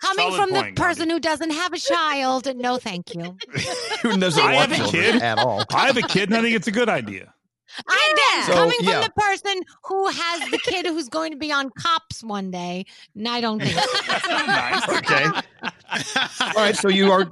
Coming 0.00 0.26
Solid 0.30 0.36
from 0.36 0.50
point, 0.50 0.76
the 0.76 0.80
person 0.80 1.10
who 1.10 1.18
doesn't 1.18 1.50
have 1.50 1.72
a 1.72 1.78
child, 1.78 2.54
no, 2.56 2.76
thank 2.76 3.14
you. 3.16 3.36
Who 4.02 4.16
doesn't 4.16 4.40
I 4.40 4.54
want 4.54 4.70
have 4.70 4.86
a 4.86 4.90
kid. 4.92 5.20
at 5.22 5.38
all? 5.40 5.64
I 5.74 5.86
have 5.88 5.96
a 5.96 6.02
kid, 6.02 6.28
and 6.28 6.36
I 6.36 6.40
think 6.42 6.54
it's 6.54 6.68
a 6.68 6.70
good 6.70 6.88
idea. 6.88 7.34
I 7.86 8.12
did. 8.16 8.46
So, 8.46 8.52
Coming 8.54 8.76
yeah. 8.80 9.00
from 9.00 9.02
the 9.02 9.20
person 9.20 9.62
who 9.84 10.08
has 10.08 10.50
the 10.50 10.58
kid 10.58 10.86
who's 10.86 11.08
going 11.08 11.32
to 11.32 11.38
be 11.38 11.52
on 11.52 11.70
cops 11.70 12.22
one 12.24 12.50
day, 12.50 12.86
no, 13.14 13.30
I 13.30 13.40
don't 13.40 13.60
think. 13.60 13.78
so. 13.78 14.28
nice. 14.28 14.88
Okay. 14.88 15.24
All 16.40 16.52
right. 16.54 16.76
So 16.76 16.88
you 16.88 17.10
are 17.12 17.28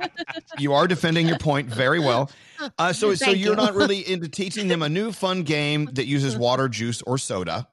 you 0.59 0.73
are 0.75 0.87
defending 0.87 1.27
your 1.29 1.39
point 1.39 1.69
very 1.69 2.01
well. 2.01 2.31
Uh, 2.79 2.91
so 2.91 3.15
so 3.15 3.27
you're 3.31 3.51
you. 3.51 3.55
not 3.55 3.75
really 3.75 3.99
into 4.11 4.31
teaching 4.31 4.67
them 4.69 4.81
a 4.81 4.89
new 4.89 5.13
fun 5.13 5.43
game 5.43 5.91
that 5.93 6.07
uses 6.07 6.39
water, 6.39 6.71
juice, 6.71 7.03
or 7.03 7.19
soda. 7.19 7.69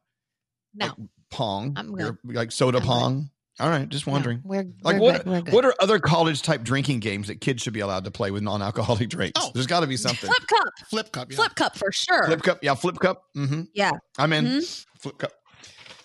No. 0.76 0.94
Pong. 1.32 1.72
I'm 1.78 1.98
You're- 1.98 2.18
like 2.26 2.52
soda 2.52 2.82
pong. 2.82 3.30
All 3.60 3.70
right. 3.70 3.88
Just 3.88 4.08
wondering. 4.08 4.42
We're, 4.44 4.66
Like 4.82 4.96
we're 4.96 5.00
what? 5.00 5.24
good. 5.24 5.32
We're 5.32 5.42
good. 5.42 5.54
What 5.54 5.66
are 5.66 5.76
other 5.80 6.00
college 6.00 6.42
type 6.42 6.64
drinking 6.64 7.00
games 7.02 7.28
that 7.28 7.40
kids 7.40 7.62
should 7.62 7.74
be 7.74 7.82
allowed 7.82 8.04
to 8.06 8.12
play 8.12 8.32
with 8.32 8.42
non-alcoholic 8.44 9.10
drinks? 9.12 9.40
Oh. 9.42 9.52
There's 9.54 9.68
got 9.68 9.82
to 9.82 9.88
be 9.88 9.96
something. 9.98 10.28
Flip 10.30 10.48
cup. 10.48 10.74
Flip 10.88 11.12
cup. 11.12 11.32
Yeah. 11.32 11.36
Flip 11.38 11.56
cup 11.56 11.78
for 11.78 11.92
sure. 11.92 12.26
Flip 12.26 12.42
cup. 12.42 12.60
Yeah, 12.64 12.74
flip 12.76 12.98
cup. 13.00 13.24
Mm-hmm. 13.38 13.62
Yeah. 13.74 13.92
I'm 14.18 14.34
in. 14.34 14.46
Mhm. 14.46 14.86
Flip 15.00 15.18
cup. 15.20 15.32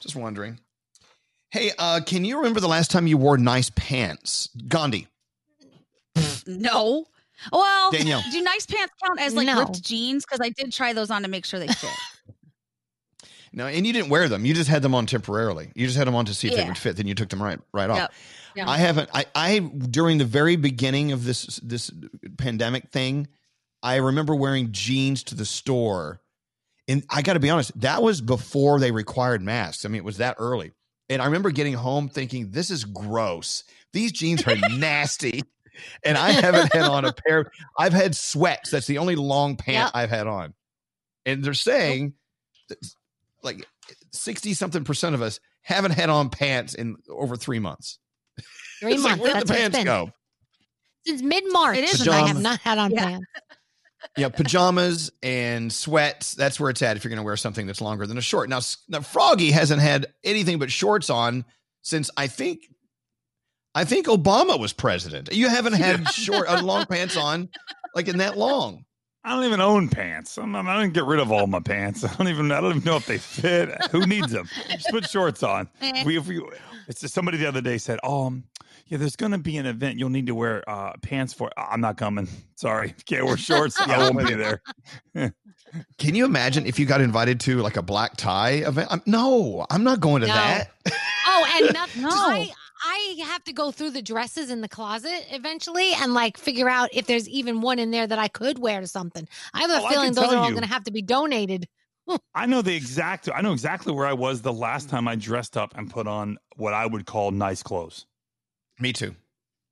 Just 0.00 0.14
wondering. 0.14 0.60
Hey, 1.50 1.72
uh, 1.78 2.00
can 2.04 2.26
you 2.26 2.36
remember 2.36 2.60
the 2.60 2.68
last 2.68 2.90
time 2.90 3.06
you 3.06 3.16
wore 3.16 3.38
nice 3.38 3.70
pants, 3.74 4.50
Gandhi? 4.68 5.08
No. 6.46 7.04
Well, 7.52 7.90
Danielle. 7.92 8.22
do 8.32 8.42
nice 8.42 8.66
pants 8.66 8.92
count 9.04 9.20
as 9.20 9.34
like 9.34 9.46
No. 9.46 9.60
ripped 9.60 9.82
jeans? 9.82 10.24
Because 10.26 10.40
I 10.44 10.50
did 10.50 10.72
try 10.72 10.92
those 10.92 11.10
on 11.10 11.22
to 11.22 11.28
make 11.28 11.44
sure 11.46 11.58
they 11.60 11.68
fit. 11.68 11.90
No, 13.58 13.66
and 13.66 13.84
you 13.84 13.92
didn't 13.92 14.08
wear 14.08 14.28
them. 14.28 14.46
You 14.46 14.54
just 14.54 14.70
had 14.70 14.82
them 14.82 14.94
on 14.94 15.06
temporarily. 15.06 15.72
You 15.74 15.86
just 15.86 15.98
had 15.98 16.06
them 16.06 16.14
on 16.14 16.26
to 16.26 16.32
see 16.34 16.46
if 16.46 16.54
they 16.54 16.64
would 16.64 16.78
fit. 16.78 16.96
Then 16.96 17.08
you 17.08 17.16
took 17.16 17.28
them 17.28 17.42
right 17.42 17.58
right 17.72 17.90
off. 17.90 17.98
Yep. 17.98 18.12
Yeah. 18.54 18.70
I 18.70 18.76
haven't. 18.78 19.10
I, 19.12 19.26
I 19.34 19.58
during 19.58 20.18
the 20.18 20.24
very 20.24 20.54
beginning 20.54 21.10
of 21.10 21.24
this 21.24 21.58
this 21.60 21.90
pandemic 22.36 22.90
thing, 22.90 23.26
I 23.82 23.96
remember 23.96 24.36
wearing 24.36 24.70
jeans 24.70 25.24
to 25.24 25.34
the 25.34 25.44
store, 25.44 26.20
and 26.86 27.02
I 27.10 27.22
got 27.22 27.32
to 27.32 27.40
be 27.40 27.50
honest, 27.50 27.78
that 27.80 28.00
was 28.00 28.20
before 28.20 28.78
they 28.78 28.92
required 28.92 29.42
masks. 29.42 29.84
I 29.84 29.88
mean, 29.88 29.96
it 29.96 30.04
was 30.04 30.18
that 30.18 30.36
early, 30.38 30.70
and 31.08 31.20
I 31.20 31.24
remember 31.24 31.50
getting 31.50 31.74
home 31.74 32.08
thinking, 32.08 32.52
"This 32.52 32.70
is 32.70 32.84
gross. 32.84 33.64
These 33.92 34.12
jeans 34.12 34.46
are 34.46 34.54
nasty." 34.70 35.42
And 36.04 36.16
I 36.16 36.30
haven't 36.30 36.72
had 36.72 36.84
on 36.84 37.04
a 37.04 37.12
pair. 37.12 37.50
I've 37.76 37.92
had 37.92 38.14
sweats. 38.14 38.70
That's 38.70 38.86
the 38.86 38.98
only 38.98 39.16
long 39.16 39.56
pant 39.56 39.86
Yep. 39.86 39.90
I've 39.94 40.10
had 40.10 40.28
on. 40.28 40.54
And 41.26 41.42
they're 41.42 41.54
saying, 41.54 42.14
like 43.42 43.66
sixty 44.12 44.54
something 44.54 44.84
percent 44.84 45.14
of 45.14 45.22
us 45.22 45.40
haven't 45.62 45.92
had 45.92 46.10
on 46.10 46.30
pants 46.30 46.74
in 46.74 46.96
over 47.10 47.36
three 47.36 47.58
months. 47.58 47.98
Three 48.80 48.94
It's 48.94 49.02
months. 49.02 49.18
like, 49.18 49.22
where'd 49.22 49.36
That's 49.36 49.50
the 49.50 49.54
it's 49.54 49.74
pants 49.74 49.84
go? 49.84 50.10
Since 51.06 51.22
mid 51.22 51.44
March. 51.52 51.78
It 51.78 51.84
is 51.84 52.06
I 52.08 52.26
have 52.26 52.40
not 52.40 52.60
had 52.60 52.78
on 52.78 52.90
Yeah. 52.92 53.04
pants. 53.04 53.26
Yeah, 54.16 54.28
pajamas 54.28 55.10
and 55.22 55.72
sweats. 55.72 56.34
That's 56.34 56.60
where 56.60 56.70
it's 56.70 56.82
at 56.82 56.96
if 56.96 57.02
you're 57.04 57.08
going 57.10 57.18
to 57.18 57.24
wear 57.24 57.36
something 57.36 57.66
that's 57.66 57.80
longer 57.80 58.06
than 58.06 58.16
a 58.16 58.22
short. 58.22 58.48
Now, 58.48 58.60
now, 58.88 59.00
Froggy 59.00 59.50
hasn't 59.50 59.80
had 59.82 60.06
anything 60.22 60.58
but 60.60 60.70
shorts 60.70 61.10
on 61.10 61.44
since 61.82 62.08
I 62.16 62.28
think, 62.28 62.60
I 63.74 63.84
think 63.84 64.06
Obama 64.06 64.58
was 64.58 64.72
president. 64.72 65.32
You 65.32 65.48
haven't 65.48 65.72
had 65.74 66.08
short, 66.12 66.48
uh, 66.48 66.62
long 66.62 66.86
pants 66.86 67.16
on 67.16 67.48
like 67.94 68.06
in 68.08 68.18
that 68.18 68.38
long. 68.38 68.84
I 69.24 69.34
don't 69.34 69.44
even 69.44 69.60
own 69.60 69.88
pants. 69.88 70.38
I'm, 70.38 70.54
I'm, 70.54 70.68
I 70.68 70.80
didn't 70.80 70.94
get 70.94 71.04
rid 71.04 71.20
of 71.20 71.30
all 71.32 71.46
my 71.46 71.60
pants. 71.60 72.04
I 72.04 72.14
don't 72.14 72.28
even. 72.28 72.50
I 72.52 72.60
don't 72.60 72.70
even 72.76 72.84
know 72.84 72.96
if 72.96 73.06
they 73.06 73.18
fit. 73.18 73.70
Who 73.90 74.06
needs 74.06 74.32
them? 74.32 74.48
Just 74.70 74.88
put 74.90 75.08
shorts 75.08 75.42
on. 75.42 75.68
Eh. 75.80 76.04
We, 76.04 76.16
if 76.18 76.26
we, 76.26 76.42
it's 76.86 77.00
just 77.00 77.14
somebody 77.14 77.38
the 77.38 77.46
other 77.46 77.60
day 77.60 77.78
said, 77.78 77.98
"Oh, 78.02 78.26
um, 78.26 78.44
yeah, 78.86 78.98
there's 78.98 79.16
going 79.16 79.32
to 79.32 79.38
be 79.38 79.56
an 79.58 79.66
event. 79.66 79.98
You'll 79.98 80.08
need 80.10 80.26
to 80.26 80.34
wear 80.34 80.68
uh, 80.68 80.92
pants 81.02 81.32
for." 81.32 81.50
I'm 81.56 81.80
not 81.80 81.96
coming. 81.96 82.28
Sorry, 82.56 82.94
can't 83.06 83.26
wear 83.26 83.36
shorts. 83.36 83.78
I 83.80 83.98
won't 84.10 84.26
be 84.26 84.34
there. 84.34 84.62
Can 85.98 86.14
you 86.14 86.24
imagine 86.24 86.64
if 86.64 86.78
you 86.78 86.86
got 86.86 87.00
invited 87.02 87.40
to 87.40 87.58
like 87.58 87.76
a 87.76 87.82
black 87.82 88.16
tie 88.16 88.50
event? 88.52 88.88
I'm, 88.90 89.02
no, 89.04 89.66
I'm 89.70 89.84
not 89.84 90.00
going 90.00 90.22
to 90.22 90.28
No. 90.28 90.34
that. 90.34 90.70
Oh, 91.26 91.60
and 91.62 91.74
nothing. 91.74 92.02
No. 92.02 92.08
I 92.10 92.50
I 92.82 93.16
have 93.24 93.44
to 93.44 93.52
go 93.52 93.70
through 93.70 93.90
the 93.90 94.02
dresses 94.02 94.50
in 94.50 94.60
the 94.60 94.68
closet 94.68 95.26
eventually 95.30 95.92
and 95.94 96.14
like 96.14 96.36
figure 96.36 96.68
out 96.68 96.90
if 96.92 97.06
there's 97.06 97.28
even 97.28 97.60
one 97.60 97.78
in 97.78 97.90
there 97.90 98.06
that 98.06 98.18
I 98.18 98.28
could 98.28 98.58
wear 98.58 98.80
to 98.80 98.86
something. 98.86 99.26
I 99.54 99.60
have 99.60 99.70
a 99.70 99.80
Oh, 99.84 99.88
feeling 99.88 100.12
those 100.14 100.26
tell 100.26 100.34
are 100.34 100.36
all 100.38 100.50
going 100.50 100.62
to 100.62 100.68
have 100.68 100.84
to 100.84 100.92
be 100.92 101.02
donated. 101.02 101.66
I 102.34 102.46
know 102.46 102.62
the 102.62 102.74
exact. 102.74 103.28
I 103.34 103.40
know 103.40 103.52
exactly 103.52 103.92
where 103.92 104.06
I 104.06 104.12
was 104.12 104.42
the 104.42 104.52
last 104.52 104.88
time 104.88 105.08
I 105.08 105.16
dressed 105.16 105.56
up 105.56 105.76
and 105.76 105.90
put 105.90 106.06
on 106.06 106.38
what 106.56 106.72
I 106.74 106.86
would 106.86 107.06
call 107.06 107.30
nice 107.30 107.62
clothes. 107.62 108.06
Me 108.78 108.92
too. 108.92 109.14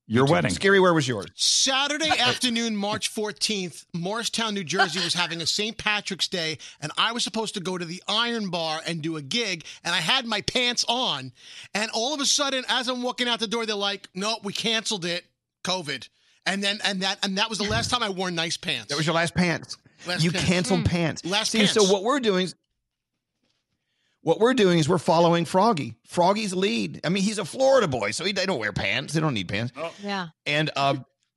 Your 0.09 0.25
wedding. 0.27 0.53
Skeery, 0.53 0.81
where 0.81 0.95
was 0.95 1.09
yours? 1.09 1.27
Saturday 1.35 2.09
afternoon, 2.21 2.77
March 2.77 3.13
14th, 3.13 3.87
Morristown, 3.93 4.55
New 4.55 4.63
Jersey 4.63 5.01
was 5.01 5.15
having 5.15 5.41
a 5.41 5.47
St. 5.47 5.77
Patrick's 5.77 6.29
Day, 6.29 6.59
and 6.81 6.93
I 6.97 7.11
was 7.11 7.25
supposed 7.25 7.55
to 7.55 7.61
go 7.61 7.77
to 7.77 7.85
the 7.85 8.01
Iron 8.07 8.49
Bar 8.51 8.81
and 8.87 9.03
do 9.03 9.17
a 9.17 9.23
gig, 9.23 9.65
and 9.83 9.95
I 9.95 9.99
had 9.99 10.25
my 10.25 10.43
pants 10.43 10.85
on. 10.89 11.33
And 11.75 11.91
all 11.93 12.15
of 12.15 12.21
a 12.21 12.25
sudden, 12.27 12.65
as 12.69 12.87
I'm 12.89 13.03
walking 13.03 13.27
out 13.29 13.41
the 13.41 13.49
door, 13.49 13.67
they're 13.67 13.75
like, 13.75 14.09
no, 14.15 14.37
we 14.45 14.53
canceled 14.53 15.05
it, 15.05 15.25
COVID. 15.65 16.09
And 16.47 16.63
then, 16.63 16.79
and 16.85 17.03
that, 17.03 17.19
and 17.25 17.39
that 17.39 17.49
was 17.49 17.59
the 17.59 17.65
last 17.69 17.91
time 17.91 18.05
I 18.05 18.09
wore 18.11 18.31
nice 18.31 18.57
pants. 18.57 18.87
That 18.91 18.97
was 18.97 19.07
your 19.07 19.17
last 19.17 19.35
pants. 19.35 19.77
Last 20.07 20.23
you 20.23 20.31
pants. 20.31 20.47
canceled 20.49 20.81
Mm. 20.85 20.89
pants. 20.89 21.25
Last 21.25 21.51
See, 21.51 21.59
pants. 21.59 21.73
so 21.73 21.83
what 21.93 22.05
we're 22.05 22.21
doing 22.21 22.45
is 22.45 22.55
what 24.27 24.41
we're 24.41 24.55
doing 24.55 24.81
is 24.81 24.89
we're 24.89 24.99
following 24.99 25.45
Froggy. 25.45 25.95
Froggy's 26.09 26.53
lead. 26.53 27.01
I 27.05 27.11
mean, 27.11 27.23
he's 27.23 27.39
a 27.39 27.45
Florida 27.45 27.87
boy, 27.87 28.11
so 28.11 28.25
he, 28.25 28.33
they 28.33 28.45
don't 28.45 28.59
wear 28.59 28.73
pants. 28.73 29.15
They 29.15 29.21
don't 29.21 29.35
need 29.35 29.47
pants. 29.47 29.73
Oh. 29.77 29.95
Yeah. 30.03 30.27
And 30.45 30.69
uh, 30.75 30.97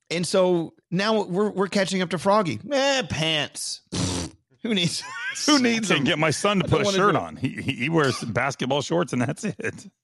and 0.10 0.26
so 0.26 0.74
now 0.90 1.22
we're 1.24 1.52
we're 1.52 1.68
catching 1.68 2.02
up 2.02 2.10
to 2.10 2.18
Froggy. 2.18 2.60
Eh, 2.72 3.04
pants. 3.08 3.82
Pfft, 3.92 4.32
who 4.64 4.74
needs 4.74 5.04
who 5.46 5.60
needs 5.60 5.90
Can't 5.90 6.04
get 6.04 6.18
my 6.18 6.32
son 6.32 6.62
to 6.62 6.68
put 6.68 6.82
a 6.82 6.92
shirt 6.92 7.16
on. 7.16 7.36
He, 7.36 7.50
he 7.50 7.74
he 7.74 7.90
wears 7.90 8.24
basketball 8.24 8.82
shorts 8.82 9.14
and 9.14 9.22
that's 9.22 9.44
it. 9.46 9.88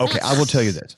Okay, 0.00 0.20
I 0.20 0.38
will 0.38 0.46
tell 0.46 0.62
you 0.62 0.70
this. 0.70 0.96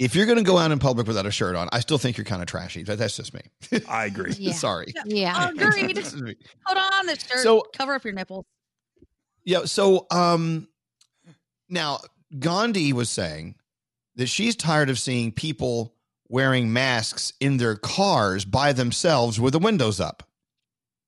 If 0.00 0.16
you're 0.16 0.26
going 0.26 0.38
to 0.38 0.42
go 0.42 0.58
out 0.58 0.72
in 0.72 0.80
public 0.80 1.06
without 1.06 1.26
a 1.26 1.30
shirt 1.30 1.54
on, 1.54 1.68
I 1.70 1.78
still 1.78 1.96
think 1.96 2.18
you're 2.18 2.24
kind 2.24 2.42
of 2.42 2.48
trashy. 2.48 2.82
That, 2.82 2.98
that's 2.98 3.16
just 3.16 3.32
me. 3.32 3.40
I 3.88 4.06
agree. 4.06 4.34
Yeah. 4.36 4.52
Sorry. 4.52 4.92
Yeah. 5.04 5.50
Agreed. 5.50 5.96
That's 5.96 6.10
just 6.10 6.16
me. 6.24 6.34
Put 6.66 6.76
on 6.76 7.06
the 7.06 7.12
shirt. 7.16 7.38
So- 7.38 7.62
cover 7.72 7.94
up 7.94 8.02
your 8.04 8.14
nipples. 8.14 8.44
Yeah. 9.46 9.64
So, 9.64 10.06
um, 10.10 10.68
now 11.70 12.00
Gandhi 12.38 12.92
was 12.92 13.08
saying 13.08 13.54
that 14.16 14.26
she's 14.26 14.56
tired 14.56 14.90
of 14.90 14.98
seeing 14.98 15.32
people 15.32 15.94
wearing 16.28 16.72
masks 16.72 17.32
in 17.40 17.56
their 17.56 17.76
cars 17.76 18.44
by 18.44 18.72
themselves 18.72 19.40
with 19.40 19.52
the 19.52 19.58
windows 19.58 20.00
up. 20.00 20.24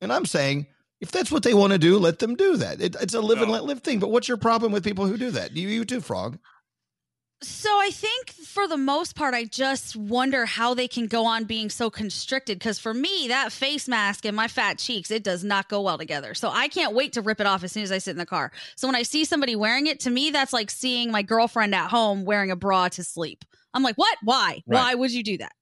And 0.00 0.12
I'm 0.12 0.24
saying, 0.24 0.66
if 1.00 1.10
that's 1.10 1.30
what 1.30 1.42
they 1.42 1.54
want 1.54 1.72
to 1.72 1.78
do, 1.78 1.98
let 1.98 2.18
them 2.18 2.34
do 2.36 2.56
that. 2.56 2.80
It, 2.80 2.96
it's 3.00 3.14
a 3.14 3.20
live 3.20 3.42
and 3.42 3.50
let 3.50 3.64
live 3.64 3.80
thing. 3.80 3.98
But 3.98 4.10
what's 4.10 4.28
your 4.28 4.36
problem 4.36 4.72
with 4.72 4.84
people 4.84 5.06
who 5.06 5.16
do 5.16 5.30
that? 5.32 5.56
You, 5.56 5.68
you 5.68 5.84
too, 5.84 6.00
Frog. 6.00 6.38
So 7.40 7.68
I 7.70 7.90
think 7.92 8.30
for 8.32 8.66
the 8.66 8.76
most 8.76 9.14
part, 9.14 9.32
I 9.32 9.44
just 9.44 9.94
wonder 9.94 10.44
how 10.44 10.74
they 10.74 10.88
can 10.88 11.06
go 11.06 11.24
on 11.24 11.44
being 11.44 11.70
so 11.70 11.88
constricted. 11.88 12.58
Because 12.58 12.80
for 12.80 12.92
me, 12.92 13.26
that 13.28 13.52
face 13.52 13.86
mask 13.86 14.24
and 14.24 14.34
my 14.34 14.48
fat 14.48 14.78
cheeks, 14.78 15.10
it 15.10 15.22
does 15.22 15.44
not 15.44 15.68
go 15.68 15.80
well 15.82 15.98
together. 15.98 16.34
So 16.34 16.50
I 16.50 16.66
can't 16.66 16.94
wait 16.94 17.12
to 17.12 17.22
rip 17.22 17.40
it 17.40 17.46
off 17.46 17.62
as 17.62 17.70
soon 17.70 17.84
as 17.84 17.92
I 17.92 17.98
sit 17.98 18.10
in 18.10 18.18
the 18.18 18.26
car. 18.26 18.50
So 18.74 18.88
when 18.88 18.96
I 18.96 19.02
see 19.02 19.24
somebody 19.24 19.54
wearing 19.54 19.86
it, 19.86 20.00
to 20.00 20.10
me, 20.10 20.30
that's 20.30 20.52
like 20.52 20.68
seeing 20.68 21.12
my 21.12 21.22
girlfriend 21.22 21.74
at 21.76 21.90
home 21.90 22.24
wearing 22.24 22.50
a 22.50 22.56
bra 22.56 22.88
to 22.88 23.04
sleep. 23.04 23.44
I'm 23.72 23.84
like, 23.84 23.96
what? 23.96 24.18
Why? 24.24 24.62
Right. 24.66 24.80
Why 24.80 24.94
would 24.94 25.12
you 25.12 25.22
do 25.22 25.38
that? 25.38 25.52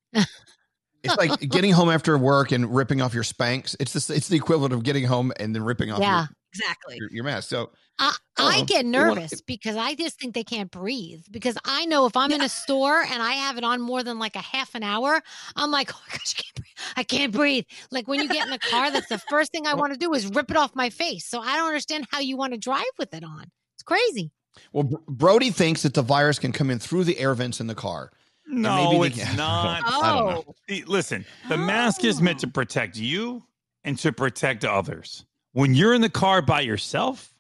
It's 1.02 1.16
like 1.16 1.38
getting 1.50 1.72
home 1.72 1.90
after 1.90 2.16
work 2.16 2.52
and 2.52 2.74
ripping 2.74 3.02
off 3.02 3.12
your 3.12 3.22
Spanx. 3.22 3.76
It's 3.78 3.92
the, 3.92 4.14
it's 4.14 4.28
the 4.28 4.36
equivalent 4.36 4.72
of 4.72 4.82
getting 4.82 5.04
home 5.04 5.32
and 5.38 5.54
then 5.54 5.62
ripping 5.62 5.92
off 5.92 6.00
Yeah. 6.00 6.26
Your, 6.58 6.66
Exactly. 6.68 6.96
your, 6.98 7.10
your 7.10 7.24
mask. 7.24 7.48
So 7.48 7.70
I, 7.98 8.14
Oh, 8.38 8.46
I 8.46 8.62
get 8.64 8.84
you 8.84 8.92
wanna- 8.92 9.14
nervous 9.14 9.40
because 9.40 9.76
I 9.76 9.94
just 9.94 10.18
think 10.20 10.34
they 10.34 10.44
can't 10.44 10.70
breathe. 10.70 11.22
Because 11.30 11.56
I 11.64 11.86
know 11.86 12.04
if 12.06 12.16
I'm 12.16 12.30
in 12.32 12.42
a 12.42 12.48
store 12.48 13.00
and 13.02 13.22
I 13.22 13.32
have 13.32 13.56
it 13.56 13.64
on 13.64 13.80
more 13.80 14.02
than 14.02 14.18
like 14.18 14.36
a 14.36 14.40
half 14.40 14.74
an 14.74 14.82
hour, 14.82 15.22
I'm 15.56 15.70
like, 15.70 15.90
oh 15.94 16.00
my 16.10 16.18
gosh, 16.18 16.34
I 16.38 16.42
can't 16.42 16.54
breathe. 16.56 16.96
I 16.96 17.02
can't 17.02 17.32
breathe. 17.32 17.64
Like 17.90 18.06
when 18.08 18.20
you 18.20 18.28
get 18.28 18.44
in 18.44 18.50
the 18.50 18.58
car, 18.58 18.90
that's 18.90 19.08
the 19.08 19.18
first 19.18 19.52
thing 19.52 19.66
I 19.66 19.74
want 19.80 19.92
to 19.94 19.98
do 19.98 20.12
is 20.14 20.26
rip 20.26 20.50
it 20.50 20.56
off 20.56 20.74
my 20.74 20.90
face. 20.90 21.24
So 21.26 21.40
I 21.40 21.56
don't 21.56 21.68
understand 21.68 22.06
how 22.10 22.20
you 22.20 22.36
want 22.36 22.52
to 22.52 22.58
drive 22.58 22.84
with 22.98 23.14
it 23.14 23.24
on. 23.24 23.44
It's 23.74 23.82
crazy. 23.82 24.30
Well, 24.72 24.84
Br- 24.84 24.96
Brody 25.08 25.50
thinks 25.50 25.82
that 25.82 25.94
the 25.94 26.02
virus 26.02 26.38
can 26.38 26.52
come 26.52 26.70
in 26.70 26.78
through 26.78 27.04
the 27.04 27.18
air 27.18 27.34
vents 27.34 27.60
in 27.60 27.66
the 27.66 27.74
car. 27.74 28.10
No, 28.48 28.92
maybe 28.92 29.06
it's 29.08 29.16
they 29.16 29.24
can- 29.24 29.36
not. 29.38 29.82
I 29.86 29.90
don't 30.16 30.30
know. 30.34 30.44
Oh. 30.48 30.54
See, 30.68 30.84
Listen, 30.84 31.24
the 31.48 31.56
mask 31.56 32.04
is 32.04 32.20
meant 32.22 32.38
to 32.40 32.46
oh. 32.46 32.50
protect 32.50 32.96
you 32.96 33.42
and 33.84 33.98
to 33.98 34.12
protect 34.12 34.64
others. 34.64 35.24
When 35.56 35.74
you're 35.74 35.94
in 35.94 36.02
the 36.02 36.10
car 36.10 36.42
by 36.42 36.60
yourself, 36.60 37.34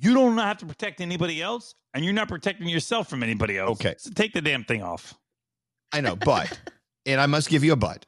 you 0.00 0.14
don't 0.14 0.38
have 0.38 0.56
to 0.60 0.66
protect 0.66 1.02
anybody 1.02 1.42
else, 1.42 1.74
and 1.92 2.02
you're 2.02 2.14
not 2.14 2.26
protecting 2.26 2.68
yourself 2.68 3.10
from 3.10 3.22
anybody 3.22 3.58
else. 3.58 3.72
Okay. 3.72 3.94
So 3.98 4.12
take 4.12 4.32
the 4.32 4.40
damn 4.40 4.64
thing 4.64 4.82
off. 4.82 5.12
I 5.92 6.00
know, 6.00 6.16
but 6.16 6.58
and 7.06 7.20
I 7.20 7.26
must 7.26 7.50
give 7.50 7.62
you 7.62 7.74
a 7.74 7.76
but. 7.76 8.06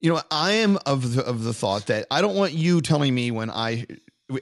You 0.00 0.14
know, 0.14 0.22
I 0.30 0.52
am 0.52 0.78
of 0.86 1.16
the 1.16 1.22
of 1.22 1.44
the 1.44 1.52
thought 1.52 1.88
that 1.88 2.06
I 2.10 2.22
don't 2.22 2.34
want 2.34 2.54
you 2.54 2.80
telling 2.80 3.14
me 3.14 3.30
when 3.30 3.50
I 3.50 3.84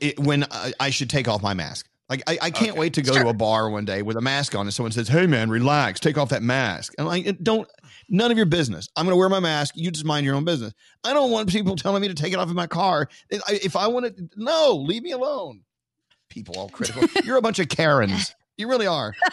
it, 0.01 0.16
when 0.20 0.44
I, 0.44 0.73
I 0.78 0.90
should 0.90 1.10
take 1.10 1.27
off 1.27 1.43
my 1.43 1.55
mask. 1.55 1.89
Like 2.09 2.23
I, 2.28 2.39
I 2.40 2.51
can't 2.51 2.77
wait 2.77 2.94
to 2.94 3.02
go 3.02 3.14
to 3.14 3.27
a 3.27 3.35
bar 3.35 3.68
one 3.68 3.85
day 3.85 4.02
with 4.02 4.16
a 4.16 4.20
mask 4.20 4.55
on 4.55 4.60
and 4.60 4.73
someone 4.73 4.93
says, 4.93 5.09
"Hey 5.09 5.27
man, 5.27 5.51
relax, 5.51 5.98
take 5.98 6.16
off 6.16 6.28
that 6.28 6.44
mask." 6.44 6.94
And 6.97 7.09
I'm 7.09 7.24
like, 7.24 7.43
don't 7.43 7.68
none 8.09 8.31
of 8.31 8.37
your 8.37 8.47
business. 8.47 8.89
I'm 8.97 9.05
going 9.05 9.12
to 9.15 9.19
wear 9.19 9.28
my 9.28 9.41
mask. 9.41 9.74
You 9.77 9.91
just 9.91 10.05
mind 10.05 10.24
your 10.27 10.35
own 10.35 10.45
business. 10.45 10.73
I 11.05 11.12
don't 11.12 11.31
want 11.31 11.49
people 11.49 11.77
telling 11.77 12.03
me 12.03 12.09
to 12.09 12.15
take 12.15 12.33
it 12.33 12.39
off 12.39 12.49
in 12.49 12.55
my 12.55 12.66
car. 12.66 13.09
If 13.31 13.77
I- 13.77 13.89
want 13.89 14.16
to, 14.16 14.28
no, 14.37 14.74
leave 14.74 15.03
me 15.03 15.12
alone. 15.12 15.62
People 16.28 16.59
all 16.59 16.69
critical. 16.69 17.07
You're 17.24 17.37
a 17.37 17.43
bunch 17.43 17.59
of 17.59 17.69
Karens. 17.69 18.35
You 18.57 18.69
really 18.69 18.87
are. 18.87 19.15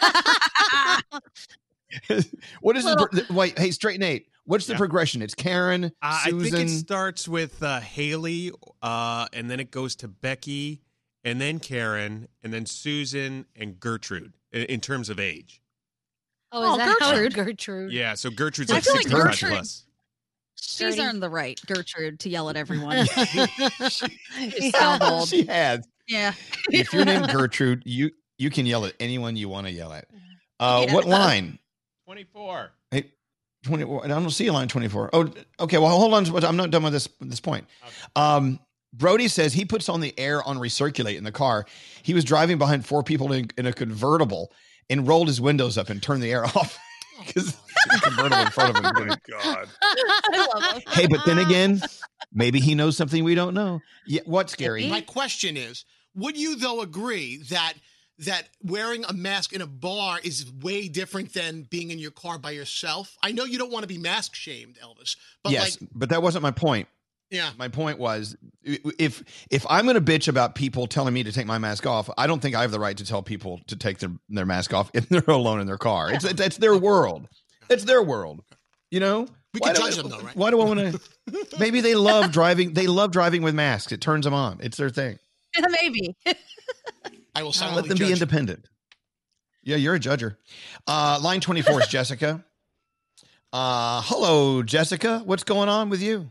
what 2.60 2.76
is 2.76 2.84
the, 2.84 3.08
the 3.26 3.32
wait? 3.32 3.58
Hey, 3.58 3.70
straight 3.70 3.98
Nate. 4.00 4.28
What's 4.46 4.66
the 4.66 4.74
progression? 4.74 5.22
It's 5.22 5.34
Karen, 5.34 5.84
Uh, 5.86 5.88
I 6.26 6.30
think 6.30 6.54
it 6.54 6.68
starts 6.68 7.26
with 7.26 7.62
uh, 7.62 7.80
Haley, 7.80 8.52
uh, 8.82 9.26
and 9.32 9.50
then 9.50 9.58
it 9.58 9.70
goes 9.70 9.96
to 9.96 10.08
Becky, 10.08 10.82
and 11.24 11.40
then 11.40 11.58
Karen, 11.58 12.28
and 12.42 12.52
then 12.52 12.66
Susan 12.66 13.46
and 13.56 13.80
Gertrude 13.80 14.34
in, 14.52 14.64
in 14.64 14.80
terms 14.80 15.08
of 15.08 15.18
age. 15.18 15.62
Oh, 16.54 16.62
is 16.62 16.70
Oh, 16.70 16.76
that 16.78 16.96
how 17.00 17.12
Gertrude. 17.12 17.34
Gertrude? 17.34 17.92
Yeah, 17.92 18.14
so 18.14 18.30
Gertrude's 18.30 18.70
I 18.70 18.74
like 18.76 18.84
feel 18.84 18.94
like 18.94 19.08
Gertrude- 19.10 19.50
plus. 19.52 19.84
She's 20.56 20.98
earned 20.98 21.22
the 21.22 21.28
right, 21.28 21.60
Gertrude, 21.66 22.20
to 22.20 22.28
yell 22.30 22.48
at 22.48 22.56
everyone. 22.56 22.96
Yeah, 22.96 23.04
so 23.88 24.98
bold. 24.98 25.28
she 25.28 25.44
has. 25.46 25.86
Yeah. 26.08 26.32
If 26.70 26.92
you're 26.92 27.04
named 27.04 27.28
Gertrude, 27.32 27.82
you 27.84 28.10
you 28.38 28.50
can 28.50 28.64
yell 28.66 28.84
at 28.86 28.94
anyone 29.00 29.36
you 29.36 29.48
want 29.48 29.66
to 29.66 29.72
yell 29.72 29.92
at. 29.92 30.06
Uh, 30.60 30.84
Yeah. 30.86 30.94
What 30.94 31.04
line? 31.06 31.58
24. 32.06 32.70
Hey, 32.90 33.12
20, 33.64 33.84
I 34.04 34.08
don't 34.08 34.30
see 34.30 34.46
a 34.46 34.52
line 34.52 34.68
24. 34.68 35.10
Oh, 35.12 35.28
okay. 35.60 35.78
Well, 35.78 35.90
hold 35.98 36.14
on. 36.14 36.44
I'm 36.44 36.56
not 36.56 36.70
done 36.70 36.82
with 36.82 36.92
this 36.92 37.08
this 37.20 37.40
point. 37.40 37.66
Um, 38.16 38.58
Brody 38.92 39.28
says 39.28 39.52
he 39.52 39.64
puts 39.64 39.88
on 39.88 40.00
the 40.00 40.14
air 40.18 40.42
on 40.42 40.58
recirculate 40.58 41.16
in 41.16 41.24
the 41.24 41.32
car. 41.32 41.66
He 42.02 42.14
was 42.14 42.24
driving 42.24 42.58
behind 42.58 42.86
four 42.86 43.02
people 43.02 43.32
in, 43.32 43.50
in 43.58 43.66
a 43.66 43.72
convertible 43.72 44.52
and 44.90 45.06
rolled 45.06 45.28
his 45.28 45.40
windows 45.40 45.78
up 45.78 45.90
and 45.90 46.02
turned 46.02 46.22
the 46.22 46.32
air 46.32 46.44
off 46.56 46.78
oh, 47.18 47.24
because 47.26 47.52
the 47.54 48.00
convertible 48.02 48.42
in 48.42 48.50
front 48.50 48.78
of 48.78 48.84
him. 48.84 49.16
God. 49.30 49.68
I 49.82 50.48
love 50.54 50.74
him. 50.74 50.82
Hey, 50.88 51.06
but 51.06 51.20
then 51.26 51.38
again, 51.38 51.80
maybe 52.32 52.60
he 52.60 52.74
knows 52.74 52.96
something 52.96 53.24
we 53.24 53.34
don't 53.34 53.54
know. 53.54 53.80
Yeah, 54.06 54.22
what's 54.24 54.52
scary? 54.52 54.88
My 54.88 55.00
question 55.00 55.56
is: 55.56 55.84
Would 56.14 56.36
you 56.36 56.56
though 56.56 56.80
agree 56.80 57.42
that 57.50 57.74
that 58.18 58.48
wearing 58.62 59.04
a 59.04 59.12
mask 59.12 59.52
in 59.52 59.60
a 59.60 59.66
bar 59.66 60.20
is 60.22 60.50
way 60.60 60.88
different 60.88 61.32
than 61.34 61.62
being 61.62 61.90
in 61.90 61.98
your 61.98 62.12
car 62.12 62.38
by 62.38 62.52
yourself? 62.52 63.16
I 63.22 63.32
know 63.32 63.44
you 63.44 63.58
don't 63.58 63.72
want 63.72 63.82
to 63.82 63.88
be 63.88 63.98
mask 63.98 64.34
shamed, 64.34 64.78
Elvis, 64.82 65.16
but 65.42 65.52
yes, 65.52 65.80
like, 65.80 65.90
but 65.94 66.08
that 66.10 66.22
wasn't 66.22 66.42
my 66.42 66.52
point. 66.52 66.88
Yeah, 67.30 67.50
My 67.58 67.68
point 67.68 67.98
was 67.98 68.36
if 68.64 69.22
if 69.50 69.66
I'm 69.68 69.84
going 69.86 69.96
to 69.96 70.00
bitch 70.00 70.28
about 70.28 70.54
people 70.54 70.86
telling 70.86 71.12
me 71.14 71.22
to 71.24 71.32
take 71.32 71.46
my 71.46 71.58
mask 71.58 71.86
off, 71.86 72.08
I 72.16 72.26
don't 72.26 72.40
think 72.40 72.54
I 72.54 72.62
have 72.62 72.70
the 72.70 72.80
right 72.80 72.96
to 72.96 73.04
tell 73.04 73.22
people 73.22 73.60
to 73.66 73.76
take 73.76 73.98
their, 73.98 74.10
their 74.28 74.46
mask 74.46 74.72
off 74.72 74.90
if 74.94 75.08
they're 75.10 75.22
alone 75.28 75.60
in 75.60 75.66
their 75.66 75.78
car. 75.78 76.12
It's 76.12 76.24
it's, 76.24 76.40
it's 76.40 76.56
their 76.58 76.76
world. 76.76 77.28
It's 77.68 77.84
their 77.84 78.02
world. 78.02 78.42
You 78.90 79.00
know? 79.00 79.26
We 79.52 79.60
Why 79.60 79.68
can 79.72 79.76
do 79.76 79.82
judge 79.82 79.98
I- 79.98 80.02
them, 80.02 80.10
though, 80.10 80.20
right? 80.20 80.36
Why 80.36 80.50
do 80.50 80.60
I 80.60 80.64
want 80.64 80.80
to 80.80 81.00
Maybe 81.58 81.80
they 81.80 81.94
love 81.94 82.32
driving. 82.32 82.72
They 82.74 82.86
love 82.86 83.10
driving 83.10 83.42
with 83.42 83.54
masks. 83.54 83.92
It 83.92 84.00
turns 84.00 84.24
them 84.24 84.34
on. 84.34 84.58
It's 84.60 84.76
their 84.76 84.90
thing. 84.90 85.18
Maybe. 85.82 86.16
I 87.34 87.42
will 87.42 87.48
Let 87.48 87.54
silently 87.54 87.88
them 87.88 87.98
be 87.98 88.12
independent. 88.12 88.66
Yeah, 89.62 89.76
you're 89.76 89.94
a 89.94 90.00
judger. 90.00 90.36
Uh, 90.86 91.18
line 91.22 91.40
24 91.40 91.82
is 91.82 91.88
Jessica. 91.88 92.44
Uh, 93.52 94.02
hello, 94.04 94.62
Jessica. 94.62 95.22
What's 95.24 95.44
going 95.44 95.68
on 95.68 95.88
with 95.88 96.02
you? 96.02 96.30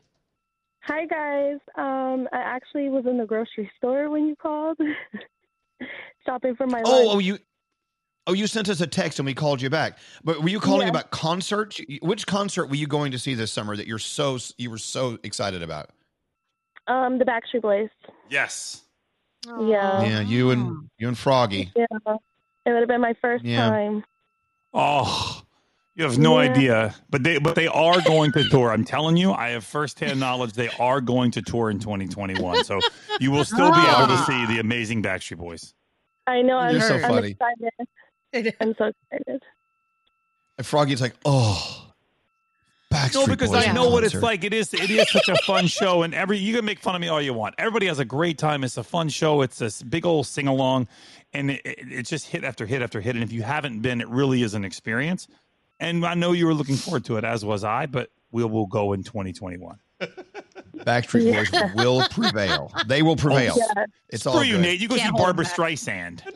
Hi 0.85 1.05
guys. 1.05 1.60
Um, 1.77 2.27
I 2.34 2.38
actually 2.39 2.89
was 2.89 3.05
in 3.05 3.18
the 3.18 3.26
grocery 3.26 3.72
store 3.77 4.10
when 4.10 4.27
you 4.27 4.35
called, 4.35 4.77
shopping 6.26 6.55
for 6.55 6.68
my 6.68 6.81
Oh, 6.84 6.91
lunch. 6.91 7.07
oh, 7.11 7.19
you. 7.19 7.38
Oh, 8.26 8.34
you 8.34 8.47
sent 8.47 8.69
us 8.69 8.80
a 8.80 8.88
text 8.88 9.19
and 9.19 9.26
we 9.26 9.34
called 9.34 9.61
you 9.61 9.69
back. 9.69 9.97
But 10.23 10.41
were 10.41 10.47
you 10.49 10.60
calling 10.61 10.84
Yeah. 10.88 10.91
about 10.91 11.11
concerts? 11.11 11.80
Which 12.01 12.26
concert 12.26 12.68
were 12.68 12.76
you 12.76 12.88
going 12.88 13.11
to 13.11 13.19
see 13.19 13.34
this 13.34 13.51
summer 13.51 13.76
that 13.76 13.85
you're 13.88 13.99
so 13.99 14.38
you 14.57 14.69
were 14.72 14.77
so 14.77 15.18
excited 15.23 15.61
about? 15.61 15.89
Um, 16.88 17.18
the 17.18 17.26
Backstreet 17.26 17.61
Boys. 17.61 17.89
Yes. 18.30 18.81
Yeah. 19.45 20.03
Yeah, 20.03 20.19
you 20.22 20.51
and 20.51 20.89
you 20.97 21.07
and 21.10 21.18
Froggy. 21.18 21.72
Yeah. 21.76 21.85
It 22.65 22.72
would 22.72 22.80
have 22.80 22.88
been 22.88 23.01
my 23.01 23.14
first 23.22 23.43
Yeah. 23.43 23.69
time. 23.69 24.03
Oh, 24.73 25.41
you 25.95 26.03
have 26.06 26.18
no 26.18 26.40
Yeah. 26.41 26.49
idea. 26.52 26.95
But 27.10 27.24
they 27.24 27.38
but 27.38 27.56
they 27.56 27.68
are 27.68 28.02
going 28.02 28.32
to 28.34 28.44
tour. 28.49 28.72
I'm 28.72 28.84
telling 28.86 29.18
you, 29.18 29.32
I 29.34 29.49
have 29.49 29.64
firsthand 29.64 30.20
knowledge. 30.20 30.53
They 30.53 30.70
are 30.80 31.02
going 31.02 31.32
to 31.32 31.41
tour 31.41 31.70
in 31.70 31.80
2021. 31.80 32.64
So 32.64 32.80
you 33.20 33.32
will 33.32 33.45
still 33.45 33.72
be 33.72 33.80
able 33.80 34.07
to 34.07 34.18
Oh. 34.20 34.26
see 34.28 34.45
the 34.48 34.60
amazing 34.60 35.03
Backstreet 35.03 35.38
Boys. 35.38 35.74
I 36.26 36.41
know. 36.41 36.57
I'm, 36.57 36.72
You're 36.74 36.82
so 36.82 36.95
I'm 36.95 37.02
funny. 37.02 37.36
excited. 38.34 38.56
I'm 38.61 38.76
so 38.78 38.91
excited. 39.11 39.41
And 40.57 40.65
Froggy's 40.68 41.02
like, 41.02 41.14
oh, 41.26 41.90
Backstreet 42.91 43.15
No, 43.15 43.28
because 43.28 43.49
Boys 43.49 43.68
I 43.68 43.72
know 43.74 43.90
what 43.90 44.03
it's 44.03 44.14
like. 44.15 44.44
It 44.44 44.53
is 44.53 44.74
it 44.74 44.90
is 44.90 45.10
such 45.11 45.28
a 45.28 45.36
fun 45.45 45.65
show, 45.68 46.03
and 46.03 46.14
every 46.14 46.38
you 46.38 46.56
can 46.56 46.64
make 46.65 46.80
fun 46.80 46.94
of 46.95 47.02
me 47.02 47.07
all 47.07 47.22
you 47.22 47.34
want. 47.34 47.56
Everybody 47.57 47.88
has 47.88 47.98
a 47.99 48.06
great 48.06 48.38
time. 48.38 48.64
It's 48.64 48.78
a 48.78 48.84
fun 48.84 49.10
show. 49.10 49.41
It's 49.41 49.57
this 49.60 49.82
big 49.82 50.06
old 50.06 50.28
sing 50.28 50.48
along, 50.48 50.88
and 51.34 51.52
it, 51.52 51.61
it, 51.65 51.80
it's 51.91 52.10
just 52.10 52.28
hit 52.28 52.44
after 52.44 52.65
hit 52.68 52.82
after 52.84 53.02
hit. 53.02 53.15
And 53.15 53.24
if 53.24 53.32
you 53.32 53.41
haven't 53.41 53.82
been, 53.82 53.99
it 53.99 54.07
really 54.10 54.44
is 54.44 54.53
an 54.53 54.64
experience. 54.64 55.28
And 55.80 56.06
I 56.06 56.14
know 56.14 56.32
you 56.32 56.45
were 56.45 56.54
looking 56.54 56.76
forward 56.76 57.06
to 57.06 57.18
it, 57.18 57.24
as 57.24 57.44
was 57.44 57.64
I. 57.64 57.86
But 57.86 58.10
we 58.32 58.44
will 58.44 58.68
go 58.68 58.94
in 58.94 59.04
2021. 59.04 59.78
Backstreet 60.78 61.34
Boys 61.34 61.50
Yeah. 61.54 61.74
will 61.76 62.04
prevail. 62.10 62.72
They 62.88 63.02
will 63.02 63.12
oh, 63.12 63.16
prevail. 63.16 63.56
Yeah. 63.58 63.86
It's 64.10 64.24
Screw 64.24 64.34
all 64.34 64.44
you, 64.44 64.54
good. 64.54 64.62
Nate. 64.62 64.80
You 64.80 64.88
go 64.88 64.95
Can't 64.95 65.16
see 65.16 65.22
Barbra 65.24 65.45
back. 65.45 65.56
Streisand. 65.56 66.22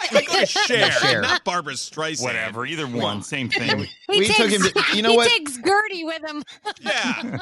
I 0.00 0.22
go 0.22 0.40
to 0.40 0.46
Cher, 0.46 0.90
Cher. 0.92 1.20
not 1.22 1.44
Barbra 1.44 1.74
Streisand. 1.74 2.22
Whatever, 2.22 2.64
either 2.66 2.86
one, 2.86 3.22
same 3.22 3.48
thing. 3.48 3.86
He 4.10 4.20
We 4.20 4.26
takes, 4.26 4.38
took 4.38 4.50
him 4.50 4.62
to- 4.62 4.96
you 4.96 5.02
know 5.02 5.10
he 5.10 5.16
what? 5.16 5.28
takes 5.28 5.58
Gertie 5.58 6.04
with 6.04 6.24
him. 6.24 6.42
Yeah. 6.80 7.36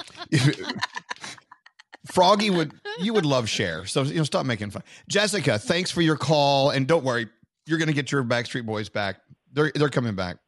Froggy 2.07 2.51
would 2.51 2.73
you 2.99 3.13
would 3.13 3.27
love 3.27 3.49
Cher. 3.49 3.85
So 3.87 4.03
you 4.03 4.15
know, 4.15 4.25
stop 4.25 4.47
making 4.47 4.71
fun. 4.71 4.83
Jessica, 5.09 5.59
thanks 5.59 5.91
for 5.91 6.03
your 6.03 6.17
call, 6.17 6.71
and 6.71 6.87
don't 6.87 7.05
worry, 7.05 7.29
you're 7.67 7.79
going 7.79 7.89
to 7.89 7.95
get 7.95 8.13
your 8.13 8.23
Backstreet 8.25 8.65
Boys 8.65 8.89
back. 8.89 9.17
They're 9.53 9.73
they're 9.75 9.89
coming 9.89 10.15
back. 10.15 10.39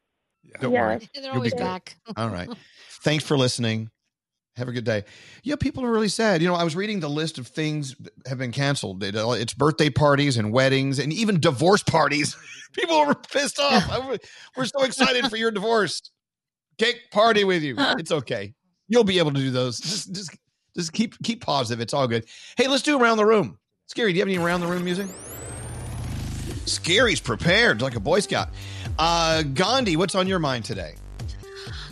Don't 0.61 0.71
Yeah. 0.73 0.81
worry, 0.81 1.09
They're 1.13 1.23
You'll 1.23 1.33
always 1.33 1.53
be 1.53 1.57
good. 1.57 1.63
back. 1.63 1.95
All 2.17 2.29
right. 2.29 2.49
Thanks 3.03 3.23
for 3.23 3.37
listening. 3.37 3.89
Have 4.57 4.67
a 4.67 4.71
good 4.73 4.83
day. 4.83 5.05
Yeah, 5.43 5.55
people 5.55 5.85
are 5.85 5.91
really 5.91 6.09
sad. 6.09 6.41
You 6.41 6.47
know, 6.49 6.55
I 6.55 6.63
was 6.63 6.75
reading 6.75 6.99
the 6.99 7.09
list 7.09 7.37
of 7.37 7.47
things 7.47 7.95
that 7.99 8.11
have 8.27 8.37
been 8.37 8.51
canceled. 8.51 9.01
It- 9.03 9.15
It's 9.15 9.53
birthday 9.53 9.89
parties 9.89 10.35
and 10.37 10.51
weddings 10.51 10.99
and 10.99 11.13
even 11.13 11.39
divorce 11.39 11.81
parties. 11.83 12.35
People 12.73 12.97
are 12.97 13.15
pissed 13.15 13.59
off. 13.59 13.89
I- 13.89 14.17
We're 14.57 14.65
so 14.65 14.83
excited 14.83 15.27
for 15.29 15.37
your 15.37 15.51
divorce. 15.51 16.01
Cake 16.77 17.09
party 17.11 17.43
with 17.45 17.63
you. 17.63 17.75
It's 17.99 18.11
okay. 18.11 18.53
You'll 18.89 19.03
be 19.05 19.19
able 19.19 19.31
to 19.33 19.39
do 19.39 19.51
those. 19.51 19.79
Just 19.79 20.13
just 20.13 20.31
just 20.75 20.93
keep 20.93 21.15
keep 21.23 21.41
positive. 21.41 21.79
It's 21.81 21.93
all 21.93 22.07
good. 22.07 22.25
Hey, 22.57 22.67
let's 22.67 22.83
do 22.83 22.99
around 23.01 23.17
the 23.17 23.25
room. 23.25 23.59
Skeery, 23.93 24.07
do 24.09 24.13
you 24.15 24.19
have 24.19 24.27
any 24.27 24.37
around 24.37 24.61
the 24.61 24.67
room 24.67 24.83
music? 24.83 25.07
Skeery's 26.65 27.19
prepared 27.19 27.81
like 27.81 27.95
a 27.95 27.99
Boy 27.99 28.19
Scout. 28.19 28.49
Uh 28.97 29.43
Gandhi, 29.43 29.95
what's 29.95 30.15
on 30.15 30.27
your 30.27 30.39
mind 30.39 30.65
today? 30.65 30.95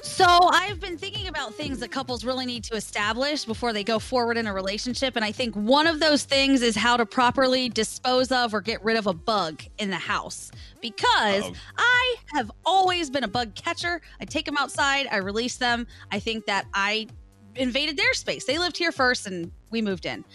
So 0.02 0.26
I've 0.26 0.80
been 0.80 0.98
thinking 0.98 1.28
about 1.28 1.54
things 1.54 1.80
that 1.80 1.92
couples 1.92 2.26
really 2.26 2.48
need 2.48 2.64
to 2.64 2.76
establish 2.76 3.46
before 3.46 3.72
they 3.72 3.84
go 3.84 4.00
forward 4.00 4.36
in 4.36 4.48
a 4.48 4.54
relationship. 4.54 5.16
And 5.16 5.24
I 5.24 5.32
think 5.32 5.54
one 5.54 5.86
of 5.86 6.00
those 6.00 6.24
things 6.24 6.64
is 6.64 6.76
how 6.76 6.98
to 6.98 7.06
properly 7.06 7.70
dispose 7.70 8.32
of 8.32 8.52
or 8.52 8.62
get 8.62 8.84
rid 8.84 8.98
of 8.98 9.06
a 9.06 9.14
bug 9.14 9.62
in 9.78 9.92
the 9.92 9.98
house. 9.98 10.50
Because 10.82 11.44
Uh-oh. 11.44 11.54
I 11.78 12.16
have 12.34 12.52
always 12.66 13.12
been 13.12 13.26
a 13.26 13.28
bug 13.28 13.54
catcher. 13.54 14.02
I 14.20 14.26
take 14.26 14.46
them 14.46 14.58
outside, 14.58 15.08
I 15.12 15.18
release 15.18 15.58
them. 15.58 15.86
I 16.12 16.18
think 16.18 16.48
that 16.48 16.66
I 16.74 17.08
invaded 17.56 17.96
their 17.96 18.14
space. 18.16 18.46
They 18.46 18.58
lived 18.58 18.78
here 18.78 18.92
first 18.92 19.28
and 19.28 19.52
we 19.70 19.84
moved 19.84 20.08
in. 20.08 20.26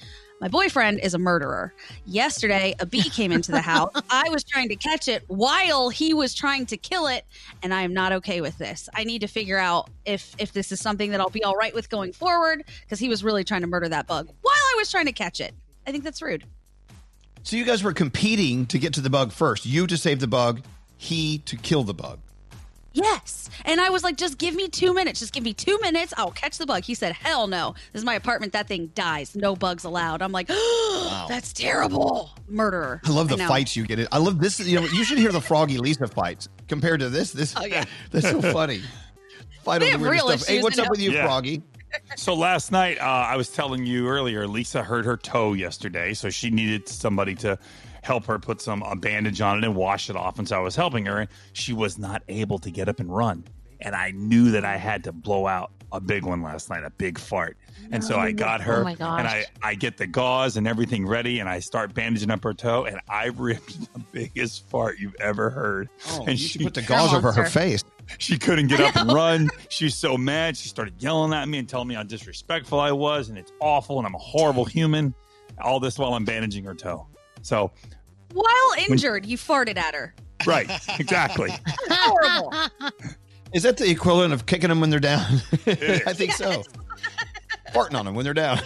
My 0.43 0.49
boyfriend 0.49 0.99
is 0.99 1.15
a 1.15 1.21
murderer. 1.21 1.73
Yesterday, 2.05 2.75
a 2.81 2.85
bee 2.85 3.09
came 3.09 3.31
into 3.31 3.53
the 3.53 3.61
house. 3.61 3.93
I 4.11 4.29
was 4.31 4.43
trying 4.43 4.69
to 4.71 4.75
catch 4.75 5.07
it 5.07 5.23
while 5.29 5.89
he 5.89 6.15
was 6.15 6.35
trying 6.35 6.67
to 6.67 6.77
kill 6.77 7.07
it, 7.07 7.25
and 7.63 7.73
I 7.73 7.83
am 7.83 7.95
not 7.95 8.11
okay 8.11 8.41
with 8.41 8.59
this. 8.59 8.89
I 8.93 9.05
need 9.05 9.21
to 9.21 9.29
figure 9.29 9.57
out 9.57 9.89
if 10.05 10.35
if 10.41 10.53
this 10.53 10.73
is 10.73 10.81
something 10.81 11.13
that 11.13 11.21
I'll 11.21 11.31
be 11.31 11.45
all 11.45 11.55
right 11.55 11.73
with 11.73 11.89
going 11.89 12.13
forward 12.13 12.65
because 12.81 12.99
he 12.99 13.09
was 13.09 13.23
really 13.23 13.45
trying 13.45 13.61
to 13.61 13.69
murder 13.69 13.89
that 13.91 14.09
bug 14.09 14.27
while 14.43 14.53
I 14.53 14.75
was 14.77 14.91
trying 14.91 15.07
to 15.07 15.13
catch 15.13 15.41
it. 15.41 15.55
I 15.87 15.93
think 15.93 16.03
that's 16.03 16.21
rude. 16.21 16.43
So 17.45 17.55
you 17.55 17.65
guys 17.65 17.85
were 17.85 17.93
competing 17.93 18.67
to 18.67 18.81
get 18.81 18.95
to 18.95 19.01
the 19.01 19.11
bug 19.11 19.31
first. 19.31 19.65
You 19.65 19.87
to 19.87 19.97
save 19.97 20.19
the 20.19 20.27
bug, 20.27 20.63
he 20.97 21.39
to 21.39 21.57
kill 21.57 21.85
the 21.85 21.95
bug. 21.95 22.19
Yes. 22.93 23.49
And 23.65 23.81
I 23.81 23.91
was 23.91 24.03
like, 24.05 24.17
just 24.17 24.39
give 24.39 24.55
me 24.55 24.69
two 24.69 24.93
minutes. 24.95 25.21
Just 25.21 25.33
give 25.33 25.45
me 25.45 25.55
two 25.55 25.79
minutes. 25.81 26.13
I'll 26.17 26.31
catch 26.31 26.59
the 26.59 26.67
bug. 26.67 26.85
He 26.85 26.95
said, 26.95 27.13
hell 27.13 27.47
no. 27.47 27.75
This 27.93 28.01
is 28.01 28.05
my 28.05 28.15
apartment. 28.15 28.53
That 28.53 28.69
thing 28.69 28.91
dies. 28.95 29.35
No 29.35 29.57
bugs 29.57 29.85
allowed. 29.85 30.23
I'm 30.23 30.33
like, 30.33 30.47
oh, 30.51 31.27
that's 31.29 31.53
terrible. 31.53 32.31
Murderer. 32.49 33.01
I 33.05 33.11
love 33.11 33.29
the 33.29 33.37
know. 33.37 33.49
fights 33.49 33.77
you 33.77 33.87
get. 33.87 33.99
It. 33.99 34.09
I 34.13 34.19
love 34.19 34.39
this. 34.41 34.61
You 34.61 34.81
know, 34.81 34.87
you 34.87 35.05
should 35.05 35.19
hear 35.19 35.33
the 35.33 35.41
Froggy 35.41 35.79
Lisa 35.79 36.07
fights 36.07 36.49
compared 36.69 37.01
to 37.01 37.09
this. 37.09 37.33
This, 37.33 37.55
Oh, 37.57 37.65
yeah. 37.65 37.85
that's 38.11 38.29
so 38.29 38.41
funny. 38.43 38.83
Fight 39.63 39.81
They 39.81 39.95
over 39.95 40.05
have 40.05 40.11
real 40.13 40.29
stuff. 40.29 40.47
Hey, 40.47 40.55
issues 40.55 40.65
what's 40.65 40.79
and 40.79 40.87
up 40.87 40.91
with 40.91 41.01
you, 41.01 41.13
Yeah. 41.13 41.25
Froggy? 41.25 41.63
So 42.17 42.33
last 42.35 42.73
night, 42.73 42.99
uh, 42.99 43.05
I 43.05 43.37
was 43.37 43.51
telling 43.51 43.85
you 43.85 44.09
earlier, 44.09 44.47
Lisa 44.49 44.83
hurt 44.83 45.05
her 45.05 45.17
toe 45.19 45.53
yesterday, 45.53 46.15
so 46.15 46.31
she 46.31 46.49
needed 46.49 46.89
somebody 46.89 47.35
to 47.37 47.59
help 48.03 48.25
her 48.27 48.39
put 48.39 48.61
some 48.61 48.83
a 48.83 48.95
bandage 48.95 49.41
on 49.41 49.59
it 49.59 49.65
and 49.65 49.75
wash 49.75 50.11
it 50.11 50.17
off. 50.17 50.39
And 50.39 50.47
so 50.47 50.57
I 50.57 50.61
was 50.61 50.77
helping 50.77 51.07
her, 51.07 51.21
and 51.21 51.29
she 51.55 51.73
was 51.73 51.99
not 51.99 52.23
able 52.29 52.59
to 52.61 52.71
get 52.71 52.89
up 52.89 53.01
and 53.01 53.15
run. 53.15 53.45
And 53.81 53.95
I 53.95 54.13
knew 54.13 54.51
that 54.53 54.65
I 54.65 54.77
had 54.77 55.03
to 55.05 55.13
blow 55.13 55.47
out 55.47 55.73
a 55.91 56.01
big 56.01 56.25
one 56.25 56.43
last 56.43 56.71
night, 56.71 56.85
a 56.85 56.91
big 56.91 57.19
fart. 57.19 57.57
And 57.91 58.03
so 58.03 58.17
I 58.17 58.33
got 58.33 58.61
her, 58.63 58.85
Oh 58.85 58.87
and 58.87 59.29
I, 59.29 59.45
I 59.63 59.75
get 59.75 59.99
the 59.99 60.07
gauze 60.07 60.57
and 60.57 60.67
everything 60.67 61.07
ready, 61.07 61.41
and 61.41 61.49
I 61.49 61.59
start 61.59 61.93
bandaging 61.95 62.31
up 62.31 62.43
her 62.45 62.55
toe, 62.55 62.85
and 62.85 63.01
I 63.09 63.27
ripped 63.27 63.93
the 63.95 63.99
biggest 64.13 64.69
fart 64.69 64.99
you've 64.99 65.17
ever 65.21 65.51
heard. 65.51 65.89
Oh, 66.11 66.21
and 66.27 66.39
you 66.41 66.49
should 66.49 66.63
put 66.63 66.75
the 66.75 66.83
gauze 66.89 67.13
over 67.13 67.31
her 67.33 67.45
face. 67.47 67.85
she 68.19 68.39
couldn't 68.39 68.69
get 68.69 68.81
up 68.81 68.97
and 68.97 69.13
run. 69.13 69.51
She 69.69 69.85
was 69.87 69.95
so 69.95 70.17
mad. 70.17 70.57
She 70.57 70.69
started 70.69 70.95
yelling 70.99 71.33
at 71.33 71.49
me 71.49 71.59
and 71.59 71.69
telling 71.69 71.89
me 71.89 71.95
how 71.95 72.03
disrespectful 72.03 72.79
I 72.81 72.93
was, 72.93 73.29
and 73.29 73.37
it's 73.39 73.53
awful, 73.61 73.99
and 73.99 74.07
I'm 74.07 74.15
a 74.15 74.19
horrible 74.19 74.65
human. 74.65 75.15
All 75.61 75.81
this 75.81 75.99
while 75.99 76.15
I'm 76.15 76.25
bandaging 76.25 76.65
her 76.65 76.75
toe. 76.75 77.07
So, 77.43 77.71
While 78.33 78.47
injured, 78.89 79.27
you 79.27 79.37
farted 79.37 79.77
at 79.77 79.95
her. 79.95 80.15
right, 80.47 80.69
exactly. 80.99 81.51
Horrible. 81.91 82.53
Is 83.53 83.65
that 83.65 83.77
the 83.77 83.91
equivalent 83.91 84.33
of 84.33 84.47
kicking 84.47 84.69
them 84.71 84.81
when 84.81 84.91
they're 84.91 84.99
down? 85.01 85.21
I 85.67 86.13
think 86.15 86.33
so. 86.33 86.63
Farting 87.73 87.95
on 87.99 88.05
them 88.05 88.15
when 88.15 88.25
they're 88.25 88.35
down. 88.35 88.59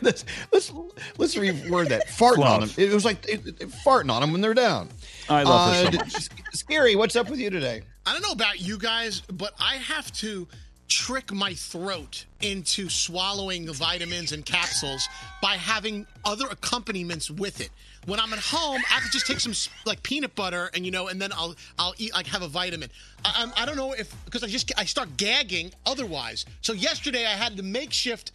let's, 0.00 0.24
let's 0.52 0.72
let's 1.18 1.34
reword 1.34 1.88
that. 1.88 2.06
Farting 2.06 2.44
on 2.44 2.60
them. 2.60 2.70
It 2.76 2.92
was 2.92 3.04
like 3.04 3.28
it, 3.28 3.44
it- 3.46 3.58
farting 3.84 4.12
on 4.12 4.20
them 4.20 4.30
when 4.32 4.40
they're 4.40 4.54
down. 4.54 4.88
I 5.28 5.42
love 5.42 5.74
her 5.74 5.82
so 5.82 5.88
Uh, 5.88 5.92
much. 6.02 6.28
d- 6.28 6.42
Skeery, 6.54 6.96
what's 6.96 7.16
up 7.16 7.28
with 7.30 7.40
you 7.40 7.50
today? 7.50 7.82
I 8.06 8.12
don't 8.12 8.22
know 8.22 8.30
about 8.32 8.60
you 8.60 8.78
guys, 8.78 9.20
but 9.32 9.54
I 9.60 9.74
have 9.76 10.12
to 10.14 10.46
trick 10.86 11.32
my 11.32 11.52
throat 11.54 12.26
into 12.40 12.88
swallowing 12.88 13.66
vitamins 13.72 14.30
and 14.32 14.44
capsules 14.46 15.08
by 15.42 15.54
having 15.56 16.06
other 16.24 16.46
accompaniments 16.48 17.30
with 17.30 17.60
it. 17.60 17.70
When 18.06 18.20
I'm 18.20 18.32
at 18.32 18.38
home, 18.38 18.80
I 18.90 19.00
to 19.00 19.08
just 19.10 19.26
take 19.26 19.40
some 19.40 19.52
like 19.84 20.02
peanut 20.02 20.34
butter 20.34 20.70
and 20.74 20.84
you 20.84 20.90
know, 20.90 21.08
and 21.08 21.20
then 21.20 21.32
I'll 21.32 21.54
I'll 21.78 21.94
eat 21.98 22.12
like 22.14 22.26
have 22.26 22.42
a 22.42 22.48
vitamin. 22.48 22.90
I, 23.24 23.50
I 23.56 23.66
don't 23.66 23.76
know 23.76 23.92
if 23.92 24.14
because 24.24 24.42
I 24.42 24.46
just 24.46 24.72
I 24.76 24.84
start 24.84 25.16
gagging 25.16 25.72
otherwise. 25.84 26.46
So 26.62 26.72
yesterday 26.72 27.26
I 27.26 27.30
had 27.30 27.56
the 27.56 27.62
makeshift 27.62 28.32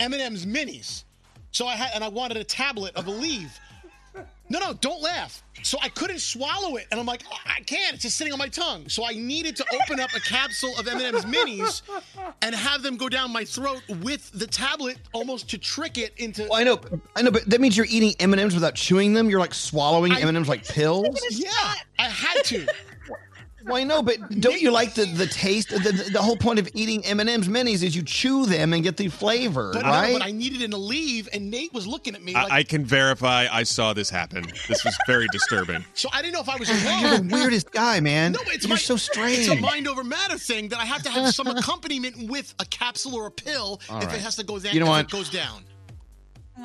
M&M's 0.00 0.46
minis. 0.46 1.04
So 1.52 1.66
I 1.66 1.74
had 1.74 1.90
and 1.94 2.02
I 2.02 2.08
wanted 2.08 2.36
a 2.38 2.44
tablet 2.44 2.96
of 2.96 3.06
Aleve. 3.06 3.50
No, 4.52 4.58
no, 4.58 4.74
don't 4.74 5.00
laugh. 5.00 5.42
So 5.62 5.78
I 5.80 5.88
couldn't 5.88 6.20
swallow 6.20 6.76
it, 6.76 6.86
and 6.90 7.00
I'm 7.00 7.06
like, 7.06 7.22
"Oh, 7.32 7.36
I 7.46 7.60
can't. 7.60 7.94
It's 7.94 8.02
just 8.02 8.18
sitting 8.18 8.34
on 8.34 8.38
my 8.38 8.48
tongue. 8.48 8.86
So 8.86 9.02
I 9.02 9.12
needed 9.14 9.56
to 9.56 9.64
open 9.72 9.98
up 9.98 10.10
a 10.14 10.20
capsule 10.20 10.74
of 10.78 10.86
M&M's 10.86 11.24
minis 11.24 11.80
and 12.42 12.54
have 12.54 12.82
them 12.82 12.98
go 12.98 13.08
down 13.08 13.32
my 13.32 13.46
throat 13.46 13.80
with 14.02 14.30
the 14.34 14.46
tablet, 14.46 14.98
almost 15.14 15.48
to 15.50 15.58
trick 15.58 15.96
it 15.96 16.12
into. 16.18 16.42
Well, 16.50 16.60
I 16.60 16.64
know, 16.64 16.78
I 17.16 17.22
know, 17.22 17.30
but 17.30 17.48
that 17.48 17.62
means 17.62 17.78
you're 17.78 17.86
eating 17.88 18.14
M 18.20 18.34
and 18.34 18.40
M's 18.40 18.52
without 18.52 18.74
chewing 18.74 19.14
them. 19.14 19.30
You're 19.30 19.40
like 19.40 19.54
swallowing 19.54 20.12
M 20.12 20.28
and 20.28 20.36
M's 20.36 20.48
like 20.48 20.68
pills. 20.68 21.18
Yeah, 21.30 21.48
I 21.98 22.02
had 22.02 22.44
to. 22.44 22.66
Well, 23.64 23.76
I 23.76 23.84
know, 23.84 24.02
but 24.02 24.16
don't 24.40 24.60
you 24.60 24.70
like 24.70 24.94
the 24.94 25.04
the 25.04 25.26
taste? 25.26 25.70
The, 25.70 25.78
the, 25.78 26.10
the 26.14 26.22
whole 26.22 26.36
point 26.36 26.58
of 26.58 26.68
eating 26.74 27.04
M 27.04 27.20
and 27.20 27.28
M's 27.28 27.48
minis 27.48 27.82
is 27.82 27.94
you 27.94 28.02
chew 28.02 28.46
them 28.46 28.72
and 28.72 28.82
get 28.82 28.96
the 28.96 29.08
flavor, 29.08 29.72
But, 29.72 29.84
I 29.84 29.88
right? 29.90 30.12
know, 30.12 30.18
but 30.18 30.26
I 30.26 30.30
needed 30.32 30.62
an 30.62 30.72
Aleve, 30.72 31.28
and 31.32 31.50
Nate 31.50 31.72
was 31.72 31.86
looking 31.86 32.14
at 32.14 32.22
me 32.22 32.34
like. 32.34 32.50
I, 32.52 32.58
I 32.58 32.62
can 32.62 32.84
verify 32.84 33.46
I 33.50 33.62
saw 33.62 33.92
this 33.92 34.10
happen. 34.10 34.44
This 34.68 34.84
was 34.84 34.96
very 35.06 35.26
disturbing. 35.32 35.84
so 35.94 36.08
I 36.12 36.22
didn't 36.22 36.34
know 36.34 36.40
if 36.40 36.48
I 36.48 36.56
was 36.56 36.68
You're 36.68 37.18
the 37.18 37.28
weirdest 37.32 37.70
guy, 37.70 38.00
man. 38.00 38.32
No, 38.32 38.40
it's 38.46 38.64
You're 38.64 38.70
my, 38.74 38.78
so 38.78 38.96
strange. 38.96 39.38
It's 39.40 39.48
a 39.48 39.56
mind 39.56 39.88
over 39.88 40.04
matter 40.04 40.38
thing 40.38 40.68
that 40.68 40.78
I 40.78 40.84
have 40.84 41.02
to 41.04 41.10
have 41.10 41.34
some 41.34 41.46
accompaniment 41.56 42.30
with 42.30 42.54
a 42.58 42.64
capsule 42.66 43.14
or 43.14 43.26
a 43.26 43.30
pill 43.30 43.80
All 43.88 43.98
if 43.98 44.06
right. 44.08 44.14
it 44.16 44.20
has 44.20 44.36
to 44.36 44.44
go 44.44 44.58
down. 44.58 44.74
You 44.74 44.80
know 44.80 44.86
if 44.86 44.90
what? 44.90 45.04
It 45.06 45.10
goes 45.10 45.30
down. 45.30 45.64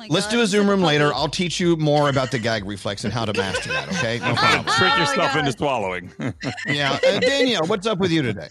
Let's 0.08 0.26
do 0.28 0.40
a 0.42 0.46
Zoom 0.46 0.68
room 0.68 0.82
later. 0.82 1.12
I'll 1.14 1.28
teach 1.28 1.58
you 1.58 1.76
more 1.76 2.08
about 2.08 2.30
the 2.30 2.38
gag 2.38 2.64
reflex 2.66 3.04
and 3.04 3.12
how 3.12 3.24
to 3.24 3.32
master 3.38 3.70
that. 3.70 3.88
Okay, 3.88 4.18
no 4.18 4.34
problem. 4.36 4.74
Trick 4.76 4.96
yourself 4.98 5.36
into 5.36 5.52
swallowing. 5.52 6.12
Yeah, 6.66 6.98
uh, 7.06 7.18
Danielle, 7.20 7.66
what's 7.66 7.86
up 7.86 7.98
with 7.98 8.10
you 8.10 8.22
today? 8.22 8.48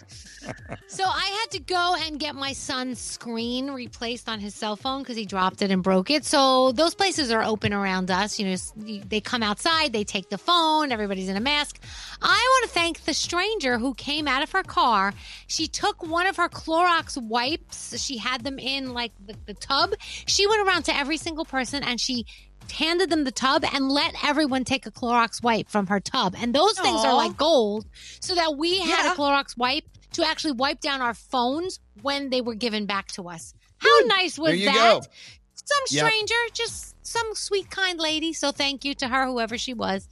So 0.87 1.03
I 1.03 1.25
had 1.41 1.51
to 1.51 1.59
go 1.59 1.95
and 2.05 2.19
get 2.19 2.35
my 2.35 2.53
son's 2.53 2.99
screen 2.99 3.71
replaced 3.71 4.29
on 4.29 4.39
his 4.39 4.55
cell 4.55 4.75
phone 4.75 5.01
because 5.03 5.17
he 5.17 5.25
dropped 5.25 5.61
it 5.61 5.69
and 5.71 5.83
broke 5.83 6.09
it. 6.09 6.25
So 6.25 6.71
those 6.71 6.95
places 6.95 7.31
are 7.31 7.43
open 7.43 7.73
around 7.73 8.09
us. 8.09 8.39
You 8.39 8.47
know, 8.49 9.01
they 9.07 9.21
come 9.21 9.43
outside, 9.43 9.93
they 9.93 10.03
take 10.03 10.29
the 10.29 10.37
phone, 10.37 10.91
everybody's 10.91 11.29
in 11.29 11.35
a 11.37 11.41
mask. 11.41 11.79
I 12.21 12.27
want 12.61 12.69
to 12.69 12.73
thank 12.73 13.03
the 13.05 13.13
stranger 13.13 13.77
who 13.77 13.93
came 13.93 14.27
out 14.27 14.43
of 14.43 14.51
her 14.51 14.63
car. 14.63 15.13
She 15.47 15.67
took 15.67 16.03
one 16.07 16.25
of 16.27 16.37
her 16.37 16.49
Clorox 16.49 17.21
wipes. 17.21 17.99
She 18.01 18.17
had 18.17 18.43
them 18.43 18.57
in 18.59 18.93
like 18.93 19.11
the, 19.25 19.35
the 19.45 19.53
tub. 19.53 19.93
She 19.99 20.47
went 20.47 20.65
around 20.67 20.83
to 20.83 20.95
every 20.95 21.17
single 21.17 21.45
person 21.45 21.83
and 21.83 21.99
she 21.99 22.25
handed 22.73 23.09
them 23.09 23.23
the 23.23 23.31
tub 23.31 23.63
and 23.73 23.89
let 23.89 24.13
everyone 24.25 24.65
take 24.65 24.85
a 24.85 24.91
Clorox 24.91 25.41
wipe 25.41 25.69
from 25.69 25.87
her 25.87 25.99
tub. 25.99 26.35
And 26.37 26.53
those 26.53 26.77
things 26.79 27.01
are 27.05 27.13
like 27.13 27.37
gold 27.37 27.85
so 28.19 28.35
that 28.35 28.57
we 28.57 28.79
had 28.79 29.05
Yeah. 29.05 29.13
a 29.13 29.15
Clorox 29.15 29.55
wipe 29.57 29.85
to 30.13 30.25
actually 30.25 30.53
wipe 30.53 30.79
down 30.79 31.01
our 31.01 31.13
phones 31.13 31.79
when 32.01 32.29
they 32.29 32.41
were 32.41 32.55
given 32.55 32.85
back 32.85 33.07
to 33.13 33.29
us. 33.29 33.53
How 33.77 33.99
nice 34.05 34.38
was 34.39 34.49
There 34.49 34.55
you 34.55 34.65
that? 34.65 35.01
go. 35.01 35.07
Some 35.53 35.84
Yep. 35.89 36.05
stranger, 36.07 36.35
just 36.53 36.95
some 37.05 37.27
sweet, 37.34 37.69
kind 37.69 37.99
lady. 37.99 38.34
So 38.34 38.51
thank 38.51 38.85
you 38.85 38.93
to 38.95 39.07
her, 39.07 39.25
whoever 39.25 39.57
she 39.57 39.73
was, 39.73 40.07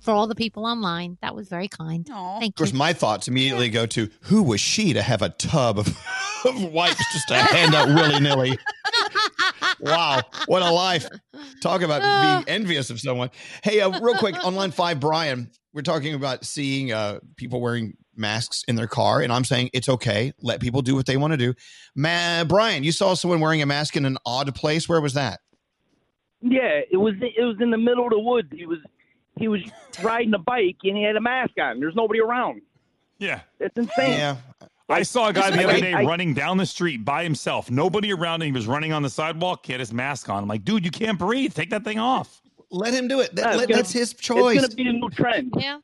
for 0.00 0.12
all 0.12 0.26
the 0.26 0.34
people 0.34 0.64
online. 0.66 1.18
That 1.20 1.34
was 1.34 1.48
very 1.48 1.68
kind. 1.68 2.06
Thank 2.06 2.42
you. 2.42 2.46
Of 2.48 2.54
course, 2.54 2.72
you. 2.72 2.78
my 2.78 2.92
thoughts 2.92 3.26
immediately 3.28 3.68
go 3.70 3.86
to 3.86 4.08
who 4.22 4.42
was 4.42 4.60
she 4.60 4.92
to 4.92 5.02
have 5.02 5.20
a 5.22 5.30
tub 5.30 5.78
of, 5.78 5.88
of 6.44 6.62
wipes 6.64 7.02
just 7.12 7.28
to 7.28 7.34
hand 7.36 7.74
out 7.74 7.88
willy 7.88 8.20
nilly? 8.20 8.58
Wow, 9.80 10.20
what 10.46 10.62
a 10.62 10.70
life! 10.70 11.08
Talk 11.62 11.80
about 11.82 12.02
being 12.02 12.54
envious 12.54 12.90
of 12.90 13.00
someone. 13.00 13.30
Hey, 13.62 13.80
uh, 13.80 13.98
real 14.00 14.14
quick, 14.14 14.42
on 14.44 14.54
line 14.54 14.70
five, 14.72 15.00
Brian, 15.00 15.50
we're 15.72 15.82
talking 15.82 16.14
about 16.14 16.44
seeing 16.44 16.92
uh, 16.92 17.20
people 17.36 17.60
wearing 17.60 17.96
masks 18.16 18.64
in 18.68 18.76
their 18.76 18.86
car, 18.86 19.20
and 19.20 19.32
I'm 19.32 19.44
saying 19.44 19.70
it's 19.72 19.88
okay. 19.88 20.32
Let 20.42 20.60
people 20.60 20.82
do 20.82 20.94
what 20.94 21.06
they 21.06 21.16
want 21.16 21.32
to 21.32 21.36
do. 21.36 21.54
Ma- 21.94 22.44
Brian, 22.44 22.84
you 22.84 22.92
saw 22.92 23.14
someone 23.14 23.40
wearing 23.40 23.62
a 23.62 23.66
mask 23.66 23.96
in 23.96 24.04
an 24.04 24.18
odd 24.26 24.54
place. 24.54 24.88
Where 24.88 25.00
was 25.00 25.14
that? 25.14 25.40
Yeah, 26.42 26.80
it 26.90 26.96
was 26.96 27.14
it 27.20 27.42
was 27.44 27.56
in 27.60 27.70
the 27.70 27.78
middle 27.78 28.04
of 28.04 28.10
the 28.10 28.18
woods. 28.18 28.48
He 28.52 28.66
was 28.66 28.78
he 29.36 29.48
was 29.48 29.60
riding 30.02 30.32
a 30.34 30.38
bike 30.38 30.76
and 30.84 30.96
he 30.96 31.02
had 31.02 31.16
a 31.16 31.20
mask 31.20 31.52
on. 31.60 31.80
There's 31.80 31.94
nobody 31.94 32.20
around. 32.20 32.62
Yeah. 33.18 33.40
It's 33.58 33.76
insane. 33.76 34.12
Yeah. 34.12 34.36
I 34.88 35.02
saw 35.02 35.28
a 35.28 35.32
guy 35.32 35.50
the 35.50 35.62
other 35.68 35.80
day 35.80 35.92
I- 35.92 36.02
running 36.04 36.34
down 36.34 36.56
the 36.56 36.66
street 36.66 37.04
by 37.04 37.22
himself, 37.22 37.70
nobody 37.70 38.12
around 38.12 38.42
him. 38.42 38.46
He 38.46 38.52
was 38.52 38.66
running 38.66 38.92
on 38.92 39.02
the 39.02 39.10
sidewalk. 39.10 39.64
He 39.66 39.72
had 39.72 39.80
his 39.80 39.92
mask 39.92 40.28
on. 40.28 40.42
I'm 40.42 40.48
like, 40.48 40.64
dude, 40.64 40.84
you 40.84 40.90
can't 40.90 41.18
breathe. 41.18 41.54
Take 41.54 41.70
that 41.70 41.84
thing 41.84 41.98
off. 41.98 42.40
Let 42.70 42.94
him 42.94 43.06
do 43.06 43.20
it. 43.20 43.34
That- 43.36 43.42
Yeah, 43.52 43.56
let- 43.56 43.68
gonna- 43.68 43.76
that's 43.82 43.92
his 43.92 44.14
choice. 44.14 44.56
It's 44.56 44.60
going 44.62 44.70
to 44.70 44.76
be 44.76 44.84
the 44.84 44.92
new 44.92 45.10
trend. 45.10 45.52
Yeah. 45.58 45.78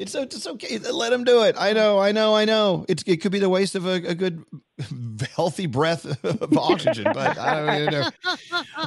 It's 0.00 0.12
so 0.12 0.22
it's 0.22 0.46
okay. 0.46 0.78
Let 0.78 1.12
him 1.12 1.24
do 1.24 1.42
it. 1.42 1.56
I 1.58 1.74
know. 1.74 1.98
I 1.98 2.10
know. 2.10 2.34
I 2.34 2.46
know. 2.46 2.86
It's 2.88 3.02
it 3.06 3.18
could 3.18 3.32
be 3.32 3.38
the 3.38 3.50
waste 3.50 3.74
of 3.74 3.84
a, 3.84 3.96
a 3.96 4.14
good, 4.14 4.42
healthy 5.36 5.66
breath 5.66 6.06
of 6.24 6.56
oxygen, 6.56 7.04
but 7.12 7.36
I 7.36 7.78
don't 7.80 7.92
know. 7.92 8.10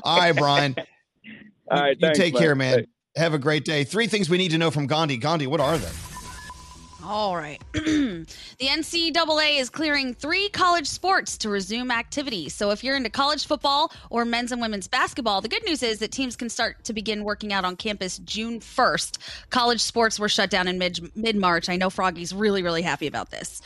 All 0.03 0.17
right, 0.17 0.35
Brian. 0.35 0.75
All 1.69 1.79
right, 1.79 1.95
you 1.95 2.01
thanks, 2.01 2.17
take 2.17 2.33
man. 2.33 2.41
care, 2.41 2.55
man. 2.55 2.87
Have 3.15 3.35
a 3.35 3.37
great 3.37 3.63
day. 3.63 3.83
Three 3.83 4.07
things 4.07 4.27
we 4.27 4.39
need 4.39 4.49
to 4.51 4.57
know 4.57 4.71
from 4.71 4.87
Gandhi. 4.87 5.17
Gandhi, 5.17 5.45
what 5.45 5.59
are 5.59 5.77
they? 5.77 5.91
All 7.05 7.35
right. 7.35 7.61
the 7.73 8.25
NCAA 8.61 9.59
is 9.59 9.69
clearing 9.69 10.13
three 10.13 10.47
college 10.49 10.87
sports 10.87 11.37
to 11.39 11.49
resume 11.49 11.91
activity. 11.91 12.47
So 12.47 12.69
if 12.69 12.81
you're 12.83 12.95
into 12.95 13.09
college 13.09 13.45
football 13.45 13.91
or 14.09 14.23
men's 14.23 14.53
and 14.53 14.61
women's 14.61 14.87
basketball, 14.87 15.41
the 15.41 15.49
good 15.49 15.65
news 15.65 15.83
is 15.83 15.99
that 15.99 16.11
teams 16.11 16.37
can 16.37 16.49
start 16.49 16.83
to 16.85 16.93
begin 16.93 17.25
working 17.25 17.51
out 17.51 17.65
on 17.65 17.75
campus 17.75 18.19
June 18.19 18.61
1st. 18.61 19.17
College 19.49 19.81
sports 19.81 20.17
were 20.17 20.29
shut 20.29 20.49
down 20.49 20.67
in 20.67 20.77
mid 20.77 21.11
mid 21.15 21.35
March. 21.35 21.67
I 21.67 21.75
know 21.75 21.89
Froggy's 21.89 22.33
really 22.33 22.63
really 22.63 22.81
happy 22.81 23.07
about 23.07 23.31
this. 23.31 23.61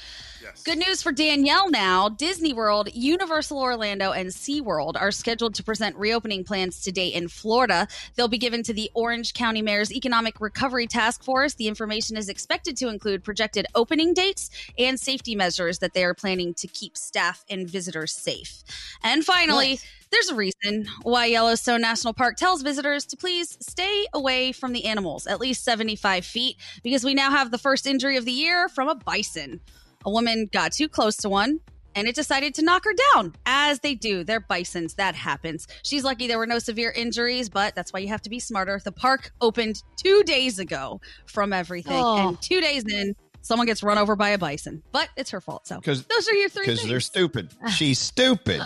Good 0.64 0.78
news 0.78 1.02
for 1.02 1.12
Danielle 1.12 1.70
now. 1.70 2.10
Disney 2.10 2.54
World, 2.54 2.90
Universal 2.94 3.60
Orlando, 3.60 4.12
and 4.12 4.30
SeaWorld 4.30 5.00
are 5.00 5.12
scheduled 5.12 5.56
to 5.56 5.64
present 5.64 5.96
reopening 5.96 6.44
plans 6.44 6.82
today 6.82 7.08
in 7.08 7.28
Florida. 7.28 7.88
They'll 8.16 8.28
be 8.28 8.38
given 8.38 8.64
to 8.64 8.74
the 8.74 8.92
Orange 8.94 9.34
County 9.34 9.62
Mayor's 9.62 9.92
Economic 9.92 10.40
Recovery 10.42 10.88
Task 10.88 11.24
Force. 11.24 11.54
The 11.56 11.68
information 11.68 12.18
is 12.18 12.30
expected 12.30 12.78
to 12.78 12.90
include 12.90 13.24
projected 13.24 13.66
opening 13.76 14.14
dates 14.14 14.50
and 14.78 15.00
safety 15.00 15.36
measures 15.36 15.80
that 15.80 15.94
they 15.94 16.04
are 16.04 16.14
planning 16.14 16.54
to 16.56 16.68
keep 16.68 16.98
staff 16.98 17.46
and 17.50 17.70
visitors 17.70 18.12
safe. 18.12 18.64
And 19.04 19.24
finally, 19.24 19.80
there's 20.12 20.30
a 20.30 20.36
reason 20.36 20.88
why 21.04 21.26
Yellowstone 21.26 21.82
National 21.82 22.14
Park 22.14 22.38
tells 22.38 22.62
visitors 22.62 23.06
to 23.08 23.18
please 23.18 23.58
stay 23.60 24.06
away 24.14 24.52
from 24.52 24.74
the 24.74 24.86
animals 24.86 25.28
at 25.28 25.40
least 25.40 25.64
75 25.64 26.26
feet 26.26 26.58
because 26.84 27.04
we 27.04 27.14
now 27.14 27.32
have 27.32 27.52
the 27.52 27.58
first 27.58 27.86
injury 27.86 28.18
of 28.18 28.26
the 28.26 28.32
year 28.32 28.70
from 28.70 28.88
a 28.88 28.96
bison. 28.96 29.60
A 30.08 30.10
woman 30.10 30.50
got 30.54 30.72
too 30.72 30.88
close 30.88 31.18
to 31.18 31.30
one 31.30 31.60
and 31.94 32.08
it 32.08 32.16
decided 32.16 32.54
to 32.56 32.62
knock 32.64 32.86
her 32.86 32.94
down, 33.14 33.34
as 33.46 33.80
they 33.82 33.94
do. 33.94 34.24
They're 34.24 34.40
bisons. 34.40 34.94
That 34.94 35.16
happens. 35.16 35.68
She's 35.84 36.04
lucky 36.04 36.28
there 36.28 36.38
were 36.38 36.48
no 36.48 36.60
severe 36.60 36.92
injuries, 36.96 37.50
but 37.50 37.76
that's 37.76 37.92
why 37.92 38.00
you 38.00 38.08
have 38.08 38.22
to 38.22 38.30
be 38.30 38.40
smarter. 38.40 38.80
The 38.84 38.92
park 38.92 39.32
opened 39.42 39.84
two 40.02 40.24
days 40.24 40.60
ago 40.60 41.02
from 41.26 41.52
everything, 41.54 41.94
Oh. 42.02 42.30
and 42.30 42.42
two 42.42 42.62
days 42.62 42.86
in, 42.86 43.16
someone 43.42 43.66
gets 43.68 43.82
run 43.84 43.98
over 43.98 44.16
by 44.16 44.30
a 44.30 44.38
bison. 44.38 44.82
But 44.94 45.10
it's 45.18 45.32
her 45.32 45.42
fault. 45.42 45.68
So 45.68 45.76
Because 45.78 46.04
those 46.06 46.30
are 46.30 46.36
your 46.36 46.50
three 46.50 46.68
Because 46.68 46.88
they're 46.88 47.00
stupid. 47.02 47.50
She's 47.76 48.00
stupid. 48.00 48.62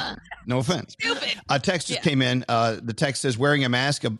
No 0.45 0.59
offense. 0.59 0.93
Stupid. 0.99 1.35
A 1.49 1.57
text 1.59 1.87
just 1.87 1.99
Yeah. 2.05 2.09
came 2.09 2.21
in. 2.21 2.43
Uh, 2.49 2.77
the 2.83 2.93
text 2.93 3.21
says 3.23 3.37
wearing 3.37 3.63
a 3.65 3.69
mask 3.69 4.03
ab- 4.05 4.19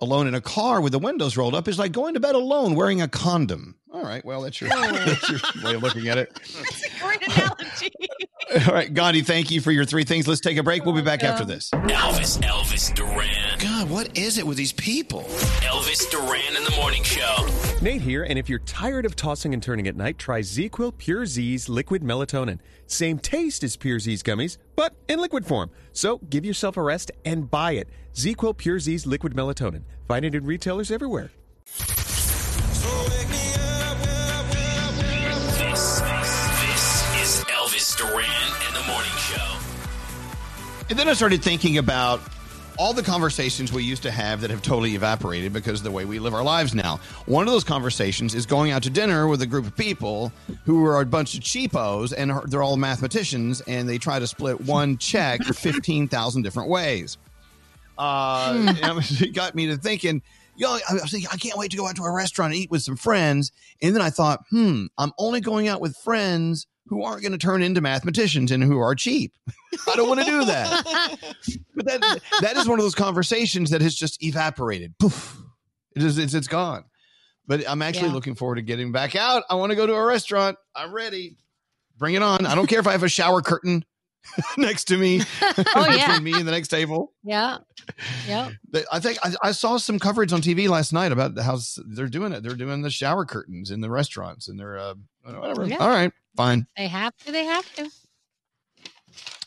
alone 0.00 0.26
in 0.26 0.34
a 0.34 0.40
car 0.40 0.80
with 0.80 0.92
the 0.92 0.98
windows 0.98 1.36
rolled 1.36 1.54
up 1.54 1.68
is 1.68 1.78
like 1.78 1.92
going 1.92 2.14
to 2.14 2.20
bed 2.20 2.34
alone 2.34 2.74
wearing 2.74 3.00
a 3.02 3.08
condom. 3.08 3.76
All 3.92 4.02
right. 4.02 4.24
Well, 4.24 4.42
that's 4.42 4.60
your, 4.60 4.70
oh. 4.72 4.92
that's 4.92 5.28
your 5.28 5.40
way 5.64 5.74
of 5.74 5.82
looking 5.82 6.08
at 6.08 6.18
it. 6.18 6.32
That's 6.54 6.84
a 6.84 7.00
great 7.00 7.26
analogy. 7.26 7.90
All 8.66 8.74
right, 8.74 8.92
Gandhi, 8.92 9.22
thank 9.22 9.50
you 9.50 9.60
for 9.60 9.72
your 9.72 9.84
three 9.84 10.04
things. 10.04 10.28
Let's 10.28 10.40
take 10.40 10.56
a 10.58 10.62
break. 10.62 10.84
We'll 10.84 10.94
be 10.94 11.02
back 11.02 11.22
after 11.24 11.44
this. 11.44 11.70
Elvis, 11.70 12.40
Elvis 12.40 12.94
Duran. 12.94 13.49
God, 13.60 13.90
what 13.90 14.16
is 14.16 14.38
it 14.38 14.46
with 14.46 14.56
these 14.56 14.72
people? 14.72 15.20
Elvis 15.60 16.10
Duran 16.10 16.56
in 16.56 16.64
the 16.64 16.74
morning 16.76 17.02
show. 17.02 17.46
Nate 17.82 18.00
here, 18.00 18.22
and 18.24 18.38
if 18.38 18.48
you're 18.48 18.60
tired 18.60 19.04
of 19.04 19.14
tossing 19.14 19.52
and 19.52 19.62
turning 19.62 19.86
at 19.86 19.94
night, 19.94 20.16
try 20.16 20.40
ZzzQuil 20.40 20.96
Pure 20.96 21.26
Z's 21.26 21.68
liquid 21.68 22.02
melatonin. 22.02 22.58
Same 22.86 23.18
taste 23.18 23.62
as 23.62 23.76
PureZzzs 23.76 24.22
gummies, 24.22 24.56
but 24.76 24.94
in 25.08 25.20
liquid 25.20 25.44
form. 25.44 25.70
So 25.92 26.16
give 26.30 26.42
yourself 26.42 26.78
a 26.78 26.82
rest 26.82 27.10
and 27.26 27.50
buy 27.50 27.72
it. 27.72 27.90
ZzzQuil 28.14 28.56
Pure 28.56 28.80
Z's 28.80 29.06
liquid 29.06 29.34
melatonin. 29.34 29.82
Find 30.08 30.24
it 30.24 30.34
in 30.34 30.46
retailers 30.46 30.90
everywhere. 30.90 31.30
This, 35.58 36.00
this 36.00 37.04
is 37.20 37.44
Elvis 37.44 37.94
Duran 37.98 38.24
in 38.68 38.74
the 38.74 38.84
morning 38.90 39.12
show. 39.18 39.58
And 40.88 40.98
then 40.98 41.10
I 41.10 41.12
started 41.12 41.42
thinking 41.42 41.76
about 41.76 42.22
all 42.80 42.94
the 42.94 43.02
conversations 43.02 43.70
we 43.74 43.82
used 43.84 44.02
to 44.02 44.10
have 44.10 44.40
that 44.40 44.48
have 44.48 44.62
totally 44.62 44.94
evaporated 44.94 45.52
because 45.52 45.80
of 45.80 45.84
the 45.84 45.90
way 45.90 46.06
we 46.06 46.18
live 46.18 46.32
our 46.32 46.42
lives 46.42 46.74
now. 46.74 46.98
One 47.26 47.46
of 47.46 47.52
those 47.52 47.62
conversations 47.62 48.34
is 48.34 48.46
going 48.46 48.70
out 48.70 48.82
to 48.84 48.90
dinner 48.90 49.26
with 49.28 49.42
a 49.42 49.46
group 49.46 49.66
of 49.66 49.76
people 49.76 50.32
who 50.64 50.82
are 50.86 50.98
a 51.02 51.04
bunch 51.04 51.34
of 51.34 51.40
cheapos 51.42 52.14
and 52.14 52.32
are- 52.32 52.46
they're 52.46 52.62
all 52.62 52.78
mathematicians 52.78 53.60
and 53.66 53.86
they 53.86 53.98
try 53.98 54.18
to 54.18 54.26
split 54.26 54.62
one 54.62 54.96
check 54.96 55.44
15,000 55.44 56.40
different 56.40 56.70
ways. 56.70 57.18
Uh, 57.98 58.54
Hmm. 58.54 58.68
and 58.82 58.98
it 59.20 59.34
got 59.34 59.54
me 59.54 59.66
to 59.66 59.76
thinking, 59.76 60.22
know, 60.58 60.78
I 60.88 60.94
was 60.94 61.10
thinking, 61.10 61.28
I 61.30 61.36
can't 61.36 61.58
wait 61.58 61.70
to 61.72 61.76
go 61.76 61.86
out 61.86 61.96
to 61.96 62.02
a 62.04 62.10
restaurant 62.10 62.54
and 62.54 62.62
eat 62.62 62.70
with 62.70 62.82
some 62.82 62.96
friends. 62.96 63.52
And 63.82 63.94
then 63.94 64.00
I 64.00 64.08
thought, 64.08 64.40
hmm, 64.48 64.86
I'm 64.96 65.12
only 65.18 65.40
going 65.42 65.68
out 65.68 65.82
with 65.82 65.94
friends 65.98 66.66
who 66.90 67.04
aren't 67.04 67.22
going 67.22 67.32
to 67.32 67.38
turn 67.38 67.62
into 67.62 67.80
mathematicians 67.80 68.50
and 68.50 68.62
who 68.62 68.78
are 68.80 68.94
cheap. 68.96 69.32
I 69.88 69.94
don't 69.96 70.08
want 70.08 70.20
to 70.20 70.26
do 70.26 70.44
that. 70.44 71.16
But 71.74 71.86
that 71.86 72.20
that 72.42 72.56
is 72.58 72.68
one 72.68 72.78
of 72.78 72.84
those 72.84 72.94
conversations 72.94 73.70
that 73.70 73.80
has 73.80 73.94
just 73.94 74.22
evaporated. 74.22 74.92
Poof. 74.98 75.38
It 75.96 76.02
is 76.02 76.18
it's, 76.18 76.34
it's 76.34 76.48
gone. 76.48 76.84
But 77.46 77.66
I'm 77.66 77.80
actually 77.80 78.08
Yeah. 78.08 78.14
looking 78.14 78.34
forward 78.34 78.56
to 78.56 78.62
getting 78.62 78.92
back 78.92 79.16
out. 79.16 79.44
I 79.48 79.54
want 79.54 79.70
to 79.70 79.76
go 79.76 79.86
to 79.86 79.94
a 79.94 80.04
restaurant. 80.04 80.58
I'm 80.74 80.92
ready. 80.92 81.36
Bring 81.96 82.14
it 82.16 82.22
on. 82.22 82.44
I 82.44 82.54
don't 82.54 82.66
care 82.66 82.80
if 82.80 82.86
I 82.86 82.92
have 82.92 83.02
a 83.02 83.08
shower 83.08 83.40
curtain 83.40 83.84
next 84.58 84.84
to 84.84 84.96
me. 84.96 85.22
Oh, 85.74 85.86
yeah. 85.90 86.06
between 86.06 86.24
me 86.24 86.38
and 86.38 86.46
the 86.46 86.52
next 86.52 86.68
table. 86.68 87.12
Yeah. 87.22 87.58
Yeah. 88.26 88.50
I 88.90 89.00
think 89.00 89.18
I, 89.22 89.34
I 89.42 89.52
saw 89.52 89.76
some 89.76 89.98
coverage 89.98 90.32
on 90.32 90.40
TV 90.40 90.68
last 90.68 90.92
night 90.92 91.12
about 91.12 91.38
how 91.38 91.58
they're 91.86 92.08
doing 92.08 92.32
it. 92.32 92.42
They're 92.42 92.54
doing 92.54 92.82
the 92.82 92.90
shower 92.90 93.24
curtains 93.24 93.70
in 93.70 93.80
the 93.80 93.90
restaurants 93.90 94.48
and 94.48 94.58
they're 94.58 94.78
uh, 94.78 94.94
whatever. 95.22 95.66
Yeah. 95.66 95.76
All 95.76 95.88
right, 95.88 96.12
fine. 96.36 96.66
They 96.76 96.88
have 96.88 97.16
to. 97.18 97.32
They 97.32 97.44
have 97.44 97.74
to. 97.74 97.90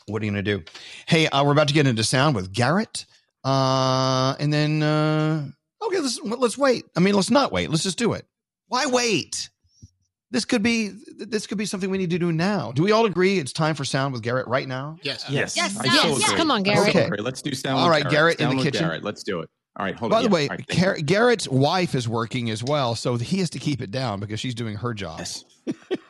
What 0.06 0.22
are 0.22 0.26
you 0.26 0.32
going 0.32 0.44
to 0.44 0.58
do? 0.58 0.64
Hey, 1.06 1.26
uh, 1.28 1.44
we're 1.44 1.52
about 1.52 1.68
to 1.68 1.74
get 1.74 1.86
into 1.86 2.04
sound 2.04 2.36
with 2.36 2.52
Garrett. 2.52 3.06
Uh, 3.42 4.34
and 4.38 4.52
then, 4.52 4.82
uh, 4.82 5.46
okay, 5.82 5.98
let's, 5.98 6.20
let's 6.22 6.58
wait. 6.58 6.84
I 6.96 7.00
mean, 7.00 7.14
let's 7.14 7.30
not 7.30 7.52
wait. 7.52 7.70
Let's 7.70 7.82
just 7.82 7.98
do 7.98 8.12
it. 8.12 8.26
Why 8.68 8.86
wait? 8.86 9.48
This 10.34 10.44
could 10.44 10.64
be 10.64 10.90
this 11.16 11.46
could 11.46 11.58
be 11.58 11.64
something 11.64 11.88
we 11.90 11.96
need 11.96 12.10
to 12.10 12.18
do 12.18 12.32
now. 12.32 12.72
Do 12.72 12.82
we 12.82 12.90
all 12.90 13.06
agree 13.06 13.38
it's 13.38 13.52
time 13.52 13.76
for 13.76 13.84
sound 13.84 14.12
with 14.12 14.22
Garrett 14.22 14.48
right 14.48 14.66
now? 14.66 14.96
Yes. 15.00 15.24
Yes. 15.30 15.56
Yes, 15.56 15.78
yes, 15.84 16.02
so 16.02 16.08
yes. 16.18 16.32
Come 16.32 16.50
on, 16.50 16.64
Garrett. 16.64 16.88
Okay. 16.88 17.08
Let's 17.20 17.40
do 17.40 17.54
sound 17.54 17.78
All 17.78 17.88
right, 17.88 17.98
with 17.98 18.06
right, 18.06 18.10
Garrett 18.12 18.40
in 18.40 18.48
the 18.56 18.60
kitchen. 18.60 18.82
Garrett. 18.82 19.04
Let's 19.04 19.22
do 19.22 19.42
it. 19.42 19.50
All 19.76 19.86
right, 19.86 19.94
hold 19.94 20.10
By 20.10 20.16
on. 20.18 20.22
By 20.24 20.28
the 20.28 20.30
Yeah. 20.30 20.34
way, 20.34 20.42
All 20.48 20.56
right, 20.56 20.64
thank 20.68 20.80
Gar- 20.80 20.96
Garrett's 20.96 21.48
wife 21.48 21.94
is 21.94 22.08
working 22.08 22.50
as 22.50 22.64
well, 22.64 22.96
so 22.96 23.16
he 23.16 23.38
has 23.38 23.50
to 23.50 23.60
keep 23.60 23.80
it 23.80 23.92
down 23.92 24.18
because 24.18 24.40
she's 24.40 24.56
doing 24.56 24.74
her 24.74 24.92
job. 24.92 25.20
Yes. 25.20 25.44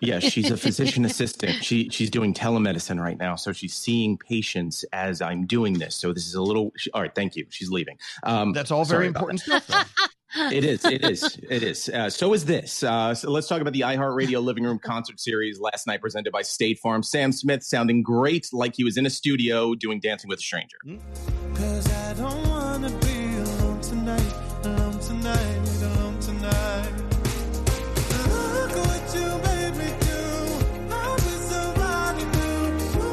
yeah, 0.00 0.18
she's 0.20 0.50
a 0.50 0.56
physician 0.56 1.04
assistant. 1.04 1.62
She 1.62 1.90
she's 1.90 2.08
doing 2.08 2.32
telemedicine 2.32 2.98
right 2.98 3.18
now, 3.18 3.36
so 3.36 3.52
she's 3.52 3.74
seeing 3.74 4.16
patients 4.16 4.86
as 4.94 5.20
I'm 5.20 5.44
doing 5.46 5.74
this. 5.78 5.96
So 5.96 6.14
this 6.14 6.26
is 6.26 6.34
a 6.34 6.40
little. 6.42 6.72
She, 6.78 6.90
all 6.92 7.02
right, 7.02 7.14
thank 7.14 7.36
you. 7.36 7.44
She's 7.50 7.70
leaving. 7.70 7.98
Um, 8.22 8.52
That's 8.54 8.70
all 8.70 8.86
very 8.86 9.06
important 9.06 9.44
that. 9.46 9.64
stuff. 9.64 9.94
Though. 10.36 10.48
It 10.50 10.64
is. 10.64 10.84
It 10.84 11.04
is. 11.04 11.38
It 11.48 11.62
is. 11.62 11.88
Uh, 11.88 12.10
so 12.10 12.32
is 12.32 12.44
this. 12.44 12.82
Uh, 12.82 13.14
so 13.14 13.30
let's 13.30 13.46
talk 13.46 13.60
about 13.60 13.72
the 13.72 13.80
iHeartRadio 13.82 14.42
Living 14.42 14.64
Room 14.64 14.78
concert 14.78 15.20
series 15.20 15.60
last 15.60 15.86
night, 15.86 16.00
presented 16.00 16.32
by 16.32 16.42
State 16.42 16.78
Farm. 16.80 17.02
Sam 17.02 17.30
Smith 17.32 17.62
sounding 17.62 18.02
great, 18.02 18.48
like 18.52 18.74
he 18.74 18.82
was 18.84 18.96
in 18.96 19.06
a 19.06 19.10
studio 19.10 19.74
doing 19.74 20.00
Dancing 20.00 20.28
with 20.28 20.40
a 20.40 20.42
Stranger. 20.42 20.78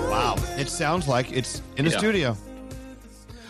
Wow, 0.09 0.35
it 0.57 0.69
sounds 0.69 1.07
like 1.07 1.31
it's 1.31 1.61
in 1.77 1.87
a 1.87 1.89
Yeah. 1.89 1.97
studio. 1.97 2.37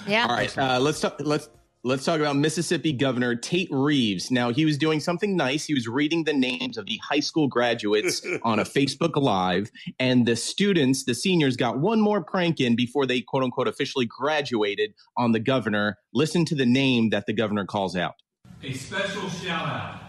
Yeah. 0.07 0.23
All 0.27 0.35
right, 0.35 0.55
uh, 0.57 0.79
let's 0.79 0.99
talk. 0.99 1.15
Let's 1.19 1.49
let's 1.83 2.05
talk 2.05 2.19
about 2.19 2.35
Mississippi 2.35 2.93
Governor 2.93 3.35
Tate 3.35 3.69
Reeves. 3.71 4.29
Now 4.29 4.51
he 4.51 4.65
was 4.65 4.77
doing 4.77 4.99
something 4.99 5.35
nice. 5.35 5.65
He 5.65 5.73
was 5.73 5.87
reading 5.87 6.23
the 6.23 6.33
names 6.33 6.77
of 6.77 6.85
the 6.85 6.99
high 7.03 7.19
school 7.19 7.47
graduates 7.47 8.21
on 8.43 8.59
a 8.59 8.63
Facebook 8.63 9.15
Live, 9.15 9.71
and 9.99 10.25
the 10.25 10.35
students, 10.35 11.05
the 11.05 11.15
seniors, 11.15 11.57
got 11.57 11.79
one 11.79 11.99
more 11.99 12.23
prank 12.23 12.59
in 12.59 12.75
before 12.75 13.05
they 13.05 13.21
quote 13.21 13.43
unquote 13.43 13.67
officially 13.67 14.05
graduated 14.05 14.93
on 15.17 15.31
the 15.31 15.39
governor. 15.39 15.97
Listen 16.13 16.45
to 16.45 16.55
the 16.55 16.65
name 16.65 17.09
that 17.09 17.25
the 17.25 17.33
governor 17.33 17.65
calls 17.65 17.95
out. 17.95 18.15
A 18.63 18.73
special 18.73 19.27
shout 19.29 19.67
out 19.67 19.99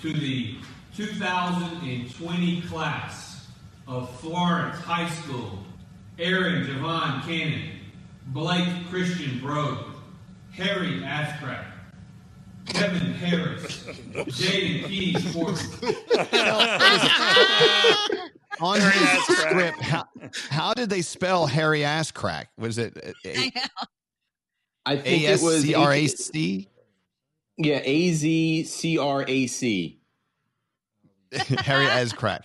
to 0.00 0.12
the 0.12 0.56
2020 0.96 2.60
class 2.62 3.46
of 3.86 4.08
Florence 4.20 4.78
High 4.78 5.08
School. 5.10 5.58
Aaron 6.18 6.66
Javon 6.66 7.22
Cannon, 7.22 7.70
Blake 8.28 8.68
Christian 8.90 9.40
Brode, 9.40 9.91
Harry 10.52 11.00
Askcraft, 11.00 11.66
Kevin 12.66 13.14
Harris, 13.14 13.84
Jaden 14.12 14.86
Keys 14.86 15.34
Porter. 15.34 15.52
On 18.60 18.78
Harry 18.78 18.92
his 18.92 19.02
Ass 19.02 19.38
script, 19.38 19.80
how, 19.80 20.04
how 20.50 20.74
did 20.74 20.90
they 20.90 21.02
spell 21.02 21.46
Harry 21.46 21.84
Ass 21.84 22.10
Crack? 22.10 22.50
Was 22.58 22.78
it 22.78 22.96
uh, 22.96 23.12
A 23.24 23.52
I 24.84 24.96
think 24.96 25.24
S 25.24 25.42
it 25.42 25.44
was 25.44 25.62
C 25.62 25.74
R 25.74 25.92
A 25.92 26.06
C? 26.06 26.68
Yeah, 27.56 27.80
A 27.82 28.12
Z 28.12 28.64
C 28.64 28.98
R 28.98 29.24
A 29.26 29.46
C. 29.46 30.01
Harry 31.64 31.86
Ass 31.86 32.12
Crack. 32.12 32.44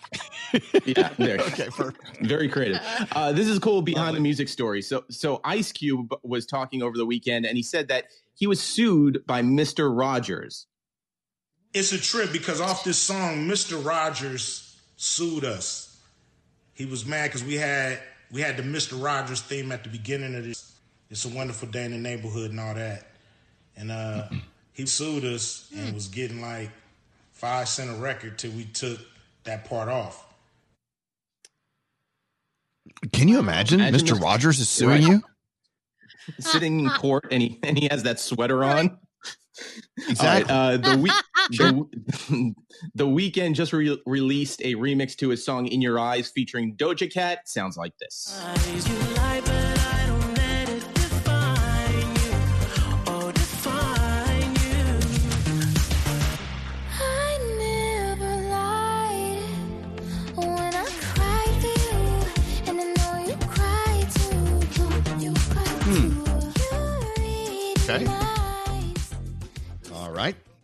Yeah, 0.85 1.09
there. 1.17 1.39
okay, 1.39 1.67
perfect. 1.69 2.19
Very 2.21 2.47
creative. 2.47 2.79
Uh, 3.11 3.31
this 3.31 3.47
is 3.47 3.59
cool 3.59 3.81
behind 3.81 4.15
the 4.15 4.21
music 4.21 4.47
story. 4.47 4.81
So, 4.81 5.03
so 5.09 5.41
Ice 5.43 5.71
Cube 5.71 6.13
was 6.23 6.45
talking 6.45 6.81
over 6.81 6.97
the 6.97 7.05
weekend, 7.05 7.45
and 7.45 7.57
he 7.57 7.63
said 7.63 7.89
that 7.89 8.05
he 8.35 8.47
was 8.47 8.61
sued 8.61 9.25
by 9.25 9.41
Mister 9.41 9.91
Rogers. 9.91 10.67
It's 11.73 11.91
a 11.91 11.99
trip 11.99 12.31
because 12.31 12.61
off 12.61 12.83
this 12.83 12.97
song, 12.97 13.47
Mr. 13.47 13.83
Rogers 13.83 14.79
sued 14.95 15.43
us. 15.43 15.99
He 16.73 16.85
was 16.85 17.05
mad 17.05 17.27
because 17.27 17.43
we 17.43 17.55
had 17.55 17.99
we 18.31 18.41
had 18.41 18.57
the 18.57 18.63
Mr. 18.63 19.01
Rogers 19.01 19.41
theme 19.41 19.71
at 19.71 19.83
the 19.83 19.89
beginning 19.89 20.35
of 20.35 20.45
this. 20.45 20.73
It's 21.09 21.25
a 21.25 21.29
wonderful 21.29 21.67
day 21.67 21.85
in 21.85 21.91
the 21.91 21.97
neighborhood 21.97 22.51
and 22.51 22.59
all 22.59 22.73
that. 22.73 23.07
And 23.75 23.91
uh, 23.91 24.27
he 24.73 24.85
sued 24.85 25.23
us 25.23 25.69
and 25.75 25.93
was 25.93 26.07
getting 26.07 26.41
like 26.41 26.69
five 27.37 27.69
cent 27.69 27.89
a 27.89 27.93
record 27.93 28.37
till 28.37 28.51
we 28.51 28.65
took 28.65 28.99
that 29.43 29.65
part 29.65 29.89
off. 29.89 30.25
Can 33.13 33.27
you 33.27 33.37
imagine, 33.39 33.79
Imagine 33.79 33.99
Mr. 34.07 34.09
this- 34.13 34.19
Rogers 34.19 34.59
is 34.59 34.69
suing 34.69 35.03
Right. 35.03 35.11
you? 35.11 35.23
Sitting 36.39 36.79
in 36.81 36.89
court 36.89 37.25
and 37.31 37.41
he 37.41 37.59
and 37.63 37.77
he 37.77 37.87
has 37.89 38.03
that 38.03 38.19
sweater 38.19 38.63
on. 38.63 38.97
Exactly. 40.09 40.53
All 40.53 40.69
right, 40.69 40.73
uh, 40.73 40.77
the 40.77 40.97
week 40.97 41.13
the, 41.51 42.53
the 42.95 43.05
Weeknd 43.07 43.53
just 43.53 43.71
re- 43.71 44.01
released 44.05 44.61
a 44.61 44.73
remix 44.75 45.15
to 45.17 45.29
his 45.29 45.45
song 45.45 45.67
"In 45.67 45.81
Your 45.81 45.99
Eyes" 45.99 46.29
featuring 46.29 46.75
Doja 46.75 47.11
Cat. 47.11 47.47
Sounds 47.47 47.77
like 47.77 47.93
this. 47.99 49.16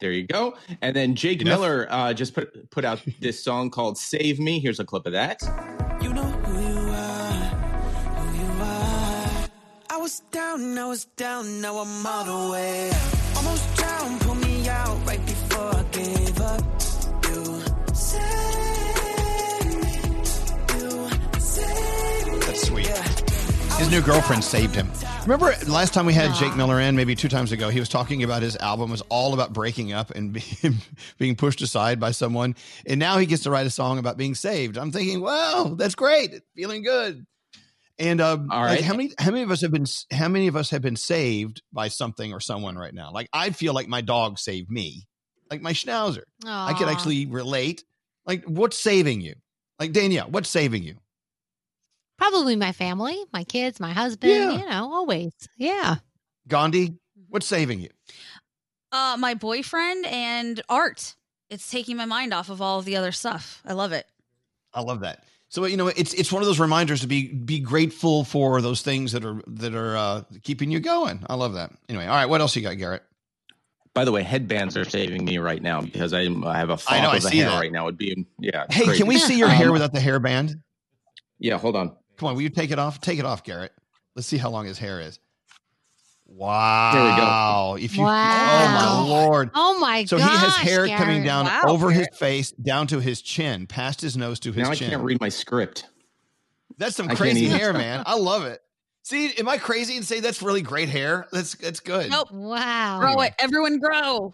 There 0.04 0.12
you 0.12 0.28
go. 0.28 0.56
And 0.82 0.94
then 0.94 1.16
Jake 1.16 1.42
Enough. 1.42 1.62
Miller 1.62 1.88
uh, 1.90 2.14
just 2.14 2.36
put 2.36 2.70
put 2.72 2.84
out 2.84 3.02
this 3.22 3.42
song 3.42 3.70
called 3.70 3.98
"Save 3.98 4.38
Me." 4.38 4.60
Here's 4.60 4.82
a 4.82 4.84
clip 4.84 5.06
of 5.06 5.14
that. 5.14 5.42
You 6.02 6.14
know 6.14 6.24
who 6.24 6.60
you 6.60 6.90
are, 6.92 7.48
who 8.20 8.38
you 8.38 8.64
are. 8.64 9.48
I 9.90 9.98
was 9.98 10.20
down, 10.30 10.78
I 10.78 10.86
was 10.88 11.06
down, 11.06 11.62
now 11.62 11.78
I'm 11.78 12.06
all 12.06 12.26
the 12.26 12.52
way. 12.52 12.92
His 23.78 23.90
new 23.90 24.02
girlfriend 24.02 24.44
saved 24.44 24.76
him. 24.76 24.90
Remember 25.24 25.54
last 25.68 25.94
time 25.94 26.06
we 26.06 26.14
had 26.14 26.34
Jake 26.36 26.56
Miller 26.56 26.80
in, 26.80 26.95
maybe 26.95 27.16
two 27.16 27.28
times 27.28 27.52
ago, 27.52 27.70
he 27.70 27.80
was 27.80 27.90
talking 27.90 28.24
about 28.24 28.41
his 28.41 28.56
album 28.58 28.91
was 28.91 29.02
all 29.10 29.34
about 29.34 29.52
breaking 29.52 29.91
up 29.91 30.12
and 30.12 30.34
being, 30.62 30.78
being 31.18 31.36
pushed 31.36 31.62
aside 31.62 32.00
by 32.00 32.12
someone. 32.12 32.56
And 32.86 33.00
now 33.00 33.18
he 33.18 33.26
gets 33.26 33.44
to 33.44 33.52
write 33.52 33.66
a 33.66 33.72
song 33.72 33.98
about 33.98 34.16
being 34.16 34.36
saved. 34.36 34.78
I'm 34.78 34.91
thinking, 34.91 35.22
wow, 35.22 35.76
that's 35.78 35.95
great. 35.95 36.41
Feeling 36.56 36.84
good. 36.84 37.26
And 38.00 38.22
um, 38.22 38.50
All 38.52 38.62
like, 38.64 38.82
how 38.82 38.95
many 38.95 39.12
how 39.20 39.32
many 39.32 39.44
of 39.44 39.52
us 39.52 39.62
have 39.62 39.72
been 39.72 39.86
how 40.12 40.28
many 40.28 40.48
of 40.48 40.56
us 40.56 40.70
have 40.72 40.82
been 40.82 40.95
saved 40.95 41.62
by 41.72 41.90
something 41.90 42.32
or 42.34 42.40
someone 42.40 42.76
right 42.76 42.94
now? 42.94 43.12
Like 43.12 43.28
I 43.34 43.50
feel 43.52 43.74
like 43.74 43.88
my 43.88 44.02
dog 44.02 44.40
saved 44.40 44.70
me, 44.72 45.08
like 45.52 45.62
my 45.62 45.74
schnauzer. 45.74 46.24
I 46.68 46.74
could 46.74 46.88
actually 46.88 47.26
relate. 47.28 47.84
Like 48.26 48.45
what's 48.45 48.80
saving 48.80 49.22
you? 49.22 49.36
Like 49.80 49.91
Danielle, 49.91 50.28
what's 50.30 50.50
saving 50.50 50.84
you? 50.84 50.95
Probably 52.32 52.56
my 52.56 52.72
family, 52.72 53.22
my 53.34 53.44
kids, 53.44 53.82
my 53.82 53.91
husband. 53.91 54.32
Yeah. 54.32 54.52
You 54.54 54.70
know, 54.70 54.94
always. 54.94 55.34
Yeah. 55.58 55.95
Gandhi, 56.48 56.94
what's 57.28 57.45
saving 57.45 57.82
you? 57.82 57.90
Uh, 58.94 59.18
my 59.20 59.34
boyfriend 59.34 60.06
and 60.06 60.62
art. 60.70 61.16
It's 61.50 61.70
taking 61.70 61.98
my 61.98 62.06
mind 62.06 62.34
off 62.34 62.50
of 62.50 62.62
all 62.62 62.80
of 62.80 62.86
the 62.86 62.95
other 62.95 63.12
stuff. 63.12 63.62
I 63.66 63.74
love 63.74 63.91
it. 63.91 64.06
I 64.74 64.80
love 64.80 65.02
that. 65.02 65.26
So 65.50 65.66
you 65.66 65.76
know, 65.76 65.88
it's 65.88 66.14
it's 66.14 66.32
one 66.32 66.41
of 66.41 66.48
those 66.48 66.62
reminders 66.62 67.02
to 67.02 67.08
be 67.08 67.28
be 67.28 67.60
grateful 67.60 68.24
for 68.24 68.62
those 68.62 68.82
things 68.82 69.12
that 69.12 69.26
are 69.26 69.41
that 69.45 69.76
are 69.76 69.98
uh, 69.98 70.22
keeping 70.44 70.72
you 70.72 70.80
going. 70.80 71.26
I 71.30 71.36
love 71.36 71.56
that. 71.56 71.72
Anyway, 71.90 72.06
all 72.06 72.16
right, 72.16 72.28
what 72.28 72.40
else 72.40 72.56
you 72.56 72.62
got, 72.62 72.78
Garrett? 72.78 73.04
By 73.94 74.06
the 74.06 74.14
way, 74.14 74.24
headbands 74.24 74.78
are 74.78 74.86
saving 74.86 75.26
me 75.26 75.40
right 75.40 75.62
now 75.62 75.82
because 75.82 76.14
I'm, 76.14 76.45
I 76.45 76.58
have 76.58 76.70
a 76.70 76.80
I 76.88 77.02
know, 77.02 77.08
fop 77.08 77.14
I 77.14 77.18
of 77.18 77.26
a 77.26 77.28
see 77.28 77.38
hair 77.40 77.50
that. 77.50 77.60
right 77.60 77.72
now. 77.72 77.88
It'd 77.88 77.98
be 77.98 78.26
yeah. 78.40 78.66
Hey, 78.70 78.86
crazy. 78.86 79.00
can 79.00 79.08
we 79.08 79.20
see 79.20 79.38
your 79.38 79.50
hair 79.50 79.68
Um, 79.68 79.74
without 79.74 79.91
the 79.91 80.00
hairband? 80.00 80.62
Yeah, 81.38 81.58
hold 81.58 81.76
on. 81.76 81.98
Come 82.18 82.30
on, 82.30 82.35
will 82.35 82.41
you 82.41 82.49
take 82.49 82.72
it 82.72 82.80
off? 82.80 83.02
Take 83.02 83.19
it 83.19 83.26
off, 83.26 83.44
Garrett. 83.44 83.72
Let's 84.15 84.27
see 84.27 84.38
how 84.38 84.49
long 84.49 84.65
his 84.65 84.77
hair 84.77 85.02
is. 85.02 85.19
Wow. 86.26 86.91
There 86.94 87.03
we 87.03 87.10
go. 87.10 87.23
Wow! 87.23 87.76
If 87.80 87.95
you, 87.98 88.03
Wow. 88.03 88.61
oh 88.65 89.06
my 89.06 89.10
lord! 89.10 89.52
Oh 89.53 89.80
my 89.80 90.02
god. 90.03 90.10
So 90.10 90.18
gosh. 90.18 90.31
he 90.31 90.38
has 90.38 90.56
hair 90.56 90.88
coming 90.98 91.23
down 91.23 91.45
Wow. 91.45 91.64
over 91.68 91.91
his 91.91 92.07
face, 92.18 92.52
down 92.52 92.88
to 92.88 92.99
his 92.99 93.22
chin, 93.22 93.68
past 93.68 94.02
his 94.02 94.15
nose 94.18 94.40
to 94.41 94.52
his 94.52 94.56
chin. 94.56 94.64
Now 94.64 94.72
I 94.72 94.90
can't 94.91 95.03
read 95.03 95.19
my 95.19 95.30
script. 95.30 95.88
That's 96.77 96.95
some 96.95 97.10
I 97.10 97.15
crazy 97.15 97.45
hair, 97.45 97.72
man. 97.73 98.03
I 98.06 98.15
love 98.15 98.45
it. 98.45 98.61
See, 99.03 99.34
am 99.38 99.49
I 99.49 99.57
crazy 99.57 99.98
and 99.98 100.06
say 100.06 100.22
that's 100.22 100.41
really 100.41 100.61
great 100.61 100.90
hair? 100.90 101.27
That's 101.31 101.56
that's 101.56 101.81
good. 101.81 102.10
Nope. 102.10 102.31
Wow. 102.31 102.99
Grow 103.02 103.19
it. 103.22 103.34
Everyone 103.38 103.80
grow. 103.80 104.34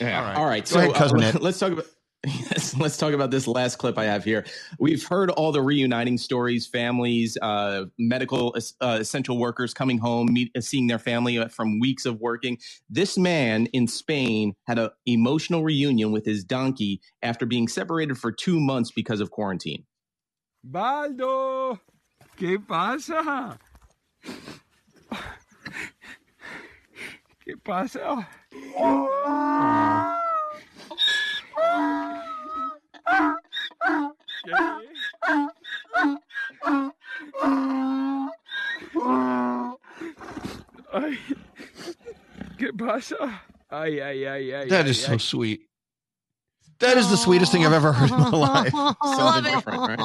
Yeah. 0.00 0.18
All 0.18 0.24
right. 0.26 0.36
All 0.36 0.46
right. 0.46 0.64
Go 0.64 0.70
so 0.70 0.78
ahead, 0.80 0.94
cousin 0.94 1.22
uh, 1.22 1.32
let's 1.40 1.58
talk 1.60 1.72
about. 1.72 1.86
Yes, 2.24 2.76
let's 2.78 2.96
talk 2.96 3.12
about 3.12 3.30
this 3.30 3.46
last 3.46 3.76
clip 3.76 3.98
I 3.98 4.04
have 4.04 4.24
here. 4.24 4.44
We've 4.78 5.04
heard 5.04 5.30
all 5.30 5.50
the 5.50 5.62
reuniting 5.62 6.18
stories, 6.18 6.66
families, 6.66 7.36
uh, 7.42 7.86
medical 7.98 8.54
uh, 8.80 8.98
essential 9.00 9.38
workers 9.38 9.74
coming 9.74 9.98
home, 9.98 10.32
meet, 10.32 10.52
uh, 10.56 10.60
seeing 10.60 10.86
their 10.86 11.00
family 11.00 11.38
uh, 11.38 11.48
from 11.48 11.80
weeks 11.80 12.06
of 12.06 12.20
working. 12.20 12.58
This 12.88 13.18
man 13.18 13.66
in 13.66 13.88
Spain 13.88 14.54
had 14.66 14.78
an 14.78 14.90
emotional 15.06 15.64
reunion 15.64 16.12
with 16.12 16.24
his 16.24 16.44
donkey 16.44 17.00
after 17.22 17.44
being 17.44 17.66
separated 17.66 18.16
for 18.18 18.30
two 18.30 18.60
months 18.60 18.92
because 18.92 19.20
of 19.20 19.30
quarantine. 19.30 19.84
Baldo, 20.62 21.80
¿qué 22.36 22.58
pasa? 22.64 23.58
¿Qué 27.44 27.56
pasa? 27.64 28.28
Ay, 28.78 28.78
¿Qué 28.78 29.96
pasa? 29.98 30.21
Ay, 43.72 44.00
ay, 44.00 44.28
ay, 44.28 44.54
ay. 44.54 44.68
That 44.68 44.86
ay, 44.86 44.90
is 44.90 45.02
so 45.02 45.14
ay. 45.14 45.16
sweet. 45.16 45.62
That 46.80 46.98
is 46.98 47.08
the 47.10 47.16
sweetest 47.16 47.52
thing 47.52 47.64
I've 47.64 47.72
ever 47.72 47.92
heard 47.92 48.10
in 48.10 48.18
my 48.18 48.30
life. 48.30 48.72
Something 49.04 49.44
different, 49.44 49.88
right? 49.88 49.98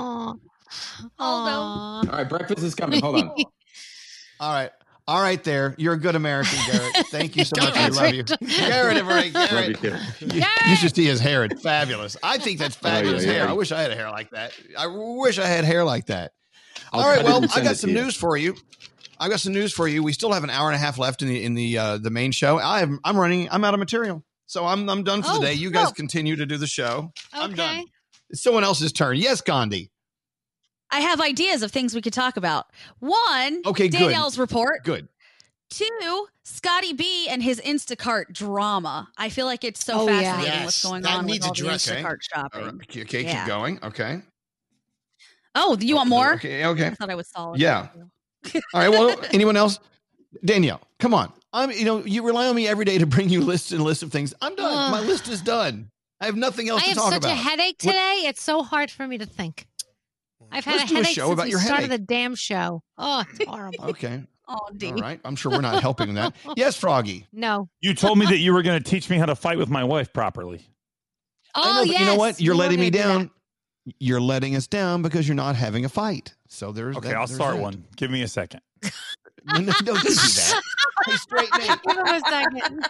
Although. 1.19 2.09
All 2.09 2.17
right, 2.17 2.29
breakfast 2.29 2.63
is 2.63 2.75
coming. 2.75 3.01
Hold 3.01 3.15
on. 3.15 3.31
All 4.39 4.53
right. 4.53 4.71
All 5.07 5.21
right, 5.21 5.41
there. 5.41 5.73
You're 5.77 5.93
a 5.93 5.99
good 5.99 6.15
American, 6.15 6.59
Garrett. 6.69 6.95
Thank 7.07 7.37
you 7.37 7.45
so 7.45 7.55
much. 7.61 7.77
I 7.77 7.87
love 7.87 8.13
you. 8.13 8.23
Garrett, 8.23 8.97
everybody. 8.97 9.29
Garrett. 9.31 9.81
You, 10.19 10.43
you 10.67 10.75
should 10.75 10.93
see 10.93 11.05
his 11.05 11.21
hair. 11.21 11.45
It's 11.45 11.61
fabulous. 11.61 12.17
I 12.21 12.37
think 12.37 12.59
that's 12.59 12.75
fabulous 12.75 13.23
yeah, 13.23 13.31
hair. 13.31 13.47
I 13.47 13.53
wish 13.53 13.71
I 13.71 13.79
had 13.81 13.91
a 13.91 13.95
hair 13.95 14.09
like 14.09 14.31
that. 14.31 14.51
I 14.77 14.87
wish 14.87 15.39
I 15.39 15.45
had 15.45 15.63
hair 15.63 15.85
like 15.85 16.07
that. 16.07 16.33
I'll 16.91 17.01
All 17.01 17.07
right. 17.07 17.23
Well, 17.23 17.45
I 17.55 17.61
got 17.61 17.77
some 17.77 17.93
news 17.93 18.17
for 18.17 18.35
you. 18.35 18.55
I 19.19 19.29
got 19.29 19.39
some 19.39 19.53
news 19.53 19.73
for 19.73 19.87
you. 19.87 20.03
We 20.03 20.11
still 20.11 20.33
have 20.33 20.43
an 20.43 20.49
hour 20.49 20.67
and 20.67 20.75
a 20.75 20.79
half 20.79 20.97
left 20.97 21.21
in 21.21 21.29
the 21.29 21.43
in 21.43 21.53
the 21.53 21.77
uh, 21.77 21.97
the 21.97 22.09
main 22.09 22.31
show. 22.31 22.59
I'm 22.59 22.99
I'm 23.03 23.17
running. 23.17 23.47
I'm 23.49 23.63
out 23.63 23.73
of 23.73 23.79
material, 23.79 24.23
so 24.45 24.65
I'm 24.65 24.89
I'm 24.89 25.03
done 25.03 25.23
for 25.23 25.29
Oh, 25.31 25.39
the 25.39 25.47
day. 25.47 25.53
You 25.53 25.71
guys 25.71 25.87
oh. 25.87 25.91
continue 25.93 26.35
to 26.35 26.45
do 26.45 26.57
the 26.57 26.67
show. 26.67 27.13
I'm 27.33 27.53
done. 27.53 27.79
Okay. 27.79 27.85
It's 28.29 28.43
someone 28.43 28.63
else's 28.65 28.91
turn. 28.91 29.15
Yes, 29.15 29.41
Gandhi. 29.41 29.89
I 30.89 31.01
have 31.01 31.19
ideas 31.19 31.63
of 31.63 31.71
things 31.71 31.93
we 31.93 32.01
could 32.01 32.13
talk 32.13 32.37
about. 32.37 32.67
One, 32.99 33.61
Okay, 33.65 33.89
good. 33.89 33.97
Danielle's 33.99 34.37
report. 34.39 34.83
Good. 34.83 35.07
Two, 35.69 36.27
Scotty 36.43 36.93
B 36.93 37.27
and 37.29 37.43
his 37.43 37.59
Instacart 37.59 38.31
drama. 38.31 39.09
I 39.17 39.27
feel 39.27 39.45
like 39.45 39.65
it's 39.65 39.83
so 39.83 40.01
Oh, 40.01 40.07
yeah. 40.07 40.21
fascinating 40.37 40.63
what's 40.63 40.83
going 40.83 41.01
that 41.01 41.11
on 41.17 41.25
with 41.25 41.33
needs 41.33 41.45
all 41.45 41.53
the 41.53 41.59
addressing. 41.61 41.97
Eh? 41.97 42.01
Instacart 42.03 42.17
shopping. 42.21 42.61
All 42.61 42.67
right. 42.67 42.75
Okay, 42.89 43.01
okay, 43.01 43.23
Yeah. 43.23 43.39
keep 43.39 43.47
going. 43.47 43.79
Okay. 43.83 44.21
Oh, 45.55 45.75
you 45.79 45.95
want 45.95 46.07
oh, 46.07 46.09
more? 46.09 46.33
Okay. 46.35 46.65
Okay. 46.65 46.87
I 46.87 46.89
thought 46.91 47.09
I 47.09 47.15
was 47.15 47.27
solid. 47.27 47.59
Yeah. 47.59 47.87
All 47.93 48.61
right. 48.73 48.89
Well, 48.89 49.19
anyone 49.31 49.57
else? 49.57 49.79
Danielle, 50.45 50.81
come 50.99 51.13
on. 51.13 51.33
I'm. 51.51 51.71
You 51.71 51.85
know, 51.85 52.05
you 52.05 52.23
rely 52.23 52.47
on 52.47 52.55
me 52.55 52.67
every 52.67 52.85
day 52.85 52.97
to 52.99 53.05
bring 53.07 53.29
you 53.29 53.41
lists 53.41 53.71
and 53.71 53.81
lists 53.83 54.03
of 54.03 54.11
things. 54.11 54.33
I'm 54.41 54.55
done. 54.55 54.71
Ugh. 54.71 54.91
My 54.91 54.99
list 55.01 55.27
is 55.29 55.41
done. 55.41 55.89
I 56.21 56.25
have 56.25 56.35
nothing 56.35 56.69
else 56.69 56.83
I 56.83 56.89
to 56.89 56.95
talk 56.95 57.07
about. 57.07 57.25
I 57.25 57.29
have 57.29 57.37
such 57.37 57.45
a 57.47 57.49
headache 57.49 57.77
What- 57.81 57.91
today. 57.93 58.23
It's 58.27 58.41
so 58.41 58.61
hard 58.61 58.91
for 58.91 59.07
me 59.07 59.17
to 59.17 59.25
think. 59.25 59.67
I've 60.51 60.65
had 60.65 60.77
Let's 60.77 60.83
a 60.85 60.87
do 60.87 60.93
a 60.93 60.97
headache 60.97 61.15
show 61.15 61.25
since 61.27 61.33
about 61.33 61.45
we 61.45 61.51
your 61.51 61.59
started 61.59 61.83
headache. 61.91 61.99
the 62.01 62.05
damn 62.05 62.35
show. 62.35 62.83
Oh, 62.97 63.23
it's 63.29 63.43
horrible. 63.45 63.85
Okay. 63.85 64.23
Oh, 64.49 64.59
D. 64.77 64.87
All 64.87 64.93
right. 64.93 65.19
I'm 65.25 65.35
sure 65.35 65.51
we're 65.51 65.59
not 65.59 65.81
helping 65.81 66.13
that. 66.13 66.33
Yes, 66.55 66.77
Froggy. 66.77 67.27
No. 67.33 67.67
You 67.81 67.93
told 67.93 68.17
me 68.17 68.25
that 68.27 68.37
you 68.37 68.53
were 68.53 68.61
going 68.61 68.81
to 68.81 68.89
teach 68.89 69.09
me 69.09 69.17
how 69.17 69.25
to 69.25 69.35
fight 69.35 69.57
with 69.57 69.67
my 69.67 69.83
wife 69.83 70.13
properly. 70.13 70.65
Oh, 71.53 71.73
know, 71.73 71.81
yes. 71.81 71.99
you 71.99 72.05
know 72.05 72.15
what? 72.15 72.39
You're 72.39 72.53
we 72.53 72.57
were 72.57 72.63
letting 72.63 72.79
me 72.79 72.89
gonna 72.89 73.03
do 73.13 73.19
down. 73.25 73.31
You're 73.99 74.21
letting 74.21 74.55
us 74.55 74.65
down 74.65 75.01
because 75.01 75.27
you're 75.27 75.35
not 75.35 75.57
having 75.57 75.83
a 75.83 75.89
fight. 75.89 76.33
So 76.47 76.71
there's. 76.71 76.95
Okay, 76.95 77.09
that- 77.09 77.17
I'll 77.17 77.27
there's 77.27 77.35
start 77.35 77.55
that. 77.57 77.61
one. 77.61 77.83
Give 77.97 78.09
me 78.09 78.21
a 78.21 78.27
second. 78.29 78.61
No, 79.49 79.59
no, 79.59 79.73
don't 79.83 80.01
do 80.01 80.13
that. 80.13 80.61
Hey, 81.05 81.15
straight 81.15 81.49
Nate. 81.57 81.79
Give 81.85 81.97
him 81.97 82.05
a 82.05 82.19
second. 82.21 82.87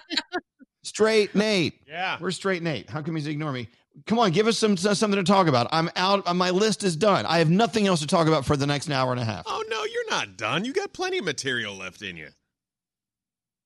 Straight 0.84 1.36
Nate. 1.36 1.82
Yeah. 1.88 2.18
We're 2.20 2.32
straight 2.32 2.64
Nate. 2.64 2.90
How 2.90 3.02
come 3.02 3.16
he's 3.16 3.28
ignore 3.28 3.52
me? 3.52 3.68
Come 4.06 4.20
on, 4.20 4.32
give 4.32 4.48
us 4.48 4.58
some 4.58 4.78
something 4.78 5.18
to 5.18 5.24
talk 5.24 5.48
about. 5.48 5.68
I'm 5.72 5.90
out. 5.96 6.34
My 6.36 6.52
list 6.52 6.84
is 6.84 6.96
done. 6.96 7.26
I 7.26 7.40
have 7.40 7.50
nothing 7.50 7.88
else 7.88 8.00
to 8.02 8.08
talk 8.08 8.28
about 8.28 8.46
for 8.46 8.56
the 8.56 8.68
next 8.68 8.90
hour 8.90 9.12
and 9.12 9.20
a 9.20 9.26
half. 9.26 9.44
Oh 9.48 9.64
no, 9.70 9.84
you're 9.84 10.10
not 10.10 10.38
done. 10.38 10.66
You 10.66 10.74
got 10.74 10.94
plenty 10.94 11.18
of 11.18 11.26
material 11.26 11.76
left 11.76 12.02
in 12.02 12.16
you. 12.16 12.30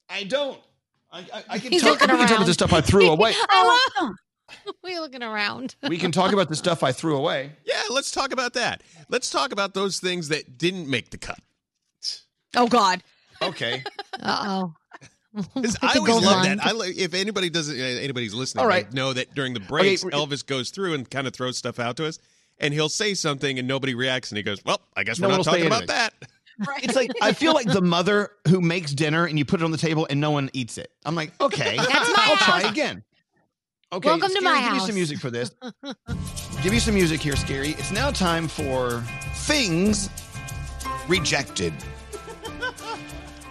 I 0.09 0.23
don't. 0.23 0.59
I, 1.11 1.19
I, 1.19 1.43
I 1.49 1.59
can 1.59 1.71
He's 1.71 1.81
talk, 1.81 1.99
we 1.99 2.07
can 2.07 2.17
talk 2.17 2.29
about 2.31 2.45
the 2.45 2.53
stuff 2.53 2.71
I 2.71 2.81
threw 2.81 3.09
away. 3.11 3.33
I 3.49 3.81
love 3.99 4.11
we 4.83 4.99
looking 4.99 5.23
around. 5.23 5.75
We 5.87 5.97
can 5.97 6.11
talk 6.11 6.31
about 6.33 6.49
the 6.49 6.55
stuff 6.55 6.83
I 6.83 6.91
threw 6.91 7.17
away. 7.17 7.51
Yeah, 7.65 7.81
let's 7.89 8.11
talk 8.11 8.31
about 8.33 8.53
that. 8.53 8.83
Let's 9.09 9.29
talk 9.29 9.51
about 9.51 9.73
those 9.73 9.99
things 9.99 10.27
that 10.29 10.57
didn't 10.57 10.89
make 10.89 11.09
the 11.09 11.17
cut. 11.17 11.39
Oh 12.55 12.67
God. 12.67 13.01
Okay. 13.41 13.83
Uh 14.21 14.43
oh. 14.47 14.73
'Cause 15.53 15.77
I 15.81 15.97
always 15.97 16.15
love 16.25 16.43
that. 16.43 16.59
I 16.65 16.71
like 16.71 16.95
if 16.97 17.13
anybody 17.13 17.49
doesn't, 17.49 17.79
uh, 17.79 17.83
anybody's 17.83 18.33
listening, 18.33 18.63
All 18.63 18.67
right. 18.67 18.91
know 18.93 19.13
that 19.13 19.33
during 19.33 19.53
the 19.53 19.59
breaks, 19.61 20.03
Okay, 20.03 20.15
Elvis 20.15 20.45
goes 20.45 20.69
through 20.71 20.93
and 20.93 21.09
kind 21.09 21.25
of 21.27 21.33
throws 21.33 21.57
stuff 21.57 21.79
out 21.79 21.95
to 21.97 22.05
us, 22.05 22.19
and 22.59 22.73
he'll 22.73 22.89
say 22.89 23.13
something 23.13 23.57
and 23.57 23.67
nobody 23.67 23.95
reacts, 23.95 24.29
and 24.31 24.37
he 24.37 24.43
goes, 24.43 24.59
"Well, 24.65 24.81
I 24.95 25.03
guess 25.03 25.19
No 25.19 25.29
we're 25.29 25.37
not 25.37 25.43
talking 25.45 25.67
about 25.67 25.83
anything. 25.89 25.95
that." 25.95 26.13
It's 26.83 26.95
like 26.95 27.09
I 27.23 27.31
feel 27.33 27.53
like 27.53 27.65
the 27.71 27.81
mother 27.81 28.29
who 28.47 28.61
makes 28.61 28.91
dinner 28.93 29.25
and 29.25 29.39
you 29.39 29.45
put 29.45 29.61
it 29.61 29.63
on 29.63 29.71
the 29.71 29.77
table 29.79 30.05
and 30.11 30.19
no 30.21 30.29
one 30.29 30.49
eats 30.53 30.77
it. 30.77 30.91
I'm 31.05 31.15
like, 31.15 31.31
okay, 31.41 31.75
That's 31.77 31.89
my 32.09 32.15
I'll 32.17 32.35
try 32.37 32.69
again. 32.69 33.03
Okay, 33.91 34.07
Welcome 34.09 34.29
to 34.29 34.35
Skeery, 34.35 34.43
my 34.43 34.53
give 34.61 34.71
me 34.73 34.77
house. 34.77 34.85
some 34.85 34.95
music 34.95 35.17
for 35.19 35.31
this. 35.31 35.49
give 36.61 36.71
me 36.71 36.77
some 36.77 36.93
music 36.93 37.19
here, 37.19 37.33
Skeery. 37.33 37.79
It's 37.79 37.91
now 37.91 38.11
time 38.11 38.47
for 38.47 39.03
things 39.37 40.09
rejected. 41.07 41.73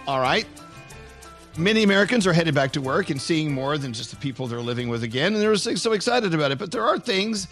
All 0.07 0.21
right. 0.21 0.47
Many 1.57 1.83
Americans 1.83 2.25
are 2.25 2.33
headed 2.33 2.55
back 2.55 2.71
to 2.73 2.81
work 2.81 3.09
and 3.09 3.21
seeing 3.21 3.53
more 3.53 3.77
than 3.77 3.91
just 3.93 4.09
the 4.11 4.15
people 4.15 4.47
they're 4.47 4.61
living 4.61 4.87
with 4.87 5.03
again, 5.03 5.33
and 5.33 5.41
they're 5.41 5.55
so 5.57 5.75
so 5.75 5.91
excited 5.93 6.33
about 6.33 6.51
it. 6.51 6.57
But 6.57 6.71
there 6.71 6.83
are 6.85 6.97
things 6.97 7.47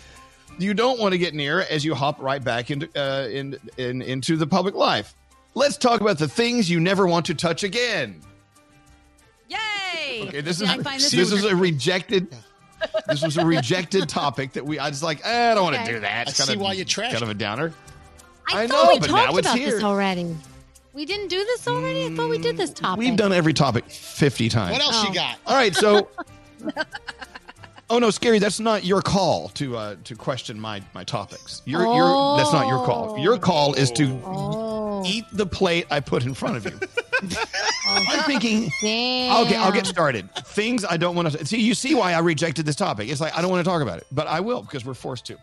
you 0.57 0.73
don't 0.73 0.99
want 0.99 1.11
to 1.11 1.17
get 1.17 1.33
near 1.33 1.61
as 1.69 1.83
you 1.83 1.95
hop 1.95 2.19
right 2.21 2.43
back 2.43 2.71
into 2.71 2.89
uh, 2.95 3.27
in, 3.27 3.57
in 3.77 4.01
into 4.01 4.37
the 4.37 4.47
public 4.47 4.73
life. 4.75 5.15
Let's 5.53 5.75
talk 5.77 5.99
about 5.99 6.17
the 6.17 6.27
things 6.29 6.69
you 6.69 6.79
never 6.79 7.07
want 7.07 7.25
to 7.25 7.33
touch 7.33 7.63
again. 7.63 8.21
Yay! 9.49 10.27
Okay, 10.27 10.41
this 10.41 10.61
Yeah, 10.61 10.77
is 10.77 10.83
this, 10.83 11.11
this 11.11 11.31
is 11.33 11.43
a 11.43 11.55
rejected. 11.55 12.33
This 13.07 13.21
was 13.21 13.37
a 13.37 13.45
rejected 13.45 14.07
topic 14.07 14.53
that 14.53 14.65
we. 14.65 14.79
I 14.79 14.87
was 14.87 15.03
like. 15.03 15.25
eh, 15.25 15.51
I 15.51 15.55
don't 15.55 15.65
want 15.65 15.75
to 15.85 15.91
do 15.91 15.99
that. 15.99 16.27
I 16.27 16.29
It's 16.29 16.35
see 16.37 16.45
kind 16.45 16.55
of, 16.55 16.61
why 16.61 16.73
you 16.73 16.85
trashed 16.85 17.11
Kind 17.11 17.23
of 17.23 17.29
a 17.29 17.33
downer. 17.33 17.73
I, 18.51 18.63
I 18.63 18.67
thought 18.67 18.85
know, 18.85 18.93
we 18.93 18.99
but 18.99 19.07
talked 19.09 19.31
now 19.31 19.37
it's 19.37 19.47
about 19.47 19.57
here. 19.57 19.71
this 19.71 19.83
already. 19.83 20.35
We 20.93 21.05
didn't 21.05 21.27
do 21.27 21.37
this 21.37 21.67
already. 21.67 22.05
I 22.05 22.15
thought 22.15 22.29
we 22.29 22.37
did 22.39 22.57
this 22.57 22.71
topic. 22.71 22.99
We've 22.99 23.15
done 23.15 23.31
every 23.31 23.53
topic 23.53 23.85
fifty 23.89 24.49
times. 24.49 24.71
What 24.73 24.81
else 24.81 24.95
Oh. 25.03 25.07
you 25.07 25.13
got? 25.13 25.37
All 25.45 25.55
right, 25.55 25.75
so. 25.75 26.09
Oh 27.91 27.97
no, 27.97 28.09
Skeery! 28.09 28.39
That's 28.39 28.59
not 28.59 28.85
your 28.85 29.01
call 29.01 29.49
to 29.55 29.75
uh, 29.75 29.95
to 30.03 30.13
question 30.15 30.59
my 30.59 30.79
my 30.93 31.03
topics. 31.03 31.63
Your 31.65 31.81
your 31.81 32.37
that's 32.37 32.53
not 32.53 32.67
your 32.67 32.85
call. 32.85 33.17
Your 33.17 33.39
call 33.39 33.73
is 33.73 33.89
to 33.93 34.11
Oh. 34.23 35.03
eat 35.07 35.25
the 35.33 35.47
plate 35.47 35.87
I 35.89 35.99
put 35.99 36.23
in 36.23 36.35
front 36.35 36.57
of 36.57 36.65
you. 36.65 36.79
I'm 37.87 38.23
thinking. 38.25 38.69
Damn. 38.79 39.43
Okay, 39.47 39.55
I'll 39.55 39.71
get 39.71 39.87
started. 39.87 40.29
Things 40.35 40.85
I 40.85 40.97
don't 40.97 41.15
want 41.15 41.31
to 41.31 41.43
see. 41.47 41.59
You 41.59 41.73
see 41.73 41.95
why 41.95 42.13
I 42.13 42.19
rejected 42.19 42.67
this 42.67 42.75
topic? 42.75 43.09
It's 43.09 43.19
like 43.21 43.35
I 43.35 43.41
don't 43.41 43.49
want 43.49 43.65
to 43.65 43.67
talk 43.71 43.81
about 43.81 43.97
it, 43.97 44.05
but 44.11 44.27
I 44.27 44.39
will 44.39 44.61
because 44.61 44.85
we're 44.85 44.93
forced 44.93 45.25
to. 45.25 45.37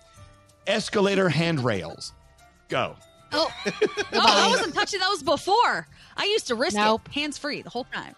Escalator 0.69 1.29
handrails. 1.29 2.13
Go. 2.69 2.95
Oh, 3.33 3.51
oh, 3.67 4.03
I 4.13 4.49
wasn't 4.51 4.75
touching 4.75 5.01
those 5.01 5.23
before. 5.23 5.87
I 6.17 6.25
used 6.25 6.47
to 6.49 6.55
risk 6.55 6.77
Nope. 6.77 7.03
it 7.07 7.13
hands 7.13 7.39
free 7.39 7.63
the 7.63 7.71
whole 7.71 7.85
time. 7.93 8.15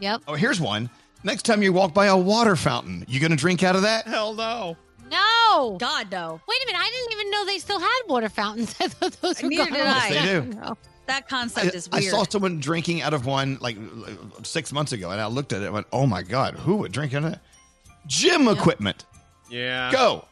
Yep. 0.00 0.22
Oh, 0.28 0.34
here's 0.34 0.60
one. 0.60 0.90
Next 1.24 1.44
time 1.44 1.62
you 1.62 1.72
walk 1.72 1.94
by 1.94 2.06
a 2.06 2.16
water 2.16 2.56
fountain, 2.56 3.04
you 3.08 3.20
gonna 3.20 3.36
drink 3.36 3.62
out 3.62 3.76
of 3.76 3.82
that? 3.82 4.06
Hell 4.06 4.34
no. 4.34 4.76
No. 5.10 5.76
God 5.78 6.10
no. 6.10 6.40
Wait 6.48 6.62
a 6.62 6.66
minute. 6.66 6.80
I 6.80 6.90
didn't 6.90 7.12
even 7.12 7.30
know 7.30 7.46
they 7.46 7.58
still 7.58 7.78
had 7.78 8.00
water 8.08 8.28
fountains. 8.28 8.74
I 8.80 8.88
thought 8.88 9.12
those 9.20 9.42
were 9.42 9.48
Neither 9.48 9.64
gone. 9.66 9.72
did 9.74 9.86
I. 9.86 10.08
Yes, 10.08 10.24
they 10.24 10.40
do. 10.40 10.42
No. 10.60 10.76
That 11.06 11.24
I, 11.26 11.28
concept 11.28 11.74
is 11.74 11.88
I 11.90 12.00
saw 12.00 12.22
someone 12.22 12.60
drinking 12.60 13.02
out 13.02 13.12
of 13.12 13.26
one 13.26 13.58
like 13.60 13.76
six 14.44 14.72
months 14.72 14.92
ago, 14.92 15.10
and 15.10 15.20
I 15.20 15.26
looked 15.26 15.52
at 15.52 15.60
it 15.60 15.64
and 15.64 15.74
went, 15.74 15.88
"Oh 15.92 16.06
my 16.06 16.22
god, 16.22 16.54
who 16.54 16.76
would 16.76 16.92
drink 16.92 17.12
out 17.12 17.24
of 17.24 17.32
that?" 17.32 17.40
Gym 18.06 18.46
equipment. 18.46 19.04
Yeah. 19.50 19.90
Go. 19.90 20.24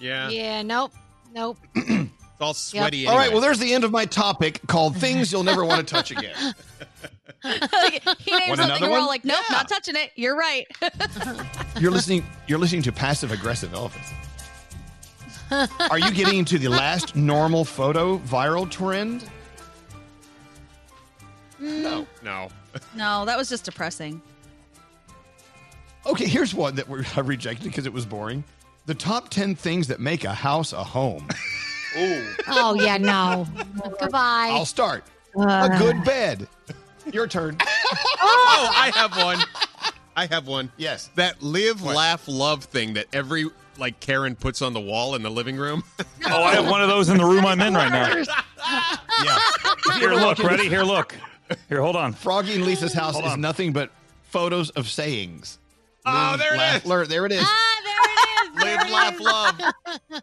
Yeah. 0.00 0.28
Yeah. 0.28 0.62
Nope. 0.62 0.92
Nope. 1.32 1.58
It's 2.36 2.42
all 2.42 2.52
sweaty. 2.52 3.06
All 3.06 3.14
right. 3.16 3.22
anyway. 3.22 3.32
Well, 3.32 3.40
there's 3.40 3.58
the 3.58 3.72
end 3.72 3.82
of 3.82 3.90
my 3.90 4.04
topic 4.04 4.60
called 4.66 4.94
"Things 4.94 5.32
You'll 5.32 5.42
Never 5.42 5.64
Want 5.64 5.88
to 5.88 5.94
Touch 5.94 6.10
Again." 6.10 6.34
he 7.42 7.50
named 7.50 8.02
Want 8.02 8.20
something 8.20 8.64
another 8.64 8.84
and 8.84 8.92
we're 8.92 8.98
all 8.98 9.06
like, 9.06 9.24
nope, 9.24 9.40
not 9.50 9.70
touching 9.70 9.96
it. 9.96 10.10
You're 10.16 10.36
right. 10.36 10.66
You're 11.80 11.90
listening. 11.90 12.26
You're 12.46 12.58
listening 12.58 12.82
to 12.82 12.92
passive 12.92 13.32
aggressive 13.32 13.72
elephants. 13.72 14.10
Are 15.90 15.98
you 15.98 16.10
getting 16.10 16.40
into 16.40 16.58
the 16.58 16.68
last 16.68 17.16
normal 17.16 17.64
photo 17.64 18.18
viral 18.18 18.70
trend? 18.70 19.24
Mm. 21.58 21.82
no, 21.82 22.06
no. 22.22 22.48
no, 22.94 23.24
that 23.24 23.38
was 23.38 23.48
just 23.48 23.64
depressing. 23.64 24.20
Okay, 26.04 26.26
here's 26.26 26.54
one 26.54 26.74
that 26.74 26.86
we 26.86 27.02
I 27.16 27.20
rejected 27.20 27.64
because 27.64 27.86
it 27.86 27.94
was 27.94 28.04
boring. 28.04 28.44
The 28.84 28.94
top 28.94 29.30
10 29.30 29.54
things 29.54 29.88
that 29.88 30.00
make 30.00 30.24
a 30.24 30.34
house 30.34 30.74
a 30.74 30.84
home. 30.84 31.26
Ooh. 31.96 32.26
Oh 32.48 32.74
yeah. 32.74 32.96
No. 32.98 33.46
Goodbye. 34.00 34.48
I'll 34.52 34.64
start. 34.66 35.04
Uh. 35.38 35.68
a 35.72 35.78
good 35.78 36.02
bed. 36.04 36.48
Your 37.12 37.26
turn. 37.26 37.56
oh, 37.60 38.70
I 38.74 38.90
have 38.94 39.16
one. 39.16 39.38
I 40.16 40.26
have 40.26 40.46
one. 40.48 40.72
Yes. 40.76 41.10
That 41.14 41.42
live, 41.42 41.82
laugh, 41.82 42.24
love 42.26 42.64
thing 42.64 42.94
that 42.94 43.06
every 43.12 43.46
like 43.78 44.00
Karen 44.00 44.34
puts 44.34 44.62
on 44.62 44.72
the 44.72 44.80
wall 44.80 45.14
in 45.14 45.22
the 45.22 45.30
living 45.30 45.56
room. 45.56 45.82
Oh, 46.28 46.42
I 46.42 46.56
have 46.56 46.68
one 46.68 46.82
of 46.82 46.88
those 46.88 47.08
in 47.08 47.18
the 47.18 47.24
room 47.24 47.46
I'm 47.46 47.60
in 47.60 47.72
right 47.72 47.92
now. 47.92 48.24
Yeah. 49.24 49.38
Here, 50.00 50.10
look, 50.12 50.40
ready? 50.40 50.68
Here, 50.68 50.82
look. 50.82 51.14
Here, 51.68 51.80
hold 51.80 51.94
on. 51.94 52.14
Froggy 52.14 52.54
and 52.56 52.64
Lisa's 52.64 52.92
house 52.92 53.12
Hold 53.14 53.26
is 53.26 53.32
on. 53.34 53.40
nothing 53.40 53.72
but 53.72 53.90
photos 54.24 54.70
of 54.70 54.88
sayings. 54.88 55.60
Oh, 56.04 56.10
Live, 56.10 56.38
there 56.40 56.54
it 56.54 56.58
laugh, 56.58 56.76
is. 56.82 56.86
learn. 56.86 57.08
There 57.08 57.26
it 57.26 57.32
is. 57.32 57.44
Ah, 57.46 57.76
there 57.84 58.02
it 58.02 58.56
is. 58.56 58.64
Live, 58.78 59.20
laugh, 59.20 59.60
love. 59.60 60.22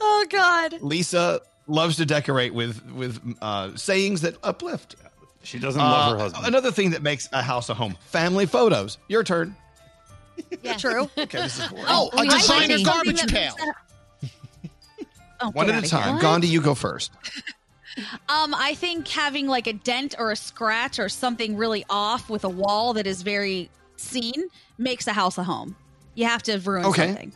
Oh 0.00 0.26
God. 0.30 0.80
Lisa 0.82 1.40
loves 1.66 1.96
to 1.96 2.06
decorate 2.06 2.54
with 2.54 2.84
with 2.92 3.20
uh, 3.42 3.76
sayings 3.76 4.22
that 4.22 4.36
uplift. 4.42 4.96
She 5.42 5.58
doesn't 5.58 5.80
love 5.80 6.12
her 6.12 6.16
Uh, 6.16 6.20
husband. 6.20 6.46
Another 6.46 6.70
thing 6.72 6.90
that 6.90 7.02
makes 7.02 7.28
a 7.32 7.42
house 7.42 7.68
a 7.68 7.74
home: 7.74 7.96
family 8.06 8.46
photos. 8.46 8.98
Your 9.08 9.22
turn. 9.24 9.54
Yeah. 10.62 10.74
True. 10.76 11.10
Okay, 11.18 11.38
this 11.42 11.58
is 11.58 11.66
boring. 11.68 11.84
Oh, 11.88 12.10
a 12.12 12.20
we 12.22 12.28
designer 12.28 12.76
like 12.76 12.84
garbage 12.86 13.18
something 13.18 13.34
pail. 13.36 13.54
Oh, 15.40 15.50
One 15.50 15.66
get 15.66 15.74
at 15.76 15.92
a 15.92 15.96
outta 15.96 16.04
here. 16.04 16.12
time. 16.12 16.20
Gandhi, 16.20 16.48
you 16.48 16.60
go 16.60 16.74
first. 16.74 17.12
Um, 18.28 18.54
I 18.54 18.74
think 18.74 19.08
having 19.08 19.48
like 19.48 19.66
a 19.66 19.72
dent 19.72 20.14
or 20.20 20.30
a 20.30 20.36
scratch 20.36 21.00
or 21.00 21.08
something 21.08 21.56
really 21.56 21.84
off 21.90 22.30
with 22.30 22.44
a 22.44 22.48
wall 22.48 22.92
that 22.92 23.08
is 23.08 23.22
very 23.22 23.70
seen 23.96 24.34
makes 24.76 25.08
a 25.08 25.12
house 25.12 25.36
a 25.36 25.42
home. 25.42 25.74
You 26.18 26.24
have 26.26 26.42
to 26.42 26.58
ruin 26.58 26.84
Okay. 26.86 27.06
something. 27.06 27.32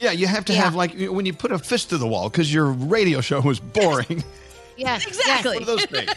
Yeah, 0.00 0.12
you 0.12 0.26
have 0.26 0.46
to 0.46 0.54
Yeah. 0.54 0.62
have 0.62 0.74
like 0.74 0.94
when 1.10 1.26
you 1.26 1.34
put 1.34 1.52
a 1.52 1.58
fist 1.58 1.90
to 1.90 1.98
the 1.98 2.06
wall 2.06 2.30
because 2.30 2.52
your 2.52 2.66
radio 2.72 3.20
show 3.20 3.40
was 3.40 3.60
boring. 3.60 4.24
Yes. 4.78 5.06
Exactly. 5.06 5.52
One 5.58 5.62
of 5.64 5.66
those 5.66 5.84
things. 5.84 6.10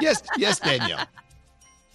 yes, 0.00 0.22
yes, 0.38 0.58
Danielle. 0.58 1.04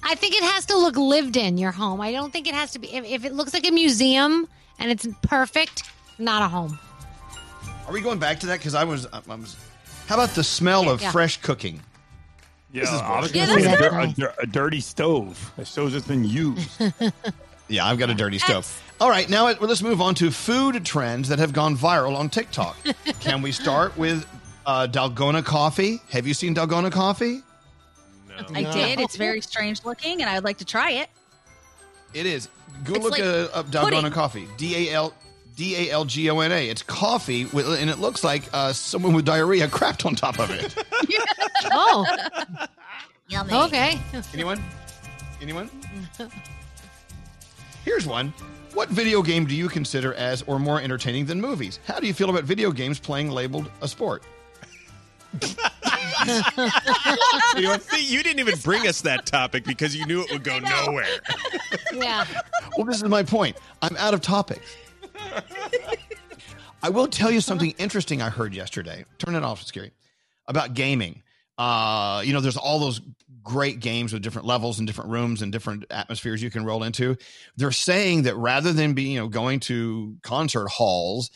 I 0.04 0.14
think 0.14 0.36
it 0.36 0.44
has 0.44 0.68
to 0.68 0.78
look 0.78 0.96
lived 0.96 1.36
in 1.36 1.58
your 1.58 1.72
home. 1.72 2.00
I 2.00 2.12
don't 2.12 2.32
think 2.32 2.48
it 2.48 2.54
has 2.54 2.72
to 2.74 2.80
be. 2.80 2.94
If, 2.94 3.04
if 3.06 3.26
it 3.26 3.34
looks 3.34 3.56
like 3.56 3.68
a 3.68 3.72
museum 3.72 4.48
and 4.78 4.92
it's 4.92 5.08
perfect, 5.24 5.82
not 6.20 6.44
a 6.44 6.48
home. 6.48 6.78
Are 7.88 7.92
we 7.92 8.02
going 8.02 8.20
back 8.20 8.40
to 8.42 8.46
that? 8.46 8.60
Because 8.60 8.76
I 8.76 8.84
was, 8.84 9.08
I 9.12 9.20
was. 9.36 9.56
How 10.06 10.14
about 10.16 10.36
the 10.36 10.44
smell 10.44 10.88
of 10.92 11.02
Yeah. 11.02 11.12
fresh 11.12 11.38
cooking? 11.42 11.82
Yeah, 12.72 12.82
This 12.82 12.92
is 12.92 13.02
I 13.02 13.20
was 13.20 13.32
bullshit. 13.32 13.50
going 13.50 13.64
Yeah, 13.64 14.12
say 14.16 14.24
a, 14.24 14.28
a, 14.28 14.34
a 14.44 14.46
dirty 14.46 14.82
stove. 14.82 15.52
A 15.58 15.66
stove 15.66 15.92
that's 15.94 16.06
been 16.08 16.24
used. 16.24 16.70
Yeah, 17.68 17.86
I've 17.86 17.98
got 17.98 18.10
a 18.10 18.14
dirty 18.14 18.38
stove. 18.40 18.82
All 19.02 19.10
right, 19.10 19.30
now 19.30 19.46
well, 19.46 19.58
let's 19.62 19.82
move 19.82 20.02
on 20.02 20.16
to 20.16 20.32
food 20.32 20.86
trends 20.86 21.30
that 21.30 21.40
have 21.40 21.52
gone 21.52 21.76
viral 21.76 22.16
on 22.16 22.30
TikTok. 22.30 22.78
Can 23.20 23.42
we 23.42 23.52
start 23.52 23.98
with 23.98 24.26
uh, 24.66 24.88
Dalgona 24.90 25.44
coffee? 25.44 26.00
Have 26.12 26.26
you 26.28 26.34
seen 26.34 26.56
Dalgona 26.56 26.92
coffee? 26.92 27.42
No. 28.30 28.36
I 28.54 28.64
did. 28.72 29.00
It's 29.00 29.16
very 29.16 29.42
strange 29.42 29.84
looking, 29.86 30.22
and 30.22 30.30
I 30.30 30.36
would 30.36 30.44
like 30.44 30.58
to 30.58 30.66
try 30.66 30.92
it. 30.92 31.10
It 32.14 32.26
is. 32.26 32.50
Go 32.84 32.94
It's 32.96 33.04
look 33.04 33.12
like 33.14 33.22
uh, 33.24 33.48
up 33.54 33.68
Dalgona 33.68 33.92
pudding. 33.96 34.12
coffee. 34.12 34.48
D 34.58 34.90
A 34.90 34.94
L 34.94 35.14
D 35.56 35.76
A 35.90 35.92
L 35.92 36.06
G 36.06 36.30
O 36.30 36.40
N 36.40 36.52
A. 36.52 36.70
It's 36.70 36.82
coffee, 36.84 37.46
with, 37.46 37.68
and 37.82 37.90
it 37.90 38.00
looks 38.00 38.24
like 38.24 38.44
uh, 38.54 38.74
someone 38.74 39.14
with 39.14 39.26
diarrhea 39.26 39.68
crapped 39.68 40.06
on 40.06 40.16
top 40.16 40.40
of 40.40 40.52
it. 40.52 40.76
Oh, 41.72 42.06
Yummy. 43.28 43.52
okay. 43.54 44.00
Anyone? 44.34 44.62
Anyone? 45.42 45.70
Here's 47.86 48.08
one. 48.08 48.34
What 48.74 48.90
video 48.90 49.22
game 49.22 49.46
do 49.46 49.56
you 49.56 49.70
consider 49.70 50.16
as 50.16 50.42
or 50.48 50.58
more 50.58 50.82
entertaining 50.82 51.28
than 51.28 51.40
movies? 51.40 51.80
How 51.86 52.00
do 52.00 52.08
you 52.08 52.14
feel 52.16 52.32
about 52.32 52.44
video 52.44 52.72
games 52.72 53.00
playing 53.00 53.30
labeled 53.30 53.70
a 53.82 53.88
sport? 53.88 54.24
You, 57.56 57.78
see, 57.80 58.04
you 58.06 58.24
didn't 58.24 58.40
even 58.40 58.58
bring 58.60 58.88
us 58.88 59.02
that 59.02 59.26
topic 59.26 59.64
because 59.64 59.96
you 59.96 60.06
knew 60.06 60.22
it 60.22 60.32
would 60.32 60.44
go 60.44 60.60
nowhere. 60.60 61.06
Yeah. 61.94 62.26
Well, 62.76 62.86
this 62.86 62.98
is 62.98 63.04
my 63.04 63.22
point. 63.22 63.58
I'm 63.82 63.96
out 63.98 64.14
of 64.14 64.22
topics. 64.22 64.76
I 66.82 66.90
will 66.90 67.08
tell 67.08 67.30
you 67.32 67.42
something 67.42 67.72
interesting 67.78 68.22
I 68.22 68.30
heard 68.30 68.54
yesterday. 68.54 69.06
Turn 69.20 69.36
it 69.36 69.44
off, 69.44 69.62
it's 69.62 69.70
scary. 69.70 69.92
About 70.48 70.74
gaming. 70.74 71.22
Uh, 71.58 72.22
you 72.26 72.34
know, 72.34 72.42
there's 72.42 72.58
all 72.58 72.80
those 72.80 73.02
great 73.46 73.80
games 73.80 74.12
with 74.12 74.22
different 74.22 74.46
levels 74.46 74.80
and 74.80 74.86
different 74.88 75.10
rooms 75.12 75.42
and 75.42 75.52
different 75.54 75.86
atmospheres 75.90 76.42
you 76.44 76.50
can 76.52 76.66
roll 76.66 76.84
into. 76.84 77.16
They're 77.56 77.72
saying 77.72 78.24
that 78.24 78.36
rather 78.36 78.74
than 78.74 78.94
being, 78.94 79.14
you 79.14 79.20
know, 79.22 79.30
going 79.30 79.62
to 79.62 80.18
concert 80.24 80.68
halls, 80.68 81.32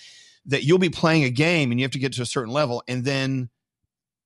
that 0.47 0.63
you'll 0.63 0.79
be 0.79 0.89
playing 0.89 1.23
a 1.23 1.29
game 1.29 1.71
and 1.71 1.79
you 1.79 1.85
have 1.85 1.91
to 1.91 1.99
get 1.99 2.11
to 2.13 2.21
a 2.21 2.25
certain 2.25 2.51
level 2.51 2.83
and 2.87 3.05
then 3.05 3.49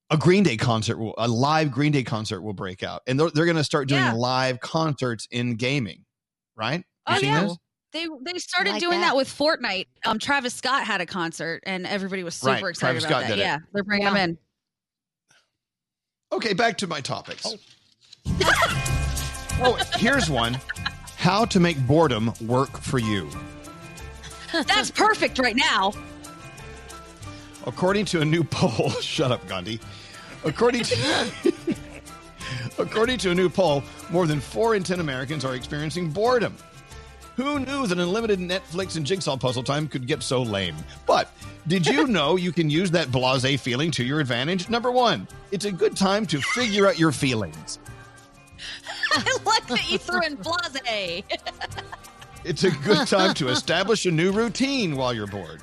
a 0.09 0.17
Green 0.17 0.43
Day 0.43 0.57
concert 0.57 0.97
will, 0.97 1.13
a 1.17 1.27
live 1.27 1.71
Green 1.71 1.91
Day 1.91 2.03
concert 2.03 2.41
will 2.41 2.53
break 2.53 2.83
out. 2.83 3.01
And 3.07 3.19
they're, 3.19 3.29
they're 3.31 3.45
going 3.45 3.57
to 3.57 3.63
start 3.63 3.87
doing 3.87 4.01
Yeah. 4.01 4.13
live 4.13 4.59
concerts 4.59 5.27
in 5.31 5.55
gaming, 5.55 6.05
right? 6.55 6.79
You 7.09 7.15
Oh 7.15 7.17
seen 7.19 7.29
yeah. 7.33 7.41
this? 7.43 7.57
They 7.93 8.07
they 8.23 8.39
started 8.39 8.71
like 8.71 8.79
doing 8.79 9.01
that. 9.01 9.09
that. 9.09 9.15
with 9.15 9.27
Fortnite. 9.27 9.85
Um, 10.05 10.17
Travis 10.17 10.53
Scott 10.55 10.83
had 10.83 10.99
a 11.01 11.05
concert, 11.05 11.61
and 11.65 11.85
everybody 11.85 12.23
was 12.23 12.33
super 12.33 12.51
Right, 12.53 12.69
excited 12.69 12.77
Travis 12.79 13.03
about 13.05 13.09
Scott 13.09 13.21
that. 13.21 13.35
did 13.35 13.39
it. 13.39 13.43
Yeah, 13.43 13.57
they're 13.71 13.83
bringing 13.83 14.07
Yeah. 14.07 14.11
him 14.11 14.29
in. 14.31 14.37
Okay, 16.31 16.53
back 16.53 16.77
to 16.79 16.87
my 16.87 17.01
topics. 17.01 17.45
oh, 17.45 17.55
here's 19.95 20.29
one. 20.29 20.57
How 21.17 21.45
to 21.45 21.59
make 21.59 21.85
boredom 21.87 22.33
work 22.41 22.77
for 22.79 22.99
you. 22.99 23.29
That's 24.51 24.91
perfect 24.91 25.39
right 25.39 25.55
now. 25.55 25.93
According 27.65 28.05
to 28.05 28.21
a 28.21 28.25
new 28.25 28.43
poll, 28.51 28.89
shut 28.89 29.31
up, 29.31 29.47
Gandhi. 29.47 29.79
According 30.43 30.83
to 30.83 31.53
according 32.77 33.17
to 33.19 33.31
a 33.31 33.35
new 33.35 33.49
poll, 33.49 33.83
more 34.09 34.27
than 34.27 34.39
four 34.41 34.75
in 34.75 34.83
ten 34.83 34.99
Americans 34.99 35.45
are 35.45 35.55
experiencing 35.55 36.09
boredom. 36.09 36.55
Who 37.37 37.59
knew 37.59 37.87
that 37.87 37.97
unlimited 37.97 38.37
Netflix 38.37 38.95
and 38.95 39.05
jigsaw 39.05 39.37
puzzle 39.37 39.63
time 39.63 39.87
could 39.87 40.05
get 40.05 40.21
so 40.21 40.43
lame? 40.43 40.75
But 41.07 41.31
did 41.65 41.87
you 41.87 42.05
know 42.05 42.35
you 42.35 42.51
can 42.51 42.69
use 42.69 42.91
that 42.91 43.11
blase 43.11 43.59
feeling 43.59 43.89
to 43.91 44.03
your 44.03 44.19
advantage? 44.19 44.69
Number 44.69 44.91
one, 44.91 45.27
it's 45.51 45.65
a 45.65 45.71
good 45.71 45.97
time 45.97 46.27
to 46.27 46.39
figure 46.39 46.85
out 46.85 46.99
your 46.99 47.11
feelings. 47.11 47.79
I 49.11 49.37
like 49.45 49.67
that 49.67 49.89
you 49.91 49.97
threw 49.97 50.21
in 50.21 50.35
blase. 50.35 51.23
It's 52.45 52.65
a 52.65 52.71
good 52.71 53.07
time 53.07 53.33
to 53.35 53.47
establish 53.47 54.05
a 54.05 54.11
new 54.11 54.33
routine 54.33 54.97
while 54.97 55.13
you're 55.13 55.27
bored. 55.27 55.61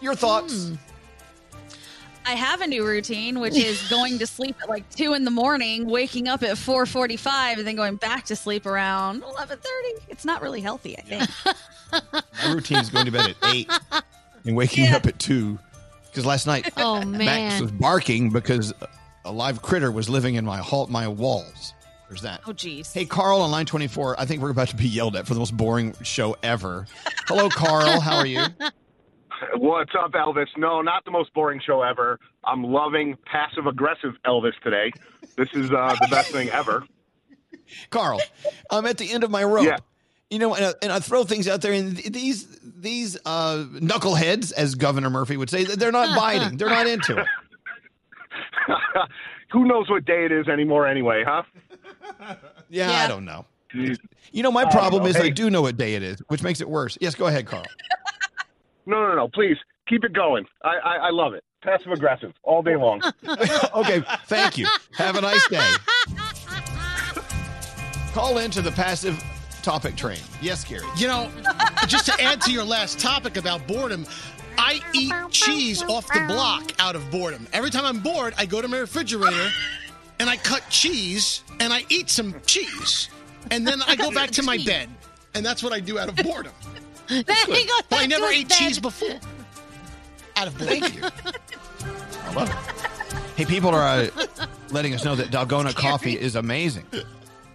Your 0.00 0.16
thoughts? 0.16 0.70
Hmm. 0.70 0.74
I 2.26 2.32
have 2.32 2.60
a 2.62 2.66
new 2.66 2.84
routine, 2.84 3.38
which 3.38 3.56
is 3.56 3.88
going 3.88 4.18
to 4.18 4.26
sleep 4.26 4.56
at 4.60 4.68
like 4.68 4.90
two 4.90 5.14
in 5.14 5.24
the 5.24 5.30
morning, 5.30 5.86
waking 5.86 6.26
up 6.26 6.42
at 6.42 6.58
four 6.58 6.84
forty-five, 6.84 7.58
and 7.58 7.66
then 7.66 7.76
going 7.76 7.94
back 7.94 8.24
to 8.26 8.34
sleep 8.36 8.66
around 8.66 9.22
eleven 9.22 9.56
thirty. 9.56 10.04
It's 10.08 10.24
not 10.24 10.42
really 10.42 10.60
healthy, 10.60 10.98
I 10.98 11.02
think. 11.02 11.30
My 12.12 12.52
routine 12.52 12.78
is 12.78 12.90
going 12.90 13.06
to 13.06 13.12
bed 13.12 13.30
at 13.30 13.54
eight 13.54 13.70
and 14.44 14.56
waking 14.56 14.88
up 14.88 15.06
at 15.06 15.18
two. 15.20 15.58
Because 16.10 16.26
last 16.26 16.46
night, 16.46 16.70
Oh 16.76 17.02
man, 17.04 17.12
Max 17.18 17.52
man. 17.54 17.62
was 17.62 17.70
barking 17.70 18.30
because 18.30 18.74
a 19.24 19.32
live 19.32 19.62
critter 19.62 19.92
was 19.92 20.08
living 20.10 20.34
in 20.34 20.44
my 20.44 20.58
hall, 20.58 20.88
my 20.88 21.06
walls. 21.06 21.72
There's 22.08 22.22
that. 22.22 22.40
Oh, 22.46 22.52
geez. 22.52 22.92
Hey, 22.92 23.04
Carl 23.04 23.42
on 23.42 23.50
line 23.50 23.66
24. 23.66 24.18
I 24.18 24.24
think 24.24 24.40
we're 24.40 24.50
about 24.50 24.68
to 24.68 24.76
be 24.76 24.88
yelled 24.88 25.14
at 25.16 25.26
for 25.26 25.34
the 25.34 25.40
most 25.40 25.56
boring 25.56 25.94
show 26.02 26.36
ever. 26.42 26.86
Hello, 27.26 27.48
Carl. 27.50 28.00
How 28.00 28.16
are 28.16 28.26
you? 28.26 28.42
What's 29.56 29.92
up, 29.98 30.12
Elvis? 30.12 30.46
No, 30.56 30.80
not 30.80 31.04
the 31.04 31.10
most 31.10 31.32
boring 31.34 31.60
show 31.64 31.82
ever. 31.82 32.18
I'm 32.44 32.64
loving 32.64 33.16
passive 33.26 33.66
aggressive 33.66 34.14
Elvis 34.26 34.54
today. 34.64 34.90
This 35.36 35.48
is 35.52 35.70
uh, 35.70 35.94
the 36.00 36.08
best 36.10 36.32
thing 36.32 36.48
ever. 36.48 36.84
Carl, 37.90 38.20
I'm 38.70 38.86
at 38.86 38.98
the 38.98 39.12
end 39.12 39.22
of 39.22 39.30
my 39.30 39.44
rope. 39.44 39.66
Yeah. 39.66 39.76
You 40.30 40.38
know, 40.38 40.54
and 40.54 40.64
I, 40.66 40.74
and 40.82 40.92
I 40.92 41.00
throw 41.00 41.24
things 41.24 41.46
out 41.48 41.62
there, 41.62 41.72
and 41.72 41.96
these 41.96 42.46
these 42.62 43.16
uh, 43.24 43.64
knuckleheads, 43.70 44.52
as 44.52 44.74
Governor 44.74 45.08
Murphy 45.08 45.36
would 45.36 45.48
say, 45.48 45.64
they're 45.64 45.92
not 45.92 46.16
biting. 46.18 46.58
They're 46.58 46.68
not 46.68 46.86
into 46.86 47.18
it. 47.18 47.26
Who 49.52 49.64
knows 49.66 49.88
what 49.88 50.04
day 50.04 50.26
it 50.26 50.32
is 50.32 50.46
anymore, 50.48 50.86
anyway, 50.86 51.24
huh? 51.26 51.42
Yeah, 52.68 52.90
I 52.90 53.08
don't 53.08 53.24
know. 53.24 53.46
You 53.72 54.42
know, 54.42 54.50
my 54.50 54.62
I 54.64 54.70
problem 54.70 55.02
know. 55.02 55.08
is 55.08 55.16
I 55.16 55.28
do 55.28 55.50
know 55.50 55.62
what 55.62 55.76
day 55.76 55.94
it 55.94 56.02
is, 56.02 56.20
which 56.28 56.42
makes 56.42 56.60
it 56.60 56.68
worse. 56.68 56.96
Yes, 57.00 57.14
go 57.14 57.26
ahead, 57.26 57.46
Carl. 57.46 57.64
No, 58.86 59.06
no, 59.06 59.14
no. 59.14 59.28
Please 59.28 59.56
keep 59.86 60.04
it 60.04 60.12
going. 60.12 60.46
I, 60.62 60.76
I, 60.76 60.96
I 60.96 61.10
love 61.10 61.34
it. 61.34 61.44
Passive 61.62 61.92
aggressive 61.92 62.32
all 62.44 62.62
day 62.62 62.76
long. 62.76 63.02
okay, 63.74 64.02
thank 64.26 64.56
you. 64.56 64.66
Have 64.94 65.16
a 65.16 65.20
nice 65.20 65.46
day. 65.48 65.70
Call 68.12 68.38
into 68.38 68.62
the 68.62 68.70
passive 68.70 69.22
topic 69.62 69.96
train. 69.96 70.20
Yes, 70.40 70.64
Gary. 70.64 70.86
You 70.96 71.08
know, 71.08 71.30
just 71.86 72.06
to 72.06 72.22
add 72.22 72.40
to 72.42 72.52
your 72.52 72.64
last 72.64 72.98
topic 72.98 73.36
about 73.36 73.66
boredom, 73.66 74.06
I 74.56 74.80
eat 74.94 75.12
cheese 75.30 75.82
off 75.82 76.06
the 76.08 76.24
block 76.26 76.72
out 76.78 76.96
of 76.96 77.10
boredom. 77.10 77.46
Every 77.52 77.70
time 77.70 77.84
I'm 77.84 78.00
bored, 78.00 78.34
I 78.38 78.46
go 78.46 78.62
to 78.62 78.68
my 78.68 78.78
refrigerator 78.78 79.50
and 80.20 80.28
I 80.28 80.36
cut 80.36 80.68
cheese 80.70 81.42
and 81.60 81.72
I 81.72 81.84
eat 81.88 82.10
some 82.10 82.34
cheese. 82.46 83.08
And 83.50 83.66
then 83.66 83.80
I 83.86 83.96
go 83.96 84.10
back 84.20 84.30
to 84.32 84.42
my 84.42 84.58
bed. 84.58 84.88
And 85.34 85.44
that's 85.44 85.62
what 85.62 85.72
I 85.72 85.80
do 85.80 85.98
out 85.98 86.08
of 86.08 86.16
boredom. 86.16 86.52
Then 87.08 87.24
he 87.26 87.64
goes 87.64 87.82
Well, 87.90 88.00
I 88.00 88.06
back 88.06 88.08
never 88.10 88.26
his 88.26 88.34
ate 88.40 88.48
bed. 88.48 88.54
cheese 88.58 88.78
before. 88.78 89.08
Out 90.36 90.46
of 90.46 90.56
boredom. 90.58 90.80
Thank 90.80 90.94
you. 90.94 91.02
I 91.02 92.32
love 92.34 92.48
it. 92.48 92.54
Hey, 93.36 93.44
people 93.44 93.70
are 93.70 93.82
uh, 93.82 94.08
letting 94.70 94.94
us 94.94 95.04
know 95.04 95.16
that 95.16 95.28
Dalgona 95.32 95.74
coffee 95.74 96.18
is 96.18 96.36
amazing. 96.36 96.84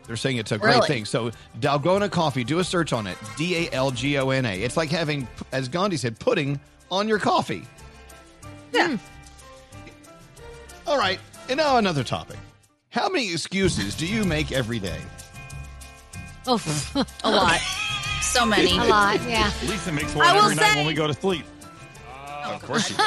They're 0.06 0.18
saying 0.18 0.36
it's 0.38 0.52
a 0.52 0.58
great 0.58 0.76
Really? 0.76 0.88
thing. 0.88 1.06
So, 1.06 1.32
Dalgona 1.62 2.10
coffee, 2.12 2.44
do 2.44 2.60
a 2.60 2.64
search 2.64 2.92
on 2.92 3.08
it. 3.08 3.18
D 3.38 3.68
A 3.68 3.72
L 3.74 3.92
G 3.92 4.18
O 4.18 4.32
N 4.32 4.46
A. 4.46 4.62
It's 4.62 4.76
like 4.76 4.90
having, 4.90 5.28
as 5.54 5.70
Gandhi 5.70 5.96
said, 5.98 6.20
pudding 6.20 6.60
on 6.92 7.08
your 7.08 7.20
coffee. 7.20 7.64
Yeah. 8.74 8.98
All 10.88 10.98
right. 10.98 11.20
And 11.48 11.58
now 11.58 11.78
another 11.78 12.04
topic. 12.04 12.38
How 12.94 13.10
many 13.10 13.32
excuses 13.32 13.96
do 13.96 14.06
you 14.06 14.24
make 14.24 14.52
every 14.52 14.80
day? 14.80 15.02
Oh, 16.46 16.62
A 17.24 17.32
lot. 17.32 17.60
So 18.22 18.46
many. 18.46 18.78
a 18.78 18.84
lot. 18.84 19.20
Yeah. 19.28 19.52
Lisa 19.64 19.92
makes 19.92 20.14
I 20.16 20.18
one 20.18 20.36
will 20.36 20.44
every 20.44 20.56
night 20.56 20.72
say- 20.74 20.78
when 20.78 20.86
we 20.88 20.94
go 20.94 21.08
to 21.08 21.14
sleep. 21.14 21.46
Oh, 22.46 22.54
of 22.56 22.62
course 22.64 22.90
you 22.90 22.96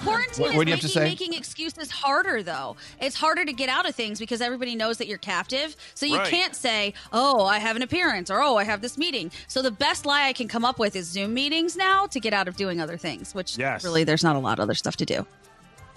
Quarantine 0.00 0.42
What- 0.42 0.50
is 0.52 0.56
what 0.56 0.64
do 0.66 0.70
you 0.70 0.76
have 0.76 0.80
to 0.80 0.86
making, 0.86 0.88
say? 0.88 1.04
making 1.04 1.34
excuses 1.34 1.90
harder, 1.90 2.42
though. 2.42 2.76
It's 3.00 3.16
harder 3.16 3.44
to 3.44 3.52
get 3.52 3.68
out 3.68 3.88
of 3.88 3.94
things 3.96 4.18
because 4.20 4.40
everybody 4.40 4.76
knows 4.76 4.98
that 4.98 5.08
you're 5.08 5.18
captive. 5.18 5.74
So 5.94 6.06
you 6.06 6.18
Right. 6.18 6.28
can't 6.28 6.54
say, 6.54 6.94
"Oh, 7.12 7.44
I 7.44 7.58
have 7.58 7.74
an 7.74 7.82
appearance," 7.82 8.30
or 8.30 8.40
"Oh, 8.40 8.56
I 8.56 8.62
have 8.64 8.80
this 8.80 8.96
meeting." 8.96 9.32
So 9.48 9.60
the 9.60 9.72
best 9.72 10.06
lie 10.06 10.28
I 10.28 10.32
can 10.32 10.46
come 10.46 10.64
up 10.64 10.78
with 10.78 10.94
is 10.94 11.06
Zoom 11.08 11.34
meetings 11.34 11.74
now 11.76 12.06
to 12.06 12.20
get 12.20 12.32
out 12.32 12.46
of 12.46 12.56
doing 12.56 12.80
other 12.80 12.96
things. 12.96 13.34
Which 13.34 13.58
Yes. 13.58 13.82
really, 13.82 14.04
there's 14.04 14.22
not 14.22 14.36
a 14.36 14.38
lot 14.38 14.58
of 14.60 14.62
other 14.64 14.74
stuff 14.74 14.96
to 14.98 15.04
do. 15.04 15.26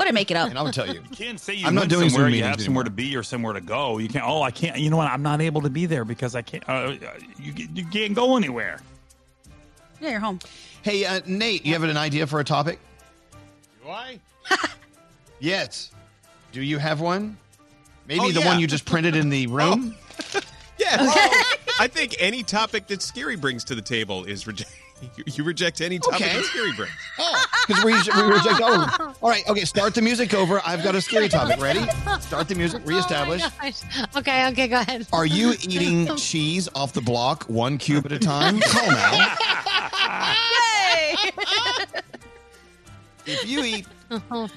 But 0.02 0.08
I 0.08 0.12
make 0.14 0.32
it 0.32 0.36
up. 0.38 0.50
And 0.50 0.58
I 0.58 0.64
would 0.64 0.74
tell 0.74 0.88
you. 0.88 0.96
You 0.96 1.16
can't 1.16 1.40
say 1.40 1.54
you 1.54 1.68
I'm 1.68 1.76
not 1.76 1.88
doing 1.88 2.10
somewhere, 2.10 2.30
Zoom 2.32 2.36
you 2.38 2.42
have 2.44 2.52
meetings 2.54 2.66
somewhere 2.66 2.82
anymore. 2.82 2.84
to 2.86 2.90
be 2.90 3.16
or 3.16 3.22
somewhere 3.22 3.54
to 3.54 3.62
go. 3.62 4.00
You 4.00 4.08
can't. 4.10 4.26
Oh, 4.28 4.42
I 4.42 4.50
can't. 4.50 4.80
You 4.80 4.90
know 4.90 4.98
what? 4.98 5.08
I'm 5.12 5.22
not 5.22 5.42
able 5.42 5.62
to 5.62 5.70
be 5.70 5.86
there 5.86 6.04
because 6.06 6.34
I 6.36 6.42
can't. 6.42 6.64
Uh, 6.68 6.96
you 7.38 7.54
you 7.72 7.86
can't 7.86 8.16
go 8.16 8.36
anywhere. 8.36 8.80
Yeah, 10.02 10.10
you're 10.10 10.20
home. 10.20 10.40
Hey, 10.82 11.06
uh, 11.06 11.22
Nate, 11.28 11.64
you 11.68 11.74
have 11.74 11.84
an 11.84 11.96
idea 11.98 12.26
for 12.26 12.40
a 12.40 12.44
topic? 12.44 12.80
Do 13.84 13.90
I? 13.92 14.20
Yes. 15.40 15.92
Do 16.52 16.62
you 16.62 16.78
have 16.80 17.00
one? 17.02 17.38
Maybe 18.08 18.20
Oh, 18.22 18.32
the 18.32 18.40
yeah. 18.42 18.46
one 18.48 18.60
you 18.60 18.68
just 18.68 18.86
printed 18.86 19.16
in 19.16 19.30
the 19.30 19.46
room? 19.58 19.96
Yeah. 20.78 20.98
I 21.80 21.88
think 21.88 22.16
any 22.20 22.44
topic 22.44 22.88
that 22.88 23.00
Skeery 23.00 23.40
brings 23.40 23.64
to 23.66 23.76
the 23.76 23.82
table 23.82 24.24
is 24.26 24.46
reject. 24.48 24.72
You, 25.02 25.24
you 25.26 25.44
reject 25.44 25.82
any 25.82 26.00
topic 26.00 26.22
Okay. 26.22 26.36
that 26.36 26.44
Skeery 26.46 26.76
brings. 26.76 26.92
Oh, 27.20 27.46
because 27.68 27.84
we, 27.84 27.94
we 27.94 28.32
reject 28.32 28.62
all 28.62 28.74
of 28.82 28.98
them. 28.98 29.14
All 29.22 29.30
right, 29.30 29.48
okay, 29.50 29.66
start 29.66 29.96
the 29.96 30.02
music 30.02 30.34
over. 30.34 30.62
I've 30.66 30.84
got 30.84 30.96
a 30.96 31.02
scary 31.02 31.28
topic. 31.28 31.60
Ready? 31.60 31.82
Start 32.20 32.48
the 32.48 32.56
music, 32.56 32.84
oh 32.86 32.88
reestablish. 32.88 33.42
Oh 33.44 34.20
okay, 34.20 34.48
okay, 34.50 34.68
go 34.68 34.80
ahead. 34.80 35.08
Are 35.12 35.26
you 35.26 35.54
eating 35.64 36.16
cheese 36.18 36.70
off 36.76 36.94
the 36.94 37.02
block 37.02 37.44
one 37.46 37.78
cube 37.78 38.06
at 38.06 38.12
a 38.12 38.20
time? 38.20 38.60
Call 38.62 38.92
now. 38.92 39.36
Yay! 40.94 41.16
If 43.26 43.50
you 43.50 43.64
eat 43.64 43.88
Oh, 44.32 44.48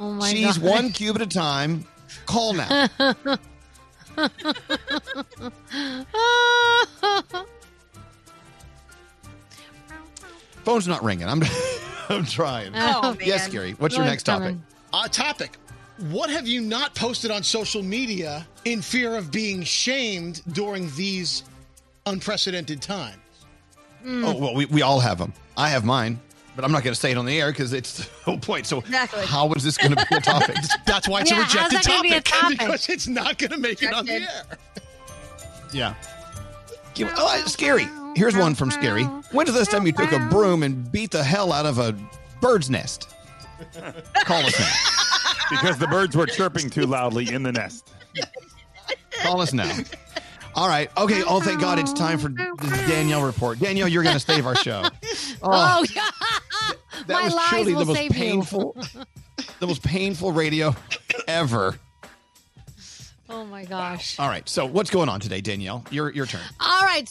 oh 0.00 0.12
my 0.12 0.32
cheese 0.32 0.58
god. 0.58 0.70
one 0.70 0.90
cube 0.92 1.16
at 1.16 1.22
a 1.22 1.26
time, 1.26 1.84
call 2.26 2.54
now. 2.54 2.88
Phone's 10.68 10.86
not 10.86 11.02
ringing. 11.02 11.26
I'm 11.26 11.42
I'm 12.10 12.26
trying. 12.26 12.72
Oh, 12.74 13.16
Yes, 13.24 13.44
man. 13.44 13.50
Gary. 13.52 13.72
What's 13.78 13.96
your 13.96 14.04
next 14.04 14.24
topic? 14.24 14.48
coming. 14.48 14.62
Uh, 14.92 15.08
topic. 15.08 15.56
What 16.10 16.28
have 16.28 16.46
you 16.46 16.60
not 16.60 16.94
posted 16.94 17.30
on 17.30 17.42
social 17.42 17.82
media 17.82 18.46
in 18.66 18.82
fear 18.82 19.16
of 19.16 19.30
being 19.32 19.62
shamed 19.62 20.42
during 20.52 20.90
these 20.94 21.42
unprecedented 22.04 22.82
times? 22.82 23.16
Oh 24.04 24.36
well, 24.38 24.54
we, 24.54 24.66
we 24.66 24.82
all 24.82 25.00
have 25.00 25.16
them. 25.16 25.32
I 25.56 25.70
have 25.70 25.86
mine, 25.86 26.20
but 26.54 26.66
I'm 26.66 26.70
not 26.72 26.82
going 26.84 26.92
to 26.92 27.00
say 27.00 27.12
it 27.12 27.16
on 27.16 27.24
the 27.24 27.40
air 27.40 27.50
because 27.50 27.72
it's 27.72 27.96
the 28.04 28.04
whole 28.24 28.38
point. 28.38 28.66
So 28.66 28.80
Exactly. 28.80 29.24
how 29.24 29.50
is 29.54 29.64
this 29.64 29.78
going 29.78 29.96
to 29.96 30.06
be 30.10 30.16
a 30.16 30.20
topic? 30.20 30.56
That's 30.86 31.08
why 31.08 31.22
it's 31.22 31.30
Yeah, 31.30 31.40
a 31.40 31.44
how's 31.44 31.54
rejected 31.54 31.78
that 31.78 31.86
gonna 31.86 32.02
be 32.02 32.12
a 32.12 32.20
topic, 32.20 32.58
topic? 32.58 32.58
because 32.58 32.88
it's 32.90 33.08
not 33.08 33.38
going 33.38 33.52
to 33.52 33.58
make 33.58 33.82
it 33.82 33.94
on 33.94 34.04
the 34.04 34.12
air. 34.12 34.42
yeah. 35.72 35.94
Give- 36.94 37.10
Oh, 37.16 37.42
scary. 37.46 37.88
Here's 38.18 38.36
one 38.36 38.56
from 38.56 38.70
Skeery. 38.70 39.06
When's 39.32 39.52
the 39.52 39.56
last 39.56 39.70
time 39.70 39.86
you 39.86 39.92
took 39.92 40.10
a 40.10 40.18
broom 40.28 40.64
and 40.64 40.90
beat 40.90 41.12
the 41.12 41.22
hell 41.22 41.52
out 41.52 41.66
of 41.66 41.78
a 41.78 41.96
bird's 42.40 42.68
nest? 42.68 43.14
Call 44.24 44.44
us 44.44 44.58
now. 44.58 44.72
because 45.50 45.78
the 45.78 45.86
birds 45.86 46.16
were 46.16 46.26
chirping 46.26 46.68
too 46.68 46.84
loudly 46.84 47.32
in 47.32 47.44
the 47.44 47.52
nest. 47.52 47.92
Call 49.22 49.40
us 49.40 49.52
now. 49.52 49.72
All 50.56 50.66
right. 50.66 50.90
Okay. 50.96 51.22
Oh, 51.28 51.38
thank 51.40 51.60
God 51.60 51.78
it's 51.78 51.92
time 51.92 52.18
for 52.18 52.28
the 52.28 52.84
Danielle 52.88 53.22
report. 53.22 53.60
Danielle, 53.60 53.86
you're 53.86 54.02
going 54.02 54.16
to 54.16 54.20
save 54.20 54.46
our 54.46 54.56
show. 54.56 54.82
Oh, 55.40 55.50
oh, 55.52 55.86
yeah. 55.94 56.10
that 57.06 57.14
My 57.14 57.22
was 57.22 57.34
lies 57.34 57.48
truly 57.50 57.72
will 57.74 57.80
the 57.80 57.86
most 57.86 57.96
save 57.96 58.10
painful, 58.10 58.76
the 59.60 59.66
most 59.68 59.84
painful 59.84 60.32
radio 60.32 60.74
ever. 61.28 61.78
Oh 63.28 63.44
my 63.44 63.64
gosh. 63.64 64.18
All 64.18 64.28
right. 64.28 64.48
So 64.48 64.66
what's 64.66 64.90
going 64.90 65.08
on 65.08 65.20
today, 65.20 65.40
Danielle? 65.40 65.84
Your 65.92 66.10
your 66.10 66.26
turn. 66.26 66.40
All 66.58 66.82
right. 66.82 67.08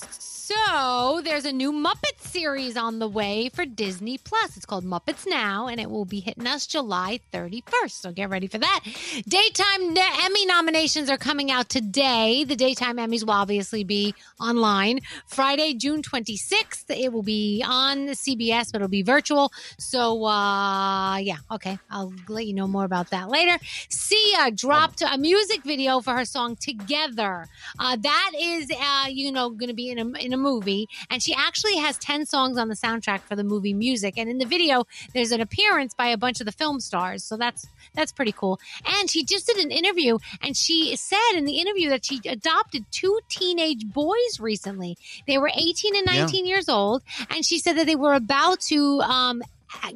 So 0.48 1.19
there's 1.26 1.44
a 1.44 1.52
new 1.52 1.74
Muppet 1.74 2.22
series 2.22 2.78
on 2.78 2.99
the 2.99 3.07
way 3.10 3.49
for 3.53 3.65
Disney 3.65 4.18
Plus. 4.18 4.56
It's 4.56 4.65
called 4.65 4.86
Muppets 4.86 5.28
Now, 5.28 5.68
and 5.68 5.78
it 5.78 5.90
will 5.90 6.06
be 6.06 6.22
hitting 6.22 6.48
us 6.48 6.65
July 6.65 7.19
31st. 7.34 7.91
So 7.91 8.14
get 8.14 8.30
ready 8.30 8.48
for 8.48 8.57
that. 8.57 8.80
Daytime 9.28 9.98
Emmy 9.98 10.45
nominations 10.45 11.10
are 11.10 11.18
coming 11.18 11.52
out 11.52 11.68
today. 11.68 12.45
The 12.45 12.56
daytime 12.56 12.95
Emmys 12.95 13.26
will 13.26 13.34
obviously 13.34 13.84
be 13.84 14.15
online 14.40 15.02
Friday, 15.26 15.74
June 15.74 16.02
26th. 16.02 16.86
It 16.91 17.11
will 17.11 17.24
be 17.24 17.61
on 17.68 18.07
CBS, 18.11 18.72
but 18.72 18.76
it'll 18.76 18.88
be 18.88 19.02
virtual. 19.02 19.52
So 19.78 20.24
uh, 20.24 21.18
yeah, 21.18 21.40
okay. 21.52 21.78
I'll 21.91 22.14
let 22.30 22.45
you 22.45 22.53
know 22.53 22.68
more 22.68 22.86
about 22.86 23.10
that 23.10 23.28
later. 23.28 23.60
Sia 23.90 24.52
dropped 24.52 25.02
a 25.02 25.18
music 25.18 25.64
video 25.65 25.99
for 25.99 26.14
her 26.14 26.24
song 26.24 26.56
"Together." 26.56 27.48
Uh, 27.78 27.98
that 27.98 28.32
is, 28.40 28.72
uh, 28.72 29.07
you 29.10 29.30
know, 29.34 29.49
going 29.49 29.68
to 29.68 29.76
be 29.76 29.90
in 29.90 29.99
a 29.99 30.06
in 30.19 30.32
a 30.32 30.36
movie, 30.38 30.88
and 31.09 31.22
she 31.22 31.34
actually 31.34 31.77
has 31.77 31.97
ten 31.97 32.26
songs 32.26 32.57
on 32.57 32.68
the 32.69 32.76
soundtrack 32.76 33.22
for 33.22 33.35
the 33.35 33.43
movie 33.43 33.73
music. 33.73 34.15
And 34.18 34.30
in 34.30 34.38
the 34.38 34.45
video, 34.45 34.85
there's 35.14 35.31
an 35.31 35.41
appearance 35.41 35.93
by 35.93 36.07
a 36.07 36.18
bunch 36.18 36.39
of 36.39 36.45
the 36.45 36.51
film 36.51 36.80
stars, 36.80 37.23
so 37.23 37.38
that's 37.38 37.68
that's 37.93 38.11
pretty 38.11 38.31
cool. 38.31 38.59
And 38.85 39.09
she 39.09 39.23
just 39.23 39.47
did 39.47 39.57
an 39.57 39.72
interview, 39.72 40.18
and 40.41 40.55
she 40.55 40.95
said 40.95 41.34
in 41.35 41.45
the 41.45 41.59
interview 41.59 41.89
that 41.89 42.05
she 42.05 42.22
adopted 42.27 42.85
two 42.91 43.19
teenage 43.30 43.85
boys 43.85 44.39
recently. 44.39 44.97
They 45.27 45.38
were 45.38 45.51
18 45.53 45.95
and 45.95 46.07
Yeah. 46.07 46.22
19 46.22 46.45
years 46.45 46.69
old, 46.69 47.03
and 47.30 47.45
she 47.45 47.59
said 47.59 47.77
that 47.77 47.85
they 47.85 47.95
were 47.95 48.14
about 48.14 48.61
to. 48.61 49.01
Um, 49.01 49.41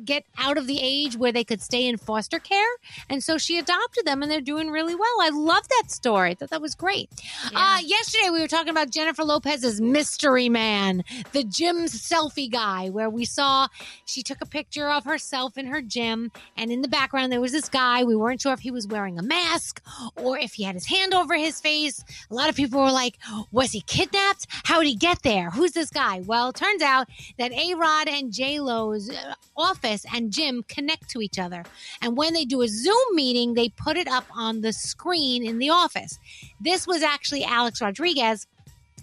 get 0.06 0.26
out 0.38 0.58
of 0.58 0.68
the 0.68 0.80
age 0.82 1.16
where 1.18 1.32
they 1.32 1.44
could 1.44 1.62
stay 1.62 1.88
in 1.88 1.98
foster 1.98 2.40
care. 2.40 2.68
And 3.10 3.24
so 3.24 3.38
she 3.38 3.58
adopted 3.58 4.06
them 4.06 4.22
and 4.22 4.32
they're 4.32 4.42
doing 4.42 4.70
really 4.70 4.96
well. 4.96 5.22
I 5.22 5.30
love 5.30 5.68
that 5.70 5.92
story. 5.92 6.32
I 6.32 6.34
thought 6.36 6.50
that 6.50 6.62
was 6.62 6.76
great. 6.76 7.10
Uh, 7.54 7.80
yesterday 7.84 8.30
we 8.30 8.42
were 8.42 8.48
talking 8.48 8.70
about 8.70 8.90
jennifer 8.92 9.24
lopez's 9.24 9.82
mystery 9.82 10.50
man 10.50 11.04
the 11.32 11.44
gym 11.44 11.86
selfie 11.86 12.50
guy 12.52 12.90
where 12.90 13.10
we 13.10 13.26
saw 13.26 13.68
she 14.06 14.22
took 14.24 14.42
a 14.42 14.46
picture 14.46 14.90
of 14.90 15.06
herself 15.06 15.58
in 15.58 15.66
her 15.68 15.82
gym 15.82 16.32
and 16.58 16.72
in 16.72 16.82
the 16.82 16.88
background 16.88 17.32
there 17.32 17.42
was 17.42 17.52
this 17.52 17.70
guy. 17.70 18.04
We 18.04 18.16
weren't 18.16 18.42
sure 18.42 18.54
if 18.54 18.60
he 18.60 18.72
was 18.72 18.88
wearing 18.88 19.18
a 19.20 19.24
mask 19.24 19.82
or 20.16 20.38
if 20.38 20.54
he 20.54 20.64
had 20.64 20.76
his 20.76 20.86
hand 20.88 21.14
over 21.14 21.36
his 21.36 21.60
face. 21.60 22.04
A 22.30 22.34
lot 22.34 22.50
of 22.50 22.56
people 22.56 22.82
were 22.82 22.92
like 22.92 23.18
was 23.52 23.72
he 23.72 23.82
kidnapped? 23.82 24.48
How 24.64 24.80
did 24.80 24.88
he 24.88 24.96
get 24.96 25.24
there? 25.24 25.50
Who's 25.52 25.72
this 25.72 25.90
guy? 25.90 26.22
Well 26.26 26.50
it 26.50 26.56
turns 26.56 26.82
out 26.82 27.08
that 27.38 27.52
a-rod 27.52 28.08
and 28.08 28.32
j-lo's 28.32 29.10
uh, 29.10 29.34
office 29.72 30.06
and 30.14 30.32
gym 30.32 30.64
connect 30.68 31.10
to 31.10 31.22
each 31.22 31.40
other 31.40 31.64
and 32.02 32.18
when 32.18 32.34
they 32.34 32.46
do 32.46 32.62
a 32.62 32.68
zoom 32.68 33.16
meeting 33.16 33.54
they 33.54 33.70
put 33.70 33.98
it 33.98 34.08
up 34.08 34.26
on 34.36 34.62
the 34.62 34.74
screen 34.74 35.46
in 35.46 35.58
the 35.60 35.70
office 35.70 36.20
this 36.60 36.86
was 36.86 37.02
actually 37.02 37.44
alex 37.44 37.82
rodriguez 37.82 38.48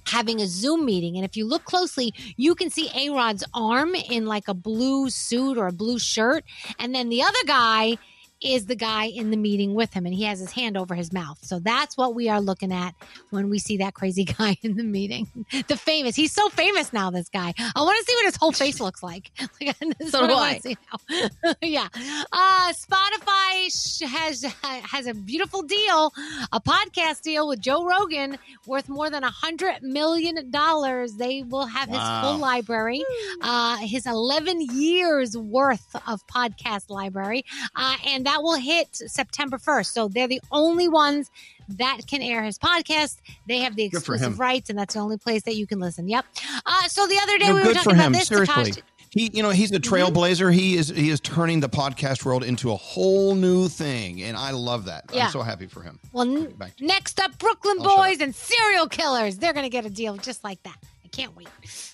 having 0.07 0.41
a 0.41 0.47
Zoom 0.47 0.85
meeting. 0.85 1.17
And 1.17 1.25
if 1.25 1.37
you 1.37 1.47
look 1.47 1.65
closely, 1.65 2.15
you 2.37 2.55
can 2.55 2.71
see 2.71 2.91
A 2.95 3.11
Rod's 3.11 3.45
arm 3.53 3.95
in 3.95 4.27
like 4.27 4.49
a 4.49 4.55
blue 4.55 5.11
suit 5.11 5.59
or 5.59 5.67
a 5.67 5.73
blue 5.73 5.99
shirt. 5.99 6.45
And 6.79 6.95
then 6.95 7.09
the 7.09 7.23
other 7.23 7.45
guy 7.47 7.99
is 8.43 8.67
the 8.67 8.77
guy 8.77 9.05
in 9.07 9.31
the 9.31 9.37
meeting 9.37 9.75
with 9.75 9.93
him 9.93 10.07
and 10.07 10.15
he 10.15 10.25
has 10.25 10.39
his 10.39 10.53
hand 10.53 10.77
over 10.77 10.95
his 10.95 11.13
mouth. 11.13 11.39
So 11.43 11.59
that's 11.59 11.97
what 11.97 12.15
we 12.15 12.29
are 12.29 12.41
looking 12.41 12.73
at 12.73 12.95
when 13.31 13.49
we 13.51 13.59
see 13.59 13.79
that 13.79 13.95
crazy 13.95 14.25
guy 14.39 14.57
in 14.63 14.77
the 14.77 14.85
meeting. 14.85 15.27
The 15.67 15.77
famous. 15.77 16.15
He's 16.15 16.33
so 16.33 16.49
famous 16.49 16.93
now, 16.93 17.11
this 17.11 17.29
guy. 17.29 17.53
I 17.59 17.83
want 17.83 17.99
to 17.99 18.05
see 18.05 18.17
what 18.17 18.25
his 18.27 18.37
whole 18.37 18.53
face 18.53 18.81
looks 18.81 19.03
like. 19.03 19.31
Like, 19.61 19.77
So 20.09 20.27
do 20.27 20.35
I. 20.35 20.59
see 20.59 20.77
now. 21.11 21.53
yeah. 21.63 21.89
Uh, 22.33 22.73
Spotify 22.73 24.05
has 24.07 24.43
has 24.63 25.07
a 25.07 25.15
beautiful 25.15 25.63
deal, 25.63 26.13
a 26.53 26.61
podcast 26.61 27.23
deal 27.23 27.49
with 27.49 27.61
Joe 27.61 27.85
Rogan 27.85 28.39
worth 28.67 28.89
more 28.89 29.11
than 29.11 29.25
a 29.25 29.31
hundred 29.31 29.83
million 29.83 30.51
dollars. 30.51 31.15
They 31.15 31.43
will 31.43 31.67
have 31.67 31.89
his 31.89 31.99
full 32.21 32.39
library, 32.39 33.03
uh, 33.41 33.79
his 33.79 34.07
eleven 34.07 34.61
years 34.61 35.37
worth 35.37 35.97
of 36.07 36.25
podcast 36.29 36.89
library, 36.91 37.45
uh, 37.75 37.97
and 38.07 38.28
that 38.29 38.43
will 38.43 38.57
hit 38.59 38.89
September 38.95 39.59
first. 39.59 39.93
So 39.95 40.09
they're 40.09 40.29
the 40.29 40.41
only 40.53 40.89
ones 40.89 41.31
that 41.71 42.01
can 42.07 42.23
air 42.23 42.43
his 42.45 42.59
podcast. 42.59 43.17
They 43.47 43.59
have 43.61 43.75
the 43.77 43.85
exclusive 43.85 44.39
rights, 44.39 44.71
and 44.71 44.79
that's 44.79 44.95
the 44.95 45.01
only 45.01 45.19
place 45.19 45.43
that 45.45 45.57
you 45.57 45.67
can 45.67 45.81
listen. 45.81 46.09
Yep. 46.09 46.25
Uh, 46.67 46.83
so 46.89 47.07
the 47.07 47.19
other 47.23 47.39
day 47.39 47.49
No, 47.49 47.55
we 47.55 47.61
were 47.61 47.65
good 47.67 47.77
talking 47.77 47.91
for 47.91 47.97
about 47.97 48.07
him. 48.07 48.13
this. 48.13 48.29
Seriously. 48.29 48.65
Tekashi- 48.73 48.83
He, 49.11 49.31
you 49.33 49.43
know, 49.43 49.51
he's 49.51 49.73
a 49.73 49.81
trailblazer. 49.81 50.53
He 50.53 50.77
is 50.77 50.89
he 50.89 51.09
is 51.09 51.19
turning 51.21 51.61
the 51.61 51.69
podcast 51.69 52.25
world 52.27 52.45
into 52.45 52.71
a 52.73 52.77
whole 52.77 53.35
new 53.35 53.69
thing, 53.69 54.23
and 54.23 54.37
I 54.37 54.51
love 54.51 54.85
that. 54.85 55.05
Yeah. 55.13 55.27
I'm 55.27 55.31
so 55.33 55.41
happy 55.43 55.67
for 55.67 55.81
him. 55.83 55.99
Well, 56.13 56.29
n- 56.29 56.55
next 56.81 57.19
up, 57.21 57.39
Brooklyn 57.39 57.79
I'll 57.81 57.97
Boys 57.97 58.21
and 58.21 58.35
serial 58.35 58.87
killers. 58.87 59.39
They're 59.39 59.55
going 59.55 59.65
to 59.65 59.71
get 59.71 59.87
a 59.87 59.91
deal 59.91 60.17
just 60.19 60.45
like 60.45 60.63
that. 60.65 60.77
I 61.09 61.17
can't 61.17 61.35
wait. 61.35 61.49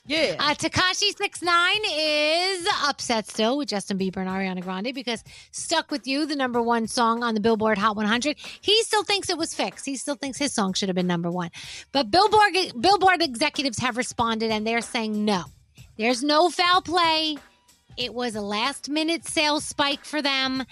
Yeah. 0.07 0.35
Uh, 0.41 0.55
Tekashi 0.55 1.17
Six 1.17 1.41
Nine 1.41 1.81
is 1.89 2.67
upset 2.85 3.29
still 3.29 3.57
with 3.59 3.69
Justin 3.69 3.97
Bieber 3.97 4.17
and 4.17 4.29
Ariana 4.29 4.61
Grande 4.61 4.93
because 4.93 5.23
"Stuck 5.53 5.93
with 5.93 6.05
You," 6.05 6.27
the 6.27 6.35
number 6.35 6.61
one 6.61 6.89
song 6.89 7.23
on 7.23 7.35
the 7.35 7.41
Billboard 7.41 7.79
Hot 7.79 7.95
100, 7.95 8.37
he 8.61 8.83
still 8.83 9.05
thinks 9.05 9.31
it 9.31 9.39
was 9.39 9.55
fixed. 9.55 9.87
He 9.87 9.97
still 9.97 10.17
thinks 10.17 10.37
his 10.37 10.53
song 10.53 10.73
should 10.73 10.89
have 10.89 10.97
been 10.97 11.07
number 11.07 11.31
one. 11.31 11.51
But 11.93 12.11
Billboard 12.11 12.55
Billboard 12.81 13.23
executives 13.23 13.79
have 13.79 13.97
responded 13.97 14.51
and 14.51 14.67
they're 14.67 14.81
saying 14.81 15.25
no. 15.25 15.45
There's 15.97 16.25
no 16.25 16.51
foul 16.51 16.83
play. 16.83 17.37
It 17.97 18.13
was 18.13 18.35
a 18.35 18.41
last 18.41 18.89
minute 18.89 19.25
sales 19.25 19.63
spike 19.65 20.05
for 20.05 20.21
them. 20.21 20.65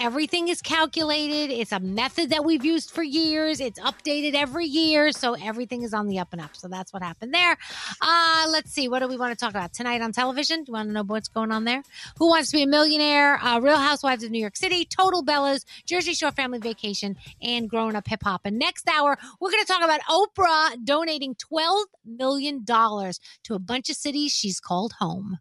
Everything 0.00 0.48
is 0.48 0.62
calculated. 0.62 1.52
It's 1.52 1.72
a 1.72 1.78
method 1.78 2.30
that 2.30 2.42
we've 2.42 2.64
used 2.64 2.90
for 2.90 3.02
years. 3.02 3.60
It's 3.60 3.78
updated 3.78 4.32
every 4.34 4.64
year. 4.64 5.12
So 5.12 5.34
everything 5.34 5.82
is 5.82 5.92
on 5.92 6.08
the 6.08 6.18
up 6.18 6.28
and 6.32 6.40
up. 6.40 6.56
So 6.56 6.68
that's 6.68 6.90
what 6.90 7.02
happened 7.02 7.34
there. 7.34 7.58
Uh, 8.00 8.46
let's 8.48 8.72
see. 8.72 8.88
What 8.88 9.00
do 9.00 9.08
we 9.08 9.18
want 9.18 9.38
to 9.38 9.44
talk 9.44 9.50
about 9.50 9.74
tonight 9.74 10.00
on 10.00 10.12
television? 10.12 10.64
Do 10.64 10.70
you 10.70 10.72
want 10.72 10.88
to 10.88 10.94
know 10.94 11.02
what's 11.02 11.28
going 11.28 11.52
on 11.52 11.64
there? 11.64 11.82
Who 12.16 12.28
Wants 12.28 12.50
to 12.50 12.56
Be 12.56 12.62
a 12.62 12.66
Millionaire? 12.66 13.38
Uh, 13.44 13.60
Real 13.60 13.76
Housewives 13.76 14.24
of 14.24 14.30
New 14.30 14.40
York 14.40 14.56
City, 14.56 14.86
Total 14.86 15.22
Bellas, 15.22 15.66
Jersey 15.84 16.14
Shore 16.14 16.32
Family 16.32 16.60
Vacation, 16.60 17.16
and 17.42 17.68
Growing 17.68 17.94
Up 17.94 18.08
Hip 18.08 18.22
Hop. 18.24 18.40
And 18.46 18.58
next 18.58 18.88
hour, 18.88 19.18
we're 19.38 19.50
going 19.50 19.62
to 19.62 19.70
talk 19.70 19.84
about 19.84 20.00
Oprah 20.08 20.82
donating 20.82 21.34
$12 21.34 21.84
million 22.06 22.64
to 22.64 23.54
a 23.54 23.58
bunch 23.58 23.90
of 23.90 23.96
cities 23.96 24.32
she's 24.32 24.60
called 24.60 24.94
home. 24.98 25.40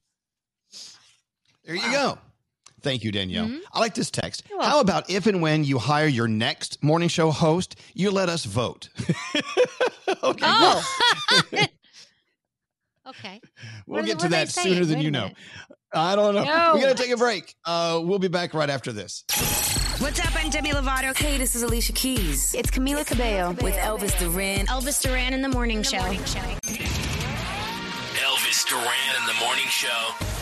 There 1.63 1.75
you 1.75 1.91
go. 1.91 2.17
Thank 2.81 3.03
you, 3.03 3.11
Danielle. 3.11 3.47
Mm-hmm. 3.47 3.57
I 3.73 3.79
like 3.79 3.93
this 3.93 4.11
text. 4.11 4.43
How 4.59 4.79
about 4.79 5.09
if 5.09 5.27
and 5.27 5.41
when 5.41 5.63
you 5.63 5.77
hire 5.77 6.07
your 6.07 6.27
next 6.27 6.83
morning 6.83 7.09
show 7.09 7.31
host, 7.31 7.75
you 7.93 8.11
let 8.11 8.29
us 8.29 8.45
vote? 8.45 8.89
okay. 10.23 10.45
Oh. 10.45 10.95
okay. 13.07 13.41
We'll 13.85 14.01
What 14.01 14.05
get 14.05 14.17
are 14.17 14.21
to 14.21 14.27
that 14.29 14.49
sooner 14.49 14.85
than 14.85 14.97
Wait 14.97 15.05
you 15.05 15.11
know. 15.11 15.29
I 15.93 16.15
don't 16.15 16.35
know. 16.35 16.43
No. 16.43 16.71
We 16.75 16.81
got 16.81 16.95
to 16.95 17.03
take 17.03 17.11
a 17.11 17.17
break. 17.17 17.55
Uh, 17.65 17.99
we'll 18.03 18.19
be 18.19 18.27
back 18.27 18.53
right 18.53 18.69
after 18.69 18.91
this. 18.91 19.23
What's 19.99 20.19
up? 20.19 20.33
I'm 20.35 20.49
Demi 20.49 20.69
Lovato. 20.71 21.17
Hey, 21.17 21.37
this 21.37 21.55
is 21.55 21.63
Alicia 21.63 21.93
Keys. 21.93 22.53
It's 22.53 22.69
Camila 22.71 23.05
Cabello 23.05 23.51
with 23.61 23.75
Elvis 23.75 24.17
Duran. 24.19 24.67
Elvis 24.67 25.01
Duran 25.01 25.33
in 25.33 25.41
the 25.41 25.49
morning 25.49 25.83
show. 25.83 25.97
Elvis 28.15 28.65
Duran 28.65 29.15
in 29.19 29.25
the 29.27 29.33
morning 29.43 29.67
show. 29.67 30.38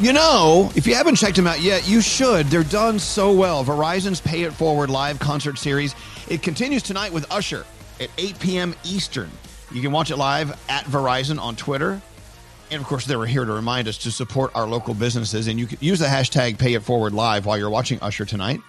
You 0.00 0.12
know, 0.12 0.72
if 0.74 0.88
you 0.88 0.94
haven't 0.96 1.14
checked 1.14 1.36
them 1.36 1.46
out 1.46 1.60
yet, 1.60 1.88
you 1.88 2.00
should. 2.00 2.46
They're 2.46 2.64
done 2.64 2.98
so 2.98 3.32
well. 3.32 3.64
Verizon's 3.64 4.20
Pay 4.20 4.42
It 4.42 4.52
Forward 4.52 4.90
live 4.90 5.20
concert 5.20 5.56
series. 5.56 5.94
It 6.28 6.42
continues 6.42 6.82
tonight 6.82 7.12
with 7.12 7.30
Usher 7.30 7.64
at 8.00 8.10
8 8.18 8.40
p.m. 8.40 8.74
Eastern. 8.82 9.30
You 9.70 9.80
can 9.80 9.92
watch 9.92 10.10
it 10.10 10.16
live 10.16 10.50
at 10.68 10.84
Verizon 10.86 11.40
on 11.40 11.54
Twitter. 11.54 12.02
And 12.72 12.80
of 12.80 12.88
course, 12.88 13.06
they 13.06 13.14
were 13.14 13.26
here 13.26 13.44
to 13.44 13.52
remind 13.52 13.86
us 13.86 13.98
to 13.98 14.10
support 14.10 14.50
our 14.56 14.66
local 14.66 14.94
businesses. 14.94 15.46
And 15.46 15.60
you 15.60 15.66
can 15.66 15.78
use 15.80 16.00
the 16.00 16.06
hashtag 16.06 16.58
Pay 16.58 16.74
It 16.74 16.82
Forward 16.82 17.12
Live 17.12 17.46
while 17.46 17.56
you're 17.56 17.70
watching 17.70 18.00
Usher 18.02 18.24
tonight. 18.24 18.60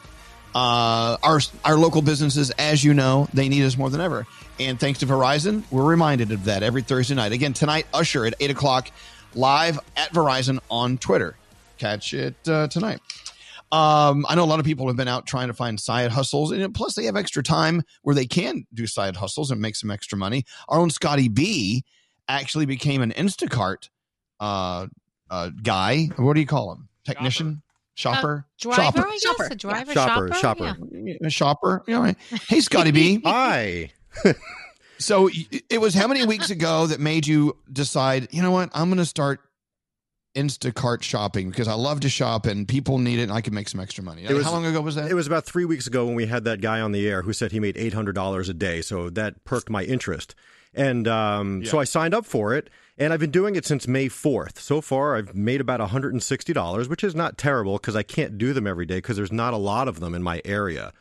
Uh, 0.54 1.18
our 1.24 1.42
our 1.66 1.76
local 1.76 2.02
businesses, 2.02 2.52
as 2.52 2.84
you 2.84 2.94
know, 2.94 3.28
they 3.34 3.50
need 3.50 3.64
us 3.66 3.78
more 3.78 3.90
than 3.90 4.00
ever. 4.00 4.26
And 4.60 4.80
thanks 4.80 5.00
to 5.00 5.06
Verizon, 5.06 5.64
we're 5.70 5.84
reminded 5.84 6.32
of 6.32 6.46
that 6.46 6.64
every 6.64 6.82
Thursday 6.84 7.16
night. 7.16 7.34
Again, 7.34 7.52
tonight, 7.54 7.88
Usher 7.94 8.26
at 8.26 8.36
8 8.40 8.52
o'clock, 8.52 8.90
live 9.36 9.80
at 9.96 10.12
Verizon 10.12 10.60
on 10.70 10.98
Twitter. 10.98 11.36
Catch 11.78 12.14
it 12.14 12.36
uh, 12.48 12.68
tonight. 12.68 13.00
Um, 13.72 14.26
I 14.30 14.36
know 14.36 14.44
a 14.44 14.46
lot 14.46 14.60
of 14.60 14.66
people 14.66 14.88
have 14.88 14.96
been 14.96 15.08
out 15.08 15.26
trying 15.26 15.48
to 15.48 15.54
find 15.54 15.80
side 15.80 16.12
hustles, 16.12 16.52
and 16.52 16.74
plus 16.74 16.96
they 16.96 17.06
have 17.06 17.16
extra 17.18 17.44
time 17.44 17.82
where 18.04 18.16
they 18.16 18.26
can 18.26 18.66
do 18.74 18.88
side 18.88 19.18
hustles 19.18 19.52
and 19.52 19.60
make 19.60 19.76
some 19.76 19.92
extra 19.92 20.18
money. 20.18 20.46
Our 20.70 20.80
own 20.80 20.90
Scotty 20.90 21.28
B 21.28 21.84
actually 22.28 22.66
became 22.66 23.02
an 23.02 23.12
Instacart 23.12 23.90
uh, 24.40 24.88
uh, 25.30 25.50
guy. 25.62 26.10
What 26.16 26.34
do 26.36 26.40
you 26.40 26.46
call 26.48 26.72
him? 26.72 26.88
Technician? 27.06 27.62
Shopper? 27.96 28.46
Uh, 28.48 28.60
driver, 28.60 28.78
shopper. 28.78 29.08
I 29.08 29.12
guess. 29.12 29.22
Shopper. 29.22 29.48
A 29.52 29.56
driver, 29.56 29.94
Shopper, 29.94 30.34
shopper. 30.34 30.66
shopper. 30.66 30.88
Yeah. 30.92 31.14
A 31.24 31.30
shopper. 31.30 31.84
You 31.88 31.96
all 31.96 32.04
right. 32.04 32.18
Hey, 32.48 32.60
Scotty 32.60 32.92
B. 32.92 33.22
Hi. 33.26 33.92
So 34.98 35.30
it 35.70 35.80
was 35.80 35.94
how 35.94 36.08
many 36.08 36.26
weeks 36.26 36.50
ago 36.50 36.88
that 36.88 37.00
made 37.00 37.28
you 37.28 37.58
decide, 37.72 38.28
you 38.32 38.42
know 38.42 38.52
what, 38.52 38.70
I'm 38.74 38.90
going 38.90 38.98
to 38.98 39.06
start 39.06 39.42
Instacart 40.36 41.02
shopping 41.02 41.50
because 41.50 41.68
I 41.68 41.74
love 41.74 42.02
to 42.02 42.10
shop 42.10 42.46
and 42.46 42.68
people 42.68 42.98
need 42.98 43.20
it 43.20 43.24
and 43.24 43.32
I 43.32 43.42
can 43.42 43.54
make 43.54 43.70
some 43.70 43.80
extra 43.80 44.04
money. 44.04 44.26
how 44.26 44.52
long 44.52 44.66
ago 44.66 44.82
was 44.82 44.96
that? 44.96 45.10
It 45.10 45.14
was 45.14 45.28
about 45.28 45.46
three 45.46 45.66
weeks 45.66 45.88
ago 45.88 46.06
when 46.06 46.16
we 46.16 46.26
had 46.26 46.44
that 46.44 46.62
guy 46.62 46.82
on 46.82 46.92
the 46.92 47.08
air 47.08 47.22
who 47.22 47.34
said 47.34 47.52
he 47.52 47.60
made 47.60 47.78
eight 47.78 47.94
hundred 47.94 48.16
dollars 48.16 48.50
a 48.50 48.54
day. 48.54 48.82
So 48.82 49.10
that 49.12 49.46
perked 49.46 49.70
my 49.70 49.84
interest, 49.84 50.36
and 50.74 51.08
um, 51.08 51.64
so 51.64 51.80
I 51.80 51.86
signed 51.86 52.14
up 52.14 52.26
for 52.26 52.54
it. 52.54 52.70
And 52.98 53.12
I've 53.12 53.20
been 53.20 53.32
doing 53.32 53.58
it 53.58 53.66
since 53.66 53.90
May 53.90 54.08
fourth. 54.08 54.58
So 54.60 54.80
far, 54.80 55.18
I've 55.18 55.36
made 55.36 55.60
about 55.60 55.80
one 55.82 55.90
hundred 55.90 56.14
and 56.14 56.24
sixty 56.24 56.54
dollars, 56.54 56.88
which 56.88 57.04
is 57.04 57.16
not 57.16 57.38
terrible 57.38 57.74
because 57.74 57.96
I 57.96 58.04
can't 58.04 58.38
do 58.38 58.54
them 58.54 58.68
every 58.68 58.86
day 58.86 58.98
because 58.98 59.18
there's 59.18 59.34
not 59.34 59.54
a 59.54 59.58
lot 59.58 59.88
of 59.88 60.00
them 60.00 60.14
in 60.14 60.24
my 60.24 60.42
area. 60.46 60.94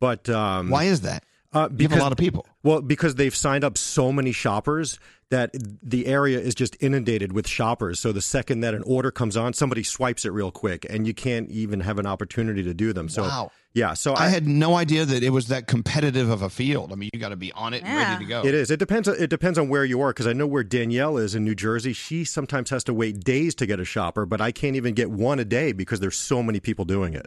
But 0.00 0.28
um, 0.28 0.70
Why 0.70 0.84
is 0.84 1.02
that? 1.02 1.24
Uh, 1.52 1.68
You 1.76 1.88
have 1.88 1.98
a 1.98 2.02
lot 2.02 2.12
of 2.12 2.18
people. 2.18 2.46
Well, 2.62 2.82
because 2.82 3.14
they've 3.14 3.34
signed 3.34 3.64
up 3.64 3.78
so 3.78 4.12
many 4.12 4.32
shoppers 4.32 4.98
that 5.30 5.50
the 5.82 6.06
area 6.06 6.38
is 6.38 6.54
just 6.54 6.76
inundated 6.80 7.32
with 7.32 7.46
shoppers. 7.46 8.00
So 8.00 8.12
the 8.12 8.22
second 8.22 8.60
that 8.60 8.74
an 8.74 8.82
order 8.82 9.10
comes 9.10 9.36
on, 9.36 9.52
somebody 9.52 9.82
swipes 9.82 10.24
it 10.24 10.30
real 10.30 10.50
quick, 10.50 10.86
and 10.88 11.06
you 11.06 11.12
can't 11.14 11.50
even 11.50 11.80
have 11.80 11.98
an 11.98 12.06
opportunity 12.06 12.62
to 12.62 12.72
do 12.74 12.92
them. 12.94 13.08
So 13.10 13.22
Wow. 13.22 13.50
yeah, 13.74 13.92
so 13.94 14.14
I, 14.14 14.28
had 14.28 14.46
no 14.46 14.74
idea 14.74 15.04
that 15.04 15.22
it 15.22 15.30
was 15.30 15.48
that 15.48 15.66
competitive 15.66 16.30
of 16.30 16.40
a 16.42 16.48
field. 16.50 16.92
I 16.92 16.96
mean, 16.96 17.10
you 17.12 17.20
got 17.20 17.28
to 17.30 17.36
be 17.36 17.52
on 17.52 17.74
it 17.74 17.82
and 17.84 17.94
ready 17.96 18.24
to 18.24 18.28
go. 18.28 18.42
It 18.44 18.54
is. 18.54 18.70
It 18.70 18.78
depends. 18.78 19.06
It 19.08 19.28
depends 19.28 19.58
on 19.58 19.68
where 19.68 19.84
you 19.84 20.00
are 20.00 20.10
because 20.10 20.26
I 20.26 20.32
know 20.32 20.46
where 20.46 20.64
Danielle 20.64 21.18
is 21.18 21.34
in 21.34 21.44
New 21.44 21.54
Jersey. 21.54 21.92
She 21.92 22.24
sometimes 22.24 22.70
has 22.70 22.82
to 22.84 22.94
wait 22.94 23.20
days 23.20 23.54
to 23.56 23.66
get 23.66 23.80
a 23.80 23.84
shopper, 23.84 24.24
but 24.26 24.40
I 24.40 24.50
can't 24.50 24.76
even 24.76 24.94
get 24.94 25.10
one 25.10 25.38
a 25.38 25.44
day 25.44 25.72
because 25.72 26.00
there's 26.00 26.16
so 26.16 26.42
many 26.42 26.60
people 26.60 26.84
doing 26.86 27.12
it. 27.14 27.26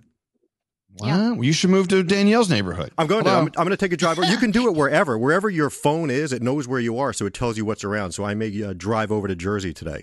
Wow. 0.97 1.33
Well, 1.35 1.43
you 1.43 1.53
should 1.53 1.69
move 1.69 1.87
to 1.89 2.03
Danielle's 2.03 2.49
neighborhood. 2.49 2.91
I'm 2.97 3.07
going 3.07 3.23
to. 3.23 3.29
I'm, 3.29 3.45
I'm 3.45 3.51
going 3.51 3.69
to 3.69 3.77
take 3.77 3.93
a 3.93 3.97
drive. 3.97 4.17
You 4.17 4.37
can 4.37 4.51
do 4.51 4.67
it 4.67 4.75
wherever, 4.75 5.17
wherever 5.17 5.49
your 5.49 5.69
phone 5.69 6.09
is. 6.09 6.33
It 6.33 6.41
knows 6.41 6.67
where 6.67 6.79
you 6.79 6.97
are, 6.99 7.13
so 7.13 7.25
it 7.25 7.33
tells 7.33 7.57
you 7.57 7.65
what's 7.65 7.83
around. 7.83 8.11
So 8.11 8.23
I 8.23 8.33
may 8.33 8.61
uh, 8.61 8.73
drive 8.73 9.11
over 9.11 9.27
to 9.27 9.35
Jersey 9.35 9.73
today. 9.73 10.01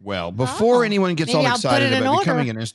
Well, 0.00 0.32
before 0.32 0.84
anyone 0.84 1.14
gets 1.14 1.32
Maybe 1.32 1.38
all 1.38 1.46
I'll 1.46 1.56
excited 1.56 1.92
it 1.92 1.96
in 1.96 2.02
about 2.02 2.14
order. 2.14 2.24
becoming 2.24 2.50
an 2.50 2.66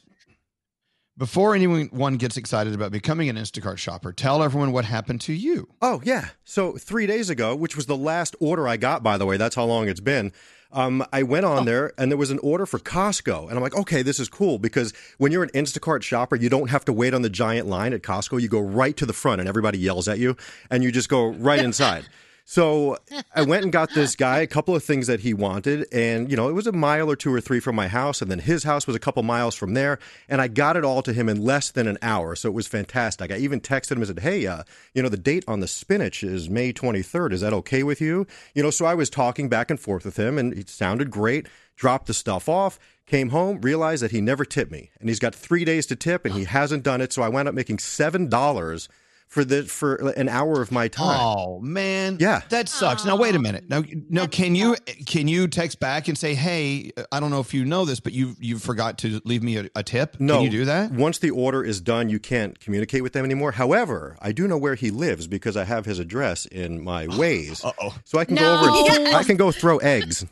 before 1.18 1.54
anyone 1.54 2.16
gets 2.16 2.38
excited 2.38 2.74
about 2.74 2.92
becoming 2.92 3.30
an 3.30 3.36
Instacart 3.36 3.78
shopper, 3.78 4.12
tell 4.12 4.42
everyone 4.42 4.72
what 4.72 4.86
happened 4.86 5.22
to 5.22 5.34
you. 5.34 5.68
Oh 5.82 6.02
yeah. 6.04 6.30
So 6.44 6.74
three 6.78 7.06
days 7.06 7.30
ago, 7.30 7.56
which 7.56 7.76
was 7.76 7.86
the 7.86 7.98
last 7.98 8.36
order 8.40 8.68
I 8.68 8.78
got, 8.78 9.04
by 9.04 9.18
the 9.18 9.26
way, 9.26 9.38
that's 9.38 9.56
how 9.56 9.66
long 9.66 9.88
it's 9.88 10.00
been. 10.00 10.32
Um, 10.74 11.06
I 11.14 11.22
went 11.24 11.46
on 11.46 11.66
there 11.66 11.94
and 12.00 12.12
there 12.12 12.18
was 12.18 12.32
an 12.32 12.40
order 12.40 12.66
for 12.66 12.80
Costco, 12.80 13.48
and 13.48 13.56
I'm 13.56 13.62
like, 13.62 13.76
okay, 13.76 14.02
this 14.02 14.20
is 14.20 14.28
cool 14.28 14.58
because 14.58 14.92
when 15.20 15.32
you're 15.32 15.44
an 15.44 15.52
Instacart 15.52 16.02
shopper, 16.02 16.36
you 16.36 16.50
don't 16.50 16.72
have 16.72 16.84
to 16.86 16.94
wait 16.94 17.14
on 17.14 17.22
the 17.22 17.30
giant 17.30 17.68
line 17.68 17.94
at 17.94 18.02
Costco. 18.02 18.42
You 18.42 18.48
go 18.48 18.60
right 18.60 18.98
to 18.98 19.06
the 19.06 19.14
front, 19.14 19.40
and 19.40 19.48
everybody 19.48 19.78
yells 19.78 20.08
at 20.08 20.18
you, 20.18 20.36
and 20.72 20.84
you 20.84 20.92
just 20.92 21.10
go 21.10 21.28
right 21.28 21.60
inside. 21.60 22.06
So 22.46 22.98
I 23.34 23.44
went 23.44 23.64
and 23.64 23.72
got 23.72 23.94
this 23.94 24.16
guy 24.16 24.40
a 24.40 24.48
couple 24.54 24.76
of 24.76 24.84
things 24.84 25.08
that 25.08 25.22
he 25.22 25.34
wanted, 25.34 25.88
and 25.94 26.30
you 26.30 26.36
know 26.36 26.50
it 26.50 26.54
was 26.54 26.68
a 26.68 26.74
mile 26.74 27.10
or 27.10 27.16
two 27.16 27.34
or 27.34 27.40
three 27.40 27.60
from 27.60 27.76
my 27.76 27.88
house, 27.88 28.22
and 28.22 28.30
then 28.30 28.40
his 28.40 28.64
house 28.64 28.86
was 28.86 28.96
a 28.96 29.00
couple 29.00 29.24
miles 29.24 29.56
from 29.56 29.74
there, 29.74 29.98
and 30.28 30.42
I 30.42 30.50
got 30.50 30.76
it 30.76 30.84
all 30.84 31.02
to 31.04 31.14
him 31.14 31.30
in 31.30 31.44
less 31.44 31.72
than 31.72 31.88
an 31.88 31.98
hour. 32.02 32.36
So 32.36 32.50
it 32.50 32.54
was 32.54 32.68
fantastic. 32.68 33.32
I 33.32 33.38
even 33.38 33.62
texted 33.62 33.94
him 33.94 34.00
and 34.00 34.08
said, 34.08 34.20
"Hey, 34.20 34.46
uh, 34.46 34.64
you 34.94 35.02
know 35.02 35.10
the 35.10 35.18
date 35.18 35.46
on 35.48 35.62
the 35.62 35.68
spinach 35.68 36.24
is 36.24 36.50
May 36.50 36.74
23rd. 36.74 37.32
Is 37.32 37.42
that 37.42 37.54
okay 37.54 37.84
with 37.84 38.02
you?" 38.02 38.28
You 38.54 38.64
know, 38.64 38.72
so 38.72 38.86
I 38.86 38.94
was 38.94 39.10
talking 39.10 39.48
back 39.48 39.72
and 39.72 39.80
forth 39.80 40.04
with 40.04 40.18
him, 40.18 40.38
and 40.38 40.54
it 40.54 40.70
sounded 40.70 41.12
great. 41.12 41.48
Dropped 41.78 42.08
the 42.08 42.14
stuff 42.14 42.50
off. 42.50 42.78
Came 43.06 43.30
home, 43.30 43.60
realized 43.62 44.04
that 44.04 44.12
he 44.12 44.22
never 44.22 44.46
tipped 44.46 44.72
me, 44.72 44.92
and 45.00 45.10
he's 45.10 45.20
got 45.20 45.34
three 45.34 45.66
days 45.66 45.86
to 45.88 45.96
tip, 45.96 46.26
and 46.26 46.34
he 46.34 46.44
hasn't 46.44 46.84
done 46.84 47.02
it. 47.02 47.14
So 47.14 47.22
I 47.22 47.30
wound 47.30 47.48
up 47.48 47.56
making 47.56 47.80
seven 47.80 48.28
dollars 48.28 48.90
for 49.34 49.44
the 49.44 49.64
for 49.64 49.96
an 50.12 50.30
hour 50.30 50.62
of 50.62 50.72
my 50.72 50.88
time. 50.88 51.18
Oh 51.20 51.60
man, 51.60 52.18
Yeah. 52.20 52.42
that 52.50 52.70
sucks. 52.70 53.04
Now 53.04 53.16
wait 53.18 53.34
a 53.34 53.40
minute. 53.40 53.64
Now, 53.68 53.84
now 54.08 54.28
can 54.28 54.54
you 54.54 54.76
can 55.08 55.28
you 55.28 55.48
text 55.48 55.80
back 55.80 56.08
and 56.08 56.16
say, 56.16 56.36
"Hey, 56.36 56.92
I 57.12 57.20
don't 57.20 57.32
know 57.32 57.40
if 57.40 57.52
you 57.52 57.66
know 57.66 57.84
this, 57.84 58.00
but 58.00 58.14
you 58.14 58.36
you 58.40 58.60
forgot 58.60 59.00
to 59.00 59.20
leave 59.26 59.42
me 59.42 59.58
a, 59.58 59.70
a 59.76 59.82
tip." 59.82 60.18
No, 60.20 60.36
can 60.36 60.44
you 60.44 60.50
do 60.52 60.66
that? 60.66 60.92
Once 60.92 61.18
the 61.18 61.32
order 61.32 61.64
is 61.64 61.82
done, 61.82 62.10
you 62.10 62.20
can't 62.20 62.60
communicate 62.60 63.02
with 63.02 63.14
them 63.14 63.26
anymore. 63.26 63.54
However, 63.54 64.16
I 64.22 64.34
do 64.34 64.48
know 64.48 64.58
where 64.60 64.76
he 64.76 64.92
lives 64.92 65.26
because 65.26 65.58
I 65.58 65.64
have 65.64 65.86
his 65.86 65.98
address 65.98 66.46
in 66.46 66.84
my 66.84 67.08
Waze. 67.20 67.66
Uh-oh. 67.66 67.96
So 68.06 68.20
I 68.20 68.26
can 68.26 68.36
No. 68.36 68.42
go 68.62 68.86
over. 69.02 69.08
I 69.18 69.24
can 69.24 69.36
go 69.38 69.52
throw 69.52 69.78
eggs. 69.80 70.26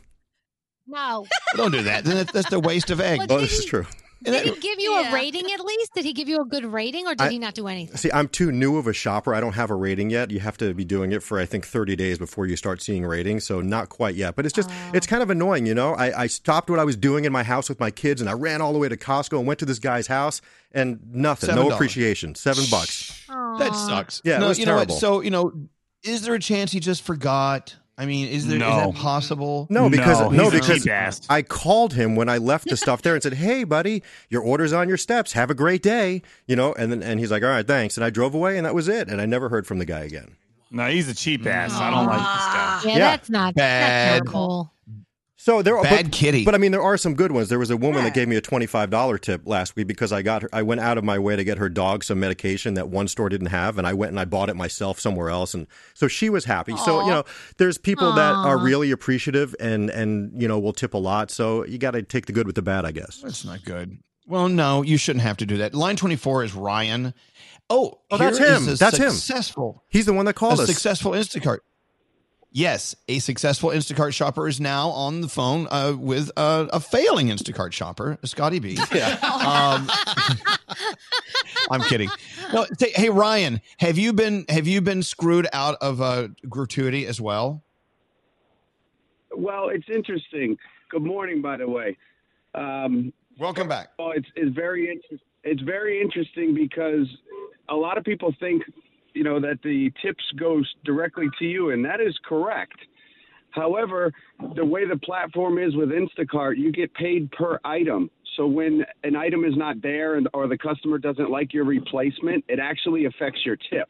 No. 0.86 1.26
Don't 1.56 1.72
do 1.72 1.82
that. 1.82 2.04
Then 2.04 2.24
that's 2.32 2.50
the 2.50 2.60
waste 2.60 2.90
of 2.90 3.00
egg. 3.00 3.22
Oh, 3.30 3.40
this 3.40 3.58
is 3.58 3.64
true. 3.64 3.86
Did 4.22 4.44
he 4.44 4.60
give 4.60 4.78
you 4.78 4.94
a 4.94 5.12
rating 5.12 5.50
at 5.52 5.60
least? 5.60 5.94
Did 5.94 6.04
he 6.04 6.12
give 6.12 6.28
you 6.28 6.40
a 6.40 6.44
good 6.44 6.64
rating 6.64 7.06
or 7.06 7.14
did 7.14 7.26
I- 7.26 7.30
he 7.30 7.38
not 7.38 7.54
do 7.54 7.66
anything? 7.68 7.96
See, 7.96 8.10
I'm 8.12 8.28
too 8.28 8.52
new 8.52 8.76
of 8.76 8.86
a 8.86 8.92
shopper. 8.92 9.34
I 9.34 9.40
don't 9.40 9.54
have 9.54 9.70
a 9.70 9.74
rating 9.74 10.10
yet. 10.10 10.30
You 10.30 10.40
have 10.40 10.56
to 10.58 10.72
be 10.74 10.84
doing 10.84 11.12
it 11.12 11.22
for 11.22 11.38
I 11.38 11.46
think 11.46 11.66
30 11.66 11.96
days 11.96 12.18
before 12.18 12.46
you 12.46 12.56
start 12.56 12.80
seeing 12.82 13.04
ratings. 13.04 13.44
So 13.44 13.60
not 13.60 13.88
quite 13.88 14.14
yet. 14.14 14.36
But 14.36 14.46
it's 14.46 14.54
just 14.54 14.70
oh. 14.70 14.90
it's 14.94 15.06
kind 15.06 15.22
of 15.22 15.30
annoying, 15.30 15.66
you 15.66 15.74
know. 15.74 15.94
I, 15.94 16.22
I 16.22 16.26
stopped 16.26 16.70
what 16.70 16.78
I 16.78 16.84
was 16.84 16.96
doing 16.96 17.24
in 17.24 17.32
my 17.32 17.42
house 17.42 17.68
with 17.68 17.80
my 17.80 17.90
kids 17.90 18.20
and 18.20 18.30
I 18.30 18.34
ran 18.34 18.60
all 18.60 18.72
the 18.72 18.78
way 18.78 18.88
to 18.88 18.96
Costco 18.96 19.38
and 19.38 19.46
went 19.46 19.60
to 19.60 19.66
this 19.66 19.78
guy's 19.78 20.06
house 20.06 20.40
and 20.72 21.00
nothing, 21.12 21.48
Seven 21.48 21.66
no 21.66 21.74
appreciation, 21.74 22.34
seven 22.34 22.64
bucks. 22.70 23.26
That 23.58 23.74
sucks. 23.74 24.22
Yeah, 24.24 24.42
it 24.42 24.48
was 24.48 24.58
you 24.58 24.66
know 24.66 24.76
what? 24.76 24.88
terrible. 24.88 24.96
So 24.96 25.20
you 25.20 25.30
know, 25.30 25.52
is 26.02 26.22
there 26.22 26.34
a 26.34 26.40
chance 26.40 26.72
he 26.72 26.80
just 26.80 27.02
forgot? 27.02 27.76
I 28.02 28.06
mean, 28.06 28.26
is 28.26 28.48
there 28.48 28.56
is 28.56 28.60
No. 28.60 28.90
that 28.90 28.94
possible? 28.96 29.68
No, 29.70 29.88
because 29.88 30.20
no, 30.32 30.50
he's 30.50 30.68
a 30.68 30.74
because. 30.74 31.20
I 31.30 31.42
called 31.42 31.94
him 31.94 32.16
when 32.16 32.28
I 32.28 32.38
left 32.38 32.68
the 32.68 32.76
stuff 32.76 33.00
there 33.02 33.14
and 33.14 33.22
said, 33.22 33.34
"Hey, 33.34 33.62
buddy, 33.62 34.02
your 34.28 34.42
order's 34.42 34.72
on 34.72 34.88
your 34.88 34.96
steps. 34.96 35.32
Have 35.34 35.50
a 35.50 35.54
great 35.54 35.82
day." 35.82 36.22
You 36.48 36.56
know, 36.56 36.72
and 36.74 36.90
then 36.90 37.00
and 37.02 37.20
he's 37.20 37.30
like, 37.30 37.44
"All 37.44 37.48
right, 37.48 37.64
thanks." 37.66 37.96
And 37.96 38.04
I 38.04 38.10
drove 38.10 38.34
away, 38.34 38.56
and 38.56 38.66
that 38.66 38.74
was 38.74 38.88
it. 38.88 39.08
And 39.08 39.20
I 39.20 39.26
never 39.26 39.48
heard 39.50 39.68
from 39.68 39.78
the 39.78 39.84
guy 39.84 40.00
again. 40.00 40.32
No, 40.72 40.88
he's 40.88 41.08
a 41.08 41.14
cheap 41.14 41.46
ass. 41.46 41.72
I 41.74 41.90
don't 41.90 42.06
like 42.06 42.18
this 42.18 42.24
guy. 42.24 42.80
Yeah, 42.86 42.90
Yeah. 42.90 42.98
that's 42.98 43.30
not 43.30 43.54
Bad. 43.54 44.14
That's 44.22 44.24
not 44.24 44.32
cool. 44.32 44.72
So 45.44 45.60
there 45.60 45.76
are 45.76 45.82
Bad 45.82 46.04
but, 46.04 46.12
kitty. 46.12 46.44
But 46.44 46.54
I 46.54 46.58
mean, 46.58 46.70
there 46.70 46.80
are 46.82 46.96
some 46.96 47.14
good 47.14 47.32
ones. 47.32 47.48
There 47.48 47.58
was 47.58 47.70
a 47.70 47.76
woman 47.76 48.04
that 48.04 48.14
gave 48.14 48.28
me 48.28 48.36
a 48.36 48.40
twenty-five 48.40 48.90
dollar 48.90 49.18
tip 49.18 49.42
last 49.44 49.74
week 49.74 49.88
because 49.88 50.12
I 50.12 50.22
got 50.22 50.42
her. 50.42 50.48
I 50.52 50.62
went 50.62 50.80
out 50.80 50.98
of 50.98 51.02
my 51.02 51.18
way 51.18 51.34
to 51.34 51.42
get 51.42 51.58
her 51.58 51.68
dog 51.68 52.04
some 52.04 52.20
medication 52.20 52.74
that 52.74 52.90
one 52.90 53.08
store 53.08 53.28
didn't 53.28 53.48
have, 53.48 53.76
and 53.76 53.84
I 53.84 53.92
went 53.92 54.10
and 54.10 54.20
I 54.20 54.24
bought 54.24 54.50
it 54.50 54.54
myself 54.54 55.00
somewhere 55.00 55.30
else, 55.30 55.52
and 55.52 55.66
so 55.94 56.06
she 56.06 56.30
was 56.30 56.44
happy. 56.44 56.76
So 56.76 57.00
you 57.04 57.10
know, 57.10 57.24
there's 57.56 57.76
people 57.76 58.12
that 58.12 58.32
are 58.36 58.56
really 58.56 58.92
appreciative 58.92 59.52
and 59.58 59.90
and 59.90 60.40
you 60.40 60.46
know 60.46 60.60
will 60.60 60.72
tip 60.72 60.94
a 60.94 60.98
lot. 60.98 61.32
So 61.32 61.64
you 61.64 61.76
got 61.76 61.90
to 61.90 62.04
take 62.04 62.26
the 62.26 62.32
good 62.32 62.46
with 62.46 62.54
the 62.54 62.62
bad, 62.62 62.84
I 62.84 62.92
guess. 62.92 63.20
That's 63.20 63.44
not 63.44 63.64
good. 63.64 63.98
Well, 64.28 64.48
no, 64.48 64.82
you 64.82 64.96
shouldn't 64.96 65.24
have 65.24 65.38
to 65.38 65.46
do 65.46 65.56
that. 65.56 65.74
Line 65.74 65.96
twenty 65.96 66.14
four 66.14 66.44
is 66.44 66.54
Ryan. 66.54 67.14
Oh, 67.68 67.98
Oh, 68.12 68.16
that's 68.16 68.38
here 68.38 68.46
is 68.46 68.66
him. 68.66 68.72
a 68.74 68.76
That's 68.76 68.96
him. 68.96 69.10
Successful. 69.10 69.82
He's 69.88 70.06
the 70.06 70.12
one 70.12 70.26
that 70.26 70.34
called 70.34 70.60
a 70.60 70.62
us. 70.62 70.68
successful 70.68 71.12
Instacart. 71.12 71.58
Yes, 72.54 72.94
a 73.08 73.18
successful 73.18 73.70
Instacart 73.70 74.12
shopper 74.12 74.46
is 74.46 74.60
now 74.60 74.90
on 74.90 75.22
the 75.22 75.28
phone 75.28 75.66
uh, 75.70 75.94
with 75.98 76.30
uh, 76.36 76.66
a 76.70 76.80
failing 76.80 77.28
Instacart 77.28 77.72
shopper, 77.72 78.18
Scotty 78.24 78.58
B. 78.58 78.78
Yeah. 78.94 79.16
Um, 79.22 79.88
I'm 81.70 81.80
kidding. 81.82 82.10
No, 82.52 82.66
say, 82.78 82.92
hey 82.94 83.08
Ryan, 83.08 83.60
have 83.78 83.96
you 83.96 84.12
been 84.12 84.44
have 84.50 84.66
you 84.66 84.82
been 84.82 85.02
screwed 85.02 85.46
out 85.54 85.76
of 85.80 86.02
uh, 86.02 86.28
gratuity 86.48 87.06
as 87.06 87.20
well? 87.20 87.62
Well, 89.34 89.68
it's 89.70 89.88
interesting. 89.88 90.58
Good 90.90 91.02
morning, 91.02 91.40
by 91.40 91.56
the 91.56 91.68
way. 91.68 91.96
Um, 92.54 93.12
Welcome 93.38 93.66
back. 93.68 93.92
well, 93.98 94.12
it's 94.14 94.28
it's 94.36 94.54
very 94.54 94.90
inter- 94.90 95.22
it's 95.44 95.62
very 95.62 96.02
interesting 96.02 96.54
because 96.54 97.06
a 97.70 97.74
lot 97.74 97.96
of 97.96 98.04
people 98.04 98.34
think, 98.38 98.62
you 99.14 99.24
know, 99.24 99.40
that 99.40 99.58
the 99.62 99.92
tips 100.02 100.24
goes 100.38 100.72
directly 100.84 101.26
to 101.38 101.44
you, 101.44 101.70
and 101.70 101.84
that 101.84 102.00
is 102.00 102.18
correct. 102.24 102.78
However, 103.50 104.12
the 104.56 104.64
way 104.64 104.86
the 104.86 104.96
platform 104.96 105.58
is 105.58 105.76
with 105.76 105.90
Instacart, 105.90 106.56
you 106.56 106.72
get 106.72 106.92
paid 106.94 107.30
per 107.32 107.58
item. 107.64 108.10
So 108.36 108.46
when 108.46 108.84
an 109.04 109.14
item 109.14 109.44
is 109.44 109.56
not 109.56 109.82
there 109.82 110.16
and 110.16 110.26
or 110.32 110.48
the 110.48 110.56
customer 110.56 110.98
doesn't 110.98 111.30
like 111.30 111.52
your 111.52 111.64
replacement, 111.64 112.44
it 112.48 112.58
actually 112.58 113.04
affects 113.04 113.40
your 113.44 113.56
tip. 113.56 113.88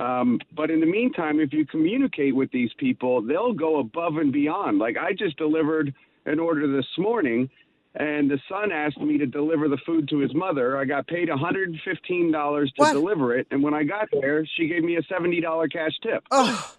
Um, 0.00 0.40
but 0.56 0.70
in 0.70 0.80
the 0.80 0.86
meantime, 0.86 1.40
if 1.40 1.52
you 1.52 1.66
communicate 1.66 2.34
with 2.34 2.50
these 2.50 2.70
people, 2.78 3.20
they'll 3.20 3.52
go 3.52 3.80
above 3.80 4.16
and 4.16 4.32
beyond. 4.32 4.78
Like 4.78 4.96
I 4.96 5.12
just 5.12 5.36
delivered 5.36 5.94
an 6.24 6.38
order 6.38 6.70
this 6.74 6.86
morning, 6.96 7.48
and 7.94 8.30
the 8.30 8.38
son 8.48 8.70
asked 8.72 9.00
me 9.00 9.18
to 9.18 9.26
deliver 9.26 9.68
the 9.68 9.78
food 9.86 10.08
to 10.10 10.18
his 10.18 10.34
mother. 10.34 10.76
I 10.76 10.84
got 10.84 11.06
paid 11.06 11.28
$115 11.28 12.74
to 12.74 12.92
deliver 12.92 13.36
it, 13.36 13.46
and 13.50 13.62
when 13.62 13.74
I 13.74 13.84
got 13.84 14.08
there, 14.12 14.46
she 14.56 14.68
gave 14.68 14.82
me 14.84 14.96
a 14.96 15.02
$70 15.02 15.72
cash 15.72 15.92
tip. 16.02 16.24
Oh, 16.30 16.74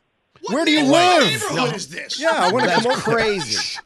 where 0.50 0.66
do 0.66 0.72
you 0.72 0.84
live? 0.86 1.24
neighborhood 1.24 1.76
is 1.76 1.90
this? 1.90 2.20
Yeah, 2.20 2.32
I 2.34 2.52
want 2.52 2.66
to 2.66 2.72
come 2.76 2.88
over. 2.92 3.02
crazy. 3.02 3.78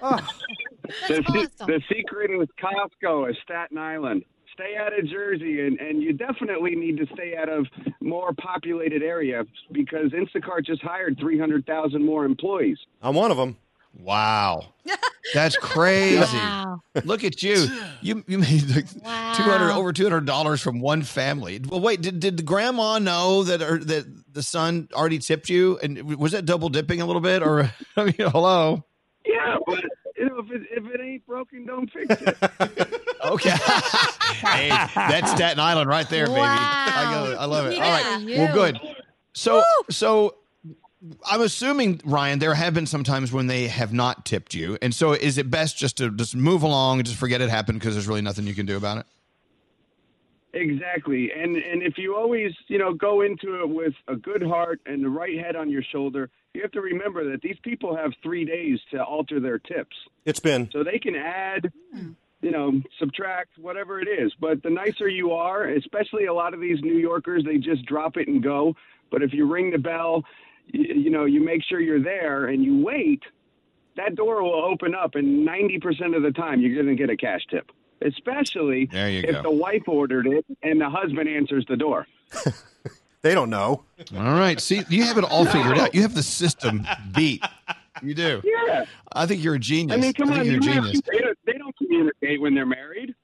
The, 0.00 1.22
se- 1.32 1.64
the 1.66 1.80
secret 1.92 2.30
is 2.30 2.48
Costco 2.60 3.30
is 3.30 3.36
Staten 3.44 3.78
Island. 3.78 4.24
Stay 4.52 4.76
out 4.76 4.96
of 4.96 5.06
Jersey, 5.08 5.66
and, 5.66 5.78
and 5.80 6.02
you 6.02 6.12
definitely 6.12 6.76
need 6.76 6.96
to 6.98 7.06
stay 7.14 7.36
out 7.36 7.48
of 7.48 7.66
more 8.00 8.32
populated 8.34 9.02
areas 9.02 9.46
because 9.72 10.12
Instacart 10.12 10.64
just 10.64 10.82
hired 10.82 11.18
300,000 11.18 12.04
more 12.04 12.24
employees. 12.24 12.78
I'm 13.02 13.14
one 13.14 13.30
of 13.30 13.36
them. 13.36 13.56
Wow. 13.96 14.74
That's 15.34 15.56
crazy. 15.56 16.36
Wow. 16.36 16.82
Look 17.04 17.24
at 17.24 17.42
you. 17.42 17.66
You 18.02 18.22
you 18.28 18.38
made 18.38 18.68
like 18.68 18.88
two 18.90 19.42
hundred 19.42 19.72
over 19.72 19.92
two 19.92 20.02
hundred 20.04 20.26
dollars 20.26 20.60
from 20.60 20.80
one 20.80 21.02
family. 21.02 21.60
Well, 21.66 21.80
wait, 21.80 22.02
did 22.02 22.20
did 22.20 22.36
the 22.36 22.42
grandma 22.42 22.98
know 22.98 23.42
that 23.44 23.62
or 23.62 23.78
that 23.78 24.04
the 24.32 24.42
son 24.42 24.88
already 24.92 25.18
tipped 25.18 25.48
you? 25.48 25.78
And 25.82 26.16
was 26.18 26.32
that 26.32 26.44
double 26.44 26.68
dipping 26.68 27.00
a 27.00 27.06
little 27.06 27.22
bit? 27.22 27.42
Or 27.42 27.72
I 27.96 28.04
mean, 28.04 28.14
hello. 28.18 28.84
Yeah, 29.24 29.56
but 29.66 29.82
you 30.18 30.28
know, 30.28 30.38
if 30.38 30.50
it, 30.50 30.62
if 30.70 30.84
it 30.94 31.00
ain't 31.00 31.26
broken, 31.26 31.66
don't 31.66 31.90
fix 31.90 32.14
it. 32.20 33.00
Okay. 33.24 33.48
hey, 33.48 34.68
that's 34.68 35.30
Staten 35.30 35.58
Island 35.58 35.88
right 35.88 36.06
there, 36.10 36.26
baby. 36.26 36.40
I, 36.40 37.10
go, 37.14 37.36
I 37.38 37.46
love 37.46 37.64
it. 37.64 37.76
All 37.76 37.80
right. 37.80 38.20
Yeah. 38.20 38.44
Well, 38.44 38.54
good. 38.54 38.78
So, 39.32 39.62
so 39.88 40.34
I'm 41.26 41.40
assuming 41.40 42.00
Ryan, 42.04 42.38
there 42.38 42.54
have 42.54 42.74
been 42.74 42.86
some 42.86 43.04
times 43.04 43.32
when 43.32 43.46
they 43.46 43.68
have 43.68 43.92
not 43.92 44.24
tipped 44.24 44.54
you, 44.54 44.78
and 44.80 44.94
so 44.94 45.12
is 45.12 45.38
it 45.38 45.50
best 45.50 45.76
just 45.76 45.98
to 45.98 46.10
just 46.10 46.34
move 46.34 46.62
along 46.62 46.98
and 46.98 47.06
just 47.06 47.18
forget 47.18 47.40
it 47.40 47.50
happened 47.50 47.78
because 47.78 47.94
there's 47.94 48.08
really 48.08 48.22
nothing 48.22 48.46
you 48.46 48.54
can 48.54 48.66
do 48.66 48.76
about 48.76 48.98
it? 48.98 49.06
Exactly. 50.54 51.32
And 51.32 51.56
and 51.56 51.82
if 51.82 51.98
you 51.98 52.16
always, 52.16 52.52
you 52.68 52.78
know, 52.78 52.94
go 52.94 53.22
into 53.22 53.60
it 53.60 53.68
with 53.68 53.94
a 54.06 54.14
good 54.14 54.42
heart 54.42 54.80
and 54.86 55.04
the 55.04 55.08
right 55.08 55.36
head 55.38 55.56
on 55.56 55.68
your 55.68 55.82
shoulder, 55.82 56.30
you 56.54 56.62
have 56.62 56.70
to 56.72 56.80
remember 56.80 57.28
that 57.32 57.42
these 57.42 57.58
people 57.62 57.96
have 57.96 58.12
3 58.22 58.44
days 58.44 58.78
to 58.92 59.02
alter 59.02 59.40
their 59.40 59.58
tips. 59.58 59.96
It's 60.24 60.38
been. 60.38 60.70
So 60.70 60.84
they 60.84 61.00
can 61.00 61.16
add, 61.16 61.72
you 62.40 62.50
know, 62.52 62.80
subtract 63.00 63.58
whatever 63.58 64.00
it 64.00 64.06
is. 64.06 64.32
But 64.40 64.62
the 64.62 64.70
nicer 64.70 65.08
you 65.08 65.32
are, 65.32 65.64
especially 65.64 66.26
a 66.26 66.32
lot 66.32 66.54
of 66.54 66.60
these 66.60 66.80
New 66.82 66.98
Yorkers, 66.98 67.44
they 67.44 67.58
just 67.58 67.84
drop 67.84 68.16
it 68.16 68.28
and 68.28 68.40
go. 68.40 68.76
But 69.10 69.22
if 69.22 69.32
you 69.32 69.52
ring 69.52 69.72
the 69.72 69.78
bell, 69.78 70.24
you, 70.66 70.94
you 70.94 71.10
know, 71.10 71.24
you 71.24 71.44
make 71.44 71.62
sure 71.62 71.80
you're 71.80 72.02
there 72.02 72.46
and 72.46 72.64
you 72.64 72.82
wait, 72.82 73.22
that 73.96 74.14
door 74.14 74.42
will 74.42 74.64
open 74.64 74.94
up 74.94 75.14
and 75.14 75.46
90% 75.46 76.16
of 76.16 76.22
the 76.22 76.32
time 76.32 76.60
you're 76.60 76.74
going 76.74 76.94
to 76.94 77.00
get 77.00 77.10
a 77.10 77.16
cash 77.16 77.42
tip. 77.50 77.70
Especially 78.04 78.88
if 78.92 79.36
go. 79.36 79.42
the 79.42 79.50
wife 79.50 79.84
ordered 79.86 80.26
it 80.26 80.44
and 80.62 80.80
the 80.80 80.90
husband 80.90 81.28
answers 81.28 81.64
the 81.68 81.76
door. 81.76 82.06
They 83.24 83.32
don't 83.32 83.48
know. 83.48 83.84
All 84.14 84.34
right. 84.34 84.60
See, 84.60 84.82
you 84.90 85.04
have 85.04 85.16
it 85.16 85.24
all 85.24 85.46
figured 85.46 85.78
out. 85.78 85.94
You 85.94 86.02
have 86.02 86.14
the 86.14 86.22
system 86.22 86.86
beat. 87.16 87.42
You 88.02 88.12
do. 88.12 88.42
Yeah. 88.44 88.84
I 89.12 89.24
think 89.24 89.42
you're 89.42 89.54
a 89.54 89.58
genius. 89.58 89.96
I 89.96 89.98
mean, 89.98 90.12
come 90.12 90.28
think 90.28 90.40
on, 90.40 90.44
you're 90.44 90.56
you 90.56 90.60
a 90.60 90.74
genius. 90.74 91.00
they, 91.10 91.18
don't, 91.20 91.38
they 91.46 91.54
don't 91.54 91.74
communicate 91.78 92.42
when 92.42 92.54
they're 92.54 92.66
married. 92.66 93.14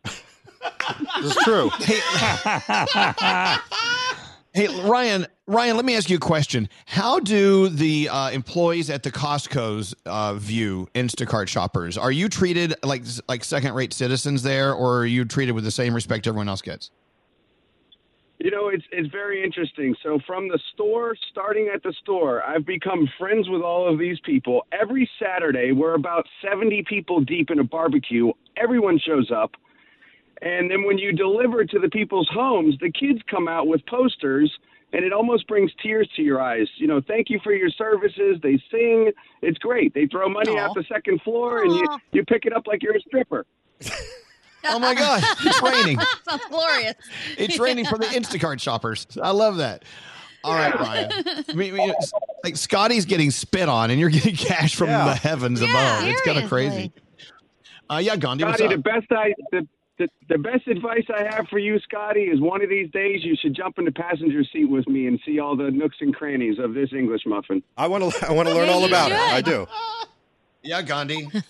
It's 1.18 1.44
true. 1.44 1.68
Hey, 1.80 2.00
Ryan. 4.56 5.26
Ryan, 5.46 5.76
let 5.76 5.84
me 5.84 5.96
ask 5.96 6.08
you 6.08 6.16
a 6.16 6.20
question. 6.20 6.68
How 6.86 7.18
do 7.18 7.68
the 7.68 8.08
uh, 8.08 8.30
employees 8.30 8.88
at 8.88 9.02
the 9.02 9.10
Costco's 9.10 9.94
uh, 10.06 10.34
view 10.34 10.88
Instacart 10.94 11.48
shoppers? 11.48 11.98
Are 11.98 12.12
you 12.12 12.28
treated 12.28 12.74
like 12.84 13.02
like 13.28 13.44
second 13.44 13.74
rate 13.74 13.92
citizens 13.92 14.42
there, 14.42 14.72
or 14.72 14.98
are 14.98 15.06
you 15.06 15.24
treated 15.24 15.52
with 15.52 15.64
the 15.64 15.70
same 15.70 15.94
respect 15.94 16.26
everyone 16.26 16.48
else 16.48 16.62
gets? 16.62 16.90
You 18.38 18.50
know, 18.50 18.68
it's 18.68 18.84
it's 18.90 19.08
very 19.10 19.44
interesting. 19.44 19.94
So 20.02 20.18
from 20.26 20.48
the 20.48 20.58
store, 20.72 21.14
starting 21.30 21.70
at 21.72 21.82
the 21.82 21.92
store, 22.00 22.42
I've 22.42 22.64
become 22.64 23.08
friends 23.18 23.48
with 23.48 23.62
all 23.62 23.92
of 23.92 23.98
these 23.98 24.18
people. 24.20 24.66
Every 24.72 25.08
Saturday, 25.20 25.72
we're 25.72 25.94
about 25.94 26.26
70 26.42 26.84
people 26.88 27.20
deep 27.20 27.50
in 27.50 27.58
a 27.58 27.64
barbecue. 27.64 28.32
Everyone 28.56 28.98
shows 28.98 29.30
up. 29.30 29.52
And 30.42 30.70
then 30.70 30.84
when 30.84 30.98
you 30.98 31.12
deliver 31.12 31.64
to 31.64 31.78
the 31.78 31.88
people's 31.88 32.28
homes, 32.32 32.74
the 32.80 32.90
kids 32.90 33.20
come 33.30 33.46
out 33.48 33.66
with 33.66 33.84
posters 33.86 34.50
and 34.92 35.04
it 35.04 35.12
almost 35.12 35.46
brings 35.46 35.70
tears 35.82 36.08
to 36.16 36.22
your 36.22 36.40
eyes. 36.40 36.66
You 36.76 36.86
know, 36.88 37.00
thank 37.06 37.30
you 37.30 37.38
for 37.44 37.52
your 37.52 37.70
services. 37.70 38.38
They 38.42 38.60
sing. 38.70 39.12
It's 39.42 39.58
great. 39.58 39.94
They 39.94 40.06
throw 40.06 40.28
money 40.28 40.56
out 40.58 40.74
the 40.74 40.84
second 40.92 41.20
floor 41.22 41.62
and 41.62 41.72
you, 41.74 41.86
you 42.12 42.24
pick 42.24 42.46
it 42.46 42.52
up 42.52 42.66
like 42.66 42.82
you're 42.82 42.96
a 42.96 43.00
stripper. 43.00 43.46
Oh 44.64 44.78
my 44.78 44.94
God, 44.94 45.22
it's 45.40 45.62
raining. 45.62 45.98
Sounds 46.28 46.42
glorious. 46.50 46.94
It's 47.38 47.58
raining 47.58 47.86
for 47.86 47.96
the 47.96 48.04
Instacart 48.06 48.60
shoppers. 48.60 49.06
I 49.22 49.30
love 49.30 49.56
that. 49.58 49.84
All 50.44 50.54
right, 50.54 50.74
Ryan. 50.78 51.10
I 51.12 51.52
mean, 51.54 51.74
I 51.74 51.76
mean, 51.76 51.94
like 52.44 52.56
Scotty's 52.56 53.04
getting 53.06 53.30
spit 53.30 53.68
on, 53.68 53.90
and 53.90 53.98
you're 54.00 54.10
getting 54.10 54.36
cash 54.36 54.74
from 54.74 54.88
Yeah. 54.88 55.04
the 55.06 55.14
heavens 55.14 55.60
above. 55.62 56.04
It's 56.04 56.20
kind 56.22 56.38
of 56.42 56.48
crazy. 56.48 56.92
Uh, 57.90 57.98
yeah, 57.98 58.16
Gandhi, 58.16 58.44
what's 58.44 58.58
Scotty, 58.58 58.74
up? 58.74 58.82
the 58.82 58.90
best 58.90 59.06
I 59.12 59.34
the, 59.50 59.66
the 60.00 60.08
the 60.28 60.38
best 60.38 60.66
advice 60.66 61.04
I 61.14 61.22
have 61.34 61.46
for 61.48 61.58
you, 61.58 61.78
Scotty, 61.80 62.22
is 62.22 62.40
one 62.40 62.62
of 62.62 62.70
these 62.70 62.90
days 62.90 63.22
you 63.22 63.36
should 63.40 63.54
jump 63.54 63.78
in 63.78 63.84
the 63.84 63.92
passenger 63.92 64.42
seat 64.52 64.64
with 64.64 64.88
me 64.88 65.06
and 65.06 65.20
see 65.24 65.38
all 65.38 65.56
the 65.56 65.70
nooks 65.70 65.96
and 66.00 66.14
crannies 66.14 66.58
of 66.58 66.74
this 66.74 66.92
English 66.92 67.22
muffin. 67.26 67.62
I 67.76 67.86
want 67.86 68.12
to. 68.12 68.26
I 68.26 68.32
want 68.32 68.48
to 68.48 68.54
learn 68.54 68.68
all 68.70 68.84
about 68.84 69.12
it. 69.12 69.18
I 69.18 69.40
do. 69.40 69.66
Yeah, 70.62 70.82
Gandhi. 70.82 71.28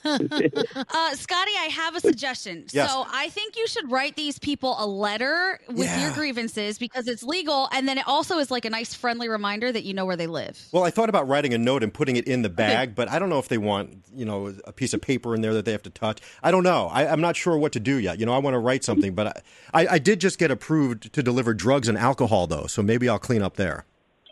Uh, 0.93 1.15
Scotty, 1.15 1.53
I 1.59 1.69
have 1.73 1.95
a 1.95 2.01
suggestion. 2.01 2.65
Yes. 2.73 2.91
So 2.91 3.07
I 3.13 3.29
think 3.29 3.57
you 3.57 3.67
should 3.67 3.91
write 3.91 4.17
these 4.17 4.39
people 4.39 4.77
a 4.79 4.87
letter 4.87 5.61
with 5.69 6.01
your 6.01 6.13
grievances 6.13 6.79
because 6.79 7.07
it's 7.07 7.23
legal, 7.23 7.69
and 7.73 7.89
then 7.89 7.99
it 7.99 8.07
also 8.07 8.39
is 8.39 8.51
like 8.51 8.65
a 8.65 8.71
nice, 8.71 8.95
friendly 8.95 9.29
reminder 9.29 9.71
that 9.73 9.85
you 9.85 9.95
know 9.95 10.05
where 10.05 10.17
they 10.17 10.27
live. 10.27 10.61
Well, 10.73 10.85
I 10.85 10.91
thought 10.91 11.09
about 11.09 11.29
writing 11.29 11.55
a 11.55 11.59
note 11.59 11.83
and 11.83 11.93
putting 11.93 12.17
it 12.17 12.27
in 12.27 12.43
the 12.43 12.49
bag, 12.49 12.95
but 12.95 13.09
I 13.09 13.19
don't 13.19 13.29
know 13.29 13.39
if 13.39 13.49
they 13.49 13.59
want, 13.59 14.05
you 14.15 14.25
know, 14.25 14.55
a 14.65 14.73
piece 14.73 14.93
of 14.93 15.01
paper 15.01 15.35
in 15.35 15.41
there 15.41 15.55
that 15.55 15.65
they 15.65 15.73
have 15.73 15.83
to 15.83 15.91
touch. 15.91 16.21
I 16.43 16.51
don't 16.51 16.65
know. 16.65 16.89
I, 16.89 17.07
I'm 17.07 17.21
not 17.21 17.37
sure 17.37 17.57
what 17.57 17.73
to 17.73 17.81
do 17.81 17.97
yet. 17.99 18.19
You 18.19 18.27
know, 18.27 18.33
I 18.35 18.39
want 18.39 18.55
to 18.55 18.59
write 18.59 18.85
something, 18.85 19.15
but 19.15 19.27
I, 19.73 19.83
I, 19.83 19.87
I 19.95 19.99
did 19.99 20.21
just 20.21 20.39
get 20.39 20.51
approved 20.51 21.13
to 21.13 21.23
deliver 21.23 21.55
drugs 21.55 21.89
and 21.89 21.97
alcohol, 21.97 22.47
though, 22.47 22.67
so 22.67 22.83
maybe 22.83 23.09
I'll 23.09 23.19
clean 23.19 23.43
up 23.43 23.57
there. 23.57 23.85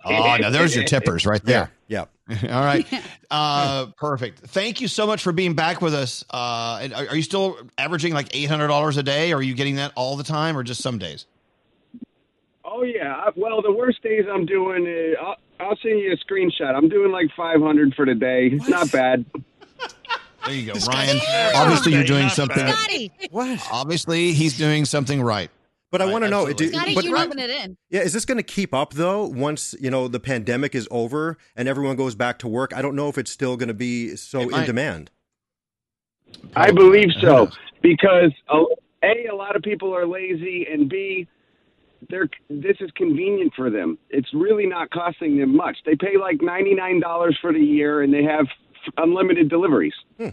Oh, 0.04 0.36
now 0.40 0.50
there's 0.50 0.74
your 0.74 0.84
tippers 0.84 1.26
right 1.26 1.42
there. 1.44 1.70
Yeah. 1.88 2.04
All 2.30 2.64
right. 2.64 2.86
Uh, 3.30 3.86
perfect. 3.98 4.38
Thank 4.38 4.80
you 4.80 4.88
so 4.88 5.06
much 5.06 5.22
for 5.22 5.32
being 5.32 5.52
back 5.52 5.82
with 5.82 5.92
us. 5.92 6.24
Uh, 6.30 6.78
and 6.80 6.94
are, 6.94 7.08
are 7.08 7.14
you 7.16 7.22
still 7.22 7.58
averaging 7.76 8.14
like 8.14 8.30
$800 8.30 8.96
a 8.96 9.02
day? 9.02 9.32
Or 9.34 9.36
are 9.36 9.42
you 9.42 9.52
getting 9.52 9.76
that 9.76 9.92
all 9.96 10.16
the 10.16 10.24
time 10.24 10.56
or 10.56 10.62
just 10.62 10.80
some 10.82 10.96
days? 10.96 11.26
Oh 12.64 12.84
yeah. 12.84 13.14
I- 13.14 13.30
Well, 13.36 13.60
the 13.60 13.70
worst 13.72 14.02
days 14.02 14.24
I'm 14.32 14.46
doing, 14.46 14.86
uh, 14.86 15.22
I'll, 15.22 15.36
I'll 15.60 15.76
send 15.82 15.98
you 15.98 16.10
a 16.12 16.16
screenshot. 16.16 16.74
I'm 16.74 16.88
doing 16.88 17.12
like 17.12 17.26
500 17.36 17.94
for 17.94 18.06
the 18.06 18.14
day. 18.14 18.46
It's 18.52 18.68
not 18.68 18.90
bad. 18.90 19.26
There 20.46 20.54
you 20.56 20.72
go, 20.72 20.78
Ryan. 20.86 21.20
Obviously, 21.54 21.92
you're 21.92 22.04
doing 22.04 22.30
something. 22.30 22.66
Scotty. 22.66 23.12
What? 23.30 23.60
Obviously, 23.70 24.32
he's 24.32 24.56
doing 24.56 24.86
something 24.86 25.20
right. 25.22 25.50
But 25.90 26.02
I 26.02 26.06
want 26.06 26.24
to 26.24 26.30
know. 26.30 26.46
absolutely. 26.46 26.66
do- 26.66 26.72
Scotty, 26.76 26.94
but 26.94 27.04
you 27.04 27.14
rubbing 27.14 27.38
it 27.38 27.50
in. 27.50 27.76
Yeah, 27.88 28.02
is 28.02 28.12
this 28.12 28.24
going 28.24 28.36
to 28.36 28.42
keep 28.42 28.74
up 28.74 28.92
though? 28.94 29.24
Once 29.24 29.74
you 29.80 29.90
know 29.90 30.06
the 30.06 30.20
pandemic 30.20 30.74
is 30.74 30.86
over 30.90 31.38
and 31.56 31.66
everyone 31.66 31.96
goes 31.96 32.14
back 32.14 32.38
to 32.40 32.48
work, 32.48 32.74
I 32.76 32.82
don't 32.82 32.94
know 32.94 33.08
if 33.08 33.16
it's 33.16 33.30
still 33.30 33.56
going 33.56 33.68
to 33.68 33.74
be 33.74 34.14
so 34.16 34.40
in 34.40 34.50
might. 34.50 34.66
demand. 34.66 35.10
I 36.54 36.70
believe 36.72 37.08
so 37.20 37.50
because 37.82 38.32
uh, 38.48 38.64
a 39.02 39.28
a 39.32 39.34
lot 39.34 39.56
of 39.56 39.62
people 39.62 39.94
are 39.94 40.06
lazy, 40.06 40.66
and 40.70 40.88
b 40.88 41.26
they're 42.08 42.28
this 42.48 42.76
is 42.80 42.90
convenient 42.94 43.52
for 43.56 43.70
them. 43.70 43.98
It's 44.10 44.28
really 44.34 44.66
not 44.66 44.90
costing 44.90 45.38
them 45.38 45.56
much. 45.56 45.78
They 45.84 45.96
pay 45.96 46.16
like 46.20 46.42
ninety 46.42 46.74
nine 46.74 47.00
dollars 47.00 47.36
for 47.40 47.52
the 47.52 47.58
year, 47.58 48.02
and 48.02 48.12
they 48.12 48.24
have 48.24 48.46
unlimited 48.96 49.48
deliveries. 49.48 49.94
All 50.20 50.32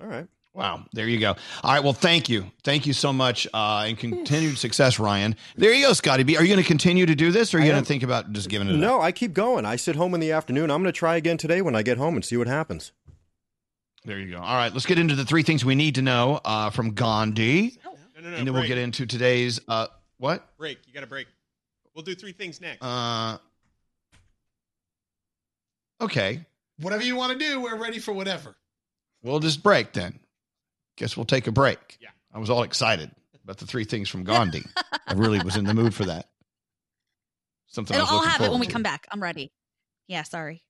right. 0.00 0.26
Wow. 0.54 0.84
There 0.92 1.08
you 1.08 1.18
go. 1.18 1.34
All 1.64 1.72
right. 1.72 1.82
Well, 1.82 1.92
thank 1.92 2.28
you. 2.28 2.46
Thank 2.62 2.86
you 2.86 2.92
so 2.92 3.12
much. 3.12 3.46
Uh, 3.52 3.86
and 3.88 3.98
continued 3.98 4.56
success, 4.56 5.00
Ryan. 5.00 5.34
There 5.56 5.72
you 5.72 5.84
go, 5.86 5.92
Scotty 5.92 6.22
B. 6.22 6.36
Are 6.36 6.42
you 6.42 6.48
going 6.48 6.62
to 6.62 6.66
continue 6.66 7.06
to 7.06 7.14
do 7.16 7.32
this 7.32 7.52
or 7.52 7.58
are 7.58 7.60
you 7.60 7.72
going 7.72 7.82
to 7.82 7.86
think 7.86 8.04
about 8.04 8.32
just 8.32 8.48
giving 8.48 8.68
it 8.68 8.74
up? 8.74 8.78
No, 8.78 9.00
I 9.00 9.10
keep 9.10 9.34
going. 9.34 9.66
I 9.66 9.74
sit 9.74 9.96
home 9.96 10.14
in 10.14 10.20
the 10.20 10.30
afternoon. 10.30 10.70
I'm 10.70 10.80
going 10.80 10.92
to 10.92 10.96
try 10.96 11.16
again 11.16 11.38
today 11.38 11.60
when 11.60 11.74
I 11.74 11.82
get 11.82 11.98
home 11.98 12.14
and 12.14 12.24
see 12.24 12.36
what 12.36 12.46
happens. 12.46 12.92
There 14.04 14.18
you 14.18 14.30
go. 14.30 14.38
All 14.38 14.54
right. 14.54 14.72
Let's 14.72 14.86
get 14.86 14.96
into 14.98 15.16
the 15.16 15.24
three 15.24 15.42
things 15.42 15.64
we 15.64 15.74
need 15.74 15.96
to 15.96 16.02
know 16.02 16.40
uh, 16.44 16.70
from 16.70 16.92
Gandhi. 16.92 17.76
No, 17.84 17.96
no, 18.20 18.30
no. 18.30 18.36
and 18.36 18.46
then 18.46 18.54
we'll 18.54 18.66
get 18.68 18.78
into 18.78 19.06
today's 19.06 19.60
uh, 19.66 19.88
what? 20.18 20.56
break. 20.56 20.78
You 20.86 20.94
got 20.94 21.00
to 21.00 21.08
break. 21.08 21.26
We'll 21.96 22.04
do 22.04 22.14
three 22.14 22.32
things 22.32 22.60
next. 22.60 22.80
Uh, 22.80 23.38
okay. 26.00 26.44
Whatever 26.80 27.02
you 27.02 27.16
want 27.16 27.32
to 27.32 27.38
do, 27.38 27.60
we're 27.60 27.76
ready 27.76 27.98
for 27.98 28.12
whatever. 28.12 28.54
We'll 29.22 29.40
just 29.40 29.62
break 29.62 29.92
then. 29.92 30.20
Guess 30.96 31.16
we'll 31.16 31.26
take 31.26 31.46
a 31.46 31.52
break. 31.52 31.98
Yeah. 32.00 32.08
I 32.32 32.38
was 32.38 32.50
all 32.50 32.62
excited 32.62 33.10
about 33.42 33.58
the 33.58 33.66
three 33.66 33.84
things 33.84 34.08
from 34.08 34.24
Gandhi. 34.24 34.64
I 35.06 35.14
really 35.14 35.40
was 35.42 35.56
in 35.56 35.64
the 35.64 35.74
mood 35.74 35.94
for 35.94 36.04
that. 36.06 36.26
Something 37.66 37.96
I 37.96 38.00
It'll, 38.00 38.04
was 38.04 38.10
I'll 38.10 38.16
looking 38.18 38.30
have 38.30 38.40
it 38.42 38.50
when 38.50 38.60
we 38.60 38.66
to. 38.66 38.72
come 38.72 38.82
back. 38.82 39.06
I'm 39.10 39.22
ready. 39.22 39.52
Yeah, 40.06 40.22
sorry. 40.22 40.62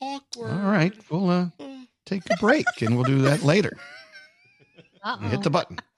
Awkward. 0.00 0.50
All 0.50 0.70
right. 0.70 0.92
We'll 1.10 1.30
uh, 1.30 1.46
take 2.04 2.22
a 2.30 2.36
break 2.36 2.66
and 2.80 2.94
we'll 2.96 3.04
do 3.04 3.22
that 3.22 3.42
later. 3.42 3.76
Hit 5.22 5.42
the 5.42 5.50
button. 5.50 5.78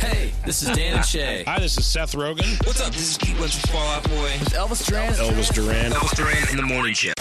Hey, 0.00 0.32
this 0.44 0.62
is 0.62 0.74
Dan 0.76 0.96
and 0.96 1.04
Shay. 1.04 1.44
Hi, 1.46 1.60
this 1.60 1.76
is 1.78 1.86
Seth 1.86 2.12
Rogen. 2.14 2.66
What's 2.66 2.80
up? 2.80 2.92
This 2.92 3.10
is 3.12 3.18
Pete 3.18 3.38
Wentz 3.38 3.60
from 3.60 3.70
Fall 3.74 3.86
Out 3.88 4.02
Boy. 4.04 4.14
With 4.40 4.52
Elvis 4.54 4.86
Duran. 4.88 5.12
Elvis 5.12 5.54
Duran. 5.54 5.92
Elvis 5.92 6.16
Duran 6.16 6.48
in 6.50 6.56
the 6.56 6.62
morning 6.62 6.94
show. 6.94 7.12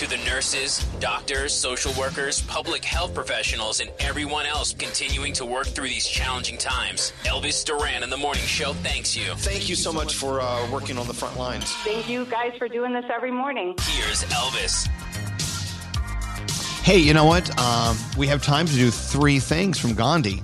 To 0.00 0.08
the 0.08 0.16
nurses, 0.24 0.82
doctors, 0.98 1.52
social 1.52 1.92
workers, 1.92 2.40
public 2.40 2.82
health 2.82 3.12
professionals, 3.12 3.80
and 3.80 3.90
everyone 3.98 4.46
else 4.46 4.72
continuing 4.72 5.34
to 5.34 5.44
work 5.44 5.66
through 5.66 5.88
these 5.88 6.06
challenging 6.06 6.56
times, 6.56 7.12
Elvis 7.24 7.62
Duran 7.66 8.02
in 8.02 8.08
the 8.08 8.16
morning 8.16 8.42
show 8.44 8.72
thanks 8.72 9.14
you. 9.14 9.34
Thank 9.34 9.68
you 9.68 9.74
so 9.74 9.92
much 9.92 10.14
for 10.14 10.40
uh, 10.40 10.70
working 10.70 10.96
on 10.96 11.06
the 11.06 11.12
front 11.12 11.38
lines. 11.38 11.70
Thank 11.84 12.08
you 12.08 12.24
guys 12.24 12.52
for 12.56 12.66
doing 12.66 12.94
this 12.94 13.04
every 13.14 13.30
morning. 13.30 13.74
Here's 13.78 14.24
Elvis. 14.24 14.86
Hey, 16.82 16.96
you 16.96 17.12
know 17.12 17.26
what? 17.26 17.50
Um, 17.60 17.94
we 18.16 18.26
have 18.26 18.42
time 18.42 18.64
to 18.64 18.72
do 18.72 18.90
three 18.90 19.38
things 19.38 19.78
from 19.78 19.92
Gandhi. 19.92 20.40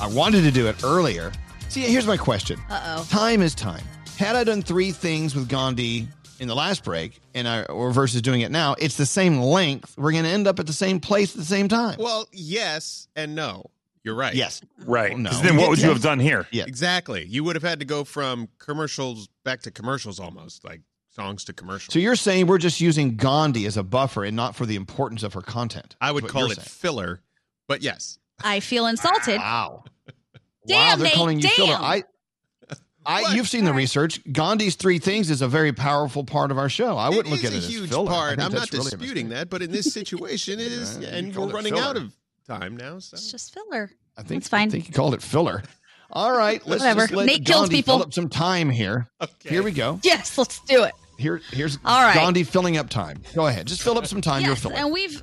I 0.00 0.06
wanted 0.06 0.44
to 0.44 0.50
do 0.50 0.66
it 0.66 0.82
earlier. 0.82 1.30
See, 1.68 1.82
here's 1.82 2.06
my 2.06 2.16
question. 2.16 2.58
Uh-oh. 2.70 3.06
Time 3.10 3.42
is 3.42 3.54
time. 3.54 3.84
Had 4.16 4.34
I 4.34 4.44
done 4.44 4.62
three 4.62 4.92
things 4.92 5.34
with 5.34 5.46
Gandhi 5.46 6.08
in 6.40 6.48
the 6.48 6.54
last 6.54 6.84
break, 6.84 7.20
and 7.34 7.46
I, 7.48 7.62
or 7.64 7.90
versus 7.92 8.22
doing 8.22 8.40
it 8.42 8.50
now, 8.50 8.74
it's 8.78 8.96
the 8.96 9.06
same 9.06 9.38
length. 9.40 9.96
We're 9.96 10.12
going 10.12 10.24
to 10.24 10.30
end 10.30 10.46
up 10.46 10.58
at 10.60 10.66
the 10.66 10.72
same 10.72 11.00
place 11.00 11.32
at 11.32 11.38
the 11.38 11.44
same 11.44 11.68
time. 11.68 11.96
Well, 11.98 12.26
yes 12.32 13.08
and 13.16 13.34
no. 13.34 13.70
You're 14.04 14.14
right. 14.14 14.34
Yes. 14.34 14.60
Right. 14.84 15.18
no. 15.18 15.30
'Cause 15.30 15.42
then 15.42 15.56
what 15.56 15.68
would 15.68 15.80
you 15.80 15.88
have 15.88 16.00
done 16.02 16.20
here? 16.20 16.46
Yeah. 16.52 16.64
Exactly. 16.66 17.24
You 17.26 17.42
would 17.42 17.56
have 17.56 17.64
had 17.64 17.80
to 17.80 17.84
go 17.84 18.04
from 18.04 18.48
commercials 18.58 19.28
back 19.42 19.62
to 19.62 19.70
commercials 19.72 20.20
almost, 20.20 20.64
like 20.64 20.82
songs 21.10 21.42
to 21.46 21.52
commercials. 21.52 21.92
So 21.92 21.98
you're 21.98 22.14
saying 22.14 22.46
we're 22.46 22.58
just 22.58 22.80
using 22.80 23.16
Gandhi 23.16 23.66
as 23.66 23.76
a 23.76 23.82
buffer 23.82 24.22
and 24.24 24.36
not 24.36 24.54
for 24.54 24.64
the 24.64 24.76
importance 24.76 25.22
of 25.24 25.32
her 25.34 25.40
content? 25.40 25.96
I 26.00 26.12
would 26.12 26.28
call 26.28 26.50
it 26.52 26.56
saying. 26.56 26.66
filler, 26.66 27.20
but 27.66 27.82
yes. 27.82 28.18
I 28.44 28.60
feel 28.60 28.86
insulted. 28.86 29.38
Wow. 29.38 29.84
Damn, 30.68 30.78
wow, 30.90 30.96
they're 30.96 31.04
Nate, 31.06 31.14
calling 31.14 31.36
you 31.38 31.42
damn. 31.44 31.52
filler. 31.52 31.74
I, 31.74 32.04
I, 33.06 33.34
you've 33.34 33.48
seen 33.48 33.64
the 33.64 33.72
research. 33.72 34.20
Gandhi's 34.32 34.74
three 34.74 34.98
things 34.98 35.30
is 35.30 35.40
a 35.42 35.48
very 35.48 35.72
powerful 35.72 36.24
part 36.24 36.50
of 36.50 36.58
our 36.58 36.68
show. 36.68 36.96
I 36.96 37.08
wouldn't 37.08 37.28
look 37.28 37.44
at 37.44 37.52
it 37.52 37.54
a 37.54 37.58
as 37.58 37.68
huge 37.68 37.88
filler. 37.90 38.10
I 38.10 38.14
part. 38.14 38.40
I'm 38.40 38.52
not 38.52 38.70
really 38.72 38.90
disputing 38.90 39.28
that, 39.30 39.48
but 39.48 39.62
in 39.62 39.70
this 39.70 39.92
situation, 39.92 40.58
it 40.60 40.66
is, 40.72 40.98
Yeah, 40.98 41.08
and 41.10 41.34
we're 41.34 41.46
running 41.48 41.74
filler. 41.74 41.84
out 41.86 41.96
of 41.96 42.12
time 42.48 42.76
now. 42.76 42.98
So 42.98 43.14
It's 43.14 43.30
just 43.30 43.54
filler. 43.54 43.90
I 44.16 44.22
think 44.22 44.40
It's 44.40 44.48
fine. 44.48 44.68
I 44.68 44.70
think 44.72 44.88
you 44.88 44.94
called 44.94 45.14
it 45.14 45.22
filler. 45.22 45.62
All 46.10 46.36
right, 46.36 46.64
let's 46.66 46.82
Whatever. 46.82 47.00
just 47.02 47.12
let 47.14 47.26
Nate 47.26 47.44
kills 47.44 47.62
Gandhi 47.62 47.76
people. 47.76 47.98
fill 47.98 48.02
up 48.06 48.14
some 48.14 48.28
time 48.28 48.70
here. 48.70 49.06
Here 49.44 49.62
we 49.62 49.72
go. 49.72 49.98
Yes, 50.02 50.36
let's 50.38 50.60
do 50.60 50.84
it. 50.84 50.92
Here, 51.18 51.40
here's 51.52 51.78
All 51.84 52.02
right. 52.02 52.14
Gandhi 52.14 52.44
filling 52.44 52.76
up 52.76 52.88
time. 52.88 53.22
Go 53.34 53.46
ahead, 53.46 53.66
just 53.66 53.82
fill 53.82 53.98
up 53.98 54.06
some 54.06 54.20
time. 54.20 54.42
You're 54.42 54.50
Yes, 54.50 54.62
filling. 54.62 54.76
and 54.78 54.92
we've. 54.92 55.22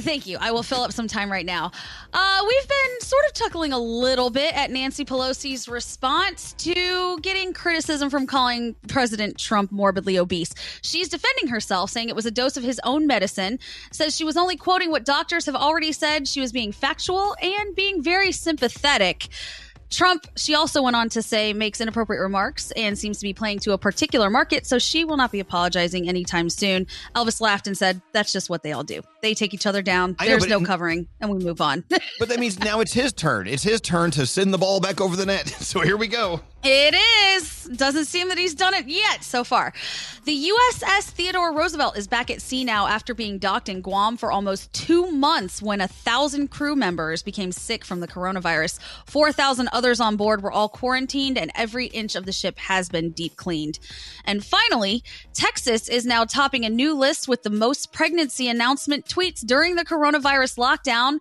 Thank 0.00 0.26
you. 0.26 0.38
I 0.40 0.50
will 0.52 0.62
fill 0.62 0.82
up 0.82 0.92
some 0.92 1.08
time 1.08 1.30
right 1.30 1.44
now. 1.44 1.72
Uh, 2.12 2.44
we've 2.46 2.68
been 2.68 3.00
sort 3.00 3.24
of 3.26 3.34
chuckling 3.34 3.72
a 3.72 3.78
little 3.78 4.30
bit 4.30 4.54
at 4.54 4.70
Nancy 4.70 5.04
Pelosi's 5.04 5.68
response 5.68 6.52
to 6.54 7.18
getting 7.20 7.52
criticism 7.52 8.08
from 8.08 8.26
calling 8.26 8.76
President 8.88 9.38
Trump 9.38 9.72
morbidly 9.72 10.18
obese. 10.18 10.54
She's 10.82 11.08
defending 11.08 11.48
herself, 11.48 11.90
saying 11.90 12.08
it 12.08 12.16
was 12.16 12.26
a 12.26 12.30
dose 12.30 12.56
of 12.56 12.62
his 12.62 12.80
own 12.84 13.06
medicine, 13.06 13.58
says 13.92 14.16
she 14.16 14.24
was 14.24 14.36
only 14.36 14.56
quoting 14.56 14.90
what 14.90 15.04
doctors 15.04 15.46
have 15.46 15.56
already 15.56 15.92
said. 15.92 16.28
She 16.28 16.40
was 16.40 16.52
being 16.52 16.72
factual 16.72 17.34
and 17.42 17.74
being 17.74 18.02
very 18.02 18.32
sympathetic. 18.32 19.28
Trump, 19.90 20.26
she 20.36 20.54
also 20.54 20.82
went 20.82 20.96
on 20.96 21.08
to 21.10 21.22
say, 21.22 21.52
makes 21.52 21.80
inappropriate 21.80 22.20
remarks 22.20 22.70
and 22.72 22.98
seems 22.98 23.18
to 23.18 23.22
be 23.22 23.32
playing 23.32 23.58
to 23.60 23.72
a 23.72 23.78
particular 23.78 24.28
market, 24.28 24.66
so 24.66 24.78
she 24.78 25.04
will 25.04 25.16
not 25.16 25.32
be 25.32 25.40
apologizing 25.40 26.08
anytime 26.08 26.50
soon. 26.50 26.86
Elvis 27.14 27.40
laughed 27.40 27.66
and 27.66 27.76
said, 27.76 28.02
That's 28.12 28.32
just 28.32 28.50
what 28.50 28.62
they 28.62 28.72
all 28.72 28.84
do. 28.84 29.02
They 29.22 29.34
take 29.34 29.54
each 29.54 29.66
other 29.66 29.80
down. 29.82 30.16
Know, 30.20 30.26
There's 30.26 30.46
no 30.46 30.60
it- 30.60 30.66
covering, 30.66 31.08
and 31.20 31.30
we 31.30 31.42
move 31.42 31.60
on. 31.60 31.84
but 32.18 32.28
that 32.28 32.38
means 32.38 32.58
now 32.58 32.80
it's 32.80 32.92
his 32.92 33.12
turn. 33.12 33.46
It's 33.46 33.62
his 33.62 33.80
turn 33.80 34.10
to 34.12 34.26
send 34.26 34.52
the 34.52 34.58
ball 34.58 34.80
back 34.80 35.00
over 35.00 35.16
the 35.16 35.26
net. 35.26 35.48
So 35.68 35.80
here 35.80 35.98
we 35.98 36.06
go. 36.06 36.40
It 36.64 36.96
is. 37.36 37.64
Doesn't 37.76 38.06
seem 38.06 38.28
that 38.30 38.38
he's 38.38 38.54
done 38.54 38.74
it 38.74 38.88
yet 38.88 39.22
so 39.22 39.44
far. 39.44 39.72
The 40.24 40.50
USS 40.50 41.10
Theodore 41.10 41.54
Roosevelt 41.54 41.96
is 41.96 42.08
back 42.08 42.30
at 42.30 42.42
sea 42.42 42.64
now 42.64 42.88
after 42.88 43.14
being 43.14 43.38
docked 43.38 43.68
in 43.68 43.80
Guam 43.80 44.16
for 44.16 44.32
almost 44.32 44.72
two 44.72 45.10
months 45.12 45.62
when 45.62 45.80
a 45.80 45.86
thousand 45.86 46.48
crew 46.50 46.74
members 46.74 47.22
became 47.22 47.52
sick 47.52 47.84
from 47.84 48.00
the 48.00 48.08
coronavirus. 48.08 48.80
4,000 49.06 49.68
others 49.72 50.00
on 50.00 50.16
board 50.16 50.42
were 50.42 50.50
all 50.50 50.68
quarantined, 50.68 51.38
and 51.38 51.52
every 51.54 51.86
inch 51.86 52.16
of 52.16 52.26
the 52.26 52.32
ship 52.32 52.58
has 52.58 52.88
been 52.88 53.10
deep 53.10 53.36
cleaned. 53.36 53.78
And 54.24 54.44
finally, 54.44 55.04
Texas 55.34 55.88
is 55.88 56.04
now 56.04 56.24
topping 56.24 56.64
a 56.64 56.70
new 56.70 56.94
list 56.94 57.28
with 57.28 57.44
the 57.44 57.50
most 57.50 57.92
pregnancy 57.92 58.48
announcement 58.48 59.06
tweets 59.06 59.46
during 59.46 59.76
the 59.76 59.84
coronavirus 59.84 60.58
lockdown. 60.58 61.20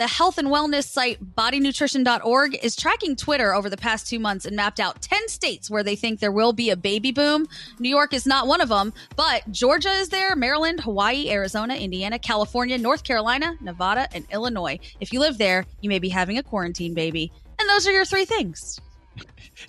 The 0.00 0.06
health 0.06 0.38
and 0.38 0.48
wellness 0.48 0.84
site 0.84 1.22
bodynutrition.org 1.36 2.58
is 2.64 2.74
tracking 2.74 3.16
Twitter 3.16 3.52
over 3.52 3.68
the 3.68 3.76
past 3.76 4.08
two 4.08 4.18
months 4.18 4.46
and 4.46 4.56
mapped 4.56 4.80
out 4.80 5.02
10 5.02 5.28
states 5.28 5.70
where 5.70 5.82
they 5.82 5.94
think 5.94 6.20
there 6.20 6.32
will 6.32 6.54
be 6.54 6.70
a 6.70 6.76
baby 6.76 7.10
boom. 7.10 7.46
New 7.78 7.90
York 7.90 8.14
is 8.14 8.24
not 8.24 8.46
one 8.46 8.62
of 8.62 8.70
them, 8.70 8.94
but 9.14 9.42
Georgia 9.52 9.90
is 9.90 10.08
there, 10.08 10.34
Maryland, 10.34 10.80
Hawaii, 10.80 11.28
Arizona, 11.28 11.74
Indiana, 11.74 12.18
California, 12.18 12.78
North 12.78 13.04
Carolina, 13.04 13.56
Nevada, 13.60 14.08
and 14.14 14.24
Illinois. 14.32 14.78
If 15.00 15.12
you 15.12 15.20
live 15.20 15.36
there, 15.36 15.66
you 15.82 15.90
may 15.90 15.98
be 15.98 16.08
having 16.08 16.38
a 16.38 16.42
quarantine 16.42 16.94
baby. 16.94 17.30
And 17.58 17.68
those 17.68 17.86
are 17.86 17.92
your 17.92 18.06
three 18.06 18.24
things. 18.24 18.80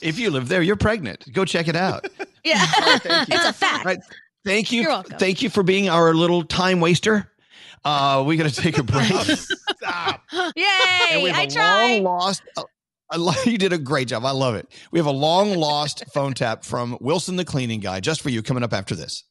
If 0.02 0.18
you 0.18 0.30
live 0.30 0.48
there, 0.48 0.62
you're 0.62 0.78
pregnant. 0.78 1.26
Go 1.34 1.44
check 1.44 1.68
it 1.68 1.76
out. 1.76 2.08
Yeah. 2.46 2.66
it's 3.04 3.46
a 3.46 3.54
fact. 3.54 3.86
Right. 3.86 4.00
Thank 4.46 4.72
you. 4.72 5.04
Thank 5.20 5.42
you 5.42 5.50
for 5.50 5.62
being 5.62 5.90
our 5.90 6.14
little 6.14 6.44
time 6.44 6.80
waster. 6.80 7.30
Uh, 7.84 8.24
we 8.26 8.38
got 8.38 8.50
to 8.50 8.56
take 8.56 8.78
a 8.78 8.84
break. 8.84 9.10
Yay! 10.56 10.66
And 11.12 11.24
we 11.24 11.30
have 11.30 11.40
I 11.40 11.44
a 11.44 11.50
tried. 11.50 11.94
long 11.96 12.04
lost. 12.04 12.44
uh, 12.58 12.64
I 13.10 13.18
lo- 13.18 13.34
you 13.46 13.58
did 13.58 13.74
a 13.74 13.78
great 13.78 14.08
job. 14.08 14.24
I 14.26 14.32
love 14.32 14.56
it. 14.56 14.68
We 14.92 15.00
have 15.00 15.06
a 15.08 15.12
long 15.12 15.56
lost 15.56 16.04
phone 16.14 16.34
tap 16.34 16.64
from 16.64 16.98
Wilson, 17.02 17.36
the 17.36 17.46
cleaning 17.46 17.80
guy, 17.80 18.00
just 18.00 18.22
for 18.22 18.30
you. 18.30 18.42
Coming 18.44 18.64
up 18.64 18.74
after 18.74 18.96
this. 18.96 19.24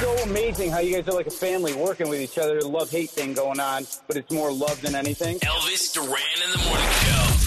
so 0.00 0.16
amazing 0.24 0.70
how 0.70 0.78
you 0.80 0.94
guys 0.94 1.06
are 1.08 1.12
like 1.12 1.26
a 1.26 1.30
family 1.30 1.74
working 1.74 2.08
with 2.08 2.20
each 2.20 2.38
other. 2.38 2.60
Love 2.62 2.90
hate 2.90 3.10
thing 3.10 3.34
going 3.34 3.60
on, 3.60 3.84
but 4.08 4.16
it's 4.16 4.30
more 4.32 4.50
love 4.52 4.80
than 4.82 4.94
anything. 4.94 5.38
Elvis 5.40 5.92
Duran 5.92 6.08
in 6.44 6.50
the 6.52 6.58
morning 6.66 6.86
show. 7.02 7.41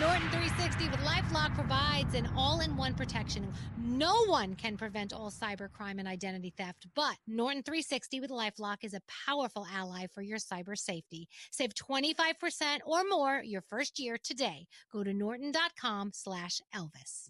Norton 0.00 0.30
360 0.30 0.88
with 0.88 1.00
LifeLock 1.00 1.54
provides 1.54 2.14
an 2.14 2.26
all-in-one 2.34 2.94
protection. 2.94 3.52
No 3.76 4.24
one 4.24 4.54
can 4.54 4.78
prevent 4.78 5.12
all 5.12 5.30
cybercrime 5.30 5.98
and 5.98 6.08
identity 6.08 6.50
theft, 6.56 6.86
but 6.94 7.16
Norton 7.26 7.62
360 7.62 8.20
with 8.20 8.30
LifeLock 8.30 8.78
is 8.84 8.94
a 8.94 9.02
powerful 9.26 9.66
ally 9.70 10.06
for 10.14 10.22
your 10.22 10.38
cyber 10.38 10.78
safety. 10.78 11.28
Save 11.50 11.74
25% 11.74 12.78
or 12.86 13.02
more 13.04 13.42
your 13.44 13.60
first 13.60 13.98
year 13.98 14.16
today. 14.16 14.66
Go 14.90 15.04
to 15.04 15.12
norton.com 15.12 16.12
slash 16.14 16.62
Elvis. 16.74 17.28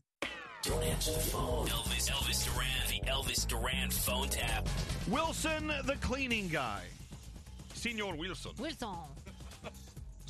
Don't 0.62 0.84
answer 0.84 1.10
the 1.10 1.18
phone. 1.18 1.66
Elvis, 1.66 2.08
Elvis 2.10 2.44
Duran, 2.44 2.68
the 2.88 3.10
Elvis 3.10 3.44
Duran 3.48 3.90
phone 3.90 4.28
tap. 4.28 4.68
Wilson, 5.08 5.72
the 5.84 5.96
cleaning 6.00 6.46
guy. 6.46 6.82
Senor 7.74 8.14
Wilson. 8.14 8.52
Wilson. 8.60 9.21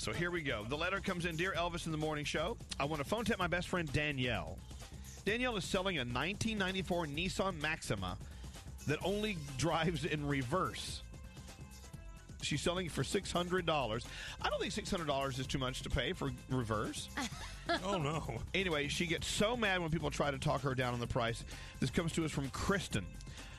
So 0.02 0.12
here 0.12 0.32
we 0.32 0.40
go. 0.42 0.66
The 0.68 0.76
letter 0.76 0.98
comes 0.98 1.26
in 1.26 1.36
Dear 1.36 1.54
Elvis 1.56 1.86
in 1.86 1.92
the 1.92 1.98
Morning 1.98 2.24
Show. 2.24 2.56
I 2.80 2.86
want 2.86 3.00
to 3.00 3.08
phone 3.08 3.24
tap 3.24 3.38
my 3.38 3.46
best 3.46 3.68
friend 3.68 3.90
Danielle. 3.92 4.58
Danielle 5.24 5.56
is 5.56 5.64
selling 5.64 5.98
a 5.98 6.00
1994 6.00 7.06
Nissan 7.06 7.60
Maxima 7.60 8.18
that 8.88 8.98
only 9.04 9.36
drives 9.58 10.04
in 10.04 10.26
reverse. 10.26 11.02
She's 12.40 12.60
selling 12.60 12.86
it 12.86 12.90
for 12.90 13.04
$600. 13.04 14.04
I 14.42 14.50
don't 14.50 14.60
think 14.60 14.74
$600 14.74 15.38
is 15.38 15.46
too 15.46 15.58
much 15.58 15.82
to 15.82 15.88
pay 15.88 16.12
for 16.12 16.32
reverse. 16.50 17.08
oh, 17.84 17.96
no. 17.96 18.24
Anyway, 18.54 18.88
she 18.88 19.06
gets 19.06 19.28
so 19.28 19.56
mad 19.56 19.80
when 19.80 19.90
people 19.90 20.10
try 20.10 20.32
to 20.32 20.38
talk 20.38 20.62
her 20.62 20.74
down 20.74 20.94
on 20.94 20.98
the 20.98 21.06
price. 21.06 21.44
This 21.78 21.90
comes 21.90 22.10
to 22.14 22.24
us 22.24 22.32
from 22.32 22.48
Kristen. 22.48 23.06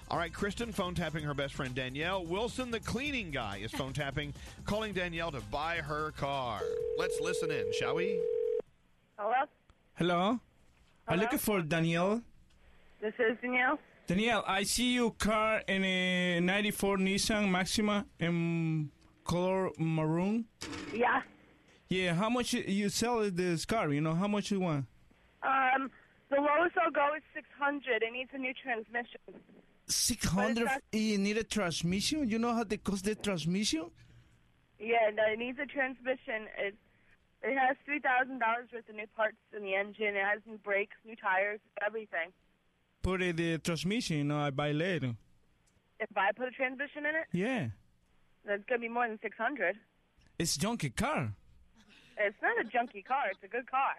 All 0.10 0.18
right, 0.20 0.32
Kristen 0.34 0.72
phone 0.72 0.94
tapping 0.94 1.24
her 1.24 1.34
best 1.34 1.54
friend 1.56 1.74
Danielle. 1.74 2.24
Wilson, 2.26 2.70
the 2.70 2.80
cleaning 2.80 3.32
guy, 3.32 3.58
is 3.64 3.72
phone 3.72 3.94
tapping, 3.94 4.34
calling 4.66 4.94
Danielle 4.94 5.32
to 5.32 5.42
buy 5.52 5.78
her 5.78 6.12
car. 6.12 6.62
Let's 6.98 7.20
listen 7.20 7.50
in, 7.50 7.66
shall 7.74 7.96
we? 7.96 8.20
Hello, 9.18 9.34
Hello? 9.96 10.40
I'm 11.08 11.20
looking 11.20 11.40
for 11.40 11.62
Danielle. 11.62 12.22
this 13.02 13.14
is 13.20 13.38
Danielle. 13.42 13.80
Danielle, 14.06 14.44
I 14.46 14.64
see 14.64 14.94
your 14.94 15.12
car 15.12 15.62
in 15.68 15.84
a 15.84 16.40
94 16.42 16.98
Nissan 16.98 17.50
Maxima 17.50 18.06
in 18.20 18.92
color 19.24 19.70
maroon. 19.80 20.46
Yeah. 20.94 21.22
Yeah, 21.90 22.14
how 22.14 22.30
much 22.30 22.54
you- 22.54 22.64
you 22.68 22.90
sell 22.90 23.30
this 23.32 23.66
car? 23.66 23.90
You 23.92 24.02
know, 24.02 24.14
how 24.16 24.28
much 24.28 24.52
you 24.52 24.60
want? 24.60 24.86
Um, 25.42 25.90
the 26.30 26.38
lowest 26.38 26.78
I'll 26.78 26.92
go 26.92 27.14
is 27.16 27.24
six 27.34 27.48
hundred. 27.58 28.02
It 28.02 28.12
needs 28.12 28.30
a 28.34 28.38
new 28.38 28.54
transmission. 28.54 29.20
600 29.94 30.68
you 30.92 31.18
need 31.18 31.38
a 31.38 31.44
transmission? 31.44 32.30
You 32.30 32.40
know 32.40 32.54
how 32.54 32.64
they 32.64 32.78
cost 32.78 33.06
the 33.06 33.16
transmission? 33.16 33.90
Yeah, 34.80 35.10
no, 35.14 35.24
it 35.32 35.40
needs 35.40 35.60
a 35.60 35.66
transmission. 35.66 36.48
It 36.58 36.76
it 37.42 37.58
has 37.58 37.76
three 37.86 38.00
thousand 38.00 38.40
dollars 38.40 38.70
worth 38.74 38.88
of 38.90 38.96
new 38.96 39.08
parts 39.16 39.38
in 39.56 39.64
the 39.64 39.76
engine. 39.76 40.16
It 40.16 40.24
has 40.24 40.42
new 40.46 40.58
brakes, 40.58 40.96
new 41.06 41.16
tires, 41.16 41.60
everything. 41.86 42.32
Put 43.02 43.22
it 43.22 43.38
the 43.38 43.58
transmission, 43.60 44.18
you 44.18 44.24
know, 44.24 44.40
I 44.40 44.50
buy 44.50 44.72
later. 44.72 45.16
If 46.00 46.10
I 46.18 46.32
put 46.36 46.48
a 46.48 46.52
transmission 46.52 47.06
in 47.06 47.16
it, 47.16 47.28
Yeah. 47.32 47.68
that's 48.46 48.64
gonna 48.68 48.80
be 48.80 48.90
more 48.90 49.08
than 49.08 49.20
six 49.22 49.38
hundred. 49.38 49.78
It's 50.40 50.58
junky 50.58 50.94
car. 50.96 51.34
It's 52.18 52.38
not 52.42 52.60
a 52.60 52.68
junky 52.68 53.04
car. 53.06 53.26
It's 53.32 53.44
a 53.44 53.48
good 53.48 53.70
car. 53.70 53.96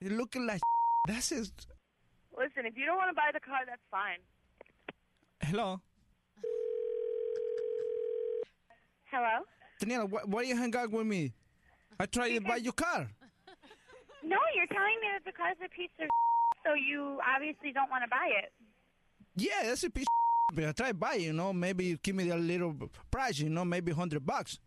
you're 0.00 0.12
looking 0.16 0.46
like 0.46 0.60
that's 1.08 1.32
it. 1.32 1.50
Listen, 2.36 2.66
if 2.66 2.76
you 2.76 2.84
don't 2.86 2.96
want 2.96 3.08
to 3.10 3.14
buy 3.14 3.30
the 3.32 3.40
car, 3.40 3.60
that's 3.66 3.80
fine. 3.90 4.18
Hello? 5.46 5.80
Hello. 9.12 9.44
Danielle, 9.78 10.08
why, 10.08 10.20
why 10.24 10.42
you 10.42 10.56
hang 10.56 10.74
out 10.74 10.90
with 10.90 11.06
me? 11.06 11.34
I 12.00 12.06
tried 12.06 12.34
to 12.34 12.40
buy 12.40 12.56
your 12.56 12.72
car. 12.72 13.08
No, 14.24 14.38
you're 14.56 14.66
telling 14.66 14.98
me 15.00 15.06
that 15.14 15.24
the 15.24 15.30
car's 15.30 15.56
a 15.64 15.68
piece 15.68 15.94
of 16.00 16.08
so 16.64 16.74
you 16.74 17.20
obviously 17.22 17.70
don't 17.70 17.88
want 17.88 18.02
to 18.02 18.08
buy 18.08 18.28
it. 18.42 18.52
Yeah, 19.36 19.62
that's 19.62 19.84
a 19.84 19.90
piece 19.90 20.06
of 20.50 20.58
I 20.58 20.72
try 20.72 20.88
to 20.88 20.94
buy, 20.94 21.14
you 21.14 21.32
know, 21.32 21.52
maybe 21.52 21.84
you 21.84 21.98
give 22.02 22.16
me 22.16 22.28
a 22.30 22.36
little 22.36 22.74
price, 23.12 23.38
you 23.38 23.48
know, 23.48 23.64
maybe 23.64 23.92
hundred 23.92 24.26
bucks. 24.26 24.58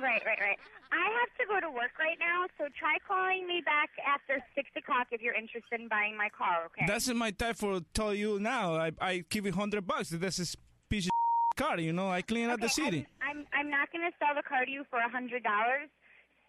Right, 0.00 0.22
right, 0.24 0.38
right. 0.40 0.58
I 0.94 1.06
have 1.20 1.32
to 1.40 1.44
go 1.50 1.58
to 1.58 1.70
work 1.74 1.94
right 1.98 2.18
now, 2.20 2.46
so 2.56 2.70
try 2.78 2.94
calling 3.06 3.46
me 3.46 3.62
back 3.64 3.90
after 4.06 4.38
six 4.54 4.70
o'clock 4.76 5.08
if 5.10 5.20
you're 5.20 5.34
interested 5.34 5.80
in 5.80 5.88
buying 5.88 6.16
my 6.16 6.28
car. 6.30 6.66
Okay. 6.66 6.84
That's 6.86 7.08
my 7.12 7.30
time 7.32 7.54
for 7.54 7.80
tell 7.92 8.14
you 8.14 8.38
now. 8.38 8.76
I 8.76 8.92
I 9.00 9.24
give 9.28 9.44
you 9.46 9.52
hundred 9.52 9.86
bucks. 9.86 10.10
That's 10.10 10.38
a 10.38 10.56
piece 10.88 11.06
of 11.06 11.12
car, 11.56 11.80
you 11.80 11.92
know. 11.92 12.08
I 12.10 12.22
clean 12.22 12.48
out 12.48 12.60
the 12.60 12.68
city. 12.68 13.06
I'm 13.20 13.38
I'm, 13.38 13.46
I'm 13.58 13.70
not 13.70 13.90
going 13.92 14.06
to 14.08 14.14
sell 14.20 14.34
the 14.36 14.46
car 14.46 14.64
to 14.64 14.70
you 14.70 14.84
for 14.90 14.98
a 14.98 15.10
hundred 15.10 15.42
dollars. 15.42 15.90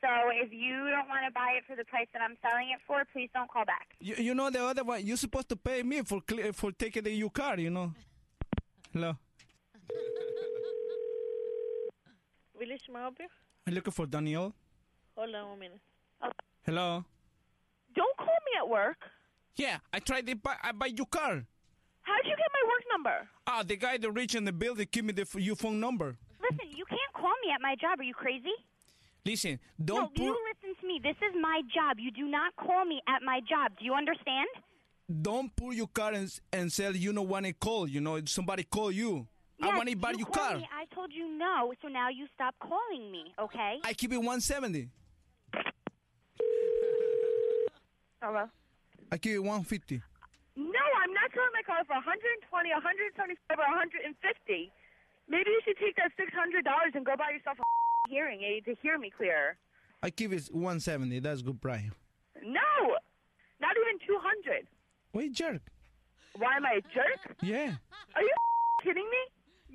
So 0.01 0.09
if 0.43 0.51
you 0.53 0.75
don't 0.93 1.09
want 1.09 1.25
to 1.25 1.31
buy 1.33 1.51
it 1.57 1.63
for 1.67 1.75
the 1.75 1.85
price 1.85 2.07
that 2.13 2.21
I'm 2.21 2.37
selling 2.43 2.69
it 2.75 2.81
for, 2.85 3.03
please 3.11 3.29
don't 3.33 3.49
call 3.49 3.65
back. 3.65 3.87
You, 3.99 4.15
you 4.19 4.35
know 4.35 4.51
the 4.51 4.63
other 4.63 4.83
one. 4.83 5.03
You're 5.03 5.17
supposed 5.17 5.49
to 5.49 5.55
pay 5.55 5.81
me 5.81 6.03
for 6.03 6.21
cle- 6.21 6.53
for 6.53 6.71
taking 6.71 7.03
the 7.03 7.11
your 7.11 7.31
car, 7.31 7.57
you 7.57 7.71
know. 7.71 7.93
Hello. 8.93 9.17
Village, 12.59 12.81
may 12.91 12.99
I 12.99 13.01
help 13.01 13.15
you? 13.19 13.27
I'm 13.67 13.73
looking 13.73 13.93
for 13.93 14.05
Daniel. 14.05 14.53
Hold 15.17 15.33
on 15.35 15.49
one 15.49 15.59
minute. 15.59 15.81
Hello. 16.65 17.03
Don't 17.95 18.17
call 18.17 18.27
me 18.27 18.51
at 18.59 18.67
work. 18.69 18.97
Yeah, 19.55 19.77
I 19.93 19.99
tried 19.99 20.27
to 20.27 20.35
buy 20.35 20.55
I 20.61 20.71
buy 20.71 20.87
your 20.87 21.05
car. 21.07 21.43
How'd 22.01 22.25
you 22.25 22.35
get 22.37 22.51
my 22.53 22.67
work 22.67 22.83
number? 22.91 23.27
Ah, 23.47 23.63
the 23.63 23.75
guy 23.75 23.97
that 23.97 24.11
reached 24.11 24.35
in 24.35 24.45
the 24.45 24.51
building 24.51 24.87
give 24.91 25.05
me 25.05 25.13
the 25.13 25.25
your 25.39 25.55
phone 25.55 25.79
number. 25.79 26.17
Listen, 26.41 26.69
you 26.75 26.85
can't 26.85 27.13
call 27.13 27.33
me 27.43 27.51
at 27.53 27.61
my 27.61 27.75
job. 27.75 27.99
Are 27.99 28.03
you 28.03 28.13
crazy? 28.13 28.53
Listen, 29.25 29.59
don't 29.83 30.13
put 30.13 30.23
you 30.23 30.37
listen 30.53 30.79
to 30.79 30.87
me. 30.87 30.99
This 31.01 31.15
is 31.17 31.33
my 31.41 31.61
job. 31.73 31.97
You 31.97 32.11
do 32.11 32.27
not 32.27 32.55
call 32.57 32.85
me 32.85 33.01
at 33.07 33.23
my 33.23 33.39
job. 33.49 33.71
Do 33.79 33.85
you 33.85 33.93
understand? 33.95 34.47
don't 35.21 35.55
pull 35.55 35.73
your 35.73 35.87
car 35.87 36.13
and, 36.13 36.39
and 36.51 36.71
sell. 36.71 36.95
You 36.95 37.13
know 37.13 37.21
when 37.21 37.45
it 37.45 37.59
call. 37.59 37.87
You 37.87 38.01
know 38.01 38.19
somebody 38.25 38.63
call 38.63 38.91
you. 38.91 39.27
I 39.61 39.67
Yes, 39.67 39.77
want 39.77 39.89
to 39.89 39.95
buy 39.95 40.11
you 40.11 40.17
your 40.19 40.27
car. 40.27 40.57
Me. 40.57 40.67
I 40.73 40.85
told 40.93 41.11
you 41.13 41.27
no, 41.37 41.73
so 41.81 41.87
now 41.87 42.09
you 42.09 42.27
stop 42.35 42.55
calling 42.59 43.11
me, 43.11 43.33
okay? 43.39 43.79
I 43.83 43.93
keep 43.93 44.11
it 44.11 44.17
170. 44.17 44.89
Hello. 48.21 48.45
I 49.11 49.17
keep 49.17 49.33
it 49.33 49.39
150. 49.39 50.01
No, 50.57 50.63
I'm 51.03 51.13
not 51.13 51.29
selling 51.33 51.53
my 51.53 51.63
car 51.65 51.83
for 51.85 51.95
120, 51.95 52.69
175, 52.71 53.59
or 53.59 53.67
150. 53.79 54.71
Maybe 55.27 55.49
you 55.49 55.61
should 55.65 55.77
take 55.77 55.95
that 55.97 56.11
$600 56.19 56.95
and 56.95 57.05
go 57.05 57.15
buy 57.17 57.31
yourself 57.31 57.57
a 57.59 57.63
hearing 58.09 58.41
aid 58.43 58.65
to 58.65 58.75
hear 58.81 58.97
me 58.97 59.09
clearer. 59.11 59.57
I 60.03 60.09
keep 60.09 60.31
it 60.33 60.47
170. 60.51 61.19
That's 61.19 61.41
good 61.41 61.61
price. 61.61 61.89
No, 62.43 62.69
not 63.59 63.73
even 63.75 63.99
200. 64.05 64.67
Wait, 65.13 65.31
jerk. 65.33 65.61
Why 66.37 66.57
am 66.57 66.65
I 66.65 66.79
a 66.79 66.81
jerk? 66.93 67.37
Yeah. 67.41 67.73
Are 68.15 68.21
you 68.21 68.33
kidding 68.83 69.05
me? 69.09 69.17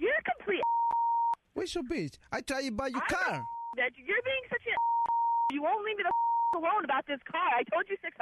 You're 0.00 0.16
a 0.16 0.24
complete 0.24 0.64
Wait, 1.54 1.68
so 1.68 1.84
bitch. 1.84 2.16
I 2.32 2.40
try 2.40 2.64
to 2.64 2.72
buy 2.72 2.88
your 2.88 3.04
I 3.04 3.12
car. 3.12 3.34
that 3.76 3.92
you're 4.00 4.24
being 4.24 4.46
such 4.48 4.64
a 4.64 4.72
you 5.54 5.60
won't 5.60 5.84
leave 5.84 6.00
me 6.00 6.04
the 6.08 6.58
alone 6.58 6.88
about 6.88 7.04
this 7.06 7.20
car. 7.28 7.52
I 7.52 7.62
told 7.68 7.84
you 7.92 8.00
600. 8.00 8.16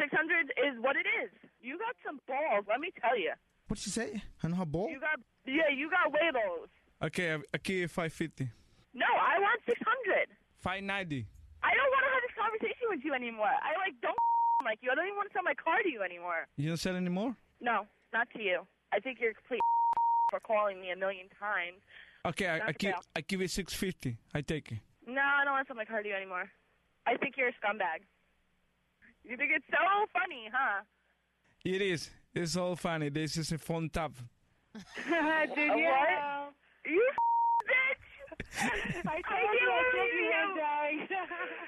600 0.00 0.50
is 0.58 0.74
what 0.80 0.96
it 0.96 1.06
is. 1.22 1.30
You 1.60 1.78
got 1.78 1.94
some 2.02 2.18
balls, 2.26 2.64
let 2.66 2.80
me 2.80 2.90
tell 2.98 3.14
you. 3.14 3.36
What 3.68 3.78
you 3.84 3.92
say? 3.92 4.24
I 4.42 4.48
know 4.48 4.56
how 4.56 4.64
ball? 4.64 4.88
You 4.88 4.98
got 4.98 5.20
yeah, 5.44 5.68
you 5.68 5.92
got 5.92 6.08
huevos. 6.08 6.72
Okay, 7.04 7.36
I, 7.36 7.36
I 7.52 7.58
550. 7.60 8.48
No, 8.96 9.06
I 9.06 9.36
want 9.38 9.60
600. 9.68 10.32
590. 10.64 11.28
I 11.60 11.70
don't 11.76 11.90
want 11.92 12.02
to 12.08 12.10
have 12.16 12.22
this 12.24 12.36
conversation 12.36 12.86
with 12.88 13.00
you 13.04 13.12
anymore. 13.12 13.52
I 13.52 13.76
like 13.76 13.96
don't 14.00 14.16
like 14.64 14.80
you. 14.80 14.88
I 14.88 14.96
don't 14.96 15.04
even 15.04 15.16
want 15.20 15.28
to 15.28 15.34
sell 15.36 15.44
my 15.44 15.56
car 15.56 15.84
to 15.84 15.90
you 15.90 16.00
anymore. 16.00 16.48
You 16.56 16.68
don't 16.72 16.80
sell 16.80 16.96
anymore? 16.96 17.36
No, 17.60 17.84
not 18.12 18.28
to 18.36 18.40
you. 18.40 18.64
I 18.92 19.00
think 19.00 19.20
you're 19.20 19.32
a 19.32 19.34
complete 19.34 19.60
for 20.30 20.40
calling 20.40 20.80
me 20.80 20.90
a 20.90 20.96
million 20.96 21.26
times. 21.38 21.80
Okay, 22.26 22.48
I, 22.48 22.58
Not 22.58 22.68
I 22.68 22.72
to 22.72 22.78
keep 22.78 22.90
fail. 22.90 23.02
I 23.16 23.20
give 23.20 23.40
you 23.40 23.48
650. 23.48 24.16
I 24.34 24.40
take 24.40 24.72
it. 24.72 24.78
No, 25.06 25.20
I 25.20 25.44
don't 25.44 25.52
want 25.54 25.66
to 25.66 25.70
sell 25.70 25.76
my 25.76 25.84
car 25.84 26.02
to 26.02 26.08
you 26.08 26.14
anymore. 26.14 26.50
I 27.06 27.16
think 27.16 27.36
you're 27.36 27.48
a 27.48 27.52
scumbag. 27.52 28.00
You 29.24 29.36
think 29.36 29.52
it's 29.54 29.66
so 29.70 30.06
funny, 30.12 30.48
huh? 30.52 30.82
It 31.64 31.80
is. 31.82 32.10
It's 32.34 32.56
all 32.56 32.76
funny. 32.76 33.08
This 33.10 33.36
is 33.36 33.52
a 33.52 33.58
fun 33.58 33.88
tap. 33.90 34.12
Did 34.74 35.56
you? 35.56 35.84
What? 35.84 36.52
You 36.86 37.10
bitch! 37.70 38.04
I 39.06 39.20
told 39.22 39.54
you 39.60 39.70
I 39.70 39.82
told 39.92 40.12
you 40.12 40.30
I'm 40.34 40.56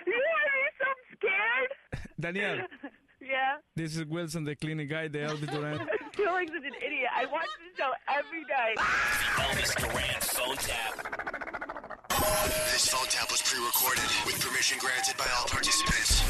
you 0.07 0.13
are 0.13 0.59
you 0.63 0.71
so 0.81 0.89
scared? 1.17 1.71
Daniel, 2.21 2.67
Yeah. 3.29 3.57
this 3.75 3.97
is 3.97 4.05
Wilson, 4.07 4.45
the 4.45 4.55
cleaning 4.55 4.87
guy, 4.89 5.09
the 5.09 5.19
Elvis 5.19 5.51
Duran. 5.51 5.81
I 5.81 6.17
feel 6.17 6.33
like 6.33 6.49
such 6.49 6.65
an 6.65 6.75
idiot. 6.85 7.09
I 7.15 7.27
watch 7.27 7.49
this 7.59 7.77
show 7.77 7.91
every 8.09 8.45
day. 8.45 8.75
Elvis 8.79 9.75
Duran 9.77 10.21
phone 10.21 10.57
tap. 10.57 10.95
This 12.73 12.89
phone 12.89 13.07
tap 13.09 13.31
was 13.31 13.43
pre-recorded 13.43 14.05
with 14.27 14.41
permission 14.41 14.79
granted 14.79 15.17
by 15.17 15.27
all 15.39 15.47
participants. 15.47 16.21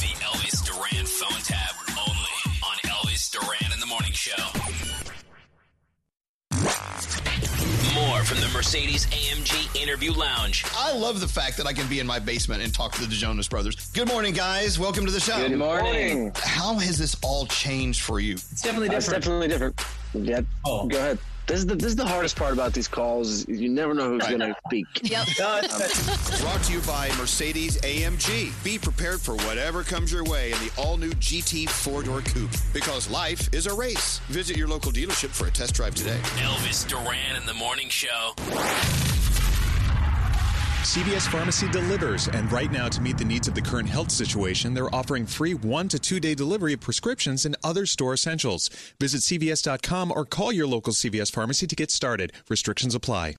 The 0.00 0.12
Elvis 0.22 0.64
Duran 0.64 1.06
phone 1.06 1.42
tap 1.42 1.74
only 1.98 2.36
on 2.62 2.76
Elvis 2.90 3.30
Duran 3.30 3.72
in 3.72 3.80
the 3.80 3.86
Morning 3.86 4.12
Show. 4.12 4.65
More 8.16 8.24
from 8.24 8.40
the 8.40 8.48
Mercedes 8.48 9.04
AMG 9.08 9.76
Interview 9.82 10.10
Lounge. 10.10 10.64
I 10.74 10.96
love 10.96 11.20
the 11.20 11.28
fact 11.28 11.58
that 11.58 11.66
I 11.66 11.74
can 11.74 11.86
be 11.86 12.00
in 12.00 12.06
my 12.06 12.18
basement 12.18 12.62
and 12.62 12.72
talk 12.72 12.92
to 12.92 13.02
the 13.02 13.08
Jonas 13.08 13.46
Brothers. 13.46 13.90
Good 13.90 14.08
morning, 14.08 14.32
guys. 14.32 14.78
Welcome 14.78 15.04
to 15.04 15.12
the 15.12 15.20
show. 15.20 15.36
Good 15.36 15.58
morning. 15.58 16.32
How 16.34 16.78
has 16.78 16.96
this 16.96 17.14
all 17.22 17.44
changed 17.44 18.00
for 18.00 18.18
you? 18.18 18.32
It's 18.32 18.62
definitely 18.62 18.88
different. 18.88 19.78
Yeah. 20.14 20.40
Oh. 20.64 20.88
Go 20.88 20.96
ahead. 20.96 21.18
This 21.46 21.58
is 21.60 21.66
the 21.66 21.76
this 21.76 21.86
is 21.86 21.96
the 21.96 22.04
hardest 22.06 22.34
part 22.36 22.52
about 22.52 22.72
these 22.72 22.88
calls. 22.88 23.46
You 23.48 23.68
never 23.68 23.94
know 23.94 24.08
who's 24.10 24.22
Right. 24.22 24.36
going 24.38 24.52
to 24.52 24.56
speak. 24.66 24.86
Yep. 25.10 25.26
Um, 25.46 26.40
brought 26.40 26.62
to 26.64 26.72
you 26.72 26.80
by 26.80 27.08
Mercedes 27.18 27.78
AMG. 27.82 28.52
Be 28.64 28.78
prepared 28.78 29.20
for 29.20 29.34
whatever 29.36 29.82
comes 29.84 30.10
your 30.10 30.24
way 30.24 30.50
in 30.52 30.58
the 30.58 30.70
all 30.76 30.96
new 30.96 31.10
GT 31.12 31.68
four 31.68 32.02
door 32.02 32.20
coupe 32.22 32.50
because 32.72 33.08
life 33.10 33.48
is 33.54 33.66
a 33.66 33.74
race. 33.74 34.18
Visit 34.28 34.56
your 34.56 34.66
local 34.68 34.90
dealership 34.90 35.28
for 35.28 35.46
a 35.46 35.50
test 35.50 35.74
drive 35.74 35.94
today. 35.94 36.18
Elvis 36.38 36.86
Duran 36.88 37.36
in 37.36 37.46
the 37.46 37.54
Morning 37.54 37.88
Show. 37.88 38.32
CVS 40.86 41.26
Pharmacy 41.32 41.68
delivers, 41.68 42.28
and 42.28 42.50
right 42.52 42.70
now, 42.70 42.88
to 42.88 43.00
meet 43.00 43.18
the 43.18 43.24
needs 43.24 43.48
of 43.48 43.56
the 43.56 43.60
current 43.60 43.88
health 43.88 44.12
situation, 44.12 44.72
they're 44.72 44.94
offering 44.94 45.26
free 45.26 45.52
one 45.52 45.88
to 45.88 45.98
two 45.98 46.20
day 46.20 46.32
delivery 46.32 46.74
of 46.74 46.80
prescriptions 46.80 47.44
and 47.44 47.56
other 47.64 47.86
store 47.86 48.14
essentials. 48.14 48.70
Visit 49.00 49.22
CVS.com 49.22 50.12
or 50.12 50.24
call 50.24 50.52
your 50.52 50.68
local 50.68 50.92
CVS 50.92 51.32
pharmacy 51.32 51.66
to 51.66 51.74
get 51.74 51.90
started. 51.90 52.32
Restrictions 52.48 52.94
apply. 52.94 53.34